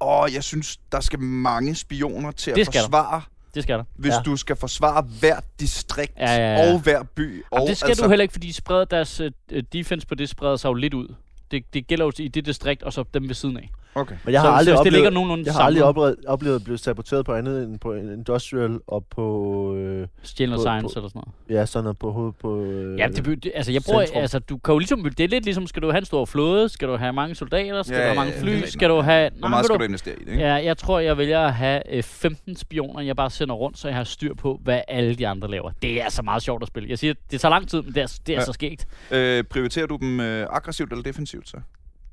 Åh, 0.00 0.28
jeg 0.34 0.44
synes, 0.44 0.76
der 0.92 1.00
skal 1.00 1.18
mange 1.20 1.74
spioner 1.74 2.30
til 2.30 2.54
Det 2.54 2.60
at 2.60 2.66
skal 2.66 2.80
der. 2.92 3.28
Det 3.54 3.62
skal 3.62 3.78
der. 3.78 3.84
hvis 3.96 4.12
Ja. 4.12 4.22
du 4.24 4.36
skal 4.36 4.56
forsvare 4.56 5.02
hvert 5.20 5.44
distrikt 5.60 6.12
Ja, 6.18 6.34
ja, 6.34 6.62
ja. 6.62 6.72
og 6.72 6.80
hver 6.80 7.02
by. 7.02 7.44
Og 7.50 7.60
Og 7.62 7.68
det 7.68 7.76
skal 7.76 7.88
altså, 7.88 8.04
du 8.04 8.08
heller 8.08 8.22
ikke, 8.22 8.32
fordi 8.32 8.46
de 8.46 8.52
spreder 8.52 8.84
deres 8.84 9.20
uh, 9.20 9.26
defense 9.72 10.06
på 10.06 10.14
det 10.14 10.28
spreder 10.28 10.56
sig 10.56 10.68
jo 10.68 10.74
lidt 10.74 10.94
ud. 10.94 11.14
Det, 11.50 11.64
det 11.74 11.86
gælder 11.86 12.04
jo 12.04 12.12
i 12.18 12.28
det 12.28 12.46
distrikt, 12.46 12.82
og 12.82 12.92
så 12.92 13.04
dem 13.14 13.28
ved 13.28 13.34
siden 13.34 13.56
af. 13.56 13.70
Okay. 13.94 14.14
Men 14.24 14.32
jeg 14.32 14.40
har 14.40 14.48
så, 14.48 14.52
aldrig 14.52 14.72
så 14.76 14.82
hvis 14.82 14.84
det 14.84 14.92
ligger 14.92 15.08
oplevet, 15.08 15.14
nogenlunde 15.14 15.44
jeg 15.46 15.54
har 15.54 15.60
aldrig 15.62 15.84
oplevet, 15.84 16.16
oplevet 16.26 16.56
at 16.56 16.64
blive 16.64 16.78
saboteret 16.78 17.26
på 17.26 17.32
andet 17.34 17.64
end 17.64 17.78
på 17.78 17.92
en 17.94 18.12
industrial 18.12 18.78
og 18.86 19.04
på... 19.10 19.74
Øh, 19.76 20.06
stjælen 20.22 20.54
og 20.54 20.60
science 20.60 20.94
på- 20.94 20.98
eller 20.98 21.08
sådan 21.08 21.22
noget. 21.48 21.60
ja, 21.60 21.66
sådan 21.66 21.82
noget 21.84 21.98
på 21.98 22.12
hovedet 22.12 22.36
på... 22.36 22.62
Øh, 22.62 22.98
Ja, 22.98 23.08
det, 23.08 23.44
det, 23.44 23.52
altså 23.54 23.72
jeg 23.72 23.82
bruger, 23.86 24.04
centrum. 24.04 24.20
altså 24.20 24.38
du 24.38 24.56
kan 24.58 24.72
jo 24.72 24.78
ligesom, 24.78 25.02
det 25.04 25.20
er 25.20 25.28
lidt 25.28 25.44
ligesom, 25.44 25.66
skal 25.66 25.82
du 25.82 25.90
have 25.90 25.98
en 25.98 26.04
stor 26.04 26.24
flåde, 26.24 26.68
skal 26.68 26.88
du 26.88 26.96
have 26.96 27.12
mange 27.12 27.34
soldater, 27.34 27.82
skal 27.82 27.94
Ja, 27.94 28.00
du 28.00 28.02
have 28.02 28.10
ja, 28.10 28.14
mange 28.14 28.32
ja, 28.36 28.42
fly, 28.42 28.62
er 28.62 28.66
skal 28.66 28.88
du 28.90 29.00
have... 29.00 29.30
Hvor 29.38 29.48
meget 29.48 29.64
skal 29.64 29.74
du- 29.74 29.78
du 29.80 29.84
investere 29.84 30.14
i 30.20 30.24
det, 30.24 30.30
ikke? 30.30 30.42
Ja, 30.42 30.54
jeg 30.54 30.78
tror, 30.78 30.98
jeg 30.98 31.18
vælger 31.18 31.40
at 31.40 31.54
have 31.54 31.94
øh, 31.96 32.02
15 32.02 32.56
spioner, 32.56 33.00
jeg 33.00 33.16
bare 33.16 33.30
sender 33.30 33.54
rundt, 33.54 33.78
så 33.78 33.88
jeg 33.88 33.96
har 33.96 34.04
styr 34.04 34.34
på, 34.34 34.60
hvad 34.62 34.80
alle 34.88 35.14
de 35.14 35.28
andre 35.28 35.50
laver. 35.50 35.70
Det 35.82 36.00
er 36.00 36.04
altså 36.04 36.22
meget 36.22 36.42
sjovt 36.42 36.62
at 36.62 36.68
spille. 36.68 36.88
Jeg 36.90 36.98
siger, 36.98 37.14
det 37.30 37.40
tager 37.40 37.50
lang 37.50 37.68
tid, 37.68 37.82
men 37.82 37.94
det 37.94 38.02
er, 38.02 38.18
det 38.26 38.32
er 38.34 38.38
Ja. 38.38 38.44
så 38.44 38.52
skægt. 38.52 38.86
Øh, 39.10 39.44
prioriterer 39.44 39.86
du 39.86 39.96
dem 40.00 40.20
øh, 40.20 40.46
aggressivt 40.50 40.92
eller 40.92 41.02
defensivt, 41.02 41.48
så? 41.48 41.56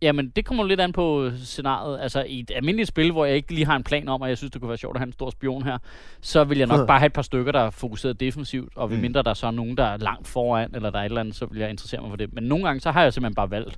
Jamen, 0.02 0.30
det 0.30 0.46
kommer 0.46 0.64
lidt 0.64 0.80
an 0.82 0.92
på 0.94 1.32
scenariet. 1.38 2.00
Altså, 2.02 2.24
i 2.24 2.40
et 2.40 2.52
almindeligt 2.56 2.88
spil, 2.88 3.12
hvor 3.12 3.26
jeg 3.26 3.36
ikke 3.36 3.54
lige 3.54 3.66
har 3.66 3.76
en 3.76 3.84
plan 3.84 4.08
om, 4.08 4.22
og 4.22 4.30
jeg 4.30 4.38
synes, 4.38 4.52
det 4.52 4.62
kunne 4.62 4.70
være 4.70 4.78
sjovt 4.78 4.96
at 4.96 5.00
have 5.00 5.08
en 5.08 5.14
stor 5.14 5.30
spion 5.30 5.64
her, 5.64 5.78
så 6.22 6.44
vil 6.44 6.58
jeg 6.58 6.68
nok 6.68 6.88
bare 6.88 7.00
have 7.00 7.08
et 7.08 7.14
par 7.14 7.22
stykker, 7.22 7.52
der 7.52 7.60
er 7.60 7.70
fokuseret 7.70 8.20
defensivt, 8.20 8.78
og 8.78 8.90
ved 8.90 8.98
Mm. 8.98 9.02
mindre 9.02 9.24
der 9.24 9.34
så 9.34 9.48
er 9.48 9.52
nogen, 9.52 9.78
der 9.78 9.84
er 9.84 9.98
langt 9.98 10.28
foran, 10.28 10.76
eller 10.76 10.90
der 10.90 11.00
er 11.00 11.04
et 11.04 11.06
eller 11.06 11.20
andet, 11.22 11.36
så 11.36 11.46
vil 11.46 11.60
jeg 11.60 11.70
interessere 11.70 12.02
mig 12.02 12.10
for 12.10 12.18
det. 12.18 12.34
Men 12.34 12.44
nogle 12.44 12.66
gange, 12.66 12.80
så 12.80 12.92
har 12.92 13.04
jeg 13.04 13.14
simpelthen 13.14 13.36
bare 13.36 13.52
valgt, 13.52 13.78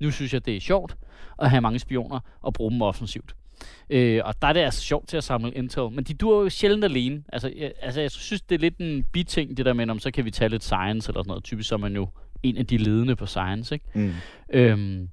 nu 0.00 0.10
synes 0.10 0.32
jeg, 0.34 0.46
det 0.46 0.56
er 0.56 0.60
sjovt 0.60 0.96
at 1.38 1.50
have 1.50 1.60
mange 1.60 1.78
spioner 1.78 2.20
og 2.42 2.54
bruge 2.54 2.70
dem 2.70 2.82
offensivt. 2.82 3.34
Øh, 3.90 4.20
og 4.24 4.34
der 4.42 4.48
er 4.48 4.52
det 4.52 4.60
altså 4.60 4.80
sjovt 4.80 5.08
til 5.08 5.16
at 5.16 5.24
samle 5.24 5.52
intel, 5.52 5.82
men 5.92 6.04
de 6.04 6.14
duer 6.14 6.42
jo 6.42 6.48
sjældent 6.48 6.84
alene. 6.84 7.22
Altså 7.32 7.52
jeg, 7.56 7.72
altså, 7.82 8.00
jeg 8.00 8.10
synes, 8.10 8.42
det 8.42 8.54
er 8.54 8.58
lidt 8.58 8.78
en 8.78 9.04
biting, 9.12 9.56
det 9.56 9.66
der 9.66 9.72
med, 9.72 9.90
om 9.90 9.98
så 9.98 10.10
kan 10.10 10.24
vi 10.24 10.30
tage 10.30 10.48
lidt 10.48 10.64
science 10.64 11.10
eller 11.10 11.20
sådan 11.22 11.28
noget. 11.28 11.44
Typisk 11.44 11.68
så 11.68 11.74
er 11.74 11.78
man 11.78 11.94
jo 11.94 12.08
en 12.42 12.56
af 12.56 12.66
de 12.66 12.76
ledende 12.76 13.16
på 13.16 13.26
science, 13.26 13.74
ikke? 13.74 13.84
Mm. 13.94 14.12
Øhm, 14.52 15.08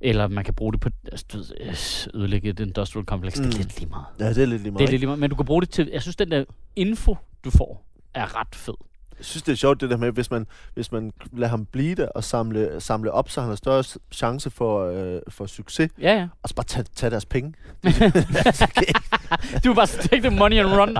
eller 0.00 0.28
man 0.28 0.44
kan 0.44 0.54
bruge 0.54 0.72
det 0.72 0.80
på 0.80 0.88
altså, 1.12 1.26
du 1.32 1.36
ved, 1.38 1.46
øh, 1.60 2.20
ødelægge 2.20 2.48
et 2.50 2.60
industrial 2.60 3.04
complex. 3.04 3.38
Mm. 3.38 3.44
Det 3.44 3.54
er 3.54 3.58
Mm. 3.58 3.62
lidt 3.62 3.78
lige 3.80 3.88
meget. 3.90 4.04
Ja, 4.20 4.28
det 4.28 4.38
er 4.38 4.46
lidt 4.46 4.62
lige 4.62 4.70
meget. 4.72 4.78
Det 4.80 4.86
er 4.86 4.90
lidt 4.90 5.00
lige 5.00 5.06
meget. 5.06 5.18
Men 5.18 5.30
du 5.30 5.36
kan 5.36 5.44
bruge 5.46 5.60
det 5.62 5.70
til... 5.70 5.88
Jeg 5.92 6.02
synes, 6.02 6.16
den 6.16 6.30
der 6.30 6.44
info, 6.76 7.16
du 7.44 7.50
får, 7.50 7.84
er 8.14 8.40
ret 8.40 8.54
fed. 8.54 8.74
Jeg 9.18 9.24
synes, 9.24 9.42
det 9.42 9.52
er 9.52 9.56
sjovt, 9.56 9.80
det 9.80 9.90
der 9.90 9.96
med, 9.96 10.12
hvis 10.12 10.30
man, 10.30 10.46
hvis 10.74 10.92
man 10.92 11.12
lader 11.32 11.50
ham 11.50 11.64
blive 11.64 11.94
der 11.94 12.08
og 12.08 12.24
samle, 12.24 12.70
samle 12.78 13.12
op, 13.12 13.30
så 13.30 13.40
han 13.40 13.48
har 13.48 13.56
større 13.56 13.84
chance 14.12 14.50
for, 14.50 14.84
øh, 14.90 15.20
for 15.28 15.46
succes, 15.46 15.90
Ja, 16.00 16.14
ja. 16.14 16.28
og 16.42 16.48
så 16.48 16.54
bare 16.54 16.64
tage, 16.64 16.84
tage 16.96 17.10
deres 17.10 17.24
penge. 17.26 17.54
Du 19.64 19.68
var 19.68 19.74
bare 19.74 19.86
så 19.86 19.98
take 20.08 20.22
the 20.28 20.30
money 20.30 20.56
and 20.58 20.68
run. 20.68 20.96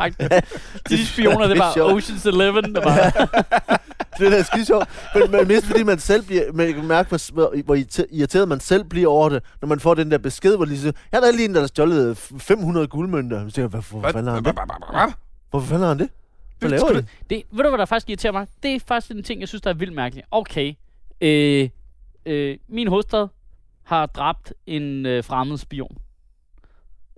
De 0.89 1.07
spioner, 1.07 1.47
det 1.47 1.57
Det 1.57 1.63
er 1.63 1.83
var. 1.83 1.99
Ocean's 2.01 2.29
Eleven. 2.29 2.75
Det 2.75 2.85
var, 2.85 2.95
det 4.19 4.27
er 4.27 4.31
da 4.31 4.43
skide 4.43 4.65
sjovt. 4.65 4.89
Men, 5.15 5.31
men 5.31 5.49
mest 5.49 5.67
fordi 5.67 5.83
man 5.83 5.99
selv 5.99 6.23
bliver, 6.27 6.43
man 6.55 6.75
kan 6.75 6.85
mærke, 6.87 7.09
hvor, 7.09 7.33
hvor- 7.33 7.55
hvor 7.65 7.75
irrite- 7.75 8.07
irriteret 8.13 8.49
man 8.49 8.61
selv 8.61 8.85
bliver 8.85 9.11
over 9.11 9.29
det, 9.29 9.43
når 9.61 9.69
man 9.69 9.81
får 9.81 9.95
den 9.95 10.11
der 10.11 10.19
besked, 10.19 10.57
hvor 10.57 10.65
de 10.65 10.79
siger, 10.79 10.93
ja, 11.13 11.17
der 11.21 11.27
er 11.27 11.33
lige 11.33 11.45
en, 11.45 11.55
der 11.55 11.61
har 11.61 11.67
stjålet 11.67 12.19
500 12.39 12.87
guldmønter. 12.87 13.39
Så 13.49 13.55
tænker 13.55 13.63
jeg, 13.63 13.69
hvorfor 13.69 14.03
fanden 14.13 14.27
har 14.27 14.35
han 14.35 14.45
det? 14.45 14.55
Hvorfor 15.51 15.67
fanden 15.67 15.81
har 15.83 15.89
han 15.89 15.99
det? 15.99 16.09
Hvad 16.59 16.71
laver 16.71 16.93
de? 16.93 17.07
det, 17.31 17.43
ved 17.51 17.63
du, 17.63 17.69
hvad 17.69 17.79
der 17.79 17.85
faktisk 17.85 18.09
irriterer 18.09 18.33
mig? 18.33 18.47
Det 18.63 18.75
er 18.75 18.81
faktisk 18.81 19.11
en 19.11 19.23
ting, 19.23 19.41
jeg 19.41 19.49
synes, 19.49 19.63
der 19.63 19.71
er 19.71 19.75
vildt 19.75 19.95
mærkeligt. 19.95 20.27
Okay, 20.31 20.75
øh, 21.21 21.69
øh, 22.27 22.59
min 22.69 22.89
hovedstad 22.89 23.27
har 23.83 24.07
dræbt 24.07 24.53
en 24.67 25.07
øh, 25.07 25.25
fremmed 25.25 25.59
spion 25.59 25.97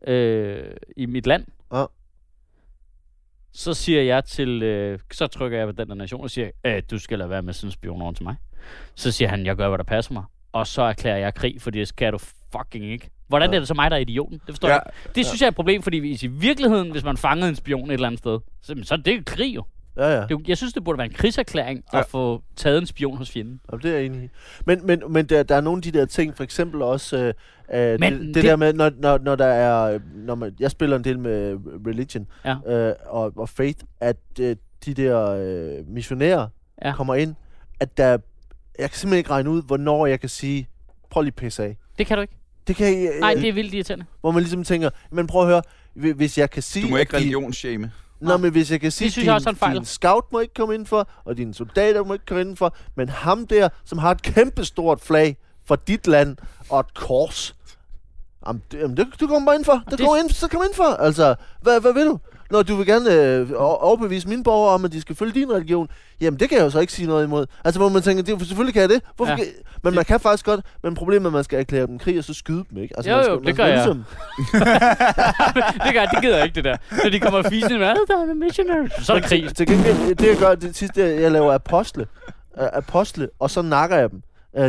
øh, 0.07 0.77
i 0.97 1.07
mit 1.07 1.27
land. 1.27 1.47
Ja. 1.73 1.85
Så 3.53 3.75
siger 3.75 4.03
jeg 4.03 4.25
til, 4.25 4.63
øh, 4.63 4.99
så 5.13 5.27
trykker 5.27 5.59
jeg 5.59 5.67
på 5.69 5.73
den 5.73 5.89
der 5.89 5.95
nation 5.95 6.21
og 6.21 6.31
siger, 6.31 6.51
øh, 6.65 6.83
du 6.91 6.99
skal 6.99 7.19
lade 7.19 7.31
være 7.31 7.43
med 7.43 7.49
at 7.49 7.55
sende 7.55 7.73
spioner 7.73 8.05
over 8.05 8.13
til 8.13 8.25
mig. 8.25 8.37
Så 8.95 9.13
siger 9.13 9.29
han, 9.29 9.47
jeg 9.47 9.57
gør, 9.57 9.69
hvad 9.69 9.79
der 9.79 9.85
passer 9.85 10.13
mig. 10.13 10.25
Og 10.53 10.67
så 10.67 10.83
erklærer 10.83 11.17
jeg 11.19 11.35
krig, 11.35 11.63
for 11.63 11.71
det 11.71 11.89
skal 11.89 12.13
du 12.13 12.19
fucking 12.53 12.85
ikke. 12.85 13.11
Hvordan 13.31 13.51
Ja. 13.51 13.57
er 13.57 13.61
det 13.61 13.69
så 13.69 13.75
mig, 13.75 13.91
der 13.91 13.97
er 13.97 14.01
idioten? 14.01 14.33
Det 14.35 14.43
forstår 14.49 14.69
Ja. 14.69 14.75
jeg. 14.75 14.83
Det 15.15 15.27
synes 15.27 15.41
jeg 15.41 15.47
er 15.47 15.51
et 15.51 15.55
problem, 15.57 15.83
fordi 15.83 15.99
hvis 15.99 16.23
i 16.23 16.27
virkeligheden, 16.27 16.91
hvis 16.91 17.05
man 17.05 17.17
fangede 17.17 17.49
en 17.49 17.55
spion 17.57 17.91
et 17.91 17.95
eller 17.95 18.07
andet 18.07 18.19
sted, 18.19 18.39
så, 18.63 18.75
så 18.83 18.95
er 18.95 18.99
det 18.99 19.17
jo 19.17 19.23
krig 19.27 19.55
jo. 19.57 19.65
Ja, 19.97 20.09
ja. 20.21 20.27
Det, 20.27 20.49
jeg 20.49 20.57
synes, 20.57 20.73
det 20.73 20.85
burde 20.85 20.99
være 20.99 21.07
en 21.07 21.13
krigserklæring 21.13 21.85
Ja. 21.93 21.99
at 21.99 22.07
få 22.07 22.43
taget 22.57 22.79
en 22.79 22.87
spion 22.87 23.17
hos 23.17 23.31
fjenden. 23.31 23.61
Jamen, 23.73 23.83
det 23.83 23.91
er 23.91 23.95
jeg 23.97 24.05
enig 24.07 24.25
i. 24.25 24.29
Men, 24.67 24.87
men, 24.87 25.03
men 25.11 25.27
der, 25.27 25.43
der 25.43 25.55
er 25.55 25.61
nogle 25.61 25.79
af 25.79 25.83
de 25.83 25.99
der 25.99 26.05
ting, 26.05 26.37
for 26.37 26.45
eksempel 26.45 26.83
også 26.83 27.17
øh, 27.75 28.01
Men 28.01 28.13
det, 28.13 28.21
det, 28.21 28.35
det- 28.35 28.45
der 28.45 28.57
med, 28.57 28.73
når, 28.73 28.91
når, 28.99 29.19
når 29.19 29.37
der 29.37 29.45
er, 29.47 29.99
når 30.15 30.35
man, 30.35 30.55
jeg 30.61 30.71
spiller 30.71 30.97
en 30.97 31.05
del 31.05 31.19
med 31.19 31.57
religion 31.87 32.27
Ja. 32.45 32.57
øh, 32.67 32.95
og, 33.07 33.33
og 33.37 33.49
faith, 33.49 33.79
at 34.01 34.17
øh, 34.41 34.57
de 34.85 34.95
der 34.95 35.31
øh, 35.31 35.89
missionærer 35.89 36.47
Ja. 36.83 36.89
ja. 36.89 36.95
kommer 36.95 37.15
ind, 37.15 37.35
at 37.81 37.97
der, 37.97 38.09
jeg 38.79 38.91
kan 38.91 38.99
simpelthen 38.99 39.19
ikke 39.19 39.31
regne 39.31 39.51
ud, 39.51 39.63
hvornår 39.63 40.07
jeg 40.07 40.21
kan 40.21 40.29
sige, 40.29 40.69
prøv 41.11 41.23
lige 41.23 41.33
pisse 41.33 41.63
af. 41.65 41.77
Det 41.99 42.07
kan 42.07 42.17
du 42.17 42.23
ikke. 42.23 42.35
Det 42.71 42.77
kan 42.77 43.03
jeg, 43.05 43.13
Nej, 43.21 43.35
det 43.35 43.49
er 43.49 43.53
vildt 43.53 43.75
irriterende. 43.75 44.05
Hvor 44.21 44.31
man 44.31 44.43
ligesom 44.43 44.65
tænker, 44.65 44.91
men 45.13 45.27
prøv 45.27 45.43
at 45.43 45.49
høre, 45.49 45.63
hvi- 45.95 46.13
hvis 46.13 46.39
jeg 46.39 46.51
kan 46.51 46.63
sige... 46.63 46.83
Du 46.85 46.89
må 46.91 46.97
ikke 46.97 47.17
religionsshame. 47.17 47.93
Nå, 48.21 48.37
men 48.37 48.53
hvis 48.53 48.71
jeg 48.71 48.81
kan 48.81 48.91
sige, 48.91 49.11
synes 49.11 49.25
din, 49.25 49.33
også 49.35 49.71
din 49.75 49.85
scout 49.85 50.25
må 50.33 50.41
ikke 50.41 50.55
komme 50.55 50.75
ind 50.75 50.87
for, 50.87 51.09
og 51.25 51.37
dine 51.37 51.55
soldater 51.55 52.05
må 52.05 52.13
ikke 52.13 52.27
komme 52.27 52.41
ind 52.41 52.57
for, 52.57 52.77
men 52.97 53.09
ham 53.09 53.47
der, 53.47 53.69
som 53.85 53.99
har 53.99 54.11
et 54.11 54.23
kæmpe 54.23 54.65
stort 54.65 55.01
flag 55.01 55.37
for 55.67 55.77
dit 55.77 56.07
land 56.07 56.37
og 56.69 56.81
et 56.81 56.95
kors, 56.95 57.55
jamen, 58.47 58.63
det, 58.73 58.79
jamen, 58.79 58.97
det, 58.97 59.07
du 59.21 59.27
kommer 59.27 59.47
bare 59.47 59.57
ind 59.57 59.65
for. 59.65 59.73
Det, 59.73 59.85
Det- 59.91 59.99
kommer 60.01 60.17
ind, 60.17 60.31
så 60.31 60.49
kom 60.49 60.63
ind 60.65 60.75
for. 60.75 60.85
Altså, 60.85 61.35
hvad, 61.63 61.81
hvad 61.81 61.93
vil 61.93 62.07
du? 62.07 62.19
Når 62.51 62.63
du 62.63 62.75
vil 62.77 62.87
gerne 62.87 63.11
øh, 63.15 63.49
overbevise 63.59 64.29
mine 64.29 64.45
borgere 64.45 64.75
om, 64.75 64.85
at 64.85 64.93
de 64.93 65.01
skal 65.01 65.17
følge 65.17 65.33
din 65.33 65.53
religion, 65.53 65.89
jamen 66.21 66.41
det 66.41 66.49
kan 66.49 66.59
jeg 66.59 66.65
jo 66.65 66.71
så 66.71 66.81
ikke 66.81 66.93
sige 66.93 67.07
noget 67.09 67.25
imod. 67.25 67.47
Altså, 67.65 67.81
hvor 67.81 67.89
man 67.89 68.03
tænker, 68.03 68.23
det, 68.23 68.47
selvfølgelig 68.47 68.75
kan 68.75 68.81
jeg 68.81 68.89
det. 68.89 69.03
Hvorfor 69.17 69.33
Ja. 69.33 69.37
kan, 69.37 69.47
men 69.83 69.95
man 69.95 70.05
kan 70.05 70.21
faktisk 70.21 70.45
godt, 70.45 70.61
men 70.83 70.95
problemet 70.95 71.25
er, 71.25 71.29
at 71.29 71.33
man 71.33 71.45
skal 71.45 71.59
erklære 71.59 71.87
dem 71.87 71.99
krig, 71.99 72.19
og 72.19 72.25
så 72.25 72.35
skyde 72.35 72.65
dem, 72.71 72.79
ikke? 72.83 72.95
Altså, 72.97 73.11
Jo, 73.11 73.17
man 73.17 73.27
jo, 73.27 73.31
skal, 73.35 73.37
det 73.39 73.45
man 73.45 73.55
gør 73.55 73.65
jeg. 73.65 73.75
Ligesom, 73.75 74.05
det, 75.85 75.95
gør, 75.95 76.01
jeg- 76.01 76.09
det 76.15 76.23
gider 76.23 76.37
jeg 76.37 76.45
ikke, 76.45 76.55
det 76.55 76.65
der. 76.65 76.77
Når 77.05 77.11
de 77.11 77.21
kommer 77.21 77.43
med, 77.79 77.87
"Ah, 77.87 77.97
der 78.09 78.31
er 78.31 78.35
missionary. 78.35 78.89
Så 79.03 79.13
er 79.15 79.19
der 79.21 79.29
krig. 79.29 79.55
Til, 79.57 79.67
gengæld, 79.67 80.15
det 80.15 80.29
jeg 80.29 80.37
gør, 80.37 80.55
det 80.55 80.77
sidste, 80.77 81.03
jeg, 81.21 81.33
laver 81.33 81.53
apostle, 81.55 82.07
apostle, 82.73 83.29
og 83.39 83.51
så 83.51 83.63
nakker 83.63 83.97
jeg 83.97 84.11
dem, 84.11 84.23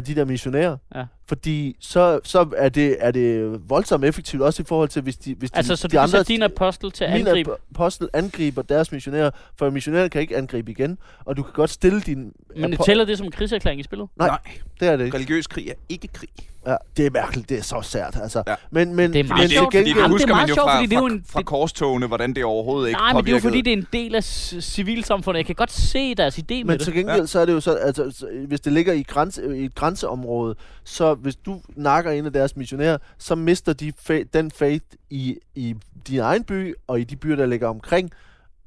de 0.08 0.16
der 0.16 0.26
missionærer. 0.26 0.78
Ja. 0.96 1.04
Fordi 1.32 1.76
så, 1.80 2.20
så 2.24 2.48
er, 2.58 2.70
det, 2.70 2.96
er 3.00 3.12
det 3.12 3.60
voldsomt 3.70 4.06
effektivt, 4.06 4.42
også 4.42 4.62
i 4.62 4.66
forhold 4.66 4.90
til, 4.90 5.02
hvis 5.02 5.18
de, 5.18 5.36
hvis 5.36 5.52
de, 5.52 5.58
Altså, 5.58 5.76
så 5.76 5.88
de 5.88 5.98
kan 5.98 6.08
sætte 6.08 6.34
din 6.34 6.42
apostel 6.44 6.92
til 6.92 7.04
at 7.04 7.14
min 7.14 7.28
angribe. 7.28 7.52
ap- 7.52 7.56
apostel 7.76 8.10
angriber 8.14 8.62
deres 8.62 8.92
missionærer, 8.92 9.30
for 9.56 9.70
missionærer 9.70 10.08
kan 10.08 10.22
ikke 10.22 10.38
angribe 10.38 10.72
igen, 10.72 10.98
og 11.26 11.38
du 11.38 11.44
kan 11.44 11.54
godt 11.54 11.70
stille 11.70 12.02
din... 12.02 12.32
Men 12.56 12.74
apo- 12.74 12.86
tæller 12.86 13.06
det 13.06 13.18
som 13.18 13.26
en 13.26 13.32
krigserklæring 13.32 13.80
i 13.80 13.84
spillet? 13.84 14.08
Nej. 14.18 14.28
Nej. 14.28 14.38
det 14.80 14.88
er 14.88 14.98
det 14.98 15.06
ikke. 15.06 15.18
Religiøs 15.18 15.48
krig 15.48 15.68
er 15.70 15.74
ikke 15.90 16.08
krig. 16.08 16.30
Ja, 16.68 16.76
det 16.98 17.06
er 17.06 17.10
mærkeligt, 17.10 17.50
det 17.50 17.58
er 17.58 17.62
så 17.64 17.82
sært, 17.82 18.18
altså. 18.24 18.44
Ja. 18.48 18.56
Men, 18.72 18.96
men, 18.96 19.14
Det 19.14 19.20
er 19.20 19.24
meget 19.24 19.38
men 19.40 19.44
det, 19.44 19.52
sjovt, 19.52 19.76
fordi 19.76 19.94
det 19.94 20.08
husker 20.08 20.08
det 20.18 20.24
er 20.24 20.28
man 20.28 20.36
meget 20.36 20.50
jo 20.50 20.54
sjovt, 20.54 20.66
fra, 20.70 20.76
fordi 20.78 20.86
det 20.90 20.96
er 20.96 21.00
jo 21.00 21.08
fra, 21.08 21.14
en- 21.14 21.24
fra 21.30 21.40
det- 21.40 21.46
korstogene, 21.48 22.08
hvordan 22.08 22.34
det 22.34 22.44
overhovedet 22.46 22.88
ikke 22.90 22.98
Nej, 23.00 23.14
men 23.14 23.26
det 23.26 23.32
er 23.32 23.36
jo 23.36 23.42
fordi, 23.42 23.62
det 23.62 23.74
er 23.74 23.78
en 23.78 23.88
del 23.94 24.16
af 24.16 24.24
civilsamfundet. 24.24 25.38
Jeg 25.38 25.46
kan 25.46 25.56
godt 25.56 25.72
se 25.72 26.16
deres 26.16 26.38
idé 26.38 26.44
med 26.50 26.64
Men 26.64 26.78
det. 26.78 26.82
til 26.82 26.94
gengæld, 26.94 27.28
så 27.28 27.40
er 27.40 27.46
det 27.46 27.54
jo 27.54 27.60
så, 27.60 27.74
altså, 27.74 28.12
så, 28.12 28.28
hvis 28.48 28.62
det 28.62 28.74
ligger 28.74 28.94
i, 28.94 29.04
grænse, 29.04 29.58
i 29.58 29.66
et 29.66 29.76
grænseområde, 29.76 30.56
så 30.84 31.14
hvis 31.22 31.36
du 31.36 31.62
nakker 31.76 32.12
en 32.12 32.26
af 32.26 32.34
deres 32.34 32.56
missionærer, 32.56 32.98
så 33.18 33.36
mister 33.36 33.74
de 33.74 33.94
fa- 34.10 34.24
den 34.34 34.52
faith 34.52 34.86
i, 35.10 35.38
i 35.56 35.76
din 36.08 36.20
egen 36.20 36.44
by, 36.44 36.76
og 36.88 37.00
i 37.00 37.04
de 37.04 37.16
byer, 37.16 37.36
der 37.36 37.46
ligger 37.46 37.68
omkring. 37.68 38.12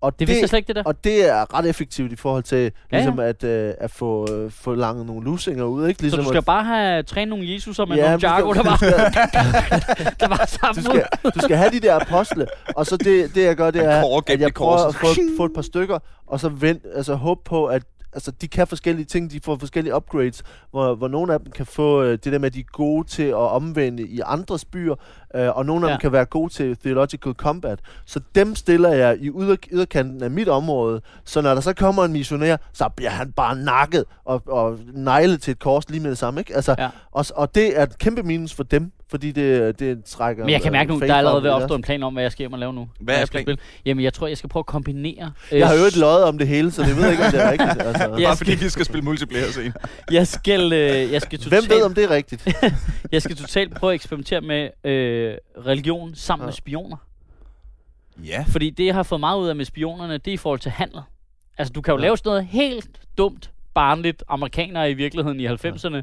Og 0.00 0.18
Det 0.18 0.28
vidste 0.28 0.40
jeg 0.42 0.48
slet 0.48 0.56
ikke, 0.58 0.66
det 0.68 0.76
der. 0.76 0.82
og 0.86 1.04
det 1.04 1.28
er 1.30 1.54
ret 1.58 1.66
effektivt 1.66 2.12
i 2.12 2.16
forhold 2.16 2.42
til 2.42 2.72
Ja, 2.92 2.96
ligesom 2.96 3.18
at, 3.18 3.44
øh, 3.44 3.74
at 3.80 3.90
få, 3.90 4.32
øh, 4.34 4.50
få 4.50 4.74
langet 4.74 5.06
nogle 5.06 5.24
lusinger 5.24 5.64
ud, 5.64 5.88
ikke? 5.88 5.98
Så 5.98 6.02
Ligesom 6.02 6.20
du 6.24 6.28
skal 6.28 6.38
at, 6.38 6.44
bare 6.44 6.64
have 6.64 7.02
trænet 7.02 7.28
nogle 7.28 7.52
Jesus 7.54 7.78
og 7.78 7.88
med 7.88 7.96
Ja, 7.96 8.02
nogle 8.02 8.14
du 8.16 8.18
skal- 8.20 8.28
Jago, 8.30 8.52
der 8.52 8.62
var, 8.62 8.76
skal- 8.76 10.14
der 10.20 10.28
var 10.28 10.46
sammen. 10.46 10.84
du 10.84 10.90
skal, 10.90 11.32
du 11.34 11.40
skal 11.40 11.56
have 11.56 11.70
de 11.70 11.80
der 11.80 11.94
apostle, 12.00 12.46
og 12.76 12.86
så 12.86 12.96
det, 12.96 13.34
det 13.34 13.44
jeg 13.44 13.56
gør, 13.56 13.70
det 13.70 13.84
er, 13.84 14.22
at 14.26 14.40
jeg 14.40 14.52
prøver 14.54 14.76
at 14.88 14.94
få, 14.94 15.06
få 15.36 15.44
et 15.44 15.52
par 15.54 15.62
stykker, 15.62 15.98
og 16.26 16.40
så 16.40 16.48
vent, 16.48 16.82
altså 16.94 17.14
håbe 17.14 17.40
på, 17.44 17.66
at 17.66 17.82
altså, 18.14 18.30
de 18.30 18.48
kan 18.48 18.66
forskellige 18.66 19.04
ting, 19.06 19.30
de 19.30 19.40
får 19.40 19.56
forskellige 19.56 19.94
upgrades, 19.94 20.42
hvor, 20.70 20.94
hvor 20.94 21.08
nogle 21.08 21.34
af 21.34 21.40
dem 21.40 21.52
kan 21.52 21.66
få 21.66 22.02
øh, 22.02 22.10
det 22.10 22.32
der 22.32 22.38
med, 22.38 22.46
at 22.46 22.54
de 22.54 22.60
er 22.60 22.72
gode 22.72 23.08
til 23.08 23.22
at 23.22 23.34
omvende 23.34 24.02
i 24.02 24.20
andres 24.24 24.64
byer, 24.64 24.94
øh, 25.34 25.56
og 25.56 25.66
nogle 25.66 25.86
af 25.86 25.88
Ja. 25.88 25.92
dem 25.92 26.00
kan 26.00 26.12
være 26.12 26.24
gode 26.24 26.52
til 26.52 26.76
theological 26.76 27.32
combat. 27.32 27.78
Så 28.06 28.20
dem 28.34 28.54
stiller 28.54 28.88
jeg 28.92 29.16
i 29.20 29.28
yder, 29.40 29.56
yderkanten 29.72 30.22
af 30.22 30.30
mit 30.30 30.48
område, 30.48 31.00
så 31.24 31.40
når 31.40 31.54
der 31.54 31.60
så 31.60 31.72
kommer 31.72 32.04
en 32.04 32.12
missionær, 32.12 32.56
så 32.72 32.88
bliver 32.96 33.10
han 33.10 33.32
bare 33.32 33.56
nakket 33.56 34.04
og, 34.24 34.42
og 34.46 34.78
neglet 34.94 35.42
til 35.42 35.50
et 35.52 35.58
kors 35.58 35.90
lige 35.90 36.00
med 36.02 36.10
det 36.10 36.18
samme, 36.18 36.40
ikke? 36.40 36.54
Altså, 36.56 36.74
Ja. 36.78 36.88
og, 37.12 37.26
og 37.34 37.54
det 37.54 37.78
er 37.78 37.82
et 37.82 37.98
kæmpe 37.98 38.22
minus 38.22 38.52
for 38.54 38.62
dem, 38.62 38.92
fordi 39.10 39.32
det, 39.32 39.78
det 39.78 40.04
trækker... 40.04 40.44
Men 40.44 40.52
jeg 40.52 40.62
kan 40.62 40.72
mærke 40.72 40.90
nu, 40.92 41.00
der 41.00 41.06
er 41.14 41.18
allerede 41.18 41.42
ved 41.42 41.50
at 41.50 41.54
opstå 41.54 41.74
op 41.74 41.78
en 41.78 41.82
plan 41.82 42.02
om, 42.02 42.12
hvad 42.12 42.22
jeg 42.22 42.32
skal 42.32 42.42
hjem 42.42 42.52
og 42.52 42.58
lave 42.58 42.72
nu. 42.74 42.88
Hvad 43.00 43.14
jeg 43.14 43.22
er 43.22 43.26
skal 43.26 43.44
planen? 43.44 43.58
spille. 43.58 43.82
Jamen, 43.86 44.04
jeg 44.04 44.12
tror, 44.12 44.26
jeg 44.26 44.36
skal 44.38 44.48
prøve 44.50 44.60
at 44.60 44.66
kombinere. 44.66 45.32
øh, 45.52 45.58
Jeg 45.58 45.68
har 45.68 45.74
jo 45.74 45.80
et 45.84 45.96
løjet 45.96 46.24
om 46.24 46.38
det 46.38 46.48
hele, 46.48 46.70
så 46.72 46.82
jeg 46.82 46.96
ved 46.96 47.10
ikke, 47.10 47.24
om 47.24 47.30
det 47.32 47.40
er 47.42 47.50
rigtigt. 47.50 47.82
Altså. 47.86 48.08
Bare 48.24 48.36
fordi 48.36 48.54
vi 48.54 48.68
skal 48.68 48.84
spille 48.84 49.02
multiplayer 49.04 49.46
senere. 49.52 49.72
Jeg 50.10 50.26
skal, 50.26 50.72
øh, 50.72 51.12
jeg 51.12 51.22
skal 51.22 51.38
totalt, 51.38 51.66
Hvem 51.66 51.76
ved, 51.76 51.84
om 51.84 51.94
det 51.94 52.04
er 52.04 52.10
rigtigt? 52.10 52.48
jeg 53.12 53.22
skal 53.22 53.36
totalt 53.36 53.74
prøve 53.74 53.92
at 53.92 53.94
eksperimentere 53.94 54.40
med 54.40 54.90
øh, 54.90 55.23
religion 55.66 56.14
sammen 56.14 56.42
Ja. 56.42 56.46
med 56.46 56.52
spioner. 56.52 56.96
Ja. 58.24 58.44
Fordi 58.48 58.70
det, 58.70 58.86
jeg 58.86 58.94
har 58.94 59.02
fået 59.02 59.20
meget 59.20 59.38
ud 59.40 59.48
af 59.48 59.56
med 59.56 59.64
spionerne, 59.64 60.18
det 60.18 60.28
er 60.28 60.34
i 60.34 60.36
forhold 60.36 60.60
til 60.60 60.70
handel. 60.70 61.00
Altså, 61.58 61.72
du 61.72 61.80
kan 61.80 61.92
jo 61.94 61.98
Ja. 61.98 62.02
lave 62.02 62.16
sådan 62.16 62.30
noget 62.30 62.46
helt 62.46 63.00
dumt, 63.18 63.50
barnligt, 63.74 64.22
amerikanere 64.28 64.90
i 64.90 64.94
virkeligheden 64.94 65.40
i 65.40 65.46
90'erne. 65.46 66.02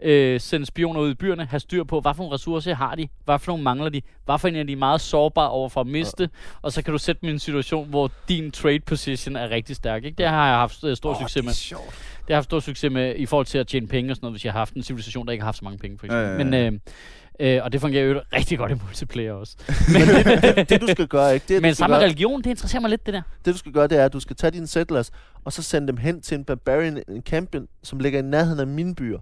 Øh, 0.00 0.40
sende 0.40 0.66
spioner 0.66 1.00
ud 1.00 1.10
i 1.10 1.14
byerne, 1.14 1.44
have 1.44 1.60
styr 1.60 1.84
på, 1.84 2.00
hvad 2.00 2.14
for 2.14 2.22
nogle 2.22 2.34
ressourcer 2.34 2.74
har 2.74 2.94
de, 2.94 3.08
hvad 3.24 3.38
for 3.38 3.50
nogle 3.52 3.64
mangler 3.64 3.88
de, 3.88 4.02
hvad 4.24 4.38
for 4.38 4.48
en 4.48 4.56
af 4.56 4.66
de 4.66 4.72
er 4.72 4.76
meget 4.76 5.00
sårbare 5.00 5.50
over 5.50 5.68
for 5.68 5.80
at 5.80 5.86
miste, 5.86 6.30
og 6.62 6.72
så 6.72 6.82
kan 6.82 6.92
du 6.92 6.98
sætte 6.98 7.20
dem 7.20 7.28
i 7.28 7.32
en 7.32 7.38
situation, 7.38 7.88
hvor 7.88 8.10
din 8.28 8.50
trade 8.50 8.80
position 8.80 9.36
er 9.36 9.50
rigtig 9.50 9.76
stærk. 9.76 10.04
Ikke? 10.04 10.16
Det 10.18 10.26
har 10.26 10.46
jeg 10.48 10.56
haft 10.56 10.84
øh, 10.84 10.96
stor 10.96 11.10
Åh, 11.10 11.16
succes 11.20 11.34
det 11.34 11.44
med. 11.44 11.50
er 11.50 11.54
sjovt. 11.54 11.84
Det 11.84 11.94
har 11.94 12.24
jeg 12.28 12.36
haft 12.36 12.44
stor 12.44 12.60
succes 12.60 12.92
med 12.92 13.14
i 13.16 13.26
forhold 13.26 13.46
til 13.46 13.58
at 13.58 13.66
tjene 13.66 13.88
penge 13.88 14.12
og 14.12 14.16
sådan 14.16 14.24
noget, 14.24 14.32
hvis 14.32 14.44
jeg 14.44 14.52
har 14.52 14.58
haft 14.60 14.74
en 14.74 14.82
civilisation, 14.82 15.26
der 15.26 15.32
ikke 15.32 15.42
har 15.42 15.46
haft 15.48 15.58
så 15.58 15.64
mange 15.64 15.78
penge, 15.78 15.98
for 15.98 16.06
Ja, 16.06 16.20
eksempel. 16.32 16.54
ja, 16.54 16.62
ja. 16.64 16.70
Men, 16.70 16.74
øh, 16.74 16.80
øh, 17.40 17.60
og 17.64 17.72
det 17.72 17.80
fungerer 17.80 18.04
jo 18.04 18.20
rigtig 18.32 18.58
godt 18.58 18.72
i 18.72 18.74
multiplayer 18.84 19.32
også. 19.32 19.56
Men 19.92 20.02
det, 20.02 20.42
det, 20.56 20.68
det, 20.68 20.80
du 20.80 20.86
skal 20.86 21.06
gøre, 21.06 21.34
ikke? 21.34 21.44
Det, 21.48 21.62
Men 21.62 21.74
med 21.80 21.88
gøre, 21.88 22.00
religion, 22.00 22.42
det 22.42 22.50
interesserer 22.50 22.80
mig 22.80 22.90
lidt, 22.90 23.06
det 23.06 23.14
der. 23.14 23.22
det, 23.44 23.52
du 23.54 23.58
skal 23.58 23.72
gøre, 23.72 23.86
det 23.88 23.98
er, 23.98 24.04
at 24.04 24.12
du 24.12 24.20
skal 24.20 24.36
tage 24.36 24.50
dine 24.50 24.66
settlers, 24.66 25.10
og 25.44 25.52
så 25.52 25.62
sende 25.62 25.88
dem 25.88 25.96
hen 25.96 26.20
til 26.22 26.34
en 26.38 26.44
barbarian 26.44 27.02
en 27.08 27.22
champion, 27.26 27.66
som 27.82 27.98
ligger 28.00 28.18
i 28.18 28.22
nærheden 28.22 28.60
af 28.60 28.66
mine 28.66 28.94
byer. 28.94 29.18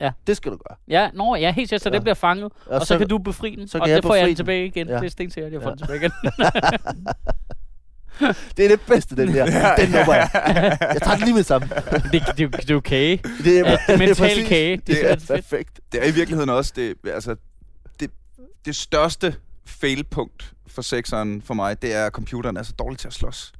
Ja. 0.00 0.10
Det 0.26 0.36
skal 0.36 0.52
du 0.52 0.56
gøre. 0.68 0.76
Ja, 0.88 1.10
nå, 1.14 1.34
ja, 1.36 1.52
helt 1.52 1.68
sikkert, 1.68 1.82
så 1.82 1.88
Ja. 1.88 1.94
det 1.94 2.02
bliver 2.02 2.14
fanget, 2.14 2.52
og, 2.66 2.86
så, 2.86 2.98
kan 2.98 3.08
du 3.08 3.18
befri 3.18 3.54
den, 3.56 3.68
så 3.68 3.78
og 3.78 3.84
kan 3.84 3.90
jeg 3.90 3.96
det 4.02 4.08
får 4.08 4.14
jeg 4.14 4.26
den 4.26 4.36
tilbage 4.36 4.66
igen. 4.66 4.88
Ja. 4.88 4.94
Det 4.96 5.04
er 5.04 5.08
stensikkert, 5.08 5.52
jeg 5.52 5.62
får 5.62 5.68
Ja. 5.68 5.74
den 5.74 5.78
tilbage 5.78 5.98
igen. 6.00 6.12
Det 8.56 8.64
er 8.64 8.68
det 8.68 8.80
bedste, 8.80 9.16
den 9.16 9.28
der. 9.34 9.44
Den 9.80 9.90
nupper 9.90 10.14
jeg. 10.14 10.28
Jeg 10.80 11.02
tager 11.02 11.16
den 11.16 11.24
lige 11.24 11.34
med 11.34 11.42
sammen. 11.42 11.68
det, 11.68 12.12
det, 12.12 12.20
er 12.20 12.42
jo- 12.42 12.48
det 12.48 12.70
er 12.70 12.74
jo 12.74 12.80
kage. 12.80 13.16
Det 13.44 13.46
Ja, 13.46 13.60
det 13.72 13.78
er 13.88 13.96
mental 13.98 14.46
kage. 14.46 14.76
Det 14.86 14.88
er 14.88 15.02
Det 15.02 15.10
er 15.10 15.16
fedt. 15.16 15.28
Perfekt. 15.28 15.80
Det 15.92 16.04
er 16.04 16.08
i 16.08 16.14
virkeligheden 16.14 16.50
også 16.50 16.72
det, 16.76 16.94
altså, 17.14 17.36
det, 18.64 18.76
største 18.76 19.34
failpunkt 19.66 20.52
for 20.66 20.82
sekseren 20.82 21.42
for 21.42 21.54
mig, 21.54 21.82
det 21.82 21.94
er, 21.94 22.06
at 22.06 22.12
computeren 22.12 22.56
er 22.56 22.62
så 22.62 22.72
dårlig 22.78 22.98
til 22.98 23.08
at 23.08 23.14
slås. 23.14 23.52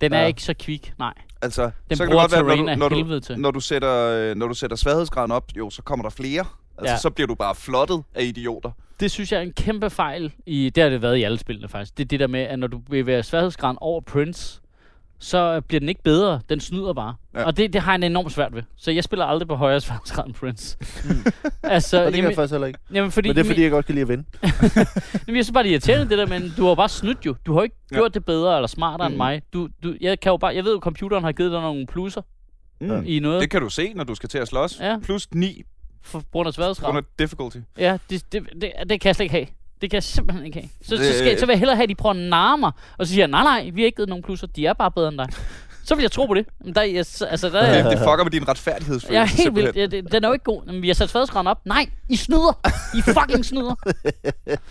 Den 0.00 0.12
er 0.12 0.20
Ja. 0.20 0.26
ikke 0.26 0.42
så 0.42 0.54
kvik, 0.60 0.92
nej. 0.98 1.14
Altså, 1.42 1.70
Den 1.90 1.96
så 1.96 2.04
kan 2.04 2.10
det 2.10 2.20
godt 2.20 2.32
være, 2.32 2.42
når 2.42 2.88
du, 2.88 2.94
når, 2.94 3.04
du, 3.04 3.20
til. 3.20 3.38
når, 3.38 3.50
du 3.50 3.60
sætter, 3.60 3.94
øh, 4.06 4.36
når 4.36 4.46
du 4.48 4.54
sætter 4.54 4.76
sværhedsgraden 4.76 5.30
op, 5.32 5.44
jo, 5.56 5.70
så 5.70 5.82
kommer 5.82 6.02
der 6.02 6.10
flere. 6.10 6.44
Altså, 6.78 6.92
Ja. 6.92 6.98
så 6.98 7.10
bliver 7.10 7.26
du 7.26 7.34
bare 7.34 7.54
flottet 7.54 8.02
af 8.14 8.24
idioter. 8.24 8.70
Det 9.00 9.10
synes 9.10 9.32
jeg 9.32 9.38
er 9.38 9.42
en 9.42 9.52
kæmpe 9.52 9.90
fejl. 9.90 10.32
I, 10.46 10.70
det 10.74 10.82
har 10.82 10.90
det 10.90 11.02
været 11.02 11.16
i 11.16 11.22
alle 11.22 11.38
spillene 11.38 11.68
faktisk. 11.68 11.96
Det 11.98 12.04
er 12.04 12.08
det 12.08 12.20
der 12.20 12.26
med, 12.26 12.40
at 12.40 12.58
når 12.58 12.66
du 12.66 12.78
bevæger 12.78 13.22
sværhedsgraden 13.22 13.78
over 13.80 14.00
Prince, 14.00 14.60
så 15.20 15.60
bliver 15.60 15.80
den 15.80 15.88
ikke 15.88 16.02
bedre. 16.02 16.40
Den 16.48 16.60
snyder 16.60 16.92
bare. 16.92 17.14
Ja. 17.34 17.44
Og 17.44 17.56
det, 17.56 17.72
det 17.72 17.80
har 17.80 17.96
jeg 17.98 18.06
enormt 18.06 18.32
svært 18.32 18.54
ved. 18.54 18.62
Så 18.76 18.90
jeg 18.90 19.04
spiller 19.04 19.24
aldrig 19.26 19.48
på 19.48 19.54
højere 19.54 19.80
sværhedsgrad 19.80 20.26
end 20.26 20.34
Prince. 20.34 20.76
altså, 21.62 21.98
Og 21.98 22.04
det 22.04 22.12
kan 22.12 22.18
jamen, 22.18 22.28
jeg 22.30 22.34
faktisk 22.36 22.52
heller 22.52 22.66
ikke. 22.66 22.78
jamen, 22.92 23.10
fordi, 23.10 23.28
Men 23.28 23.36
det 23.36 23.42
er 23.42 23.46
fordi, 23.46 23.62
jeg 23.62 23.70
godt 23.70 23.86
kan 23.86 23.94
lide 23.94 24.02
at 24.02 24.08
vinde. 24.08 24.24
Jamen, 24.42 25.36
jeg 25.36 25.44
synes 25.44 25.50
bare, 25.52 25.62
det 25.62 25.68
er 25.68 25.72
irriterende, 25.72 26.10
det 26.10 26.18
der, 26.18 26.26
men 26.26 26.52
du 26.56 26.66
har 26.66 26.74
bare 26.74 26.88
snydt 26.88 27.26
jo. 27.26 27.34
Du 27.46 27.54
har 27.54 27.62
ikke 27.62 27.76
Ja. 27.92 27.96
gjort 27.96 28.14
det 28.14 28.24
bedre 28.24 28.56
eller 28.56 28.66
smartere 28.66 29.08
mm. 29.08 29.12
Mm. 29.12 29.14
end 29.14 29.16
mig. 29.16 29.42
Du, 29.52 29.68
du, 29.82 29.94
jeg, 30.00 30.20
kan 30.20 30.30
jo 30.30 30.36
bare, 30.36 30.54
jeg 30.54 30.64
ved 30.64 30.72
jo, 30.72 30.76
at 30.78 30.82
computeren 30.82 31.24
har 31.24 31.32
givet 31.32 31.52
dig 31.52 31.60
nogle 31.60 31.86
plusser 31.86 32.22
Mm. 32.80 33.02
i 33.06 33.18
noget. 33.18 33.40
Det 33.42 33.50
kan 33.50 33.60
du 33.60 33.68
se, 33.68 33.92
når 33.94 34.04
du 34.04 34.14
skal 34.14 34.28
til 34.28 34.38
at 34.38 34.48
slås. 34.48 34.80
Ja. 34.80 34.98
Plus 35.02 35.34
9 35.34 35.62
For 36.02 36.22
grund 36.32 36.48
af 36.48 36.54
på 36.54 36.84
grund 36.84 36.98
af 36.98 37.02
difficulty. 37.18 37.56
Ja, 37.78 37.98
det, 38.10 38.32
det, 38.32 38.42
det, 38.60 38.72
det 38.90 39.00
kan 39.00 39.08
jeg 39.08 39.16
slet 39.16 39.24
ikke 39.24 39.34
have. 39.34 39.46
Det 39.80 39.90
kan 39.90 39.94
jeg 39.94 40.02
simpelthen 40.02 40.46
ikke 40.46 40.58
have. 40.60 40.68
Så, 40.82 40.96
Det- 40.96 41.06
så, 41.06 41.18
skal, 41.18 41.38
så 41.38 41.46
vil 41.46 41.52
jeg 41.52 41.58
hellere 41.58 41.76
have, 41.76 41.82
at 41.82 41.88
de 41.88 41.94
prøver 41.94 42.14
at 42.14 42.20
narre 42.20 42.58
mig, 42.58 42.72
og 42.98 43.06
så 43.06 43.12
siger 43.12 43.22
jeg, 43.22 43.28
nej, 43.28 43.42
nej, 43.42 43.70
vi 43.74 43.80
har 43.80 43.86
ikke 43.86 43.96
givet 43.96 44.08
nogen 44.08 44.22
plusser. 44.24 44.46
De 44.46 44.66
er 44.66 44.72
bare 44.72 44.90
bedre 44.90 45.08
end 45.08 45.18
dig. 45.18 45.26
Så 45.84 45.94
vil 45.94 46.02
jeg 46.02 46.10
tro 46.12 46.26
på 46.26 46.34
det. 46.34 46.46
Men 46.64 46.74
der, 46.74 46.82
jeg, 46.82 46.96
altså, 46.98 47.48
der, 47.52 47.60
er 47.60 47.88
Det, 47.90 47.98
fucker 47.98 48.24
med 48.24 48.30
din 48.30 48.48
retfærdighedsfølelse. 48.48 49.12
jeg 49.14 49.22
er 49.22 49.26
helt 49.26 49.40
simpelthen. 49.40 49.74
vildt. 49.74 49.92
Ja, 49.92 50.00
det- 50.00 50.12
Den 50.12 50.24
er 50.24 50.28
jo 50.28 50.32
ikke 50.32 50.44
god. 50.44 50.66
Men 50.66 50.82
vi 50.82 50.86
har 50.86 50.94
sat 50.94 51.08
sværhedsgraden 51.10 51.46
op. 51.46 51.66
Nej, 51.66 51.86
I 52.08 52.16
snyder. 52.16 52.60
I 52.98 53.00
fucking 53.02 53.44
snyder. 53.44 53.74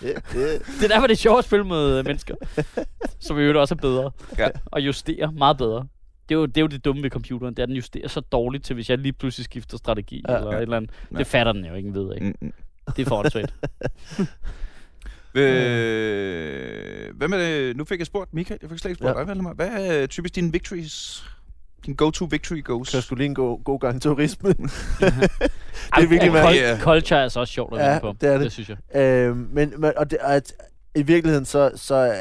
det 0.03 0.83
er 0.83 0.87
derfor, 0.87 1.07
det 1.07 1.13
er 1.13 1.17
sjovt 1.17 1.39
at 1.39 1.45
spille 1.45 1.65
med 1.65 1.97
øh, 1.99 2.05
mennesker. 2.05 2.35
Som 3.19 3.37
i 3.37 3.41
øvrigt 3.41 3.57
også 3.57 3.75
er 3.75 3.79
bedre. 3.81 4.11
Ja. 4.37 4.47
Og 4.65 4.81
justere 4.81 5.31
meget 5.31 5.57
bedre. 5.57 5.87
Det 6.29 6.35
er, 6.35 6.39
jo, 6.39 6.45
det 6.45 6.57
er 6.57 6.61
jo 6.61 6.67
det 6.67 6.85
dumme 6.85 7.03
ved 7.03 7.09
computeren. 7.09 7.53
Det 7.53 7.59
er, 7.59 7.63
at 7.63 7.67
den 7.69 7.75
justerer 7.75 8.07
så 8.07 8.19
dårligt 8.19 8.65
til, 8.65 8.73
hvis 8.73 8.89
jeg 8.89 8.97
lige 8.97 9.13
pludselig 9.13 9.45
skifter 9.45 9.77
strategi. 9.77 10.23
Ja. 10.27 10.33
Ja, 10.33 10.37
eller 10.39 10.51
Ja. 10.51 10.57
et 10.57 10.61
eller 10.61 10.77
andet. 10.77 10.91
Ja. 11.13 11.17
Det 11.17 11.27
fatter 11.27 11.51
den 11.53 11.65
jo 11.65 11.73
ikke 11.73 11.93
ved, 11.93 12.13
ikke? 12.15 12.25
Mm, 12.27 12.35
mm. 12.41 12.53
Det 12.95 13.05
er 13.05 13.09
for 13.09 13.17
åndssvagt. 13.17 13.53
Øh, 15.35 17.15
hvad 17.17 17.27
med 17.27 17.39
det? 17.67 17.77
Nu 17.77 17.85
fik 17.85 17.99
jeg 17.99 18.07
spurgt 18.07 18.33
Michael. 18.33 18.59
Jeg 18.61 18.69
fik 18.69 18.79
slet 18.79 18.89
ikke 18.91 18.99
spurgt 18.99 19.13
Ja. 19.15 19.19
dig, 19.19 19.27
Valdemar. 19.27 19.53
Hvad 19.53 19.67
er 19.67 20.05
typisk 20.07 20.35
dine 20.35 20.51
victories? 20.51 21.23
Din 21.85 21.95
go-to 21.95 22.25
victory 22.25 22.63
goes? 22.63 22.93
Jeg 22.93 23.03
skulle 23.03 23.17
lige 23.19 23.25
en 23.25 23.35
god, 23.35 23.63
god 23.63 23.79
gang 23.79 24.01
turisme. 24.01 24.49
det 24.53 24.59
er 25.93 26.07
virkelig 26.07 26.29
Cul- 26.31 26.33
mærkeligt. 26.33 26.81
Culture 26.81 27.19
er 27.19 27.23
altså 27.23 27.39
også 27.39 27.53
sjovt 27.53 27.79
at 27.79 27.85
Ja, 27.93 27.99
på. 27.99 28.15
det 28.21 28.29
er 28.29 28.33
det. 28.33 28.41
det 28.41 28.51
synes 28.51 28.69
jeg. 28.69 29.01
Øh, 29.01 29.37
men, 29.37 29.73
men 29.77 29.91
og 29.97 30.11
det, 30.11 30.17
at, 30.21 30.53
i 30.95 31.01
virkeligheden, 31.01 31.45
så, 31.45 31.71
så 31.75 31.95
øh, 32.07 32.13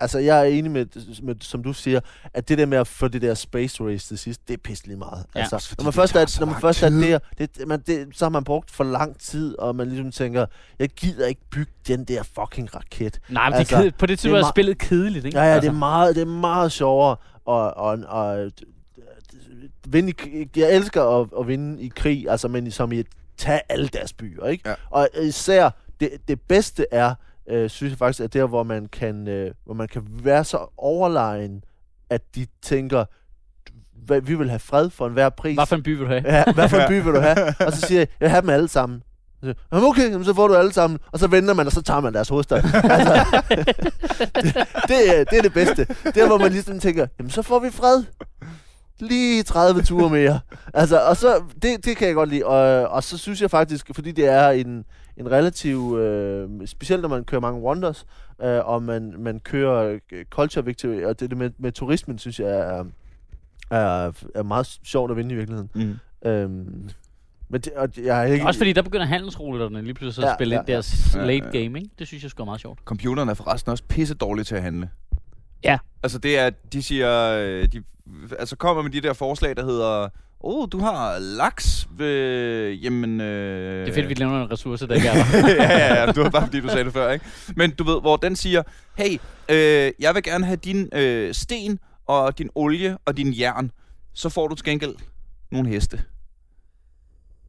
altså 0.00 0.18
jeg 0.18 0.38
er 0.40 0.44
enig 0.44 0.70
med, 0.70 0.86
med, 1.22 1.34
som 1.40 1.62
du 1.62 1.72
siger, 1.72 2.00
at 2.34 2.48
det 2.48 2.58
der 2.58 2.66
med 2.66 2.78
at 2.78 2.86
få 2.86 3.08
det 3.08 3.22
der 3.22 3.34
space 3.34 3.84
race 3.84 4.08
til 4.08 4.18
sidst, 4.18 4.48
det 4.48 4.54
er 4.54 4.58
pisselig 4.64 4.98
meget. 4.98 5.24
Ja. 5.34 5.40
altså, 5.40 5.74
når 5.78 5.84
man 5.84 5.92
først 5.92 6.14
er, 6.16 6.40
når 6.40 6.46
man 6.52 6.60
først 6.60 6.82
er 6.82 6.88
der, 6.88 7.18
det, 7.38 7.50
man, 7.68 7.80
det, 7.86 8.08
så 8.12 8.24
har 8.24 8.30
man 8.30 8.44
brugt 8.44 8.70
for 8.70 8.84
lang 8.84 9.18
tid, 9.20 9.58
og 9.58 9.76
man 9.76 9.88
ligesom 9.88 10.12
tænker, 10.12 10.46
jeg 10.78 10.88
gider 10.88 11.26
ikke 11.26 11.40
bygge 11.50 11.72
den 11.88 12.04
der 12.04 12.22
fucking 12.22 12.74
raket. 12.74 13.20
Nej, 13.28 13.50
men 13.50 13.58
Altså, 13.58 13.76
det 13.76 13.84
er 13.86 13.90
ked- 13.90 13.96
på 13.98 14.06
det 14.06 14.12
er 14.12 14.16
tidspunkt 14.16 14.36
er 14.38 14.40
meget- 14.42 14.52
spillet 14.54 14.78
kedeligt, 14.78 15.24
ikke? 15.24 15.38
Ja, 15.38 15.44
ja, 15.44 15.54
altså. 15.54 15.68
det 15.70 15.74
er 15.74 15.78
meget, 15.78 16.14
det 16.16 16.22
er 16.22 16.26
meget 16.26 16.72
sjovere 16.72 17.16
og, 17.44 17.76
og, 17.76 17.98
og 18.08 18.50
vinde 19.88 20.12
i, 20.26 20.48
jeg 20.56 20.76
elsker 20.76 21.20
at, 21.20 21.28
at 21.40 21.48
vinde 21.48 21.82
i 21.82 21.92
krig, 21.96 22.26
altså 22.30 22.48
men 22.48 22.70
som 22.70 22.92
i 22.92 22.98
at 22.98 23.06
tage 23.36 23.60
alle 23.68 23.88
deres 23.88 24.12
byer, 24.12 24.46
ikke? 24.46 24.68
Ja. 24.68 24.74
Og 24.90 25.08
især 25.22 25.70
det, 26.00 26.10
det 26.28 26.40
bedste 26.40 26.86
er, 26.90 27.14
øh, 27.50 27.70
synes 27.70 27.90
jeg 27.90 27.98
faktisk, 27.98 28.20
at 28.20 28.32
der 28.32 28.46
hvor 28.46 28.62
man 28.62 28.86
kan, 28.86 29.28
øh, 29.28 29.50
hvor 29.64 29.74
man 29.74 29.88
kan 29.88 30.02
være 30.22 30.44
så 30.44 30.72
overlegen, 30.76 31.64
at 32.10 32.22
de 32.34 32.46
tænker, 32.62 33.04
"Hvad- 34.06 34.20
vi 34.20 34.34
vil 34.34 34.48
have 34.48 34.58
fred 34.58 34.90
for 34.90 35.06
enhver 35.06 35.28
pris. 35.28 35.54
Hvad 35.56 35.66
for 35.66 35.76
en 35.76 35.82
by 35.82 35.88
vil 35.88 35.98
du 36.00 36.06
have? 36.06 36.22
Ja, 36.26 36.52
hvad 36.54 36.68
for 36.68 36.76
en 36.76 36.88
by 36.88 37.02
vil 37.04 37.14
du 37.14 37.20
have? 37.20 37.54
Og 37.66 37.72
så 37.72 37.80
siger 37.80 37.98
jeg, 38.00 38.08
jeg 38.20 38.24
vil 38.26 38.28
have 38.30 38.40
dem 38.42 38.50
alle 38.50 38.68
sammen. 38.68 39.02
Så 39.34 39.40
siger 39.40 39.48
jeg, 39.54 39.56
"Jamen, 39.72 39.88
okay, 39.88 40.24
så 40.24 40.34
får 40.34 40.48
du 40.48 40.54
alle 40.54 40.72
sammen. 40.72 40.98
Og 41.12 41.18
så 41.18 41.26
venter 41.26 41.54
man, 41.54 41.66
og 41.66 41.72
så 41.72 41.82
tager 41.82 42.00
man 42.00 42.14
deres 42.14 42.28
hovedstad. 42.28 42.56
altså, 42.84 43.42
det, 44.34 44.54
det, 44.88 45.18
er, 45.20 45.24
det 45.24 45.38
er 45.38 45.42
det 45.42 45.52
bedste. 45.52 45.86
Der, 46.14 46.26
hvor 46.26 46.38
man 46.38 46.52
ligesom 46.52 46.80
tænker, 46.80 47.06
jamen 47.18 47.30
så 47.30 47.42
får 47.42 47.58
vi 47.58 47.70
fred. 47.70 48.04
Lige 49.00 49.42
30 49.42 49.82
ture 49.82 50.10
mere. 50.10 50.40
Altså, 50.74 51.00
og 51.00 51.16
så, 51.16 51.42
det, 51.62 51.84
det 51.84 51.96
kan 51.96 52.06
jeg 52.06 52.14
godt 52.14 52.28
lide. 52.28 52.46
Og, 52.46 52.88
og 52.88 53.04
så 53.04 53.18
synes 53.18 53.42
jeg 53.42 53.50
faktisk, 53.50 53.90
fordi 53.94 54.12
det 54.12 54.26
er 54.26 54.48
en, 54.50 54.84
en 55.18 55.30
relativ, 55.30 55.96
øh, 55.98 56.66
specielt 56.66 57.02
når 57.02 57.08
man 57.08 57.24
kører 57.24 57.40
mange 57.40 57.60
wonders, 57.60 58.06
øh, 58.42 58.68
og 58.68 58.82
man, 58.82 59.14
man 59.18 59.40
kører 59.40 59.98
øh, 60.12 60.24
culture 60.24 60.64
victory, 60.64 61.02
og 61.02 61.20
det, 61.20 61.30
det 61.30 61.38
med, 61.38 61.50
med 61.58 61.72
turismen, 61.72 62.18
synes 62.18 62.40
jeg 62.40 62.48
er, 62.50 62.84
er, 63.70 64.12
er 64.34 64.42
meget 64.42 64.78
sjovt 64.84 65.10
at 65.10 65.16
vinde 65.16 65.34
i 65.34 65.36
virkeligheden. 65.36 65.70
Mm. 65.74 66.28
Øhm, 66.28 66.90
men 67.48 67.60
det, 67.60 67.72
og 67.72 67.88
jeg 67.96 68.20
er 68.20 68.24
ikke... 68.32 68.46
Også 68.46 68.60
fordi 68.60 68.72
der 68.72 68.82
begynder 68.82 69.06
handelsrullerne 69.06 69.82
lige 69.82 69.94
pludselig 69.94 70.24
at 70.26 70.30
Ja, 70.30 70.34
spille 70.36 70.54
ja, 70.54 70.60
ind 70.60 70.66
deres 70.66 71.14
ja. 71.14 71.26
late 71.26 71.50
Ja, 71.54 71.58
ikke? 71.58 71.90
Det 71.98 72.06
synes 72.06 72.22
jeg 72.22 72.30
sgu 72.30 72.42
er 72.42 72.44
meget 72.44 72.60
sjovt. 72.60 72.78
Computeren 72.84 73.28
er 73.28 73.34
forresten 73.34 73.72
også 73.72 73.84
pisse 73.88 74.14
dårlig 74.14 74.46
til 74.46 74.54
at 74.54 74.62
handle. 74.62 74.90
Ja. 75.64 75.78
Altså 76.02 76.18
det 76.18 76.38
er, 76.38 76.50
de 76.72 76.82
siger, 76.82 77.30
øh, 77.30 77.68
de 77.72 77.82
altså 78.38 78.56
kommer 78.56 78.82
med 78.82 78.90
de 78.90 79.00
der 79.00 79.12
forslag, 79.12 79.56
der 79.56 79.64
hedder, 79.64 80.08
åh, 80.40 80.62
oh, 80.62 80.68
du 80.72 80.78
har 80.78 81.18
laks 81.18 81.88
ved, 81.90 82.72
jamen... 82.72 83.20
Øh, 83.20 83.80
Det 83.80 83.88
er 83.88 83.94
fedt, 83.94 84.08
vi 84.08 84.14
nævner 84.14 84.42
en 84.44 84.50
ressource, 84.52 84.86
der 84.86 84.94
ikke 84.94 85.08
er 85.08 85.14
der. 85.14 85.48
ja, 85.64 85.78
ja, 85.78 86.00
ja, 86.00 86.06
det 86.06 86.16
var 86.16 86.30
bare 86.30 86.42
fordi, 86.46 86.60
du 86.60 86.68
sagde 86.68 86.84
det 86.84 86.92
før, 86.92 87.10
ikke? 87.10 87.24
Men 87.56 87.70
du 87.70 87.84
ved, 87.84 88.00
hvor 88.00 88.16
den 88.16 88.36
siger, 88.36 88.62
hey, 88.98 89.18
øh, 89.48 89.92
jeg 89.98 90.14
vil 90.14 90.22
gerne 90.22 90.44
have 90.46 90.56
din 90.56 90.88
øh, 90.92 91.34
sten 91.34 91.78
og 92.06 92.38
din 92.38 92.50
olie 92.54 92.98
og 93.04 93.16
din 93.16 93.32
jern, 93.38 93.70
så 94.14 94.28
får 94.28 94.48
du 94.48 94.54
til 94.54 94.64
gengæld 94.64 94.94
nogle 95.50 95.68
heste. 95.68 96.00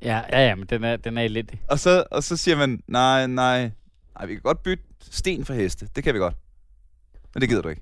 ja, 0.02 0.22
ja, 0.32 0.48
ja, 0.48 0.56
men 0.56 0.66
den 0.68 0.84
er, 0.84 0.96
den 0.98 1.18
er 1.18 1.22
elendig. 1.22 1.62
Og 1.70 1.80
så, 1.80 2.04
og 2.12 2.24
så 2.24 2.38
siger 2.38 2.58
man, 2.58 2.84
nej, 2.88 3.28
nej, 3.28 3.72
nej, 4.18 4.26
vi 4.26 4.34
kan 4.34 4.42
godt 4.42 4.64
bytte 4.64 4.84
sten 5.12 5.46
for 5.46 5.54
heste. 5.54 5.88
Det 5.96 6.04
kan 6.04 6.14
vi 6.14 6.20
godt. 6.20 6.36
Men 7.34 7.42
det 7.42 7.50
gider 7.50 7.62
du 7.62 7.70
ikke. 7.70 7.82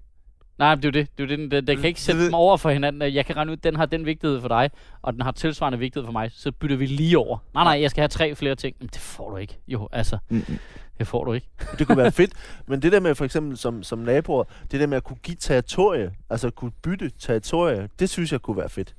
Nej, 0.59 0.75
det 0.75 0.85
er 0.85 0.87
jo 0.87 0.91
det. 0.91 1.17
det, 1.17 1.23
er 1.23 1.27
jo 1.27 1.29
det 1.29 1.39
den, 1.39 1.51
den, 1.51 1.67
den 1.67 1.77
kan 1.77 1.85
ikke 1.85 2.01
sætte 2.01 2.25
dem 2.25 2.33
over 2.33 2.57
for 2.57 2.69
hinanden. 2.69 3.13
Jeg 3.13 3.25
kan 3.25 3.35
regne 3.37 3.51
ud, 3.51 3.57
at 3.57 3.63
den 3.63 3.75
har 3.75 3.85
den 3.85 4.05
vigtighed 4.05 4.41
for 4.41 4.47
dig, 4.47 4.69
og 5.01 5.13
den 5.13 5.21
har 5.21 5.31
tilsvarende 5.31 5.79
vigtighed 5.79 6.05
for 6.05 6.11
mig. 6.11 6.31
Så 6.33 6.51
bytter 6.51 6.75
vi 6.77 6.85
lige 6.85 7.17
over. 7.17 7.37
Nej, 7.53 7.63
nej, 7.63 7.81
jeg 7.81 7.89
skal 7.91 8.01
have 8.01 8.07
tre 8.07 8.35
flere 8.35 8.55
ting. 8.55 8.75
Men 8.79 8.87
det 8.87 8.97
får 9.01 9.29
du 9.29 9.37
ikke. 9.37 9.59
Jo, 9.67 9.89
altså, 9.91 10.17
Mm-mm. 10.29 10.57
det 10.99 11.07
får 11.07 11.23
du 11.23 11.33
ikke. 11.33 11.47
Det 11.79 11.87
kunne 11.87 11.97
være 11.97 12.11
fedt. 12.11 12.31
Men 12.67 12.81
det 12.81 12.91
der 12.91 12.99
med 12.99 13.15
for 13.15 13.25
eksempel 13.25 13.57
som, 13.57 13.83
som 13.83 13.99
naboer, 13.99 14.43
det 14.71 14.79
der 14.79 14.87
med 14.87 14.97
at 14.97 15.03
kunne 15.03 15.17
give 15.23 15.37
territorie, 15.39 16.11
altså 16.29 16.49
kunne 16.49 16.71
bytte 16.83 17.11
territorie, 17.19 17.89
det 17.99 18.09
synes 18.09 18.31
jeg 18.31 18.41
kunne 18.41 18.57
være 18.57 18.69
fedt. 18.69 18.95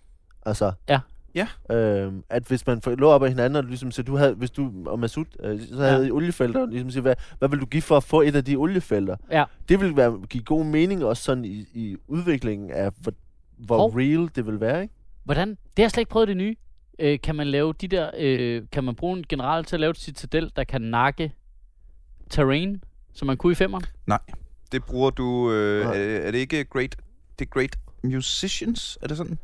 Altså, 0.46 0.72
Ja. 0.88 0.98
Ja. 1.34 1.48
Øhm, 1.76 2.22
at 2.30 2.42
hvis 2.42 2.66
man 2.66 2.80
lå 2.86 3.08
op 3.08 3.22
af 3.22 3.28
hinanden, 3.28 3.56
og 3.56 3.64
ligesom, 3.64 3.90
så 3.90 4.02
du 4.02 4.16
havde, 4.16 4.34
hvis 4.34 4.50
du 4.50 4.72
og 4.86 4.98
Masud, 4.98 5.24
øh, 5.40 5.60
så 5.60 5.76
havde 5.76 6.00
Ja. 6.02 6.06
I 6.08 6.10
oliefelter, 6.10 6.60
og 6.60 6.68
ligesom 6.68 6.90
sige, 6.90 7.02
hvad, 7.02 7.14
hvad 7.38 7.48
vil 7.48 7.60
du 7.60 7.66
give 7.66 7.82
for 7.82 7.96
at 7.96 8.04
få 8.04 8.20
et 8.20 8.36
af 8.36 8.44
de 8.44 8.56
oliefelter? 8.56 9.16
Ja. 9.30 9.44
Det 9.68 9.80
vil 9.80 9.96
være, 9.96 10.20
give 10.28 10.42
god 10.44 10.64
mening 10.64 11.04
også 11.04 11.22
sådan 11.22 11.44
i, 11.44 11.66
i 11.74 11.96
udviklingen 12.08 12.70
af, 12.70 12.90
hvor, 13.00 13.12
hvor 13.58 13.76
Hov. 13.78 13.90
real 13.96 14.30
det 14.34 14.46
vil 14.46 14.60
være, 14.60 14.82
ikke? 14.82 14.94
Hvordan? 15.24 15.48
Det 15.48 15.56
har 15.76 15.82
jeg 15.82 15.90
slet 15.90 16.00
ikke 16.00 16.10
prøvet 16.10 16.28
det 16.28 16.36
nye. 16.36 16.56
Øh, 16.98 17.18
kan 17.22 17.34
man 17.34 17.46
lave 17.46 17.72
de 17.80 17.88
der, 17.88 18.10
øh, 18.18 18.62
kan 18.72 18.84
man 18.84 18.94
bruge 18.94 19.18
en 19.18 19.24
general 19.28 19.64
til 19.64 19.76
at 19.76 19.80
lave 19.80 19.90
et 19.90 19.98
citadel, 19.98 20.52
der 20.56 20.64
kan 20.64 20.82
nakke 20.82 21.32
terrain, 22.30 22.82
som 23.12 23.26
man 23.26 23.36
kunne 23.36 23.52
i 23.52 23.54
femmeren? 23.54 23.84
Det 24.72 24.84
bruger 24.84 25.10
du... 25.10 25.52
Øh, 25.52 25.84
Nej. 25.84 25.96
er, 25.96 26.18
er 26.18 26.30
det 26.30 26.38
ikke 26.38 26.64
great... 26.64 26.96
Det 27.38 27.44
er 27.44 27.48
great 27.50 27.78
musicians? 28.04 28.98
Er 29.02 29.06
det 29.06 29.16
sådan? 29.16 29.38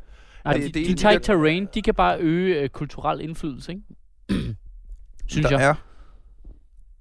Nej, 0.45 0.53
det- 0.53 0.61
de, 0.63 0.67
det 0.67 0.81
er 0.81 0.85
de, 0.85 0.91
en 0.91 0.97
tager 0.97 1.11
der- 1.11 1.17
ikke 1.17 1.25
terrain, 1.25 1.67
de 1.73 1.81
kan 1.81 1.93
bare 1.95 2.17
øge 2.19 2.59
øh, 2.61 2.69
kulturel 2.69 3.21
indflydelse, 3.21 3.71
ikke? 3.71 3.83
Synes 5.27 5.47
der 5.47 5.59
jeg. 5.59 5.69
er... 5.69 5.75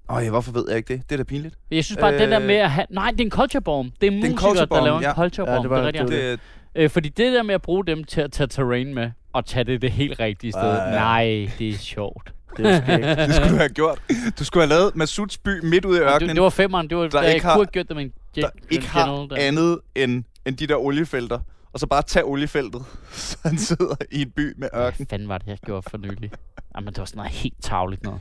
Øj, 0.08 0.28
hvorfor 0.28 0.52
ved 0.52 0.64
jeg 0.68 0.76
ikke 0.76 0.94
det? 0.94 1.02
Det 1.10 1.12
er 1.12 1.16
da 1.16 1.24
pinligt. 1.24 1.54
Jeg 1.70 1.84
synes 1.84 1.98
bare, 2.00 2.14
øh, 2.14 2.20
det 2.20 2.28
der 2.30 2.40
Øh, 2.40 2.46
med 2.46 2.54
at 2.54 2.70
have... 2.70 2.86
Nej, 2.90 3.10
det 3.10 3.20
er 3.20 3.24
en 3.24 3.30
culture 3.30 3.62
bomb. 3.62 3.92
Det 4.00 4.06
er 4.06 4.10
en 4.12 4.18
musikere, 4.20 4.54
der 4.66 4.84
laver 4.84 5.00
ja. 5.02 5.08
en 5.10 5.14
culture 5.14 5.50
Ja, 5.50 5.56
bomb. 5.56 5.62
det 5.64 5.70
det, 5.70 5.70
var- 5.70 5.82
er 5.82 5.86
rigtigt. 5.86 6.08
det 6.08 6.30
var- 6.30 6.36
Det, 6.36 6.40
Øh, 6.76 6.90
fordi 6.90 7.08
det 7.08 7.32
der 7.32 7.42
med 7.42 7.54
at 7.54 7.62
bruge 7.62 7.86
dem 7.86 8.04
til 8.04 8.20
at 8.20 8.32
tage 8.32 8.46
terrain 8.46 8.94
med, 8.94 9.10
og 9.32 9.46
tage 9.46 9.64
det 9.64 9.82
det 9.82 9.92
helt 9.92 10.20
rigtige 10.20 10.52
sted, 10.52 10.62
Ja, 10.62 10.84
ja. 10.84 10.90
nej, 10.90 11.50
det 11.58 11.68
er 11.68 11.74
sjovt. 11.78 12.32
Det 12.56 12.66
er 12.66 12.96
ikke. 12.96 13.06
det 13.26 13.34
skulle 13.34 13.50
du 13.50 13.56
have 13.56 13.68
gjort. 13.68 13.98
Du 14.38 14.44
skulle 14.44 14.62
have 14.66 14.78
lavet 14.78 14.96
Masuds 14.96 15.38
by 15.38 15.48
midt 15.62 15.84
ude 15.84 15.96
i 15.98 16.00
Det, 16.00 16.06
ørkenen, 16.14 16.36
det 16.36 16.42
var 16.42 16.50
femmeren, 16.50 16.90
det 16.90 16.96
var, 16.96 17.02
Der 17.02 17.08
der, 17.10 17.22
jeg 17.22 17.34
ikke 17.34 17.46
har- 17.46 17.54
kunne 17.54 17.64
have 17.66 17.72
gjort 17.72 17.88
det 17.88 17.96
med 17.96 18.04
en 18.04 18.12
der 18.34 18.40
gen- 18.40 18.50
ikke 18.70 18.86
general 18.94 19.18
har 19.18 19.26
der. 19.26 19.36
andet 19.38 19.80
end, 19.96 20.24
end 20.46 20.56
de 20.56 20.66
der 20.66 20.76
oliefelter. 20.76 21.38
Og 21.74 21.80
så 21.80 21.86
bare 21.86 22.02
tage 22.02 22.24
oliefeltet, 22.24 22.82
så 23.12 23.38
han 23.44 23.58
sidder 23.58 23.94
i 24.10 24.22
en 24.22 24.30
by 24.30 24.54
med 24.56 24.68
ørken. 24.74 24.96
Hvad 24.96 25.06
fanden 25.10 25.28
var 25.28 25.38
det, 25.38 25.46
jeg 25.46 25.58
gjorde 25.66 25.90
for 25.90 25.98
nylig? 25.98 26.30
Jamen, 26.76 26.86
det 26.88 26.98
var 26.98 27.04
sådan 27.04 27.16
noget 27.16 27.32
helt 27.32 27.62
tavligt 27.62 28.02
noget. 28.02 28.20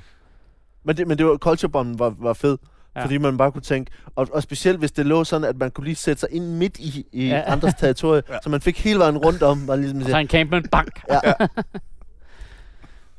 Men 0.84 0.98
det, 0.98 1.08
men 1.08 1.18
det 1.18 1.26
var, 1.26 1.38
culture 1.38 1.70
bomben 1.72 2.00
var, 2.00 2.16
var 2.20 2.34
fed. 2.34 2.58
Ja. 2.96 3.00
Ja. 3.00 3.06
Fordi 3.06 3.18
man 3.18 3.38
bare 3.38 3.52
kunne 3.52 3.62
tænke, 3.62 3.92
og, 4.16 4.28
og 4.34 4.44
specielt 4.44 4.80
hvis 4.80 4.92
det 4.92 5.06
lå 5.06 5.24
sådan, 5.24 5.48
at 5.50 5.58
man 5.58 5.72
kunne 5.72 5.86
lige 5.86 5.96
sætte 5.96 6.20
sig 6.20 6.30
ind 6.32 6.46
midt 6.48 6.80
i, 6.80 7.06
i 7.12 7.28
Ja. 7.28 7.36
ja. 7.36 7.52
andres 7.52 7.74
territorie, 7.74 8.22
Ja. 8.30 8.34
ja. 8.34 8.40
så 8.44 8.50
man 8.50 8.62
fik 8.62 8.84
hele 8.84 9.00
vejen 9.00 9.18
rundt 9.18 9.44
om. 9.44 9.68
Var 9.68 9.76
ligesom, 9.76 10.02
Og 10.02 10.06
så 10.10 10.18
en 10.18 10.28
campman, 10.28 10.64
bank! 10.72 11.02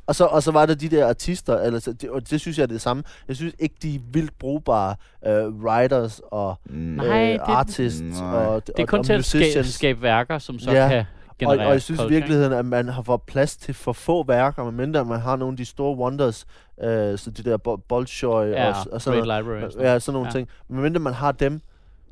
og, 0.06 0.14
så, 0.14 0.24
og 0.24 0.42
så 0.42 0.52
var 0.52 0.66
der 0.66 0.74
de 0.74 0.88
der 0.88 1.08
artister, 1.08 1.58
eller, 1.60 1.94
det, 2.00 2.10
og 2.10 2.30
det 2.30 2.40
synes 2.40 2.58
jeg 2.58 2.62
er 2.62 2.66
det 2.68 2.80
samme. 2.80 3.02
Jeg 3.28 3.36
synes 3.36 3.54
ikke, 3.58 3.74
de 3.82 3.94
er 3.94 3.98
vildt 4.12 4.38
brugbare 4.38 4.94
uh, 5.28 5.64
writers 5.64 6.20
og 6.30 6.58
Nej, 6.70 7.06
øh, 7.06 7.32
det- 7.32 7.40
artists 7.46 8.00
Nej. 8.20 8.28
og, 8.46 8.66
Det 8.66 8.72
er 8.78 8.82
og, 8.82 8.88
kun 8.88 8.98
og 8.98 9.04
til 9.04 9.12
at 9.12 9.24
skabe, 9.24 9.64
skabe 9.68 10.02
værker, 10.02 10.38
som 10.38 10.58
så 10.58 10.70
Ja. 10.72 10.88
kan 10.88 10.98
Og, 10.98 11.38
generere 11.38 11.66
og 11.66 11.72
jeg 11.72 11.82
synes 11.82 12.00
i 12.00 12.08
virkeligheden, 12.08 12.52
at 12.52 12.64
man 12.64 12.88
har 12.88 13.02
fået 13.02 13.22
plads 13.22 13.56
til 13.56 13.74
for 13.74 13.92
få 13.92 14.24
værker, 14.26 14.64
medmindre 14.64 15.04
man 15.04 15.20
har 15.20 15.36
nogle 15.36 15.52
af 15.52 15.56
de 15.56 15.64
store 15.64 15.96
wonders, 15.96 16.46
øh, 16.82 17.18
så 17.18 17.30
de 17.36 17.42
der 17.42 17.56
Bo- 17.56 17.76
Bolshoi 17.76 18.48
Ja, 18.48 18.68
og, 18.68 18.74
og 18.92 19.00
sådan 19.02 19.18
noget. 19.24 19.38
Library. 19.44 19.62
og 19.62 19.72
sådan 19.72 19.86
Ja, 19.86 19.98
sådan 19.98 20.12
nogle 20.12 20.28
Ja. 20.28 20.32
ting. 20.32 20.48
Men 20.68 20.82
mindre 20.82 21.00
man 21.00 21.12
har 21.14 21.32
dem, 21.32 21.60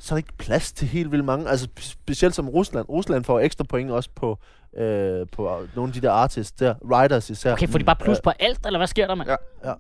så 0.03 0.15
er 0.15 0.17
der 0.17 0.19
ikke 0.19 0.37
plads 0.39 0.73
til 0.73 0.89
helt 0.89 1.13
vildt 1.13 1.25
mange. 1.25 1.49
Altså 1.49 1.69
spe- 1.79 1.83
specielt 1.83 2.35
som 2.35 2.49
Rusland. 2.49 2.89
Rusland 2.89 3.25
får 3.25 3.41
ekstra 3.41 3.65
point 3.65 3.91
også 3.91 4.11
på, 4.15 4.39
øh, 4.77 5.27
på 5.33 5.67
nogle 5.77 5.89
af 5.89 5.93
de 5.95 6.01
der 6.01 6.11
artists 6.11 6.53
der, 6.53 6.75
writers 6.85 7.31
især. 7.31 7.53
Okay, 7.53 7.69
får 7.69 7.79
de 7.79 7.85
bare 7.85 7.97
plus 7.97 8.21
på 8.21 8.31
alt, 8.39 8.67
eller 8.67 8.79
hvad 8.79 8.87
sker 8.87 9.07
der, 9.07 9.15
mand? 9.15 9.31
Ja. 9.65 9.73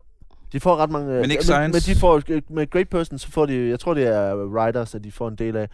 De 0.53 0.61
får 0.61 0.77
ret 0.77 0.91
mange... 0.91 1.09
Men 1.09 1.31
ikke 1.31 1.35
men, 1.35 1.43
science. 1.43 1.91
men 1.91 1.95
de 1.95 2.01
får, 2.01 2.23
med 2.49 2.71
Great 2.71 2.89
Person, 2.89 3.19
så 3.19 3.29
får 3.31 3.47
de... 3.47 3.69
Jeg 3.69 3.81
tror, 3.81 3.95
det 3.95 4.07
er 4.07 4.35
writers, 4.35 4.95
at 4.95 5.05
de 5.05 5.13
får 5.13 5.29
en 5.29 5.37
del 5.37 5.57
af. 5.57 5.69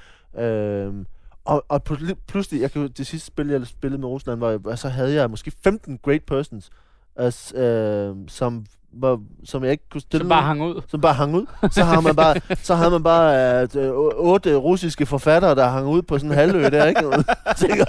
Øhm, 0.44 1.06
og, 1.44 1.64
og 1.68 1.82
pl- 1.90 2.14
pludselig, 2.28 2.60
jeg 2.60 2.72
kan, 2.72 2.88
det 2.88 3.06
sidste 3.06 3.26
spil, 3.26 3.48
jeg 3.48 3.66
spillede 3.66 4.00
med 4.00 4.08
Rusland, 4.08 4.40
var, 4.40 4.74
så 4.74 4.88
havde 4.88 5.14
jeg 5.14 5.30
måske 5.30 5.52
15 5.64 5.98
Great 6.02 6.22
Persons, 6.22 6.70
as, 7.16 7.54
øh, 7.56 8.14
som, 8.28 8.66
var, 8.92 9.18
som 9.44 9.64
jeg 9.64 9.72
ikke 9.72 9.84
kunne 9.92 10.00
stille 10.00 10.20
Som 10.22 10.28
bare 10.28 10.42
hang 10.42 10.62
ud. 10.62 10.80
som 10.88 11.00
bare 11.00 11.14
hang 11.14 11.34
ud. 11.34 11.46
Så 11.70 11.84
har 11.84 12.00
man 12.00 12.16
bare, 12.16 12.34
så 12.62 12.74
har 12.74 12.88
man 12.90 13.02
bare 13.02 13.62
øh, 13.62 13.68
øh, 13.86 13.90
otte 14.16 14.54
russiske 14.54 15.06
forfattere, 15.06 15.54
der 15.54 15.68
hang 15.68 15.86
ud 15.86 16.02
på 16.02 16.18
sådan 16.18 16.30
en 16.30 16.36
halvø 16.38 16.62
der, 16.70 16.84
ikke? 16.86 17.00
Jeg 17.46 17.56
tænker, 17.56 17.84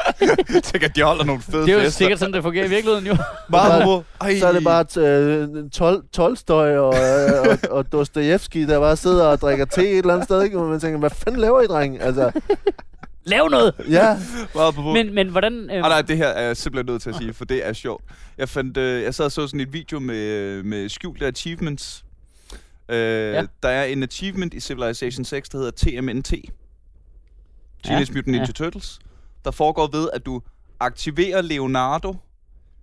Tænk, 0.64 0.84
at 0.84 0.96
de 0.96 1.02
holder 1.02 1.24
nogle 1.24 1.42
fede 1.42 1.62
Det 1.66 1.70
er 1.70 1.74
jo 1.74 1.80
fester. 1.80 1.98
sikkert 1.98 2.20
sådan, 2.20 2.34
det 2.34 2.44
fungerer 2.44 2.66
i 2.66 2.70
virkeligheden, 2.70 3.08
jo. 3.08 3.16
Bare, 3.52 4.04
så 4.40 4.48
er 4.48 4.52
det 4.52 4.64
bare 4.64 4.86
øh, 4.98 5.48
tol, 5.72 6.02
Tolstoy 6.14 6.70
og, 6.76 6.94
øh, 6.96 7.32
og, 7.50 7.58
og 7.78 7.92
Dostojevski, 7.92 8.66
der 8.66 8.80
bare 8.80 8.96
sidder 8.96 9.26
og 9.26 9.42
drikker 9.42 9.66
te 9.66 9.90
et 9.90 9.98
eller 9.98 10.14
andet 10.14 10.26
sted, 10.26 10.42
ikke? 10.42 10.60
Og 10.60 10.66
man 10.70 10.80
tænker, 10.80 11.00
hvad 11.00 11.10
fanden 11.10 11.42
laver 11.42 11.62
I, 11.62 11.66
dreng? 11.66 12.02
Altså, 12.02 12.32
Lav 13.24 13.50
noget! 13.50 13.74
ja. 13.90 14.18
Meget 14.56 14.76
på 14.76 14.82
Men, 14.82 15.14
men 15.14 15.30
hvordan... 15.30 15.70
Øh, 15.70 15.76
Ah, 15.76 15.82
nej, 15.90 16.02
det 16.02 16.18
her 16.18 16.28
er 16.28 16.42
jeg 16.42 16.58
simpelthen 16.58 16.94
nødt 16.94 17.02
til 17.02 17.10
at 17.10 17.16
sige, 17.16 17.34
for 17.34 17.46
det 17.46 17.68
er 17.68 17.74
sjovt. 17.74 18.04
Jeg 18.38 18.50
fandt, 18.50 18.78
øh, 18.78 19.04
jeg 19.04 19.16
sad 19.16 19.26
og 19.26 19.32
så 19.32 19.48
sådan 19.48 19.60
et 19.60 19.74
video 19.74 20.00
med, 20.00 20.64
med 20.64 20.90
skjulte 20.90 21.26
achievements. 21.28 22.06
Øh, 22.90 22.98
ja. 23.34 23.44
Der 23.64 23.70
er 23.70 23.84
en 23.84 24.04
achievement 24.04 24.54
i 24.54 24.60
Civilization 24.60 25.26
6, 25.26 25.50
der 25.50 25.58
hedder 25.58 25.72
TMNT. 25.72 26.34
Teenage 27.84 28.12
Mutant 28.14 28.28
Ninja 28.28 28.40
ja. 28.42 28.52
Turtles. 28.52 29.00
Der 29.46 29.52
foregår 29.52 29.88
ved, 29.92 30.10
at 30.14 30.26
du 30.26 30.42
aktiverer 30.80 31.42
Leonardo 31.42 32.16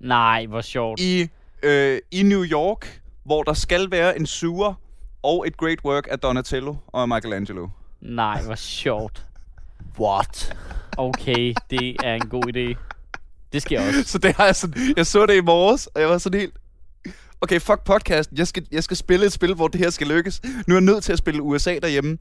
Nej, 0.00 0.46
hvor 0.46 0.60
sjovt. 0.60 1.00
i, 1.00 1.28
øh, 1.62 1.98
i 2.10 2.22
New 2.22 2.44
York, 2.44 3.00
hvor 3.24 3.42
der 3.42 3.52
skal 3.52 3.90
være 3.90 4.18
en 4.18 4.26
sewer 4.26 4.74
og 5.22 5.46
et 5.46 5.56
great 5.56 5.78
work 5.84 6.08
af 6.10 6.18
Donatello 6.18 6.74
og 6.86 7.02
af 7.02 7.08
Michelangelo. 7.08 7.68
Nej, 8.00 8.42
hvor 8.42 8.54
sjovt. 8.54 9.25
What? 10.00 10.56
Okay, 10.98 11.54
det 11.70 11.96
er 12.04 12.14
en 12.14 12.28
god 12.28 12.44
idé. 12.56 12.76
Det 13.52 13.62
skal 13.62 13.76
jeg 13.76 13.88
også. 13.88 14.02
Så 14.12 14.18
det 14.18 14.32
har 14.36 14.44
jeg 14.44 14.56
sådan, 14.56 14.94
jeg 14.96 15.06
så 15.06 15.26
det 15.26 15.36
i 15.36 15.40
morges, 15.40 15.86
og 15.86 16.00
jeg 16.00 16.08
var 16.08 16.18
sådan 16.18 16.40
helt, 16.40 16.54
okay, 17.40 17.60
fuck 17.60 17.84
podcasten, 17.84 18.38
jeg 18.38 18.46
skal, 18.46 18.66
jeg 18.72 18.84
skal 18.84 18.96
spille 18.96 19.26
et 19.26 19.32
spil, 19.32 19.54
hvor 19.54 19.68
det 19.68 19.80
her 19.80 19.90
skal 19.90 20.06
lykkes. 20.06 20.40
Nu 20.66 20.74
er 20.74 20.78
jeg 20.78 20.84
nødt 20.84 21.04
til 21.04 21.12
at 21.12 21.18
spille 21.18 21.42
USA 21.42 21.78
derhjemme, 21.82 22.18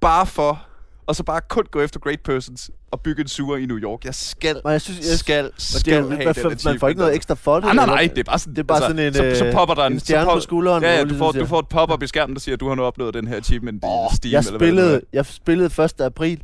bare 0.00 0.26
for, 0.26 0.66
og 1.06 1.16
så 1.16 1.22
bare 1.22 1.40
kun 1.48 1.64
gå 1.70 1.80
efter 1.80 2.00
Great 2.00 2.20
Persons 2.24 2.70
og 2.90 3.00
bygge 3.00 3.22
en 3.22 3.28
sewer 3.28 3.56
i 3.56 3.66
New 3.66 3.78
York. 3.78 4.04
Jeg 4.04 4.14
skal, 4.14 4.60
Men 4.64 4.72
jeg 4.72 4.80
synes, 4.80 5.10
jeg, 5.10 5.18
skal, 5.18 5.44
det 5.44 5.52
skal 5.62 5.92
er 5.92 5.98
jo, 5.98 6.10
have 6.10 6.22
hvad, 6.22 6.34
den 6.34 6.58
man 6.64 6.78
får 6.80 6.88
ikke 6.88 6.98
noget 6.98 7.10
altså. 7.10 7.16
ekstra 7.16 7.34
for 7.34 7.60
det. 7.60 7.68
Ah, 7.68 7.74
nej, 7.74 7.84
eller? 7.84 7.94
nej, 7.94 8.06
det 8.06 8.18
er 8.18 8.24
bare 8.24 8.38
sådan, 8.38 8.54
Det 8.54 8.60
er 8.62 8.66
bare 8.66 8.80
sådan 8.80 8.98
en, 8.98 9.14
så, 9.14 9.34
så 9.38 9.44
øh, 9.46 9.52
popper 9.52 9.74
der 9.74 9.84
en, 9.86 9.92
en 9.92 10.00
stjerne 10.00 10.24
pop- 10.24 10.36
på 10.36 10.40
skulderen, 10.40 10.82
Ja, 10.82 10.96
ja, 10.98 11.04
du 11.04 11.14
får, 11.14 11.32
du 11.32 11.46
får 11.46 11.58
et 11.58 11.68
pop-up 11.68 12.02
i 12.02 12.06
skærmen, 12.06 12.34
der 12.34 12.40
siger, 12.40 12.54
at 12.56 12.60
du 12.60 12.68
har 12.68 12.74
nu 12.74 12.82
opnået 12.82 13.14
den 13.14 13.26
her 13.28 13.36
achievement 13.36 13.84
i 13.84 14.16
Steam. 14.16 14.32
Jeg 14.32 14.38
eller 14.38 14.50
hvad 14.50 14.60
det 14.60 14.74
spillede, 14.74 15.00
jeg 15.12 15.26
spillede 15.26 15.82
1. 15.84 16.00
april. 16.00 16.40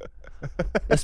Jeg 0.89 0.99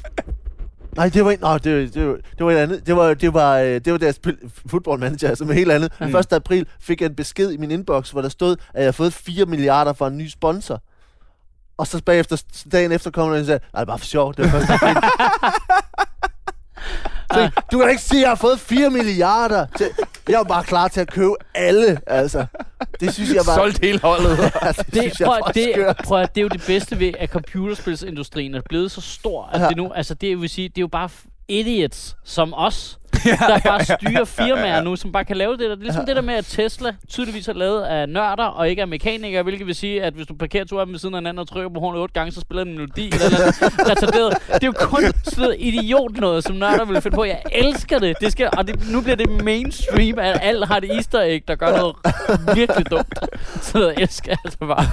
Nej, 0.96 1.08
det 1.08 1.24
var 1.24 1.30
ikke... 1.30 1.42
Nå, 1.42 1.58
det, 1.58 1.74
var- 1.74 1.90
det, 1.90 2.06
var, 2.08 2.16
det 2.38 2.46
var 2.46 2.52
et 2.52 2.56
andet. 2.56 2.86
Det 2.86 2.96
var, 2.96 3.14
det 3.14 3.34
var, 3.34 3.58
øh, 3.58 3.80
det 3.84 3.92
var 3.92 4.12
spillede 4.12 4.50
football 4.70 5.00
manager, 5.00 5.34
som 5.34 5.50
er 5.50 5.54
helt 5.54 5.72
andet. 5.72 5.92
Mm. 6.00 6.16
1. 6.16 6.32
april 6.32 6.66
fik 6.80 7.00
jeg 7.00 7.06
en 7.08 7.14
besked 7.14 7.50
i 7.52 7.56
min 7.56 7.70
inbox, 7.70 8.10
hvor 8.10 8.22
der 8.22 8.28
stod, 8.28 8.52
at 8.52 8.74
jeg 8.74 8.82
havde 8.82 8.92
fået 8.92 9.12
4 9.12 9.46
milliarder 9.46 9.92
fra 9.92 10.08
en 10.08 10.18
ny 10.18 10.28
sponsor. 10.28 10.82
Og 11.76 11.86
så 11.86 12.02
bagefter, 12.06 12.42
dagen 12.72 12.92
efter 12.92 13.10
kom 13.10 13.30
der 13.30 13.40
og 13.40 13.46
sagde, 13.46 13.60
nej, 13.72 13.80
det 13.80 13.88
er 13.88 13.92
bare 13.92 13.98
for 13.98 14.06
sjov, 14.06 14.34
det 14.34 14.44
er 14.46 14.54
1. 14.58 14.70
april. 14.70 14.96
Så, 17.32 17.50
du 17.72 17.78
kan 17.78 17.86
da 17.86 17.90
ikke 17.90 18.02
sige, 18.02 18.18
at 18.18 18.22
jeg 18.22 18.30
har 18.30 18.34
fået 18.36 18.60
4 18.60 18.90
milliarder. 18.90 19.66
Til, 19.76 19.86
jeg 20.28 20.38
var 20.38 20.44
bare 20.44 20.64
klar 20.64 20.88
til 20.88 21.00
at 21.00 21.10
købe 21.10 21.34
alle, 21.54 22.00
altså. 22.06 22.46
Det 23.00 23.14
synes 23.14 23.30
jeg 23.34 23.42
bare... 23.46 23.56
Solgt 23.56 23.78
hele 23.84 24.00
holdet. 24.00 24.38
altså, 24.62 24.82
det, 24.82 24.94
Det, 24.94 25.02
synes 25.02 25.20
jeg 25.20 25.26
prøv, 25.26 25.40
var 25.44 25.52
det, 25.52 25.96
prøv, 26.04 26.20
det 26.20 26.38
er 26.38 26.42
jo 26.42 26.48
det 26.48 26.62
bedste 26.66 26.98
ved, 27.00 27.12
at 27.18 27.28
computerspilsindustrien 27.30 28.54
er 28.54 28.60
blevet 28.68 28.90
så 28.90 29.00
stor, 29.00 29.44
at 29.52 29.60
Ja. 29.60 29.68
det 29.68 29.76
nu, 29.76 29.92
altså 29.92 30.14
det 30.14 30.40
vil 30.40 30.48
sige, 30.48 30.68
det 30.68 30.78
er 30.78 30.82
jo 30.82 30.88
bare 30.88 31.08
idiots 31.48 32.16
som 32.24 32.54
os, 32.56 32.98
der 33.50 33.60
bare 33.64 33.84
styrer 33.84 34.24
firmaer 34.24 34.82
nu, 34.82 34.96
som 34.96 35.12
bare 35.12 35.24
kan 35.24 35.36
lave 35.36 35.52
det 35.52 35.60
der. 35.60 35.68
Det 35.68 35.78
er 35.78 35.82
ligesom 35.82 36.06
det 36.06 36.16
der 36.16 36.22
med, 36.22 36.34
at 36.34 36.44
Tesla 36.44 36.92
tydeligvis 37.08 37.48
er 37.48 37.52
lavet 37.52 37.82
af 37.82 38.08
nørder 38.08 38.44
og 38.44 38.68
ikke 38.68 38.82
af 38.82 38.88
mekanikere, 38.88 39.42
hvilket 39.42 39.66
vil 39.66 39.74
sige, 39.74 40.02
at 40.02 40.14
hvis 40.14 40.26
du 40.26 40.34
parkerer 40.34 40.64
to 40.64 40.78
af 40.78 40.86
dem 40.86 40.92
ved 40.92 40.98
siden 40.98 41.14
af 41.14 41.20
hinanden 41.20 41.38
og 41.38 41.48
trykker 41.48 41.70
på 41.70 41.80
hornet 41.80 42.00
otte 42.00 42.12
gange, 42.12 42.32
så 42.32 42.40
spiller 42.40 42.64
den 42.64 42.72
en 42.72 42.78
melodi 42.78 43.06
eller, 43.06 43.24
eller 43.24 43.38
andet 43.38 43.88
retarderet. 43.90 44.36
Det 44.54 44.62
er 44.62 44.66
jo 44.66 44.72
kun 44.78 45.02
sådan 45.24 45.42
noget 45.42 45.56
idiot 45.58 46.16
noget, 46.16 46.44
som 46.44 46.56
nørder 46.56 46.84
vil 46.84 47.00
finde 47.00 47.14
på. 47.14 47.24
Jeg 47.24 47.42
elsker 47.52 47.98
det. 47.98 48.16
det 48.20 48.32
skal, 48.32 48.48
og 48.58 48.66
det, 48.66 48.90
nu 48.90 49.00
bliver 49.00 49.16
det 49.16 49.44
mainstream, 49.44 50.18
at 50.18 50.38
alt 50.42 50.66
har 50.66 50.76
et 50.76 50.94
easter 50.94 51.20
egg, 51.20 51.48
der 51.48 51.54
gør 51.54 51.76
noget 51.76 51.96
virkelig 52.54 52.90
dumt. 52.90 53.18
Så 53.62 53.88
jeg 53.88 53.94
elsker 54.02 54.36
altså 54.44 54.58
bare. 54.58 54.86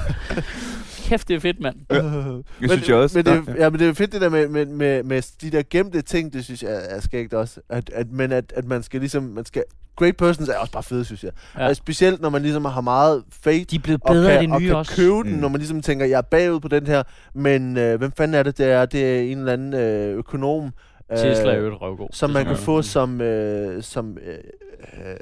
Kæft, 1.11 1.27
det 1.27 1.35
er 1.35 1.39
fedt, 1.39 1.59
mand. 1.59 1.75
Det 2.61 2.71
synes 2.71 2.89
jeg 2.89 2.95
også. 2.97 3.17
Men 3.17 3.25
det, 3.25 3.55
ja, 3.57 3.69
men 3.69 3.79
det 3.79 3.87
er 3.87 3.93
fedt 3.93 4.11
det 4.11 4.21
der 4.21 4.29
med, 4.29 4.47
med, 4.47 4.65
med, 4.65 5.03
med 5.03 5.21
de 5.41 5.51
der 5.51 5.63
gemte 5.69 6.01
ting, 6.01 6.33
det 6.33 6.43
synes 6.45 6.63
jeg 6.63 6.81
er 6.89 6.99
skægt 6.99 7.33
også. 7.33 7.59
At, 7.69 7.89
at, 7.93 8.11
men 8.11 8.31
at, 8.31 8.53
at 8.55 8.65
man 8.65 8.83
skal 8.83 8.99
ligesom, 8.99 9.23
man 9.23 9.45
skal, 9.45 9.63
Great 9.95 10.17
Persons 10.17 10.49
er 10.49 10.57
også 10.57 10.73
bare 10.73 10.83
fede, 10.83 11.05
synes 11.05 11.23
jeg. 11.23 11.31
Ja. 11.57 11.65
Ja. 11.67 11.73
Specielt 11.73 12.21
når 12.21 12.29
man 12.29 12.41
ligesom 12.41 12.65
har 12.65 12.81
meget 12.81 13.23
faith 13.43 13.65
De 13.71 13.75
er 13.75 13.79
blevet 13.79 14.01
og 14.03 14.13
bedre 14.13 14.39
kan, 14.39 14.51
og 14.51 14.61
nye 14.61 14.67
kan 14.67 14.75
også. 14.75 14.95
købe 14.95 15.13
den, 15.23 15.33
Mm. 15.33 15.39
når 15.39 15.47
man 15.47 15.57
ligesom 15.59 15.81
tænker, 15.81 16.05
jeg 16.05 16.17
er 16.17 16.21
bagud 16.21 16.59
på 16.59 16.67
den 16.67 16.87
her, 16.87 17.03
men 17.33 17.77
øh, 17.77 17.97
hvem 17.97 18.11
fanden 18.17 18.35
er 18.35 18.43
det, 18.43 18.57
det 18.57 18.65
er? 18.65 18.85
Det 18.85 19.17
er 19.17 19.21
en 19.21 19.37
eller 19.37 19.53
anden 19.53 19.73
øh, 19.73 20.17
økonom. 20.17 20.71
Tesla 21.17 21.51
er 21.51 21.57
øh, 21.57 21.63
jo 21.65 21.73
et 21.73 21.81
røvgod. 21.81 22.07
som 22.11 22.29
Det 22.29 22.33
man 22.33 22.45
kan 22.45 22.55
få 22.57 22.81
som, 22.81 23.21
øh, 23.21 23.83
som 23.83 24.17
øh, 24.17 24.33
øh, 24.33 25.15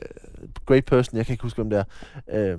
great 0.66 0.86
person, 0.86 1.18
jeg 1.18 1.26
kan 1.26 1.34
ikke 1.34 1.44
huske, 1.44 1.58
hvem 1.62 1.70
det 1.70 1.80
er, 1.80 1.84
øh, 2.52 2.58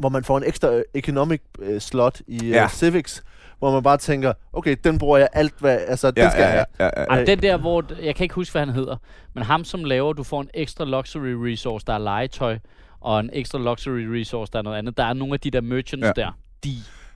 hvor 0.00 0.08
man 0.08 0.24
får 0.24 0.38
en 0.38 0.44
ekstra 0.46 0.72
øh, 0.74 0.82
economic 0.94 1.40
øh, 1.58 1.80
slot 1.80 2.20
i 2.26 2.44
øh, 2.44 2.50
Ja. 2.50 2.68
Civics, 2.68 3.22
hvor 3.58 3.72
man 3.72 3.82
bare 3.82 3.96
tænker, 3.96 4.32
okay, 4.52 4.76
den 4.84 4.98
bruger 4.98 5.18
jeg 5.18 5.28
alt, 5.32 5.54
hvad, 5.58 5.78
altså, 5.88 6.10
den 6.10 6.22
ja, 6.24 6.30
skal 6.30 6.42
jeg 6.42 6.48
ja, 6.50 6.84
have. 6.84 6.90
ja, 6.96 7.00
ja, 7.00 7.14
ja. 7.14 7.16
Ej, 7.18 7.24
den 7.24 7.42
der, 7.42 7.56
hvor... 7.56 7.84
Jeg 8.02 8.14
kan 8.14 8.24
ikke 8.24 8.34
huske, 8.34 8.52
hvad 8.52 8.62
han 8.66 8.74
hedder. 8.74 8.96
Men 9.34 9.44
ham, 9.44 9.64
som 9.64 9.84
laver, 9.84 10.12
du 10.12 10.22
får 10.22 10.40
en 10.40 10.48
ekstra 10.54 10.84
luxury 10.84 11.32
resource, 11.50 11.86
der 11.86 11.92
er 11.94 11.98
legetøj, 11.98 12.58
og 13.00 13.20
en 13.20 13.30
ekstra 13.32 13.58
luxury 13.58 14.00
resource, 14.20 14.52
der 14.52 14.58
er 14.58 14.62
noget 14.62 14.78
andet. 14.78 14.96
Der 14.96 15.04
er 15.04 15.12
nogle 15.12 15.34
af 15.34 15.40
de 15.40 15.50
der 15.50 15.60
merchants 15.60 16.04
Ja. 16.04 16.12
ja. 16.16 16.22
der. 16.22 16.30
De 16.64 16.70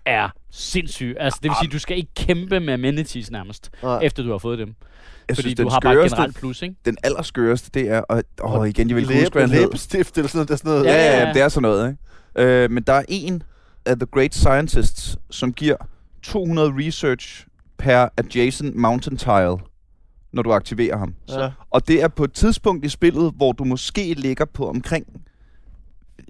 er 0.07 0.29
sindssyge. 0.51 1.21
Altså, 1.23 1.41
det 1.43 1.49
vil 1.49 1.57
sige, 1.63 1.71
du 1.73 1.79
skal 1.79 1.97
ikke 1.97 2.15
kæmpe 2.17 2.61
med 2.61 2.75
amenities 2.75 3.31
nærmest, 3.31 3.71
Nej. 3.83 3.99
efter 4.03 4.23
du 4.23 4.31
har 4.31 4.39
fået 4.39 4.59
dem. 4.59 4.75
Jeg 5.29 5.37
Fordi 5.37 5.43
synes, 5.49 5.57
du 5.57 5.63
den 5.63 5.71
har 5.71 5.81
bare 5.81 5.95
skøreste, 5.95 6.17
generelt 6.17 6.37
plus, 6.37 6.63
ikke? 6.63 6.75
den 6.85 6.97
allerskøreste, 7.03 7.71
det 7.75 7.89
er, 7.91 8.01
og, 8.01 8.23
åh, 8.43 8.69
igen, 8.69 8.89
jeg 8.89 8.97
vil 8.97 9.03
ikke 9.11 9.21
huske, 9.21 9.33
hvad 9.33 9.43
han 9.43 9.51
hed. 9.51 9.61
læbestift 9.61 10.19
eller 10.19 10.29
sådan 10.29 10.39
noget. 10.39 10.49
Der 10.49 10.55
er 10.55 10.57
sådan 10.59 10.71
noget. 10.73 10.85
Ja, 10.85 10.93
Ja, 10.93 11.05
ja, 11.13 11.19
ja. 11.21 11.27
ja, 11.27 11.33
det 11.33 11.43
er 11.43 11.49
sådan 11.49 11.63
noget, 11.63 11.89
ikke? 11.91 12.03
Øh, 12.37 12.71
men 12.71 12.83
der 12.83 12.93
er 12.93 13.05
en 13.09 13.43
af 13.87 13.97
The 13.97 14.07
Great 14.07 14.35
Scientists, 14.35 15.17
som 15.31 15.53
giver 15.53 15.77
200 16.23 16.73
research 16.87 17.47
per 17.79 18.09
adjacent 18.17 18.77
mountain 18.77 19.17
tile, 19.17 19.57
når 20.33 20.43
du 20.43 20.53
aktiverer 20.53 20.97
ham. 20.99 21.15
Ja. 21.29 21.51
Og 21.71 21.89
det 21.89 22.03
er 22.03 22.09
på 22.09 22.25
et 22.25 22.33
tidspunkt 22.33 22.85
i 22.85 22.89
spillet, 22.89 23.33
hvor 23.37 23.53
du 23.53 23.65
måske 23.65 24.15
ligger 24.15 24.45
på 24.45 24.69
omkring 24.69 25.07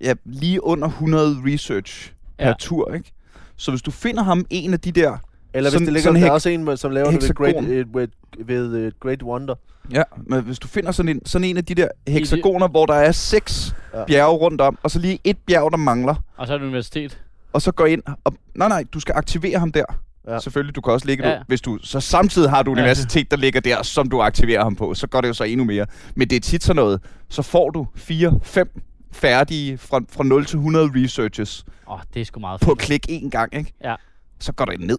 ja, 0.03 0.15
lige 0.25 0.65
under 0.65 0.89
100 0.89 1.37
research 1.47 2.13
per 2.39 2.47
Ja. 2.49 2.55
tur, 2.59 2.95
ikke? 2.95 3.13
Så 3.57 3.71
hvis 3.71 3.83
du 3.83 3.91
finder 3.91 4.23
ham 4.23 4.47
en 4.51 4.73
af 4.73 4.81
de 4.81 4.93
der... 4.93 5.17
Eller 5.55 5.71
hvis 5.71 5.73
Sådan- 5.73 5.87
det 5.87 5.93
ligger, 5.93 6.09
sådan 6.11 6.23
der 6.23 6.29
er 6.29 6.33
også 6.33 6.49
en, 6.49 6.77
som 6.77 6.91
laver 6.91 7.11
det 7.11 7.23
ved 7.23 7.35
Great, 7.35 7.55
hexagon. 7.55 7.73
øh, 7.73 7.95
ved, 7.95 8.09
ved 8.47 8.77
øh, 8.77 8.93
Great 9.01 9.23
Wonder. 9.23 9.55
Ja, 9.93 10.03
men 10.27 10.43
hvis 10.43 10.59
du 10.59 10.69
finder 10.69 10.93
sådan 10.93 11.09
en, 11.17 11.27
sådan 11.27 11.45
en 11.49 11.57
af 11.57 11.65
de 11.65 11.75
der 11.75 11.89
hexagoner, 12.09 12.69
hvor 12.69 12.87
der 12.87 12.95
er 12.95 13.13
seks 13.13 13.75
Ja. 13.95 14.05
bjerge 14.05 14.37
rundt 14.37 14.61
om, 14.61 14.79
og 14.83 14.91
så 14.91 14.99
lige 14.99 15.19
et 15.25 15.37
bjerg, 15.47 15.71
der 15.71 15.77
mangler, 15.79 16.15
Og 16.37 16.47
så 16.47 16.53
er 16.55 16.59
det 16.59 16.65
universitet. 16.65 17.23
og 17.53 17.63
så 17.63 17.73
går 17.73 17.87
ind 17.87 18.03
og... 18.25 18.35
Nej, 18.55 18.69
nej, 18.69 18.85
du 18.95 19.01
skal 19.01 19.15
aktivere 19.17 19.59
ham 19.59 19.73
der. 19.73 19.85
Ja. 20.29 20.39
Selvfølgelig, 20.41 20.77
du 20.77 20.81
kan 20.81 20.93
også 20.93 21.07
ligge 21.07 21.29
Ja. 21.29 21.39
hvis 21.47 21.61
du 21.61 21.79
så 21.83 22.01
samtidig 22.01 22.51
har 22.51 22.63
du 22.63 22.71
Ja. 22.71 22.81
universitet, 22.81 23.31
der 23.31 23.37
ligger 23.37 23.61
der, 23.61 23.83
som 23.83 24.09
du 24.11 24.21
aktiverer 24.23 24.63
ham 24.63 24.77
på, 24.77 24.95
så 24.95 25.07
går 25.07 25.21
det 25.21 25.29
jo 25.29 25.33
så 25.35 25.45
endnu 25.45 25.65
mere. 25.65 25.87
Men 26.15 26.31
det 26.31 26.37
er 26.37 26.41
tit 26.41 26.63
sådan 26.63 26.77
noget, 26.77 27.01
så 27.29 27.43
får 27.43 27.71
du 27.71 27.87
4-5 27.97 28.81
færdige 29.13 29.79
fra, 29.79 30.01
fra 30.13 30.25
0 30.25 30.45
til 30.45 30.57
100 30.57 30.91
researches 30.95 31.65
Åh, 31.87 31.95
oh, 31.95 32.01
det 32.15 32.21
er 32.21 32.25
sgu 32.25 32.41
meget 32.41 32.61
på 32.61 32.71
fedt. 32.71 32.79
klik 32.79 33.07
én 33.11 33.29
gang, 33.29 33.55
ikke? 33.55 33.73
Ja. 33.85 33.95
Så 34.41 34.53
går 34.53 34.65
det 34.65 34.81
ned. 34.81 34.99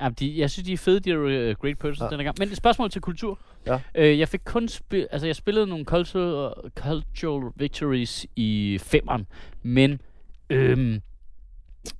Ja, 0.00 0.08
de, 0.08 0.38
jeg 0.38 0.50
synes, 0.50 0.66
de 0.66 0.72
er 0.72 0.76
fede, 0.76 1.00
de 1.00 1.10
der 1.10 1.50
uh, 1.50 1.56
Great 1.56 1.78
Persons 1.78 2.00
ja. 2.00 2.04
Ja. 2.04 2.10
den 2.10 2.18
her 2.18 2.24
gang. 2.24 2.36
Men 2.38 2.48
et 2.48 2.56
spørgsmål 2.56 2.90
til 2.90 3.00
kultur. 3.00 3.38
Ja. 3.66 3.80
Øh, 3.94 4.18
jeg 4.18 4.28
fik 4.28 4.40
kun 4.44 4.68
spil, 4.68 5.08
altså 5.10 5.26
jeg 5.26 5.36
spillede 5.36 5.66
nogle 5.66 5.84
cultural, 5.84 6.54
cultural 6.78 7.52
victories 7.56 8.26
i 8.36 8.78
femmeren, 8.82 9.26
men 9.62 10.00
øhm, 10.50 11.00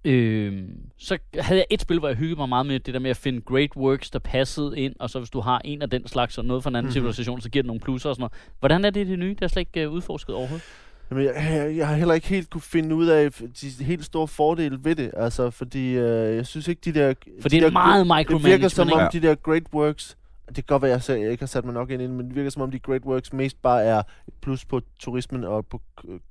øhm, 0.05 0.91
så 0.99 1.19
havde 1.39 1.59
jeg 1.59 1.67
et 1.71 1.81
spil, 1.81 1.99
hvor 1.99 2.09
jeg 2.09 2.17
hyggede 2.17 2.37
mig 2.37 2.49
meget 2.49 2.67
med 2.67 2.81
det 2.81 2.95
der 2.95 3.01
med 3.01 3.11
at 3.11 3.17
finde 3.17 3.41
great 3.41 3.77
works, 3.77 4.11
der 4.11 4.19
passede 4.19 4.79
ind, 4.79 4.95
og 5.01 5.11
så 5.11 5.19
hvis 5.19 5.31
du 5.31 5.41
har 5.41 5.61
en 5.65 5.83
af 5.83 5.91
den 5.91 6.07
slags 6.07 6.39
og 6.39 6.45
noget 6.45 6.63
fra 6.63 6.71
en 6.71 6.77
anden 6.77 6.87
mm-hmm. 6.89 6.93
civilisation, 6.93 7.41
så 7.41 7.51
giver 7.51 7.63
det 7.63 7.67
nogle 7.67 7.81
plusser 7.81 8.09
og 8.09 8.15
sådan 8.17 8.23
noget. 8.23 8.33
Hvordan 8.61 8.85
er 8.85 8.91
det 8.91 9.07
det 9.07 9.19
nye? 9.19 9.35
Det 9.35 9.43
er 9.43 9.49
slet 9.49 9.61
ikke 9.61 9.89
uh, 9.89 9.95
udforsket 9.95 10.35
overhovedet. 10.35 10.67
Jamen, 11.11 11.25
jeg, 11.25 11.35
jeg, 11.35 11.77
jeg 11.77 11.89
har 11.89 11.95
heller 11.95 12.15
ikke 12.15 12.29
helt 12.29 12.51
kunne 12.51 12.61
finde 12.61 12.95
ud 12.95 13.07
af 13.07 13.33
de 13.33 13.85
helt 13.85 14.05
store 14.05 14.29
fordele 14.29 14.79
ved 14.83 14.95
det, 14.95 15.11
altså, 15.17 15.51
fordi 15.51 15.93
øh, 15.93 16.37
jeg 16.37 16.47
synes 16.47 16.69
ikke, 16.69 16.81
de 16.85 16.95
der... 17.01 17.15
For 17.41 17.49
de 17.49 17.57
det 17.57 17.63
er 17.63 17.67
der 17.67 17.73
meget 17.73 18.29
Det 18.29 18.45
virker 18.45 18.69
som 18.69 18.83
om 18.83 18.87
micromanagement, 18.87 19.13
de 19.13 19.29
der 19.29 19.35
great 19.35 19.63
works, 19.75 20.17
det 20.49 20.55
kan 20.55 20.65
godt 20.67 20.83
være, 20.83 20.93
at 20.93 21.09
jeg, 21.09 21.21
jeg 21.21 21.31
ikke 21.31 21.43
har 21.43 21.47
sat 21.47 21.65
mig 21.65 21.75
nok 21.75 21.91
ind 21.91 22.03
i 22.03 22.05
det, 22.05 22.13
men 22.13 22.27
det 22.27 22.35
virker 22.35 22.51
som 22.51 22.63
om 22.63 22.71
de 22.71 22.79
great 22.79 23.03
works 23.05 23.33
mest 23.33 23.63
bare 23.63 23.85
er 23.85 23.99
et 23.99 24.35
plus 24.43 24.65
på 24.65 24.81
turismen 24.99 25.45
og 25.45 25.67
på 25.67 25.81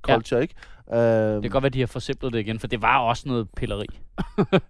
culture, 0.02 0.42
ikke? 0.42 0.54
Uh, 0.86 0.96
Det 0.96 1.42
kan 1.42 1.50
godt 1.50 1.62
være, 1.62 1.70
de 1.70 1.80
har 1.80 1.86
forsimplet 1.86 2.32
det 2.32 2.38
igen, 2.38 2.58
for 2.58 2.66
det 2.66 2.82
var 2.82 2.98
også 2.98 3.28
noget 3.28 3.48
pilleri. 3.56 3.86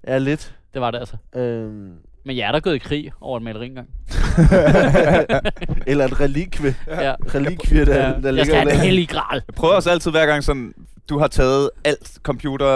er 0.02 0.18
lidt. 0.18 0.57
Det 0.74 0.80
var 0.80 0.90
det 0.90 0.98
altså. 0.98 1.16
Øhm, 1.36 1.92
Men 2.27 2.37
jeg 2.37 2.49
er 2.49 2.53
der 2.53 2.61
gået 2.61 2.75
i 2.75 2.79
krig 2.79 3.12
over 3.20 3.37
et 3.37 3.43
maleri 3.43 3.66
engang. 3.66 3.89
eller 5.87 6.05
et 6.05 6.20
relikvie. 6.20 6.75
Ja. 6.89 7.14
Relikvie, 7.35 7.85
der, 7.87 7.95
Ja. 7.97 8.03
der 8.09 8.14
Jeg 8.25 8.33
ligger 8.33 8.45
skal 8.45 8.55
have 8.57 8.70
den 8.70 8.77
der. 8.79 8.85
hellige 8.85 9.07
gral. 9.07 9.43
Jeg 9.49 9.55
prøver 9.55 9.75
også 9.75 9.91
altid 9.91 10.11
hver 10.11 10.27
gang 10.27 10.45
sådan, 10.45 10.75
du 11.09 11.18
har 11.18 11.27
taget 11.27 11.70
alt 11.85 12.18
computer 12.22 12.66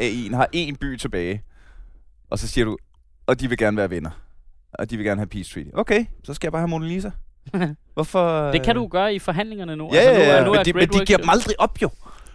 AI'en, 0.00 0.36
har 0.36 0.48
én 0.56 0.74
by 0.80 0.96
tilbage, 0.96 1.42
og 2.30 2.38
så 2.38 2.48
siger 2.48 2.64
du, 2.64 2.76
og 3.26 3.40
de 3.40 3.48
vil 3.48 3.58
gerne 3.58 3.76
være 3.76 3.90
venner. 3.90 4.10
Og 4.72 4.90
de 4.90 4.96
vil 4.96 5.06
gerne 5.06 5.20
have 5.20 5.26
Peace 5.28 5.52
Treaty. 5.54 5.70
Okay, 5.74 6.04
så 6.24 6.34
skal 6.34 6.46
jeg 6.46 6.52
bare 6.52 6.60
have 6.60 6.68
Mona 6.68 6.86
Lisa. 6.86 7.10
Hvorfor? 7.94 8.50
Det 8.52 8.62
kan 8.62 8.74
du 8.74 8.86
gøre 8.86 9.14
i 9.14 9.18
forhandlingerne 9.18 9.76
nu. 9.76 9.90
Ja, 9.92 9.98
altså, 9.98 10.22
ja, 10.22 10.26
nu, 10.26 10.32
ja, 10.32 10.38
er- 10.40 10.44
nu 10.44 10.50
men, 10.50 10.58
er 10.58 10.62
de, 10.62 10.72
men 10.72 10.88
de 10.88 11.04
giver 11.06 11.18
dem 11.18 11.28
aldrig 11.28 11.54
op, 11.60 11.82
jo. 11.82 11.90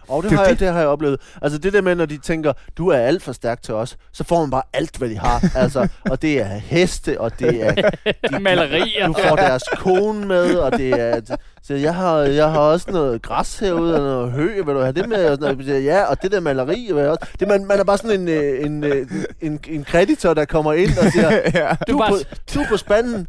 Og 0.08 0.22
det, 0.22 0.30
Det 0.30 0.38
har 0.38 0.46
jeg, 0.46 0.60
det. 0.60 0.68
har 0.72 0.78
jeg 0.78 0.88
oplevet. 0.88 1.20
Altså 1.42 1.58
det 1.58 1.72
der 1.72 1.80
med, 1.80 1.94
når 1.94 2.06
de 2.06 2.18
tænker, 2.18 2.52
du 2.78 2.88
er 2.88 2.98
alt 2.98 3.22
for 3.22 3.32
stærk 3.32 3.62
til 3.62 3.74
os, 3.74 3.96
så 4.12 4.24
får 4.24 4.40
man 4.40 4.50
bare 4.50 4.62
alt, 4.72 4.96
hvad 4.96 5.08
de 5.08 5.18
har. 5.18 5.50
altså, 5.62 5.88
og 6.10 6.22
det 6.22 6.40
er 6.40 6.46
heste, 6.46 7.20
og 7.20 7.38
det 7.38 7.66
er... 7.66 7.74
De, 8.30 8.38
Malerier. 8.40 9.06
Du 9.06 9.12
får 9.28 9.36
deres 9.36 9.62
kone 9.76 10.26
med, 10.26 10.54
og 10.54 10.78
det 10.78 11.00
er... 11.00 11.20
Så 11.62 11.74
jeg 11.74 11.94
har, 11.94 12.18
jeg 12.18 12.50
har 12.50 12.58
også 12.58 12.90
noget 12.90 13.22
græs 13.22 13.58
herude, 13.58 13.94
og 13.94 14.00
noget 14.00 14.32
hø, 14.32 14.54
vil 14.64 14.74
du 14.74 14.80
have 14.80 14.92
det 14.92 15.08
med? 15.08 15.24
Og 15.24 15.36
sådan 15.40 15.56
noget. 15.58 15.84
Ja, 15.84 16.02
og 16.04 16.22
det 16.22 16.32
der 16.32 16.40
maleri, 16.40 16.88
vil 16.92 17.00
jeg 17.00 17.10
også. 17.10 17.26
Det, 17.40 17.48
man, 17.48 17.64
man 17.66 17.78
er 17.80 17.84
bare 17.84 17.98
sådan 17.98 18.20
en, 18.20 18.28
øh, 18.28 18.66
en, 18.66 18.84
øh, 18.84 19.06
en, 19.40 19.60
en 19.68 19.84
kreditor, 19.84 20.34
der 20.34 20.44
kommer 20.44 20.72
ind 20.72 20.98
og 20.98 21.12
siger, 21.12 21.30
ja. 21.54 21.68
du, 21.88 21.92
Du 21.92 21.98
bare 21.98 22.10
på, 22.10 22.16
du 22.54 22.60
er 22.60 22.66
på 22.68 22.76
spanden. 22.76 23.26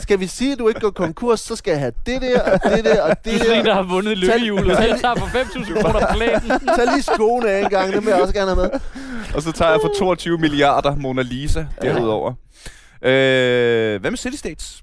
Skal 0.00 0.20
vi 0.20 0.26
sige, 0.26 0.52
at 0.52 0.58
du 0.58 0.68
ikke 0.68 0.80
går 0.80 0.90
konkurs, 0.90 1.40
så 1.40 1.56
skal 1.56 1.70
jeg 1.70 1.80
have 1.80 1.92
det 2.06 2.22
der, 2.22 2.42
og 2.42 2.70
det 2.76 2.84
der, 2.84 3.02
og 3.02 3.08
Du 3.10 3.30
det 3.30 3.34
er 3.34 3.38
sådan 3.38 3.58
en, 3.58 3.64
der 3.66 3.72
der. 3.72 3.74
har 3.74 3.82
vundet 3.82 4.18
lykkehjulet. 4.18 4.76
Tag- 4.76 4.88
Jeg 4.88 5.00
tager 5.00 5.14
for 5.14 5.26
5.000 5.26 5.74
kroner 5.82 6.00
på 6.00 6.06
planen. 6.16 6.50
Tag 6.76 6.86
lige 6.86 7.02
skoene 7.02 7.50
af 7.50 7.62
en 7.64 7.70
gang, 7.70 7.92
det 7.92 8.04
vil 8.04 8.10
jeg 8.10 8.20
også 8.22 8.34
gerne 8.34 8.54
have 8.54 8.70
med. 8.72 8.80
Og 9.34 9.42
så 9.42 9.52
tager 9.52 9.70
jeg 9.70 9.80
for 9.82 9.92
22 9.98 10.38
milliarder 10.38 10.96
Mona 10.96 11.22
Lisa 11.22 11.66
derudover. 11.82 12.30
Øh, 13.02 14.00
hvad 14.00 14.10
med 14.10 14.16
City 14.16 14.36
States? 14.36 14.82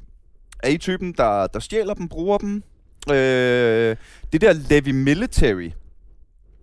Er 0.63 0.69
I 0.69 0.77
typen, 0.77 1.13
der, 1.17 1.47
der 1.47 1.59
stjæler 1.59 1.93
dem, 1.93 2.07
bruger 2.09 2.37
dem? 2.37 2.63
Øh, 3.11 3.95
det 4.33 4.41
der 4.41 4.53
Levi 4.69 4.91
Military, 4.91 5.69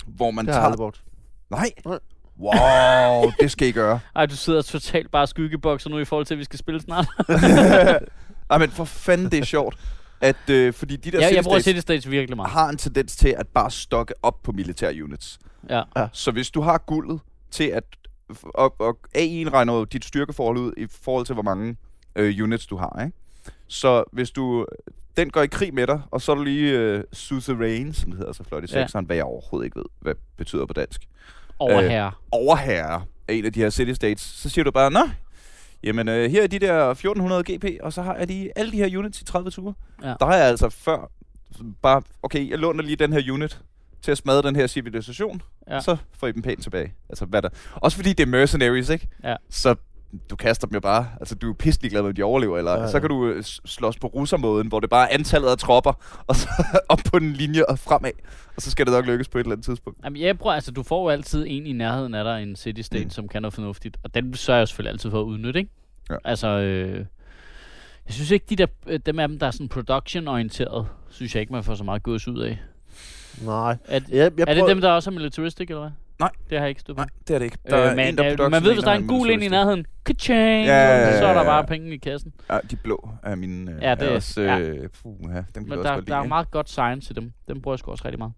hvor 0.07 0.31
man 0.31 0.47
Det 0.47 0.55
har 0.55 0.61
tager... 0.63 0.77
brugt. 0.77 1.01
Nej. 1.51 1.71
Nej. 1.87 1.99
Wow, 2.41 3.31
det 3.41 3.51
skal 3.51 3.69
I 3.69 3.73
gøre. 3.73 4.01
Ej, 4.17 4.27
du 4.27 4.37
sidder 4.37 4.63
totalt 4.63 5.11
bare 5.11 5.27
skyggebokser 5.27 5.91
nu 5.91 5.99
i 5.99 6.05
forhold 6.05 6.27
til, 6.27 6.35
at 6.35 6.39
vi 6.39 6.45
skal 6.45 6.59
spille 6.59 6.81
snart. 6.81 7.07
Ej, 8.53 8.59
men 8.59 8.71
for 8.71 8.85
fanden, 8.85 9.31
det 9.31 9.39
er 9.39 9.45
sjovt. 9.45 9.77
At, 10.21 10.51
øh, 10.51 10.73
fordi 10.73 10.97
de 10.97 11.11
der 11.11 11.19
Ja, 11.21 11.27
City 11.27 11.37
jeg 11.37 11.45
bruger 11.45 11.59
States 11.59 11.77
City 11.77 11.81
States 11.85 12.11
virkelig 12.11 12.37
meget. 12.37 12.51
har 12.51 12.69
en 12.69 12.77
tendens 12.77 13.17
til 13.17 13.29
at 13.39 13.47
bare 13.49 13.71
stokke 13.71 14.15
op 14.23 14.43
på 14.43 14.53
militære 14.53 15.05
units. 15.05 15.39
Ja. 15.71 15.83
Så 16.13 16.31
hvis 16.31 16.51
du 16.51 16.61
har 16.61 16.79
guldet 16.79 17.21
til 17.51 17.65
at... 17.65 17.85
Og, 18.45 18.81
og 18.81 18.99
AI'en 19.17 19.51
regner 19.53 19.73
jo 19.75 19.85
dit 19.85 20.05
styrkeforhold 20.05 20.59
ud 20.59 20.73
i 20.77 20.87
forhold 21.03 21.27
til, 21.27 21.33
hvor 21.33 21.43
mange 21.43 21.77
øh, 22.17 22.35
units 22.43 22.67
du 22.67 22.77
har, 22.77 23.03
ikke? 23.05 23.17
Så 23.69 24.05
hvis 24.13 24.31
du... 24.31 24.67
Den 25.17 25.31
går 25.31 25.43
i 25.43 25.47
krig 25.47 25.75
med 25.75 25.87
dig, 25.87 26.01
og 26.11 26.21
så 26.23 26.33
er 26.33 26.37
du 26.37 26.43
lige 26.43 26.73
øh, 26.79 27.05
suzerain, 27.13 27.95
som 27.95 28.11
det 28.11 28.19
hedder 28.19 28.33
så 28.33 28.45
flot 28.45 28.65
i 28.65 28.67
Ja. 28.75 28.83
sekseren, 28.83 29.07
hvad 29.07 29.17
jeg 29.17 29.25
overhovedet 29.25 29.65
ikke 29.67 29.77
ved, 29.79 29.85
hvad 30.01 30.15
betyder 30.37 30.67
på 30.67 30.73
dansk. 30.73 31.01
Over 31.59 31.83
Øh, 31.83 31.89
her. 31.89 32.21
Overherre 32.31 33.03
af 33.29 33.35
en 33.35 33.45
af 33.45 33.53
de 33.53 33.61
her 33.61 33.71
city 33.71 33.93
states. 33.93 34.21
Så 34.23 34.49
siger 34.49 34.65
du 34.65 34.71
bare, 34.71 34.91
nå, 34.91 35.01
jamen 35.85 36.09
øh, 36.09 36.31
her 36.31 36.43
er 36.43 36.47
de 36.47 36.59
der 36.59 36.91
1400 36.91 37.43
GP, 37.59 37.65
og 37.83 37.93
så 37.93 38.03
har 38.03 38.15
jeg 38.17 38.27
lige 38.27 38.59
alle 38.59 38.73
de 38.73 38.77
her 38.77 38.99
units 38.99 39.21
i 39.21 39.25
30 39.25 39.51
ture. 39.51 39.75
Ja. 40.03 40.15
Der 40.21 40.27
har 40.27 40.35
jeg 40.37 40.47
altså 40.47 40.69
før 40.69 41.11
bare, 41.83 42.03
okay, 42.23 42.51
jeg 42.51 42.59
låner 42.59 42.83
lige 42.83 42.97
den 42.97 43.13
her 43.13 43.33
unit 43.33 43.61
til 44.03 44.11
at 44.11 44.19
smadre 44.19 44.43
den 44.49 44.57
her 44.57 44.67
civilisation, 44.67 45.43
Ja. 45.69 45.81
så 45.81 45.97
får 46.19 46.27
I 46.27 46.33
dem 46.33 46.43
pænt 46.43 46.63
tilbage. 46.63 46.95
Altså, 47.09 47.25
hvad 47.25 47.43
der... 47.43 47.49
Også 47.75 47.97
fordi 47.97 48.13
det 48.13 48.23
er 48.23 48.27
mercenaries, 48.27 48.89
ikke? 48.89 49.09
Ja. 49.25 49.37
Så 49.51 49.75
du 50.31 50.37
kaster 50.37 50.67
dem 50.67 50.75
jo 50.75 50.81
bare. 50.81 51.07
Altså, 51.21 51.35
du 51.35 51.51
er 51.51 51.55
pisselig 51.55 51.91
glad 51.91 52.03
med, 52.03 52.09
om 52.09 52.15
de 52.15 52.23
overlever. 52.23 52.59
Eller 52.59 52.73
Ja, 52.73 52.81
ja, 52.81 52.91
så 52.91 53.01
kan 53.01 53.09
du 53.09 53.27
øh, 53.27 53.43
slås 53.65 53.99
på 53.99 54.07
russermåden, 54.07 54.69
hvor 54.69 54.81
det 54.81 54.91
bare 54.91 55.11
er 55.11 55.15
antallet 55.15 55.49
af 55.49 55.59
tropper, 55.59 55.93
og 56.29 56.37
så 56.37 56.49
op 56.89 56.99
på 57.11 57.17
en 57.17 57.33
linje 57.33 57.65
og 57.65 57.79
fremad. 57.79 58.11
Og 58.57 58.63
så 58.63 58.71
skal 58.71 58.87
det 58.87 58.93
nok 58.95 59.07
lykkes 59.07 59.29
på 59.29 59.39
et 59.39 59.43
eller 59.43 59.53
andet 59.53 59.65
tidspunkt. 59.65 59.99
Jamen, 60.05 60.23
jeg 60.23 60.39
prøver, 60.39 60.55
altså, 60.55 60.71
du 60.73 60.83
får 60.83 61.03
jo 61.03 61.09
altid 61.09 61.45
en 61.49 61.67
i 61.67 61.73
nærheden 61.73 62.15
af 62.15 62.25
dig, 62.25 62.43
en 62.43 62.57
city 62.57 62.81
state, 62.81 63.05
mm. 63.05 63.11
Som 63.11 63.29
kan 63.29 63.43
noget 63.43 63.55
fornuftigt. 63.55 63.97
Og 64.05 64.15
den 64.15 64.35
sørger 64.35 64.61
jeg 64.61 64.69
selvfølgelig 64.69 64.93
altid 64.93 65.11
for 65.11 65.21
at 65.21 65.25
udnytte, 65.25 65.59
ikke? 65.61 65.71
Ja. 66.11 66.17
Altså, 66.25 66.49
øh, 66.49 66.97
jeg 68.07 68.15
synes 68.15 68.31
ikke, 68.31 68.47
de 68.51 68.57
der, 68.57 68.67
øh, 68.87 69.01
dem 69.07 69.19
af 69.19 69.29
dem, 69.29 69.39
der 69.39 69.47
er 69.47 69.51
sådan 69.51 69.69
production-orienteret, 69.69 70.87
synes 71.11 71.35
jeg 71.35 71.41
ikke, 71.41 71.53
man 71.53 71.65
får 71.65 71.75
så 71.75 71.85
meget 71.85 72.03
gods 72.03 72.29
ud 72.29 72.41
af. 72.41 72.59
Nej. 73.45 73.71
Er, 73.71 73.77
Jeg, 73.95 74.03
jeg 74.11 74.25
er 74.25 74.29
det 74.29 74.47
prøver- 74.47 74.67
dem, 74.69 74.81
der 74.81 74.91
også 74.91 75.11
er 75.11 75.15
militaristic, 75.15 75.67
eller 75.71 75.81
hvad? 75.81 75.91
Nej. 76.23 76.31
Det 76.51 76.59
har 76.59 76.65
jeg 76.65 76.69
ikke 76.69 76.81
stået 76.81 76.97
på. 76.97 77.01
Nej, 77.01 77.09
det 77.29 77.35
er 77.35 77.39
det 77.39 77.45
ikke. 77.45 77.59
Der 77.71 77.91
øh, 77.91 77.97
men, 77.97 78.09
en, 78.09 78.19
der 78.19 78.25
er 78.25 78.45
øh, 78.45 78.51
man 78.51 78.63
ved, 78.65 78.73
hvis 78.73 78.85
der 78.85 78.91
er 78.91 78.95
en 78.97 79.03
er 79.05 79.09
gul 79.09 79.31
ind 79.31 79.43
i 79.43 79.49
nærheden, 79.49 79.87
ka-ching, 80.11 80.67
Ja, 80.67 80.75
ja, 80.75 80.99
ja, 80.99 81.19
så 81.19 81.27
er 81.27 81.33
der 81.35 81.41
ja, 81.41 81.47
bare 81.47 81.57
ja. 81.57 81.63
penge 81.67 81.95
i 81.95 81.97
kassen. 81.97 82.33
Ja, 82.51 82.59
de 82.71 82.77
blå 82.77 83.09
er 83.23 83.35
mine 83.35 83.71
øh, 83.73 83.83
Ja, 83.83 83.95
det 83.95 84.03
er 84.03 84.11
er- 84.11 84.15
også... 84.15 84.41
ja. 84.43 84.59
Øh, 84.59 84.89
puh, 85.03 85.17
ja, 85.35 85.45
dem 85.55 85.63
Men 85.63 85.79
der, 85.79 86.01
der 86.01 86.17
er 86.17 86.25
meget 86.27 86.51
godt 86.51 86.69
science 86.71 87.09
til 87.09 87.17
dem. 87.17 87.33
Dem 87.49 87.61
bruger 87.63 87.75
jeg 87.75 87.79
sgu 87.79 87.91
også 87.91 88.05
rigtig 88.05 88.19
meget. 88.19 88.33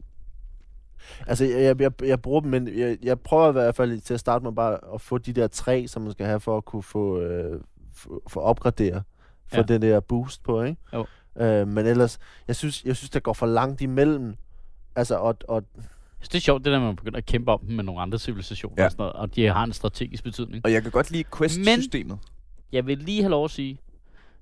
Altså, 1.27 1.45
jeg, 1.45 1.63
jeg, 1.63 1.81
jeg, 1.81 1.93
jeg 2.05 2.23
bruger 2.23 2.41
dem, 2.41 2.51
men 2.51 2.79
jeg, 2.79 2.97
jeg 3.03 3.21
prøver 3.21 3.49
i 3.49 3.53
hvert 3.53 3.75
fald 3.75 4.01
til 4.01 4.15
at 4.15 4.21
starte 4.21 4.45
med 4.45 4.53
bare 4.53 4.79
at 4.95 5.01
få 5.01 5.19
de 5.19 5.33
der 5.33 5.47
tre, 5.47 5.89
som 5.89 6.03
man 6.03 6.13
skal 6.13 6.27
have 6.27 6.41
for 6.41 6.57
at 6.57 6.65
kunne 6.65 6.83
få, 6.83 7.21
øh, 7.21 7.61
få, 7.95 8.23
få 8.29 8.41
opgradere 8.41 9.03
for 9.47 9.57
Ja. 9.57 9.65
ja. 9.69 9.75
den 9.75 9.83
der 9.83 10.01
boost 10.01 10.43
på, 10.43 10.63
ikke? 10.63 10.81
Jo. 10.93 11.07
Øh, 11.41 11.69
men 11.69 11.87
ellers, 11.87 12.19
jeg 12.49 12.57
synes, 12.57 12.85
jeg 12.85 12.97
synes, 12.97 13.11
der 13.11 13.21
går 13.21 13.33
for 13.33 13.47
langt 13.47 13.81
imellem. 13.81 14.35
Altså, 14.97 15.17
og, 15.17 15.37
og 15.49 15.63
Jeg 16.25 16.27
synes, 16.27 16.33
det 16.33 16.39
er 16.39 16.43
sjovt, 16.53 16.65
det 16.65 16.73
der, 16.73 16.81
man 16.81 16.97
begynder 16.97 17.19
at 17.19 17.27
kæmpe 17.27 17.51
om 17.53 17.61
dem 17.67 17.77
med 17.77 17.85
nogle 17.85 18.01
andre 18.01 18.19
civilisationer 18.19 18.75
Ja. 18.79 18.85
og 18.85 18.91
sådan 18.91 19.03
noget, 19.03 19.13
og 19.13 19.37
de 19.37 19.47
har 19.47 19.65
en 19.65 19.73
strategisk 19.73 20.25
betydning. 20.25 20.65
Og 20.65 20.73
jeg 20.73 20.83
kan 20.83 20.91
godt 20.91 21.11
lide 21.11 21.25
quest-systemet. 21.39 22.19
Jeg 22.73 22.87
vil 22.87 22.99
lige 22.99 23.23
have 23.23 23.31
lov 23.31 23.45
at 23.45 23.51
sige, 23.51 23.79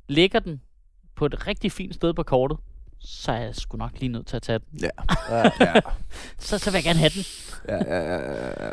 ligger 0.09 0.41
den 0.41 0.61
på 1.17 1.27
et 1.27 1.47
rigtig 1.47 1.73
fint 1.73 1.95
sted 1.95 2.15
på 2.15 2.23
kortet, 2.23 2.59
så 3.01 3.33
er 3.33 3.37
jeg 3.41 3.55
sgu 3.55 3.77
nok 3.77 3.91
lige 4.01 4.13
nødt 4.13 4.27
til 4.27 4.37
at 4.37 4.43
tage 4.43 4.59
den. 4.59 4.81
Ja. 4.81 4.89
ja, 5.31 5.51
ja. 5.61 5.81
Så, 6.39 6.59
så 6.59 6.71
vil 6.71 6.77
jeg 6.77 6.85
gerne 6.85 6.99
have 6.99 7.11
den. 7.15 7.25
ja, 7.69 7.77
ja, 7.77 8.15
ja, 8.15 8.67
ja. 8.67 8.73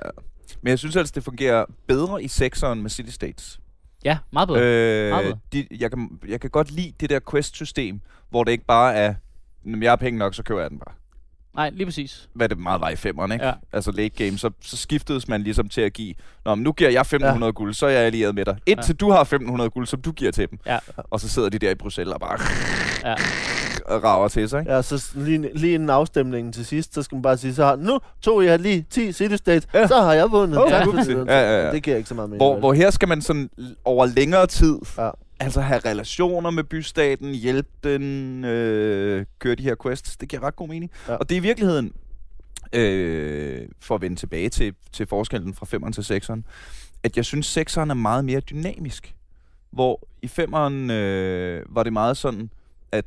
Men 0.62 0.70
jeg 0.70 0.80
synes 0.80 0.96
altså, 0.96 1.12
det 1.16 1.24
fungerer 1.24 1.66
bedre 1.88 2.24
i 2.24 2.28
sekseren 2.28 2.82
med 2.82 2.90
City 2.90 3.10
States. 3.12 3.60
Ja, 4.06 4.18
meget 4.32 4.48
bedre. 4.48 4.60
Øh, 4.64 5.10
meget 5.10 5.26
bedre. 5.26 5.40
de, 5.54 5.68
jeg, 5.80 5.92
kan, 5.92 6.20
jeg 6.28 6.42
kan 6.42 6.50
godt 6.50 6.72
lide 6.72 6.94
det 7.00 7.10
der 7.10 7.20
quest-system, 7.32 8.02
hvor 8.30 8.44
det 8.44 8.52
ikke 8.52 8.66
bare 8.66 8.94
er, 8.94 9.14
"Jamen, 9.66 9.84
jeg 9.84 9.92
har 9.92 9.96
penge 9.96 10.20
nok, 10.20 10.36
så 10.36 10.44
køber 10.44 10.62
jeg 10.62 10.70
den 10.70 10.80
bare. 10.80 10.96
Nej, 11.56 11.70
lige 11.70 11.86
præcis. 11.86 12.30
Hvad 12.34 12.50
det 12.50 12.58
meget 12.58 12.82
var 12.82 12.90
i 12.90 12.96
femmeren, 12.96 13.32
ikke? 13.32 13.46
Ja. 13.46 13.54
Altså 13.74 13.92
late 13.92 14.26
game, 14.26 14.38
så, 14.38 14.50
så 14.62 14.78
skiftedes 14.78 15.28
man 15.28 15.42
ligesom 15.44 15.70
til 15.70 15.82
at 15.82 15.94
give, 15.94 16.14
Nå, 16.46 16.56
men 16.56 16.64
nu 16.64 16.72
giver 16.72 16.90
jeg 16.90 17.02
1500 17.02 17.48
ja. 17.48 17.52
guld, 17.52 17.74
så 17.74 17.86
er 17.86 17.90
jeg 17.90 18.02
allieret 18.02 18.36
med 18.36 18.46
dig. 18.46 18.58
Indtil 18.66 18.94
ja. 18.94 19.06
du 19.06 19.12
har 19.12 19.22
1500 19.22 19.70
guld, 19.70 19.88
som 19.88 20.02
du 20.02 20.12
giver 20.12 20.32
til 20.32 20.50
dem. 20.50 20.60
Ja. 20.66 20.80
Og 20.98 21.20
så 21.20 21.30
sidder 21.30 21.50
de 21.50 21.60
der 21.60 21.72
i 21.72 21.76
Bruxelles 21.76 22.14
og 22.14 22.20
bare 22.20 22.38
Ja. 23.10 23.16
og 23.86 24.04
rager 24.10 24.28
til 24.28 24.50
sig, 24.50 24.60
ikke? 24.60 24.72
ja, 24.74 24.82
så 24.82 25.12
lige, 25.16 25.50
lige 25.58 25.74
inden 25.74 25.90
afstemningen 25.90 26.54
til 26.54 26.66
sidst, 26.66 26.94
så 26.94 27.04
skal 27.04 27.16
man 27.16 27.22
bare 27.22 27.38
sige, 27.38 27.56
så 27.56 27.66
har, 27.66 27.76
nu 27.76 28.00
tog 28.22 28.46
jeg 28.46 28.60
lige 28.60 28.86
10 28.90 29.12
City 29.12 29.36
States, 29.36 29.68
Ja. 29.74 29.80
ja. 29.80 29.88
så 29.88 30.02
har 30.02 30.14
jeg 30.14 30.32
vundet. 30.32 30.60
Oh, 30.64 30.70
Tak 30.70 30.84
for 30.86 30.94
upsi. 30.98 31.14
det. 31.14 31.28
Ja, 31.28 31.42
ja, 31.42 31.66
ja. 31.66 31.72
Det 31.72 31.84
giver 31.84 31.98
ikke 31.98 32.10
så 32.10 32.16
meget 32.16 32.30
mening. 32.30 32.40
Hvor, 32.44 32.60
hvor 32.60 32.74
her 32.74 32.90
skal 32.90 33.08
man 33.08 33.22
sådan 33.22 33.50
over 33.86 34.06
længere 34.06 34.48
tid 34.48 34.76
Ja. 34.98 35.10
Altså 35.40 35.62
have 35.62 35.80
relationer 35.80 36.50
med 36.50 36.64
bystaten, 36.64 37.34
hjælpe 37.36 37.70
den, 37.84 38.46
øh, 38.46 39.26
køre 39.40 39.56
de 39.56 39.64
her 39.64 39.76
quests. 39.84 40.18
Det 40.18 40.30
giver 40.30 40.44
ret 40.44 40.56
god 40.56 40.68
mening. 40.68 40.92
Ja. 41.08 41.16
Og 41.16 41.30
det 41.30 41.36
er 41.36 41.40
i 41.40 41.44
virkeligheden, 41.44 41.94
øh, 42.74 43.68
for 43.80 43.96
at 43.96 44.02
vende 44.02 44.16
tilbage 44.16 44.50
til, 44.50 44.74
til 44.92 45.06
forskellen 45.08 45.54
fra 45.54 45.66
5'eren 45.66 45.92
til 46.02 46.02
6'eren, 46.20 46.42
at 47.04 47.18
jeg 47.18 47.26
synes, 47.26 47.58
6'eren 47.58 47.90
er 47.90 47.94
meget 47.94 48.26
mere 48.26 48.40
dynamisk. 48.40 49.16
Hvor 49.72 50.08
i 50.22 50.26
5'eren 50.26 50.92
øh, 50.92 51.64
var 51.70 51.84
det 51.84 51.94
meget 51.94 52.18
sådan, 52.18 52.50
at 52.92 53.06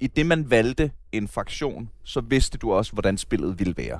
i 0.00 0.06
det 0.06 0.26
man 0.26 0.50
valgte 0.50 0.90
en 1.12 1.28
fraktion, 1.28 1.90
så 2.04 2.20
vidste 2.20 2.58
du 2.58 2.72
også, 2.72 2.92
hvordan 2.92 3.18
spillet 3.18 3.58
ville 3.58 3.74
være. 3.76 3.98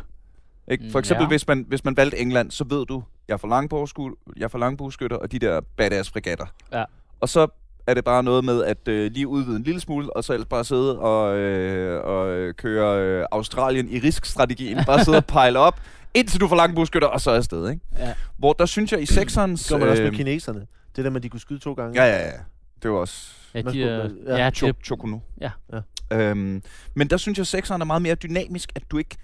Ikke? 0.68 0.84
For 0.90 0.98
Mm, 0.98 1.00
eksempel, 1.00 1.22
ja. 1.24 1.28
hvis, 1.28 1.46
man, 1.48 1.64
hvis 1.68 1.84
man 1.84 1.96
valgte 1.96 2.18
England, 2.18 2.50
så 2.50 2.64
ved 2.64 2.86
du, 2.86 3.02
jeg 3.28 3.34
er 3.34 3.38
for 3.38 3.48
langbogsskud- 3.48 4.32
jeg 4.36 4.44
er 4.44 4.48
for 4.48 4.58
langbueskytter, 4.58 5.16
og 5.16 5.32
de 5.32 5.38
der 5.38 5.60
badass 5.76 6.10
fregatter. 6.10 6.46
Ja. 6.72 6.84
Og 7.20 7.28
så 7.28 7.46
er 7.86 7.94
det 7.94 8.04
bare 8.04 8.22
noget 8.22 8.44
med 8.44 8.64
at 8.64 8.88
øh, 8.88 9.12
lige 9.12 9.28
udvide 9.28 9.56
en 9.56 9.62
lille 9.62 9.80
smule, 9.80 10.16
og 10.16 10.24
så 10.24 10.32
ellers 10.32 10.48
bare 10.48 10.64
sidde 10.64 10.98
og, 10.98 11.36
øh, 11.38 12.04
og 12.04 12.30
øh, 12.30 12.54
køre 12.54 13.02
øh, 13.02 13.26
Australien 13.32 13.88
i 13.88 13.98
risk-strategien. 13.98 14.78
Bare 14.86 15.04
sidde 15.04 15.16
og 15.18 15.26
pile 15.26 15.58
op, 15.58 15.80
indtil 16.14 16.40
du 16.40 16.48
får 16.48 16.56
langbueskytter, 16.56 17.08
og 17.08 17.20
så 17.20 17.30
er 17.30 17.34
afsted. 17.36 17.70
Ikke? 17.70 17.82
Ja. 17.98 18.14
Hvor 18.36 18.52
der 18.52 18.66
synes 18.66 18.92
jeg 18.92 19.02
i 19.02 19.06
sekserens... 19.06 19.60
Det 19.62 19.68
gjorde 19.68 19.80
man 19.80 19.90
også 19.90 20.02
med 20.02 20.10
øh, 20.10 20.16
kineserne. 20.16 20.66
Det 20.96 21.04
der 21.04 21.10
med, 21.10 21.16
at 21.16 21.22
de 21.22 21.28
kunne 21.28 21.40
skyde 21.40 21.58
to 21.58 21.72
gange. 21.72 22.02
Ja, 22.04 22.08
ja, 22.18 22.26
ja. 22.26 22.32
Det 22.82 22.90
var 22.90 22.96
også 22.96 23.32
Ja, 23.54 23.58
de 23.58 23.64
man- 23.64 23.74
ja. 24.26 24.36
ja, 24.36 24.50
Chok-. 24.50 25.20
Ja. 25.40 25.50
Ja. 25.72 25.80
Øhm, 26.12 26.62
men 26.94 27.10
der 27.10 27.16
synes 27.16 27.38
jeg, 27.38 27.42
at 27.42 27.46
sekseren 27.46 27.80
er 27.80 27.84
meget 27.86 28.02
mere 28.02 28.14
dynamisk, 28.14 28.72
at 28.76 28.82
du 28.90 28.98
ikke... 28.98 29.16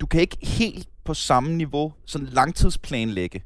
du 0.00 0.06
kan 0.06 0.20
ikke 0.20 0.36
helt 0.42 0.88
på 1.04 1.14
samme 1.14 1.54
niveau 1.54 1.92
sådan 2.06 2.26
langtidsplanlægge. 2.26 3.42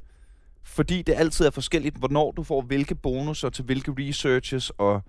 Fordi 0.69 1.03
det 1.03 1.15
altid 1.19 1.47
er 1.47 1.51
forskelligt, 1.51 1.97
hvornår 1.97 2.31
du 2.33 2.43
får 2.43 2.61
hvilke 2.63 2.95
bonusser 2.95 3.49
til 3.49 3.65
hvilke 3.65 3.95
researches, 3.99 4.71
og 4.71 5.03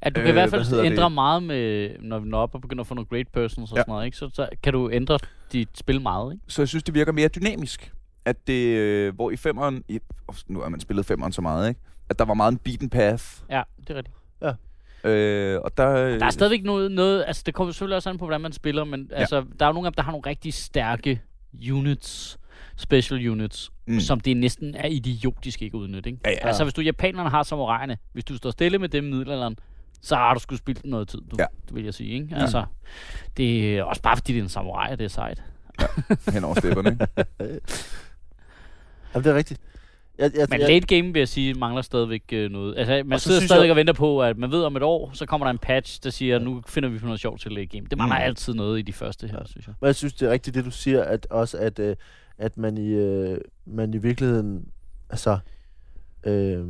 At 0.00 0.16
du 0.16 0.20
kan 0.20 0.24
Øh, 0.24 0.28
i 0.28 0.32
hvert 0.32 0.50
fald 0.50 0.84
ændre 0.84 1.04
det? 1.04 1.12
meget 1.12 1.42
med, 1.42 1.90
når 2.00 2.18
vi 2.18 2.28
når 2.28 2.38
op 2.38 2.54
og 2.54 2.60
begynder 2.60 2.80
at 2.80 2.86
få 2.86 2.94
nogle 2.94 3.06
great 3.06 3.28
persons 3.28 3.70
og 3.72 3.76
Ja. 3.76 3.80
sådan 3.82 3.92
noget, 3.92 4.04
ikke? 4.06 4.16
Så, 4.16 4.30
så 4.32 4.48
kan 4.62 4.72
du 4.72 4.90
ændre 4.90 5.18
dit 5.52 5.68
spil 5.74 6.00
meget, 6.00 6.32
ikke? 6.32 6.44
så 6.48 6.62
jeg 6.62 6.68
synes, 6.68 6.82
det 6.84 6.94
virker 6.94 7.12
mere 7.12 7.28
dynamisk. 7.28 7.92
At 8.24 8.46
det, 8.46 8.66
øh, 8.76 9.14
hvor 9.14 9.30
i 9.30 9.36
femeren, 9.36 9.84
i, 9.88 9.98
oh, 10.28 10.34
nu 10.48 10.60
har 10.60 10.68
man 10.68 10.80
spillet 10.80 11.06
femeren 11.06 11.32
så 11.32 11.42
meget, 11.42 11.68
ikke? 11.68 11.80
At 12.08 12.18
der 12.18 12.24
var 12.24 12.34
meget 12.34 12.52
en 12.52 12.58
beaten 12.58 12.90
path. 12.90 13.24
Ja, 13.50 13.62
det 13.80 13.90
er 13.90 13.94
rigtigt. 13.94 14.16
Øh, 15.04 15.60
og 15.60 15.76
der, 15.76 15.86
Der 16.18 16.26
er 16.26 16.30
stadigvæk 16.30 16.64
noget, 16.64 16.92
noget, 16.92 17.24
altså 17.26 17.42
det 17.46 17.54
kommer 17.54 17.72
selvfølgelig 17.72 17.96
også 17.96 18.10
an 18.10 18.18
på, 18.18 18.24
hvordan 18.24 18.40
man 18.40 18.52
spiller, 18.52 18.84
men 18.84 19.08
ja. 19.10 19.16
altså, 19.16 19.44
der 19.58 19.64
er 19.66 19.68
jo 19.68 19.72
nogle 19.72 19.86
af 19.86 19.92
dem, 19.92 19.96
der 19.96 20.02
har 20.02 20.12
nogle 20.12 20.26
rigtig 20.26 20.54
stærke 20.54 21.20
units, 21.72 22.38
special 22.76 23.28
units, 23.28 23.70
Mm. 23.86 23.94
mm. 23.94 24.00
som 24.00 24.20
det 24.20 24.36
næsten 24.36 24.74
er 24.74 24.88
idiotisk 24.88 25.62
ikke 25.62 25.76
at 25.76 25.80
udnytte, 25.80 26.10
ikke? 26.10 26.20
Ja, 26.24 26.30
ja. 26.30 26.46
Altså, 26.46 26.64
hvis 26.64 26.74
du 26.74 26.80
japanerne 26.80 27.30
har 27.30 27.42
samuraierne, 27.42 27.98
hvis 28.12 28.24
du 28.24 28.36
står 28.36 28.50
stille 28.50 28.78
med 28.78 28.88
dem 28.88 29.06
i 29.06 29.10
middelalderen, 29.10 29.56
så 30.02 30.16
har 30.16 30.34
du 30.34 30.40
sgu 30.40 30.56
spildt 30.56 30.84
noget 30.84 31.08
tid, 31.08 31.18
du, 31.30 31.36
Ja. 31.38 31.42
ja. 31.70 31.74
vil 31.74 31.84
jeg 31.84 31.94
sige, 31.94 32.10
ikke? 32.10 32.28
Altså, 32.36 32.64
det 33.36 33.76
er 33.78 33.82
også 33.82 34.02
bare 34.02 34.16
fordi, 34.16 34.32
det 34.32 34.38
er 34.38 34.42
en 34.42 34.48
samurai, 34.48 34.96
det 34.96 35.04
er 35.04 35.08
sejt. 35.08 35.42
hen 36.32 36.44
over 36.44 36.54
stepperne, 36.54 36.90
ikke? 36.90 37.06
Jamen, 39.14 39.24
det 39.24 39.26
er 39.32 39.34
rigtigt. 39.34 39.60
Jeg, 40.18 40.30
jeg, 40.36 40.46
Men 40.50 40.60
late 40.60 40.86
game, 40.96 41.12
vil 41.12 41.20
jeg 41.20 41.28
sige, 41.28 41.54
mangler 41.54 41.82
stadigvæk 41.82 42.22
øh, 42.32 42.50
noget. 42.50 42.74
Altså, 42.78 42.92
man 43.04 43.12
Og 43.12 43.20
sidder 43.20 43.40
synes 43.40 43.48
stadig 43.50 43.62
jeg- 43.62 43.70
og 43.70 43.76
venter 43.76 43.92
på, 43.92 44.22
at 44.22 44.38
man 44.38 44.50
ved 44.50 44.62
om 44.64 44.76
et 44.76 44.82
år, 44.82 45.10
så 45.14 45.26
kommer 45.26 45.46
der 45.46 45.50
en 45.50 45.58
patch, 45.58 46.00
der 46.04 46.10
siger, 46.10 46.38
nu 46.38 46.62
finder 46.66 46.88
vi 46.88 46.98
på 46.98 47.04
noget 47.06 47.20
sjovt 47.20 47.40
til 47.40 47.52
late 47.52 47.66
game. 47.66 47.86
Det 47.90 47.98
mangler 47.98 48.16
Mm. 48.16 48.22
altid 48.22 48.54
noget 48.54 48.78
i 48.78 48.82
de 48.82 48.92
første 48.92 49.28
her, 49.28 49.38
synes 49.46 49.66
jeg. 49.66 49.74
Men 49.80 49.86
jeg 49.86 49.94
synes, 49.94 50.14
det 50.14 50.28
er 50.28 50.32
rigtigt, 50.32 50.54
det 50.54 50.64
du 50.64 50.70
siger, 50.70 51.04
at 51.04 51.26
også 51.30 51.58
at, 51.58 51.78
øh, 51.78 51.96
at 52.38 52.56
man, 52.58 52.78
i, 52.78 52.88
øh, 52.94 53.38
man 53.66 53.94
i 53.94 53.98
virkeligheden, 53.98 54.68
altså, 55.10 55.38
øh, 56.26 56.64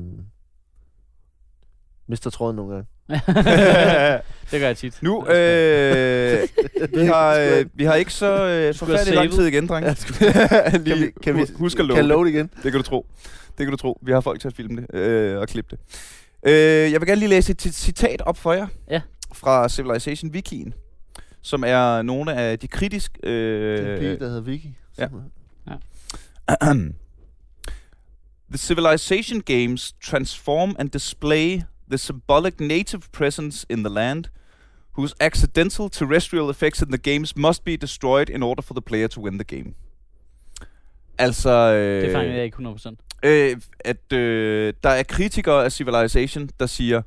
mister 2.06 2.30
tråden 2.30 2.56
nogle 2.56 2.72
gange. 2.74 2.86
det 4.50 4.60
gør 4.60 4.66
jeg 4.66 4.76
tit. 4.76 5.02
Nu, 5.02 5.26
øh, 5.28 6.48
vi, 6.94 7.04
har, 7.04 7.34
øh, 7.58 7.64
vi 7.74 7.84
har 7.84 7.94
ikke 7.94 8.12
så 8.12 8.26
øh, 8.46 8.74
forfærdelig 8.74 9.14
lang 9.14 9.32
tid 9.32 9.46
igen, 9.46 9.66
drenge. 9.66 9.94
Kan 10.70 10.82
Lige, 10.84 10.96
vi, 11.06 11.10
kan 11.22 11.34
vi 11.34 11.40
hu- 11.40 11.58
husk 11.58 11.78
at 11.80 11.86
kan 11.86 11.86
love 11.88 11.98
det. 11.98 12.04
love 12.08 12.24
det 12.24 12.30
igen? 12.32 12.46
Det 12.62 12.62
kan 12.62 12.72
du 12.72 12.82
tro. 12.82 13.06
Det 13.58 13.66
kan 13.66 13.70
du 13.70 13.76
tro. 13.76 13.98
Vi 14.02 14.12
har 14.12 14.20
folk 14.20 14.40
til 14.40 14.48
at 14.48 14.54
filme 14.54 14.80
det 14.80 14.94
øh, 15.00 15.38
og 15.38 15.48
klippe 15.48 15.76
det. 15.76 15.78
Øh, 16.52 16.92
jeg 16.92 17.00
vil 17.00 17.06
gerne 17.08 17.18
lige 17.18 17.28
læse 17.28 17.52
et 17.52 17.60
citat 17.62 18.22
op 18.22 18.36
for 18.36 18.52
jer. 18.52 18.66
Ja. 18.90 19.00
Fra 19.34 19.68
Civilization 19.68 20.30
Wikien. 20.30 20.74
Som 21.42 21.64
er 21.66 22.02
nogle 22.02 22.34
af 22.34 22.58
de 22.58 22.68
kritiske... 22.68 23.18
Øh, 23.22 23.78
det 23.78 23.88
er 23.90 23.94
en 23.94 24.00
pige, 24.00 24.18
der 24.18 24.26
hedder 24.26 24.40
Vicky. 24.40 24.66
ja. 24.98 25.08
the 28.50 28.58
Civilization 28.58 29.40
games 29.40 29.92
transform 30.00 30.76
and 30.78 30.88
display 30.92 31.62
the 31.90 31.98
symbolic 31.98 32.60
native 32.60 33.00
presence 33.12 33.66
in 33.70 33.78
the 33.84 33.88
land, 33.90 34.24
whose 34.92 35.14
accidental 35.20 35.88
terrestrial 35.90 36.50
effects 36.50 36.82
in 36.82 36.88
the 36.88 36.98
games 36.98 37.36
must 37.36 37.64
be 37.64 37.76
destroyed 37.76 38.28
in 38.28 38.42
order 38.42 38.62
for 38.62 38.74
the 38.74 38.82
player 38.82 39.08
to 39.08 39.20
win 39.20 39.38
the 39.38 39.44
game. 39.56 39.74
Altså, 41.18 41.50
øh, 41.50 42.02
Det 42.02 42.12
fanger 42.12 42.34
jeg 42.34 42.44
ikke 42.44 42.56
100%. 42.56 42.96
øh, 43.22 43.56
at 43.80 44.12
øh, 44.12 44.74
der 44.82 44.90
er 44.90 45.02
kritikere 45.02 45.64
af 45.64 45.72
Civilization, 45.72 46.48
der 46.60 46.66
siger, 46.66 47.02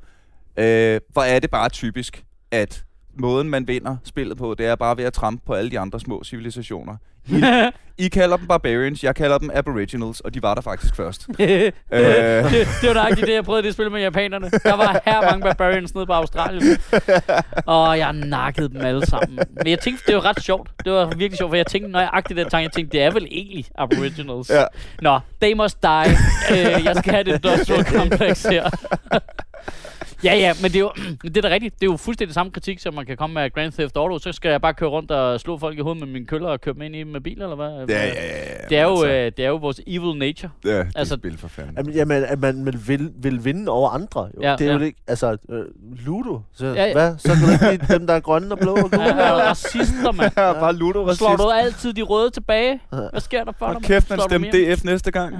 øh, 0.56 1.00
hvor 1.12 1.22
er 1.22 1.38
det 1.38 1.50
bare 1.50 1.68
typisk, 1.68 2.24
at 2.50 2.84
måden, 3.14 3.50
man 3.50 3.68
vinder 3.68 3.96
spillet 4.04 4.36
på, 4.38 4.54
det 4.54 4.66
er 4.66 4.74
bare 4.76 4.96
ved 4.96 5.04
at 5.04 5.12
trampe 5.12 5.42
på 5.46 5.54
alle 5.54 5.70
de 5.70 5.78
andre 5.78 6.00
små 6.00 6.24
civilisationer. 6.24 6.96
I, 7.30 7.70
I 8.04 8.08
kalder 8.08 8.36
dem 8.36 8.46
barbarians, 8.46 9.04
jeg 9.04 9.14
kalder 9.14 9.38
dem 9.38 9.50
aboriginals, 9.54 10.20
og 10.20 10.34
de 10.34 10.42
var 10.42 10.54
der 10.54 10.62
faktisk 10.62 10.96
først. 10.96 11.26
det, 11.26 11.36
det, 11.38 11.74
det 12.80 12.88
var 12.88 12.94
nøjagtigt 12.94 13.26
det, 13.26 13.34
jeg 13.34 13.44
prøvede 13.44 13.62
det 13.66 13.72
spil 13.74 13.90
med 13.90 14.00
japanerne. 14.00 14.50
Der 14.50 14.76
var 14.76 15.00
her 15.04 15.20
mange 15.20 15.42
barbarians 15.42 15.94
nede 15.94 16.06
på 16.06 16.12
Australien. 16.12 16.78
Og 17.66 17.98
jeg 17.98 18.12
nakkede 18.12 18.68
dem 18.68 18.80
alle 18.80 19.06
sammen. 19.06 19.38
Men 19.50 19.66
jeg 19.66 19.78
tænkte, 19.78 20.02
det 20.06 20.14
var 20.14 20.24
ret 20.24 20.42
sjovt. 20.42 20.70
Det 20.84 20.92
var 20.92 21.06
virkelig 21.06 21.38
sjovt, 21.38 21.50
for 21.50 21.56
jeg 21.56 21.66
tænkte, 21.66 21.90
når 21.90 22.00
jeg 22.00 22.10
agtede 22.12 22.40
den 22.40 22.50
tanke, 22.50 22.64
jeg 22.64 22.72
tænkte, 22.72 22.98
det 22.98 23.04
er 23.04 23.10
vel 23.10 23.26
egentlig 23.30 23.64
aboriginals. 23.78 24.50
Ja. 24.50 24.64
Nå, 25.02 25.18
they 25.42 25.52
must 25.52 25.82
die. 25.82 26.10
øh, 26.50 26.84
jeg 26.84 26.96
skal 26.96 27.12
have 27.12 27.24
det 27.24 27.34
industrial 27.34 27.84
complex 27.98 28.42
her. 28.42 28.70
Ja, 30.24 30.34
ja, 30.34 30.52
men 30.62 30.70
det 30.70 30.76
er 30.76 30.80
jo 30.80 30.92
det 31.24 31.36
er 31.36 31.40
da 31.40 31.48
rigtigt. 31.48 31.74
Det 31.80 31.86
er 31.86 31.90
jo 31.90 31.96
fuldstændig 31.96 32.34
samme 32.34 32.52
kritik, 32.52 32.78
som 32.78 32.94
man 32.94 33.06
kan 33.06 33.16
komme 33.16 33.34
med 33.34 33.50
Grand 33.54 33.72
Theft 33.72 33.96
Auto. 33.96 34.18
Så 34.18 34.32
skal 34.32 34.50
jeg 34.50 34.60
bare 34.60 34.74
køre 34.74 34.88
rundt 34.90 35.10
og 35.10 35.40
slå 35.40 35.58
folk 35.58 35.78
i 35.78 35.80
hovedet 35.80 36.00
med 36.00 36.08
mine 36.12 36.26
køller 36.26 36.48
og 36.48 36.60
køre 36.60 36.74
dem 36.74 36.82
ind 36.82 36.96
i 36.96 37.02
med 37.04 37.20
bil, 37.20 37.42
eller 37.42 37.56
hvad? 37.56 37.68
Ja, 37.68 37.82
ja, 37.88 38.06
ja. 38.06 38.12
ja. 38.12 38.66
Det 38.68 38.78
er, 38.78 38.82
jo, 38.82 38.90
altså, 38.90 39.06
øh, 39.08 39.32
det 39.36 39.44
er 39.44 39.48
jo 39.48 39.56
vores 39.56 39.80
evil 39.86 40.18
nature. 40.18 40.50
ja, 40.64 40.70
det 40.70 40.78
er 40.78 40.84
altså- 40.98 41.16
spil 41.16 41.38
for 41.38 41.48
fanden. 41.48 41.76
Jamen, 41.76 41.94
jamen, 41.94 42.24
at 42.24 42.40
man, 42.40 42.64
man 42.64 42.82
vil, 42.86 43.12
vil 43.16 43.44
vinde 43.44 43.68
over 43.72 43.90
andre. 43.90 44.20
Jo. 44.36 44.42
Ja, 44.42 44.56
det 44.58 44.66
er 44.68 44.72
jo 44.72 44.78
ja. 44.78 44.84
ikke, 44.84 44.98
altså, 45.06 45.36
øh, 45.50 45.64
Ludo. 46.06 46.40
Så, 46.54 46.66
Ja, 46.66 46.72
ja, 46.72 46.80
ja. 46.80 46.86
ja. 46.86 46.92
Hvad? 46.92 47.14
Så 47.18 47.28
kan 47.28 47.42
du 47.68 47.72
ikke 47.72 47.84
lide 47.86 47.98
dem, 47.98 48.06
der 48.06 48.14
er 48.14 48.20
grønne 48.20 48.52
og 48.52 48.58
blå 48.58 48.74
og 48.74 48.90
gule? 48.90 49.02
Ja, 49.10 49.10
er 49.12 49.32
racister, 49.32 50.12
mand. 50.12 50.32
Ja, 50.36 50.52
bare 50.52 50.72
ludo 50.74 51.14
Slår 51.14 51.36
du 51.36 51.48
altid 51.50 51.92
de 51.92 52.02
røde 52.02 52.30
tilbage? 52.30 52.80
Hvad 52.90 53.20
sker 53.20 53.44
der 53.44 53.52
for 53.58 53.66
Hold 53.66 53.76
dig? 53.76 53.84
kæft, 53.84 54.10
man 54.30 54.40
mere? 54.40 54.74
DF 54.74 54.84
næste 54.84 55.10
gang. 55.10 55.34
Ja. 55.34 55.38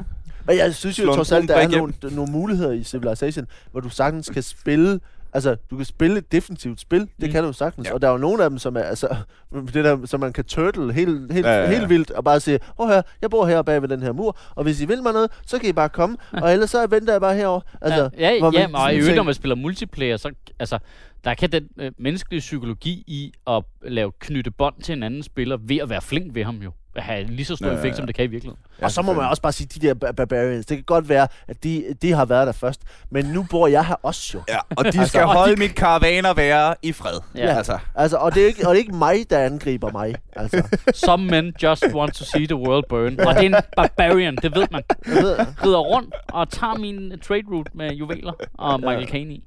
Men 0.51 0.59
jeg 0.59 0.75
synes 0.75 0.99
jo 0.99 1.15
trods 1.15 1.33
alt, 1.33 1.49
der 1.49 1.55
er 1.57 1.69
nogle, 1.69 1.93
nogle 2.11 2.33
muligheder 2.33 2.73
i 2.73 2.83
Civilization, 2.83 3.47
hvor 3.71 3.81
du 3.81 3.89
sagtens 3.89 4.31
kan 4.31 4.43
spille 4.43 5.01
Altså, 5.33 5.57
du 5.71 5.77
kan 5.77 5.85
spille 5.85 6.19
et 6.19 6.33
defensivt 6.33 6.81
spil, 6.81 7.01
det 7.01 7.11
Mm. 7.21 7.31
kan 7.31 7.45
du 7.45 7.53
sagtens. 7.53 7.89
Ja. 7.89 7.95
Og 7.95 8.03
der 8.03 8.09
er 8.09 8.13
jo 8.13 8.19
nogle 8.19 8.45
af 8.45 8.51
dem, 8.51 8.59
som 8.59 8.77
er, 8.77 8.81
altså, 8.81 9.09
det 9.75 9.85
der, 9.85 10.07
som 10.07 10.21
man 10.21 10.33
kan 10.33 10.45
turtle 10.45 10.93
helt, 10.93 11.33
helt, 11.33 11.47
Ja, 11.47 11.53
ja, 11.53 11.63
ja, 11.63 11.79
helt 11.79 11.89
vildt, 11.89 12.11
og 12.11 12.25
bare 12.25 12.41
sige, 12.41 12.59
åh 12.79 12.89
her, 12.89 13.03
jeg 13.23 13.31
bor 13.31 13.47
her 13.47 13.63
bag 13.63 13.83
ved 13.83 13.89
den 13.89 14.03
her 14.03 14.13
mur, 14.13 14.37
og 14.55 14.63
hvis 14.63 14.81
I 14.81 14.85
vil 14.85 15.03
mig 15.03 15.13
noget, 15.13 15.31
så 15.47 15.59
kan 15.59 15.69
I 15.69 15.73
bare 15.73 15.89
komme, 15.89 16.17
og 16.33 16.53
ellers 16.53 16.71
så 16.71 16.87
venter 16.87 17.13
jeg 17.13 17.21
bare 17.21 17.35
herover. 17.37 17.61
Altså, 17.81 18.11
ja, 18.19 18.39
hvor 18.39 18.59
ja, 18.59 18.69
man 18.69 18.71
ja 18.77 18.85
og 18.85 18.95
i 18.95 18.97
øvrigt, 18.99 19.17
når 19.17 19.23
man 19.23 19.35
spiller 19.35 19.55
multiplayer, 19.55 20.17
så 20.17 20.31
altså, 20.59 20.79
der 21.25 21.35
kan 21.35 21.53
den 21.53 21.69
øh, 21.81 21.93
menneskelige 21.99 22.41
psykologi 22.41 23.05
i 23.07 23.33
at 23.47 23.63
lave 23.83 24.13
knytte 24.19 24.51
bånd 24.51 24.75
til 24.83 24.93
en 24.93 25.03
anden 25.03 25.23
spiller 25.23 25.57
ved 25.61 25.77
at 25.77 25.89
være 25.91 26.01
flink 26.03 26.35
ved 26.35 26.45
ham 26.45 26.57
jo, 26.57 26.71
have 26.97 27.25
lige 27.25 27.45
så 27.45 27.57
stor 27.57 27.67
Ja, 27.67 27.71
ja, 27.73 27.75
ja, 27.77 27.81
effekt, 27.81 27.93
ja. 27.93 27.97
som 27.97 28.07
det 28.07 28.15
kan 28.15 28.25
i 28.25 28.29
virkeligheden. 28.29 28.63
Og 28.83 28.91
så 28.91 29.03
må 29.03 29.13
man 29.13 29.29
også 29.29 29.43
bare 29.43 29.53
sige, 29.53 29.67
de 29.81 29.87
der 29.87 29.95
bar- 29.95 30.13
barbarians, 30.13 30.67
det 30.67 30.77
kan 30.77 30.85
godt 30.85 31.09
være, 31.09 31.29
at 31.49 31.65
de, 31.65 31.85
de 32.03 32.13
har 32.13 32.25
været 32.25 32.47
der 32.47 32.53
først, 32.53 32.81
men 33.11 33.25
nu 33.27 33.47
bor 33.51 33.67
jeg 33.67 33.87
her 33.87 33.95
også 34.03 34.31
jo. 34.35 34.43
Ja, 34.49 34.59
og 34.77 34.85
de 34.85 34.89
Altså, 34.89 35.07
skal 35.07 35.23
og 35.23 35.35
holde 35.35 35.55
de- 35.55 35.59
mit 35.59 35.75
karavaner 35.75 36.35
være 36.35 36.75
i 36.83 36.93
fred. 36.93 37.21
Ja. 37.35 37.57
Altså, 37.57 37.79
Altså, 37.95 38.17
og 38.17 38.35
det 38.35 38.43
er 38.43 38.47
ikke, 38.47 38.69
og 38.69 38.75
det 38.75 38.81
er 38.81 38.85
ikke 38.85 38.97
mig, 38.97 39.31
der 39.31 39.39
angriber 39.39 39.93
mig. 39.93 40.15
Altså, 40.37 40.63
Some 40.95 41.25
men 41.27 41.55
just 41.63 41.85
want 41.95 42.15
to 42.15 42.25
see 42.25 42.47
the 42.47 42.57
world 42.57 42.85
burn. 42.89 43.21
Og 43.21 43.35
det 43.35 43.43
er 43.53 43.57
en 43.59 43.63
barbarian, 43.77 44.37
det 44.37 44.55
ved 44.55 44.67
man. 44.73 44.83
jeg 45.07 45.23
ved, 45.23 45.39
Rider 45.65 45.79
rundt 45.79 46.15
og 46.29 46.49
tager 46.51 46.75
min 46.79 47.13
trade 47.29 47.43
route 47.53 47.71
med 47.75 47.91
juveler 47.93 48.33
og 48.59 48.81
Michael 48.81 49.09
Caine 49.09 49.35
i. 49.35 49.45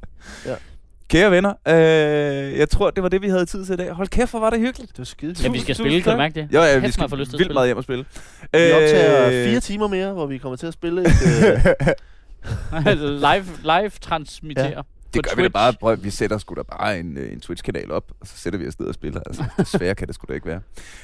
kære 1.14 1.32
venner, 1.32 1.54
øh, 1.68 2.58
jeg 2.60 2.70
tror, 2.70 2.92
det 2.92 3.04
var 3.04 3.10
det, 3.10 3.22
vi 3.22 3.28
havde 3.28 3.46
tid 3.46 3.66
til 3.66 3.74
i 3.74 3.78
dag. 3.78 3.92
Hold 3.92 4.08
kæft, 4.08 4.32
hvor 4.32 4.40
var 4.40 4.50
det 4.50 4.60
hyggeligt. 4.60 4.92
det 4.92 4.98
var 4.98 5.04
skide 5.06 5.36
Ja, 5.44 5.50
vi 5.50 5.60
skal 5.60 5.76
spille, 5.76 6.02
kan 6.02 6.12
du 6.12 6.18
mærke 6.18 6.36
det? 6.36 6.48
Jo, 6.54 6.62
ja, 6.62 6.78
vi 6.80 6.92
skal 6.92 7.02
man 7.02 7.10
får 7.10 7.18
lyst 7.18 7.30
til 7.30 7.36
at 7.36 7.40
vildt 7.40 7.48
spille. 7.48 7.54
meget 7.54 7.68
hjem 7.68 7.78
og 7.78 7.84
spille. 7.84 8.06
Vi 8.42 8.72
optager 8.72 9.28
Øh, 9.28 9.50
fire 9.50 9.60
timer 9.60 9.88
mere, 9.88 10.14
hvor 10.14 10.26
vi 10.26 10.38
kommer 10.38 10.56
til 10.56 10.68
at 10.68 10.74
spille 10.74 11.02
et... 11.02 11.08
Øh, 12.78 12.94
live, 13.28 13.46
live 13.64 13.92
transmittere. 14.02 14.68
Ja. 14.70 14.82
Det 15.14 15.24
gør 15.24 15.36
vi 15.36 15.42
da 15.42 15.42
Twitch. 15.42 15.54
bare. 15.54 15.74
Prøv, 15.74 16.04
vi 16.04 16.10
sætter 16.10 16.38
sgu 16.38 16.56
da 16.56 16.62
bare 16.62 17.00
en, 17.00 17.18
øh, 17.18 17.34
en 17.34 17.40
Twitch-kanal 17.42 17.92
op, 17.92 18.12
og 18.22 18.28
så 18.28 18.38
sætter 18.38 18.60
vi 18.60 18.68
os 18.68 18.80
ned 18.80 18.88
og 18.88 18.94
spiller. 18.94 19.22
Altså, 19.26 19.44
desværre 19.58 19.96
kan 19.96 20.08
det 20.08 20.16
sgu 20.16 20.26
da 20.30 20.34
ikke 20.34 20.46
være. 20.48 20.62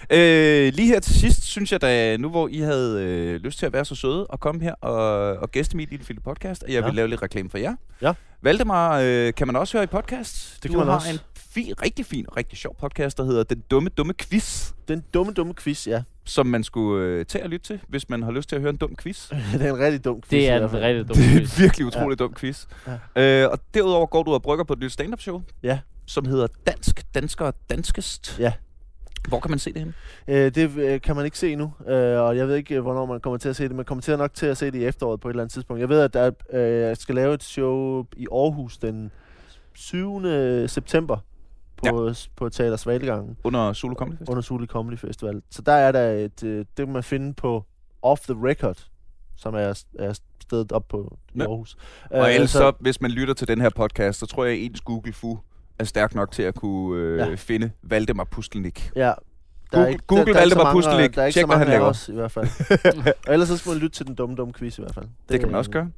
Øh, 0.10 0.73
lige 0.73 0.88
her 0.88 0.99
til 0.99 1.14
sidst, 1.19 1.44
synes 1.44 1.72
jeg 1.72 1.81
da, 1.81 2.18
nu 2.18 2.30
hvor 2.30 2.48
I 2.48 2.60
havde 2.60 3.03
øh, 3.03 3.36
lyst 3.36 3.60
til 3.60 3.65
at 3.65 3.73
være 3.73 3.86
så 3.86 3.95
søde 3.95 4.27
og 4.27 4.40
komme 4.40 4.61
her 4.61 4.73
og, 4.73 5.34
og 5.38 5.52
gæste 5.52 5.77
mit 5.77 5.90
lille 5.90 6.03
Philip 6.06 6.23
podcast, 6.23 6.64
og 6.64 6.69
jeg 6.73 6.80
Ja. 6.81 6.86
vil 6.86 6.95
lave 6.95 7.07
lidt 7.07 7.22
reklame 7.22 7.49
for 7.49 7.57
jer. 7.57 7.76
Ja. 8.02 8.14
Valdemar 8.41 8.99
øh, 9.03 9.34
kan 9.34 9.48
man 9.48 9.56
også 9.56 9.77
høre 9.77 9.84
i 9.84 9.88
podcast. 9.88 10.53
Det 10.56 10.64
du 10.64 10.68
kan 10.69 10.77
man 10.77 10.88
har 10.88 10.95
også. 10.95 11.10
en 11.11 11.19
fin, 11.36 11.73
rigtig 11.81 12.06
fin 12.06 12.26
og 12.27 12.38
rigtig 12.38 12.57
sjov 12.57 12.76
podcast, 12.80 13.18
der 13.18 13.23
hedder 13.23 13.44
Den 13.44 13.64
Dumme 13.72 13.90
Dumme 13.90 14.14
Quiz, 14.14 14.72
den 14.88 15.03
dumme, 15.14 15.34
dumme 15.34 15.53
quiz, 15.53 15.88
ja. 15.88 16.02
Som 16.30 16.46
man 16.48 16.64
skulle 16.64 17.06
øh, 17.06 17.26
tage 17.26 17.44
og 17.44 17.50
lytte 17.50 17.66
til, 17.66 17.80
hvis 17.88 18.10
man 18.10 18.24
har 18.24 18.32
lyst 18.32 18.50
til 18.50 18.56
at 18.56 18.62
høre 18.62 18.70
en 18.70 18.78
dum 18.78 18.96
quiz. 18.96 19.30
det 19.54 19.62
er 19.62 19.74
en 19.74 19.80
rigtig 19.80 20.06
dum 20.06 20.22
quiz. 20.22 20.30
Det 20.30 20.50
er 20.50 20.58
en 20.68 20.74
rigtig 20.74 21.08
dum 21.08 21.16
Det 21.18 21.26
er 21.26 21.30
quiz. 21.40 21.58
en 21.58 21.62
virkelig 21.64 21.88
utrolig 21.88 22.20
ja. 22.20 22.24
dum 22.26 22.34
quiz. 22.34 22.66
Ja. 23.16 23.44
Øh, 23.44 23.50
og 23.52 23.60
derudover 23.74 24.06
går 24.06 24.24
du 24.24 24.34
og 24.34 24.42
brygger 24.42 24.64
på 24.66 24.74
et 24.74 24.80
nyt 24.80 24.92
stand-up 24.92 25.22
show, 25.22 25.42
Ja. 25.64 25.80
som 26.08 26.26
hedder 26.26 26.48
Dansk, 26.68 27.06
Dansker 27.16 27.52
Danskest. 27.70 28.40
Ja. 28.40 28.54
Hvor 29.28 29.40
kan 29.40 29.50
man 29.52 29.60
se 29.60 29.74
det 29.74 29.80
henne? 29.82 29.94
Øh, 30.28 30.56
det 30.56 30.78
øh, 30.78 31.02
kan 31.02 31.16
man 31.16 31.26
ikke 31.26 31.38
se 31.40 31.52
endnu, 31.52 31.74
øh, 31.88 32.20
og 32.22 32.38
jeg 32.38 32.48
ved 32.48 32.56
ikke, 32.56 32.76
øh, 32.76 32.82
hvornår 32.82 33.06
man 33.06 33.20
kommer 33.20 33.38
til 33.38 33.50
at 33.50 33.56
se 33.56 33.64
det. 33.64 33.76
Man 33.76 33.86
kommer 33.86 34.02
til 34.02 34.18
nok 34.18 34.34
til 34.34 34.46
at 34.46 34.58
se 34.58 34.66
det 34.66 34.76
i 34.80 34.86
efteråret 34.86 35.20
på 35.20 35.28
et 35.28 35.32
eller 35.34 35.44
andet 35.44 35.54
tidspunkt. 35.54 35.80
Jeg 35.80 35.90
ved, 35.90 36.00
at 36.02 36.14
der, 36.14 36.32
øh, 36.54 36.80
jeg 36.82 36.98
skal 36.98 37.16
lave 37.16 37.34
et 37.34 37.44
show 37.44 38.06
i 38.18 38.28
Aarhus 38.32 38.78
den 38.78 39.12
7. 39.76 40.22
september 40.68 41.18
på, 41.80 42.08
ja. 42.08 42.14
på 42.36 42.50
Teater 42.50 42.78
Svalegangen 42.78 43.38
Under 43.44 43.74
Solo 43.74 43.94
Comedy 43.96 44.18
Fest? 44.18 44.30
under 44.30 44.42
Suli 44.42 44.68
Comedy 44.68 44.98
Festival. 44.98 45.42
Så 45.52 45.62
der 45.62 45.72
er 45.72 45.92
der 45.92 46.10
et, 46.12 46.44
øh, 46.44 46.58
det 46.60 46.68
kan 46.78 46.94
man 46.94 47.04
finde 47.04 47.34
på 47.34 47.66
Off 48.02 48.22
the 48.22 48.34
Record, 48.48 48.88
som 49.38 49.54
er, 49.56 49.84
er 50.00 50.20
stedet 50.42 50.72
op 50.72 50.88
på 50.88 51.18
Ja. 51.36 51.42
Aarhus. 51.42 51.78
Og 52.12 52.28
Øh, 52.30 52.36
ellers 52.36 52.50
så, 52.52 52.72
hvis 52.80 53.02
man 53.02 53.12
lytter 53.12 53.34
til 53.34 53.48
den 53.48 53.62
her 53.62 53.70
podcast, 53.70 54.20
så 54.20 54.26
tror 54.26 54.46
jeg, 54.46 54.54
at 54.54 54.60
ens 54.64 54.82
Google 54.82 55.14
Fu 55.14 55.40
er 55.80 55.84
stærk 55.84 56.16
nok 56.16 56.32
til 56.32 56.44
at 56.44 56.56
kunne 56.56 57.02
øh, 57.02 57.18
Ja. 57.18 57.36
finde 57.36 57.72
Valdemar 57.84 58.24
Pustelnik. 58.24 58.92
Ja, 58.96 59.02
Der 59.02 59.12
er 59.12 59.16
Google- 59.78 59.90
ikke, 59.92 60.04
Google 60.08 60.26
der, 60.26 60.34
der 60.34 60.40
Valdemar 60.40 60.74
Pustelnik. 60.74 61.16
Der 61.16 61.22
er 61.22 61.26
ikke 61.26 61.36
Tjek, 61.36 61.42
så 61.42 61.48
hvad 61.48 61.58
mange 61.58 61.72
han 61.72 61.80
laver. 61.80 61.90
os, 61.90 62.10
i 62.10 62.14
hvert 62.14 62.32
fald. 62.32 62.48
og 63.28 63.34
ellers 63.34 63.48
så 63.48 63.58
skal 63.58 63.70
man 63.70 63.78
lytte 63.78 63.96
til 63.98 64.08
den 64.08 64.16
dumme, 64.16 64.36
dumme 64.36 64.54
quiz, 64.54 64.78
i 64.78 64.82
hvert 64.82 64.94
fald. 64.94 65.06
Det, 65.06 65.30
Det 65.30 65.40
kan 65.40 65.50
man 65.50 65.58
også 65.58 65.72
gøre. 65.72 65.90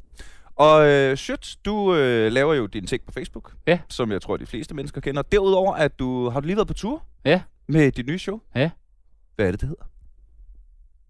Og 0.56 0.88
øh, 0.88 1.14
Schütz, 1.14 1.56
du 1.66 1.96
øh, 1.96 2.32
laver 2.32 2.54
jo 2.54 2.66
dine 2.66 2.88
ting 2.88 3.02
på 3.06 3.12
Facebook, 3.12 3.54
Ja. 3.68 3.80
som 3.90 4.12
jeg 4.12 4.22
tror, 4.22 4.38
de 4.38 4.46
fleste 4.46 4.76
mennesker 4.76 5.02
kender. 5.02 5.22
Derudover, 5.22 5.74
at 5.74 6.00
du 6.00 6.30
har 6.30 6.40
du 6.40 6.46
lige 6.46 6.56
været 6.56 6.68
på 6.68 6.74
tur 6.74 7.04
Ja. 7.26 7.42
med 7.68 7.92
dit 7.92 8.08
nye 8.08 8.20
show. 8.20 8.40
Ja. 8.56 8.70
Hvad 9.36 9.48
er 9.48 9.52
det, 9.52 9.62
det 9.62 9.70
hedder? 9.70 9.84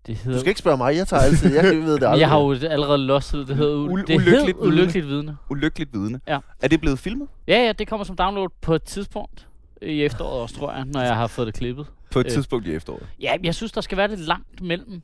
Det 0.08 0.18
Du 0.18 0.24
hedder... 0.24 0.40
skal 0.40 0.50
ikke 0.50 0.60
spørge 0.60 0.78
mig, 0.78 0.96
jeg 0.96 1.08
tager 1.08 1.24
altid. 1.24 1.54
Jeg 1.56 1.64
ved 1.64 1.94
det 1.94 2.04
aldrig. 2.08 2.20
jeg 2.20 2.30
har 2.30 2.40
jo 2.40 2.52
allerede 2.54 2.98
losset, 2.98 3.48
det 3.48 3.56
hedder 3.56 3.76
u- 3.76 3.82
det 3.84 3.92
ulykkeligt 3.94 4.22
hed 4.30 4.46
vidne. 4.46 4.60
ulykkeligt 4.62 5.08
vidne. 5.08 5.38
Ulykkeligt 5.50 5.94
vidne. 5.94 6.20
Ja. 6.28 6.40
Er 6.62 6.68
det 6.68 6.80
blevet 6.82 7.00
filmet? 7.00 7.28
Ja, 7.48 7.66
ja, 7.66 7.72
det 7.72 7.88
kommer 7.88 8.04
som 8.04 8.16
download 8.16 8.50
på 8.62 8.74
et 8.76 8.84
tidspunkt 8.84 9.48
i 9.82 10.04
efteråret 10.04 10.42
også, 10.42 10.56
tror 10.56 10.72
jeg, 10.74 10.86
når 10.86 11.02
jeg 11.02 11.16
har 11.16 11.28
fået 11.28 11.48
det 11.48 11.56
klippet. 11.56 11.86
På 12.12 12.20
et 12.20 12.26
Øh. 12.26 12.32
tidspunkt 12.32 12.68
i 12.68 12.74
efteråret. 12.74 13.08
Ja, 13.22 13.34
jeg 13.44 13.56
synes, 13.56 13.72
der 13.72 13.82
skal 13.82 13.98
være 13.98 14.08
lidt 14.08 14.20
langt 14.20 14.62
mellem, 14.62 15.02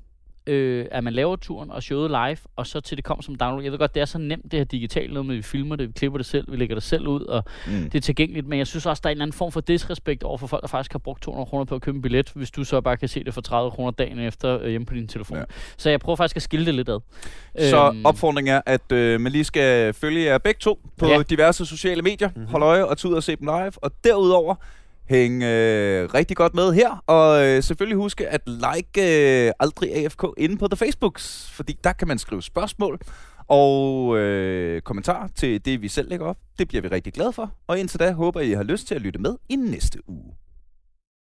øh, 0.48 0.86
at 0.92 1.04
man 1.04 1.14
laver 1.14 1.36
turen 1.36 1.72
og 1.72 1.84
showet 1.84 2.10
live, 2.12 2.38
og 2.56 2.68
så 2.68 2.80
til 2.80 2.98
det 2.98 3.06
kommer 3.06 3.22
som 3.24 3.36
download. 3.36 3.64
Jeg 3.64 3.72
ved 3.72 3.80
godt, 3.80 3.96
det 3.96 4.02
er 4.02 4.06
så 4.06 4.18
nemt, 4.18 4.44
det 4.44 4.54
her 4.54 4.64
digitalt 4.64 5.14
noget 5.14 5.26
med, 5.26 5.36
at 5.36 5.38
vi 5.38 5.42
filmer 5.42 5.76
det, 5.76 5.88
vi 5.88 5.94
klipper 5.94 6.18
det 6.18 6.26
selv, 6.26 6.52
vi 6.52 6.58
lægger 6.58 6.76
det 6.76 6.84
selv 6.84 7.08
ud, 7.08 7.22
og 7.22 7.44
Mm. 7.68 7.74
det 7.90 7.96
er 7.96 8.02
tilgængeligt, 8.02 8.48
men 8.48 8.60
jeg 8.60 8.68
synes 8.68 8.86
også, 8.86 9.02
der 9.04 9.10
er 9.10 9.12
en 9.16 9.22
anden 9.22 9.34
form 9.34 9.52
for 9.52 9.62
disrespekt 9.62 10.24
over 10.24 10.38
for 10.38 10.48
folk, 10.48 10.62
der 10.62 10.68
faktisk 10.68 10.92
har 10.92 11.00
brugt 11.00 11.22
200 11.24 11.50
kroner 11.50 11.66
på 11.66 11.76
at 11.76 11.82
købe 11.82 11.96
en 11.96 12.02
billet, 12.02 12.32
hvis 12.36 12.52
du 12.52 12.64
så 12.64 12.82
bare 12.82 12.98
kan 12.98 13.08
se 13.10 13.24
det 13.24 13.34
for 13.34 13.42
30 13.42 13.72
kroner 13.72 13.92
dagen 13.92 14.20
efter 14.20 14.60
øh, 14.62 14.70
hjemme 14.70 14.86
på 14.86 14.94
din 14.94 15.08
telefon. 15.08 15.38
Ja. 15.38 15.44
Så 15.78 15.90
jeg 15.90 16.00
prøver 16.00 16.16
faktisk 16.16 16.36
at 16.36 16.42
skille 16.42 16.66
det 16.66 16.76
lidt 16.76 16.90
ad. 16.90 17.00
Så 17.60 17.88
Øhm, 17.88 18.06
opfordringen 18.06 18.54
er, 18.56 18.62
at 18.66 18.92
øh, 18.92 19.22
man 19.22 19.32
lige 19.32 19.44
skal 19.44 19.94
følge 19.94 20.24
jer 20.26 20.38
begge 20.38 20.60
to 20.60 20.80
på 20.98 21.08
ja. 21.08 21.22
Diverse 21.22 21.66
sociale 21.66 22.02
medier. 22.02 22.28
Mhm. 22.30 22.38
Mm-hmm. 22.40 22.52
Hold 22.52 22.64
øje 22.64 22.86
og 22.86 22.98
tage 22.98 23.12
ud 23.12 23.16
og 23.16 23.24
se 23.24 23.36
dem 23.36 23.46
live. 23.46 23.72
Og 23.76 23.92
derudover 24.04 24.56
hæng 25.10 25.44
øh, 25.44 26.14
rigtig 26.14 26.38
godt 26.38 26.54
med 26.54 26.74
her. 26.74 27.04
Og 27.08 27.46
øh, 27.46 27.64
selvfølgelig 27.64 27.98
huske 27.98 28.28
at 28.28 28.42
like 28.46 29.48
øh, 29.48 29.52
aldrig 29.60 29.96
AFK 29.96 30.24
inde 30.38 30.58
på 30.58 30.68
The 30.68 30.78
Facebooks. 30.78 31.52
Fordi 31.52 31.80
der 31.84 31.94
kan 31.94 32.08
man 32.08 32.18
skrive 32.18 32.42
spørgsmål 32.42 33.00
og 33.48 34.18
øh, 34.18 34.82
kommentar 34.82 35.30
til 35.36 35.66
det, 35.66 35.82
vi 35.82 35.88
selv 35.88 36.10
lægger 36.10 36.26
op. 36.26 36.38
Det 36.60 36.68
bliver 36.68 36.82
vi 36.82 36.88
rigtig 36.88 37.14
glade 37.14 37.34
for. 37.34 37.52
Og 37.68 37.80
indtil 37.80 38.00
da 38.00 38.12
håber 38.12 38.40
jeg, 38.40 38.50
I 38.50 38.54
har 38.54 38.64
lyst 38.64 38.88
til 38.88 38.96
at 38.96 39.02
lytte 39.02 39.20
med 39.20 39.36
i 39.50 39.56
næste 39.56 40.10
uge. 40.10 40.34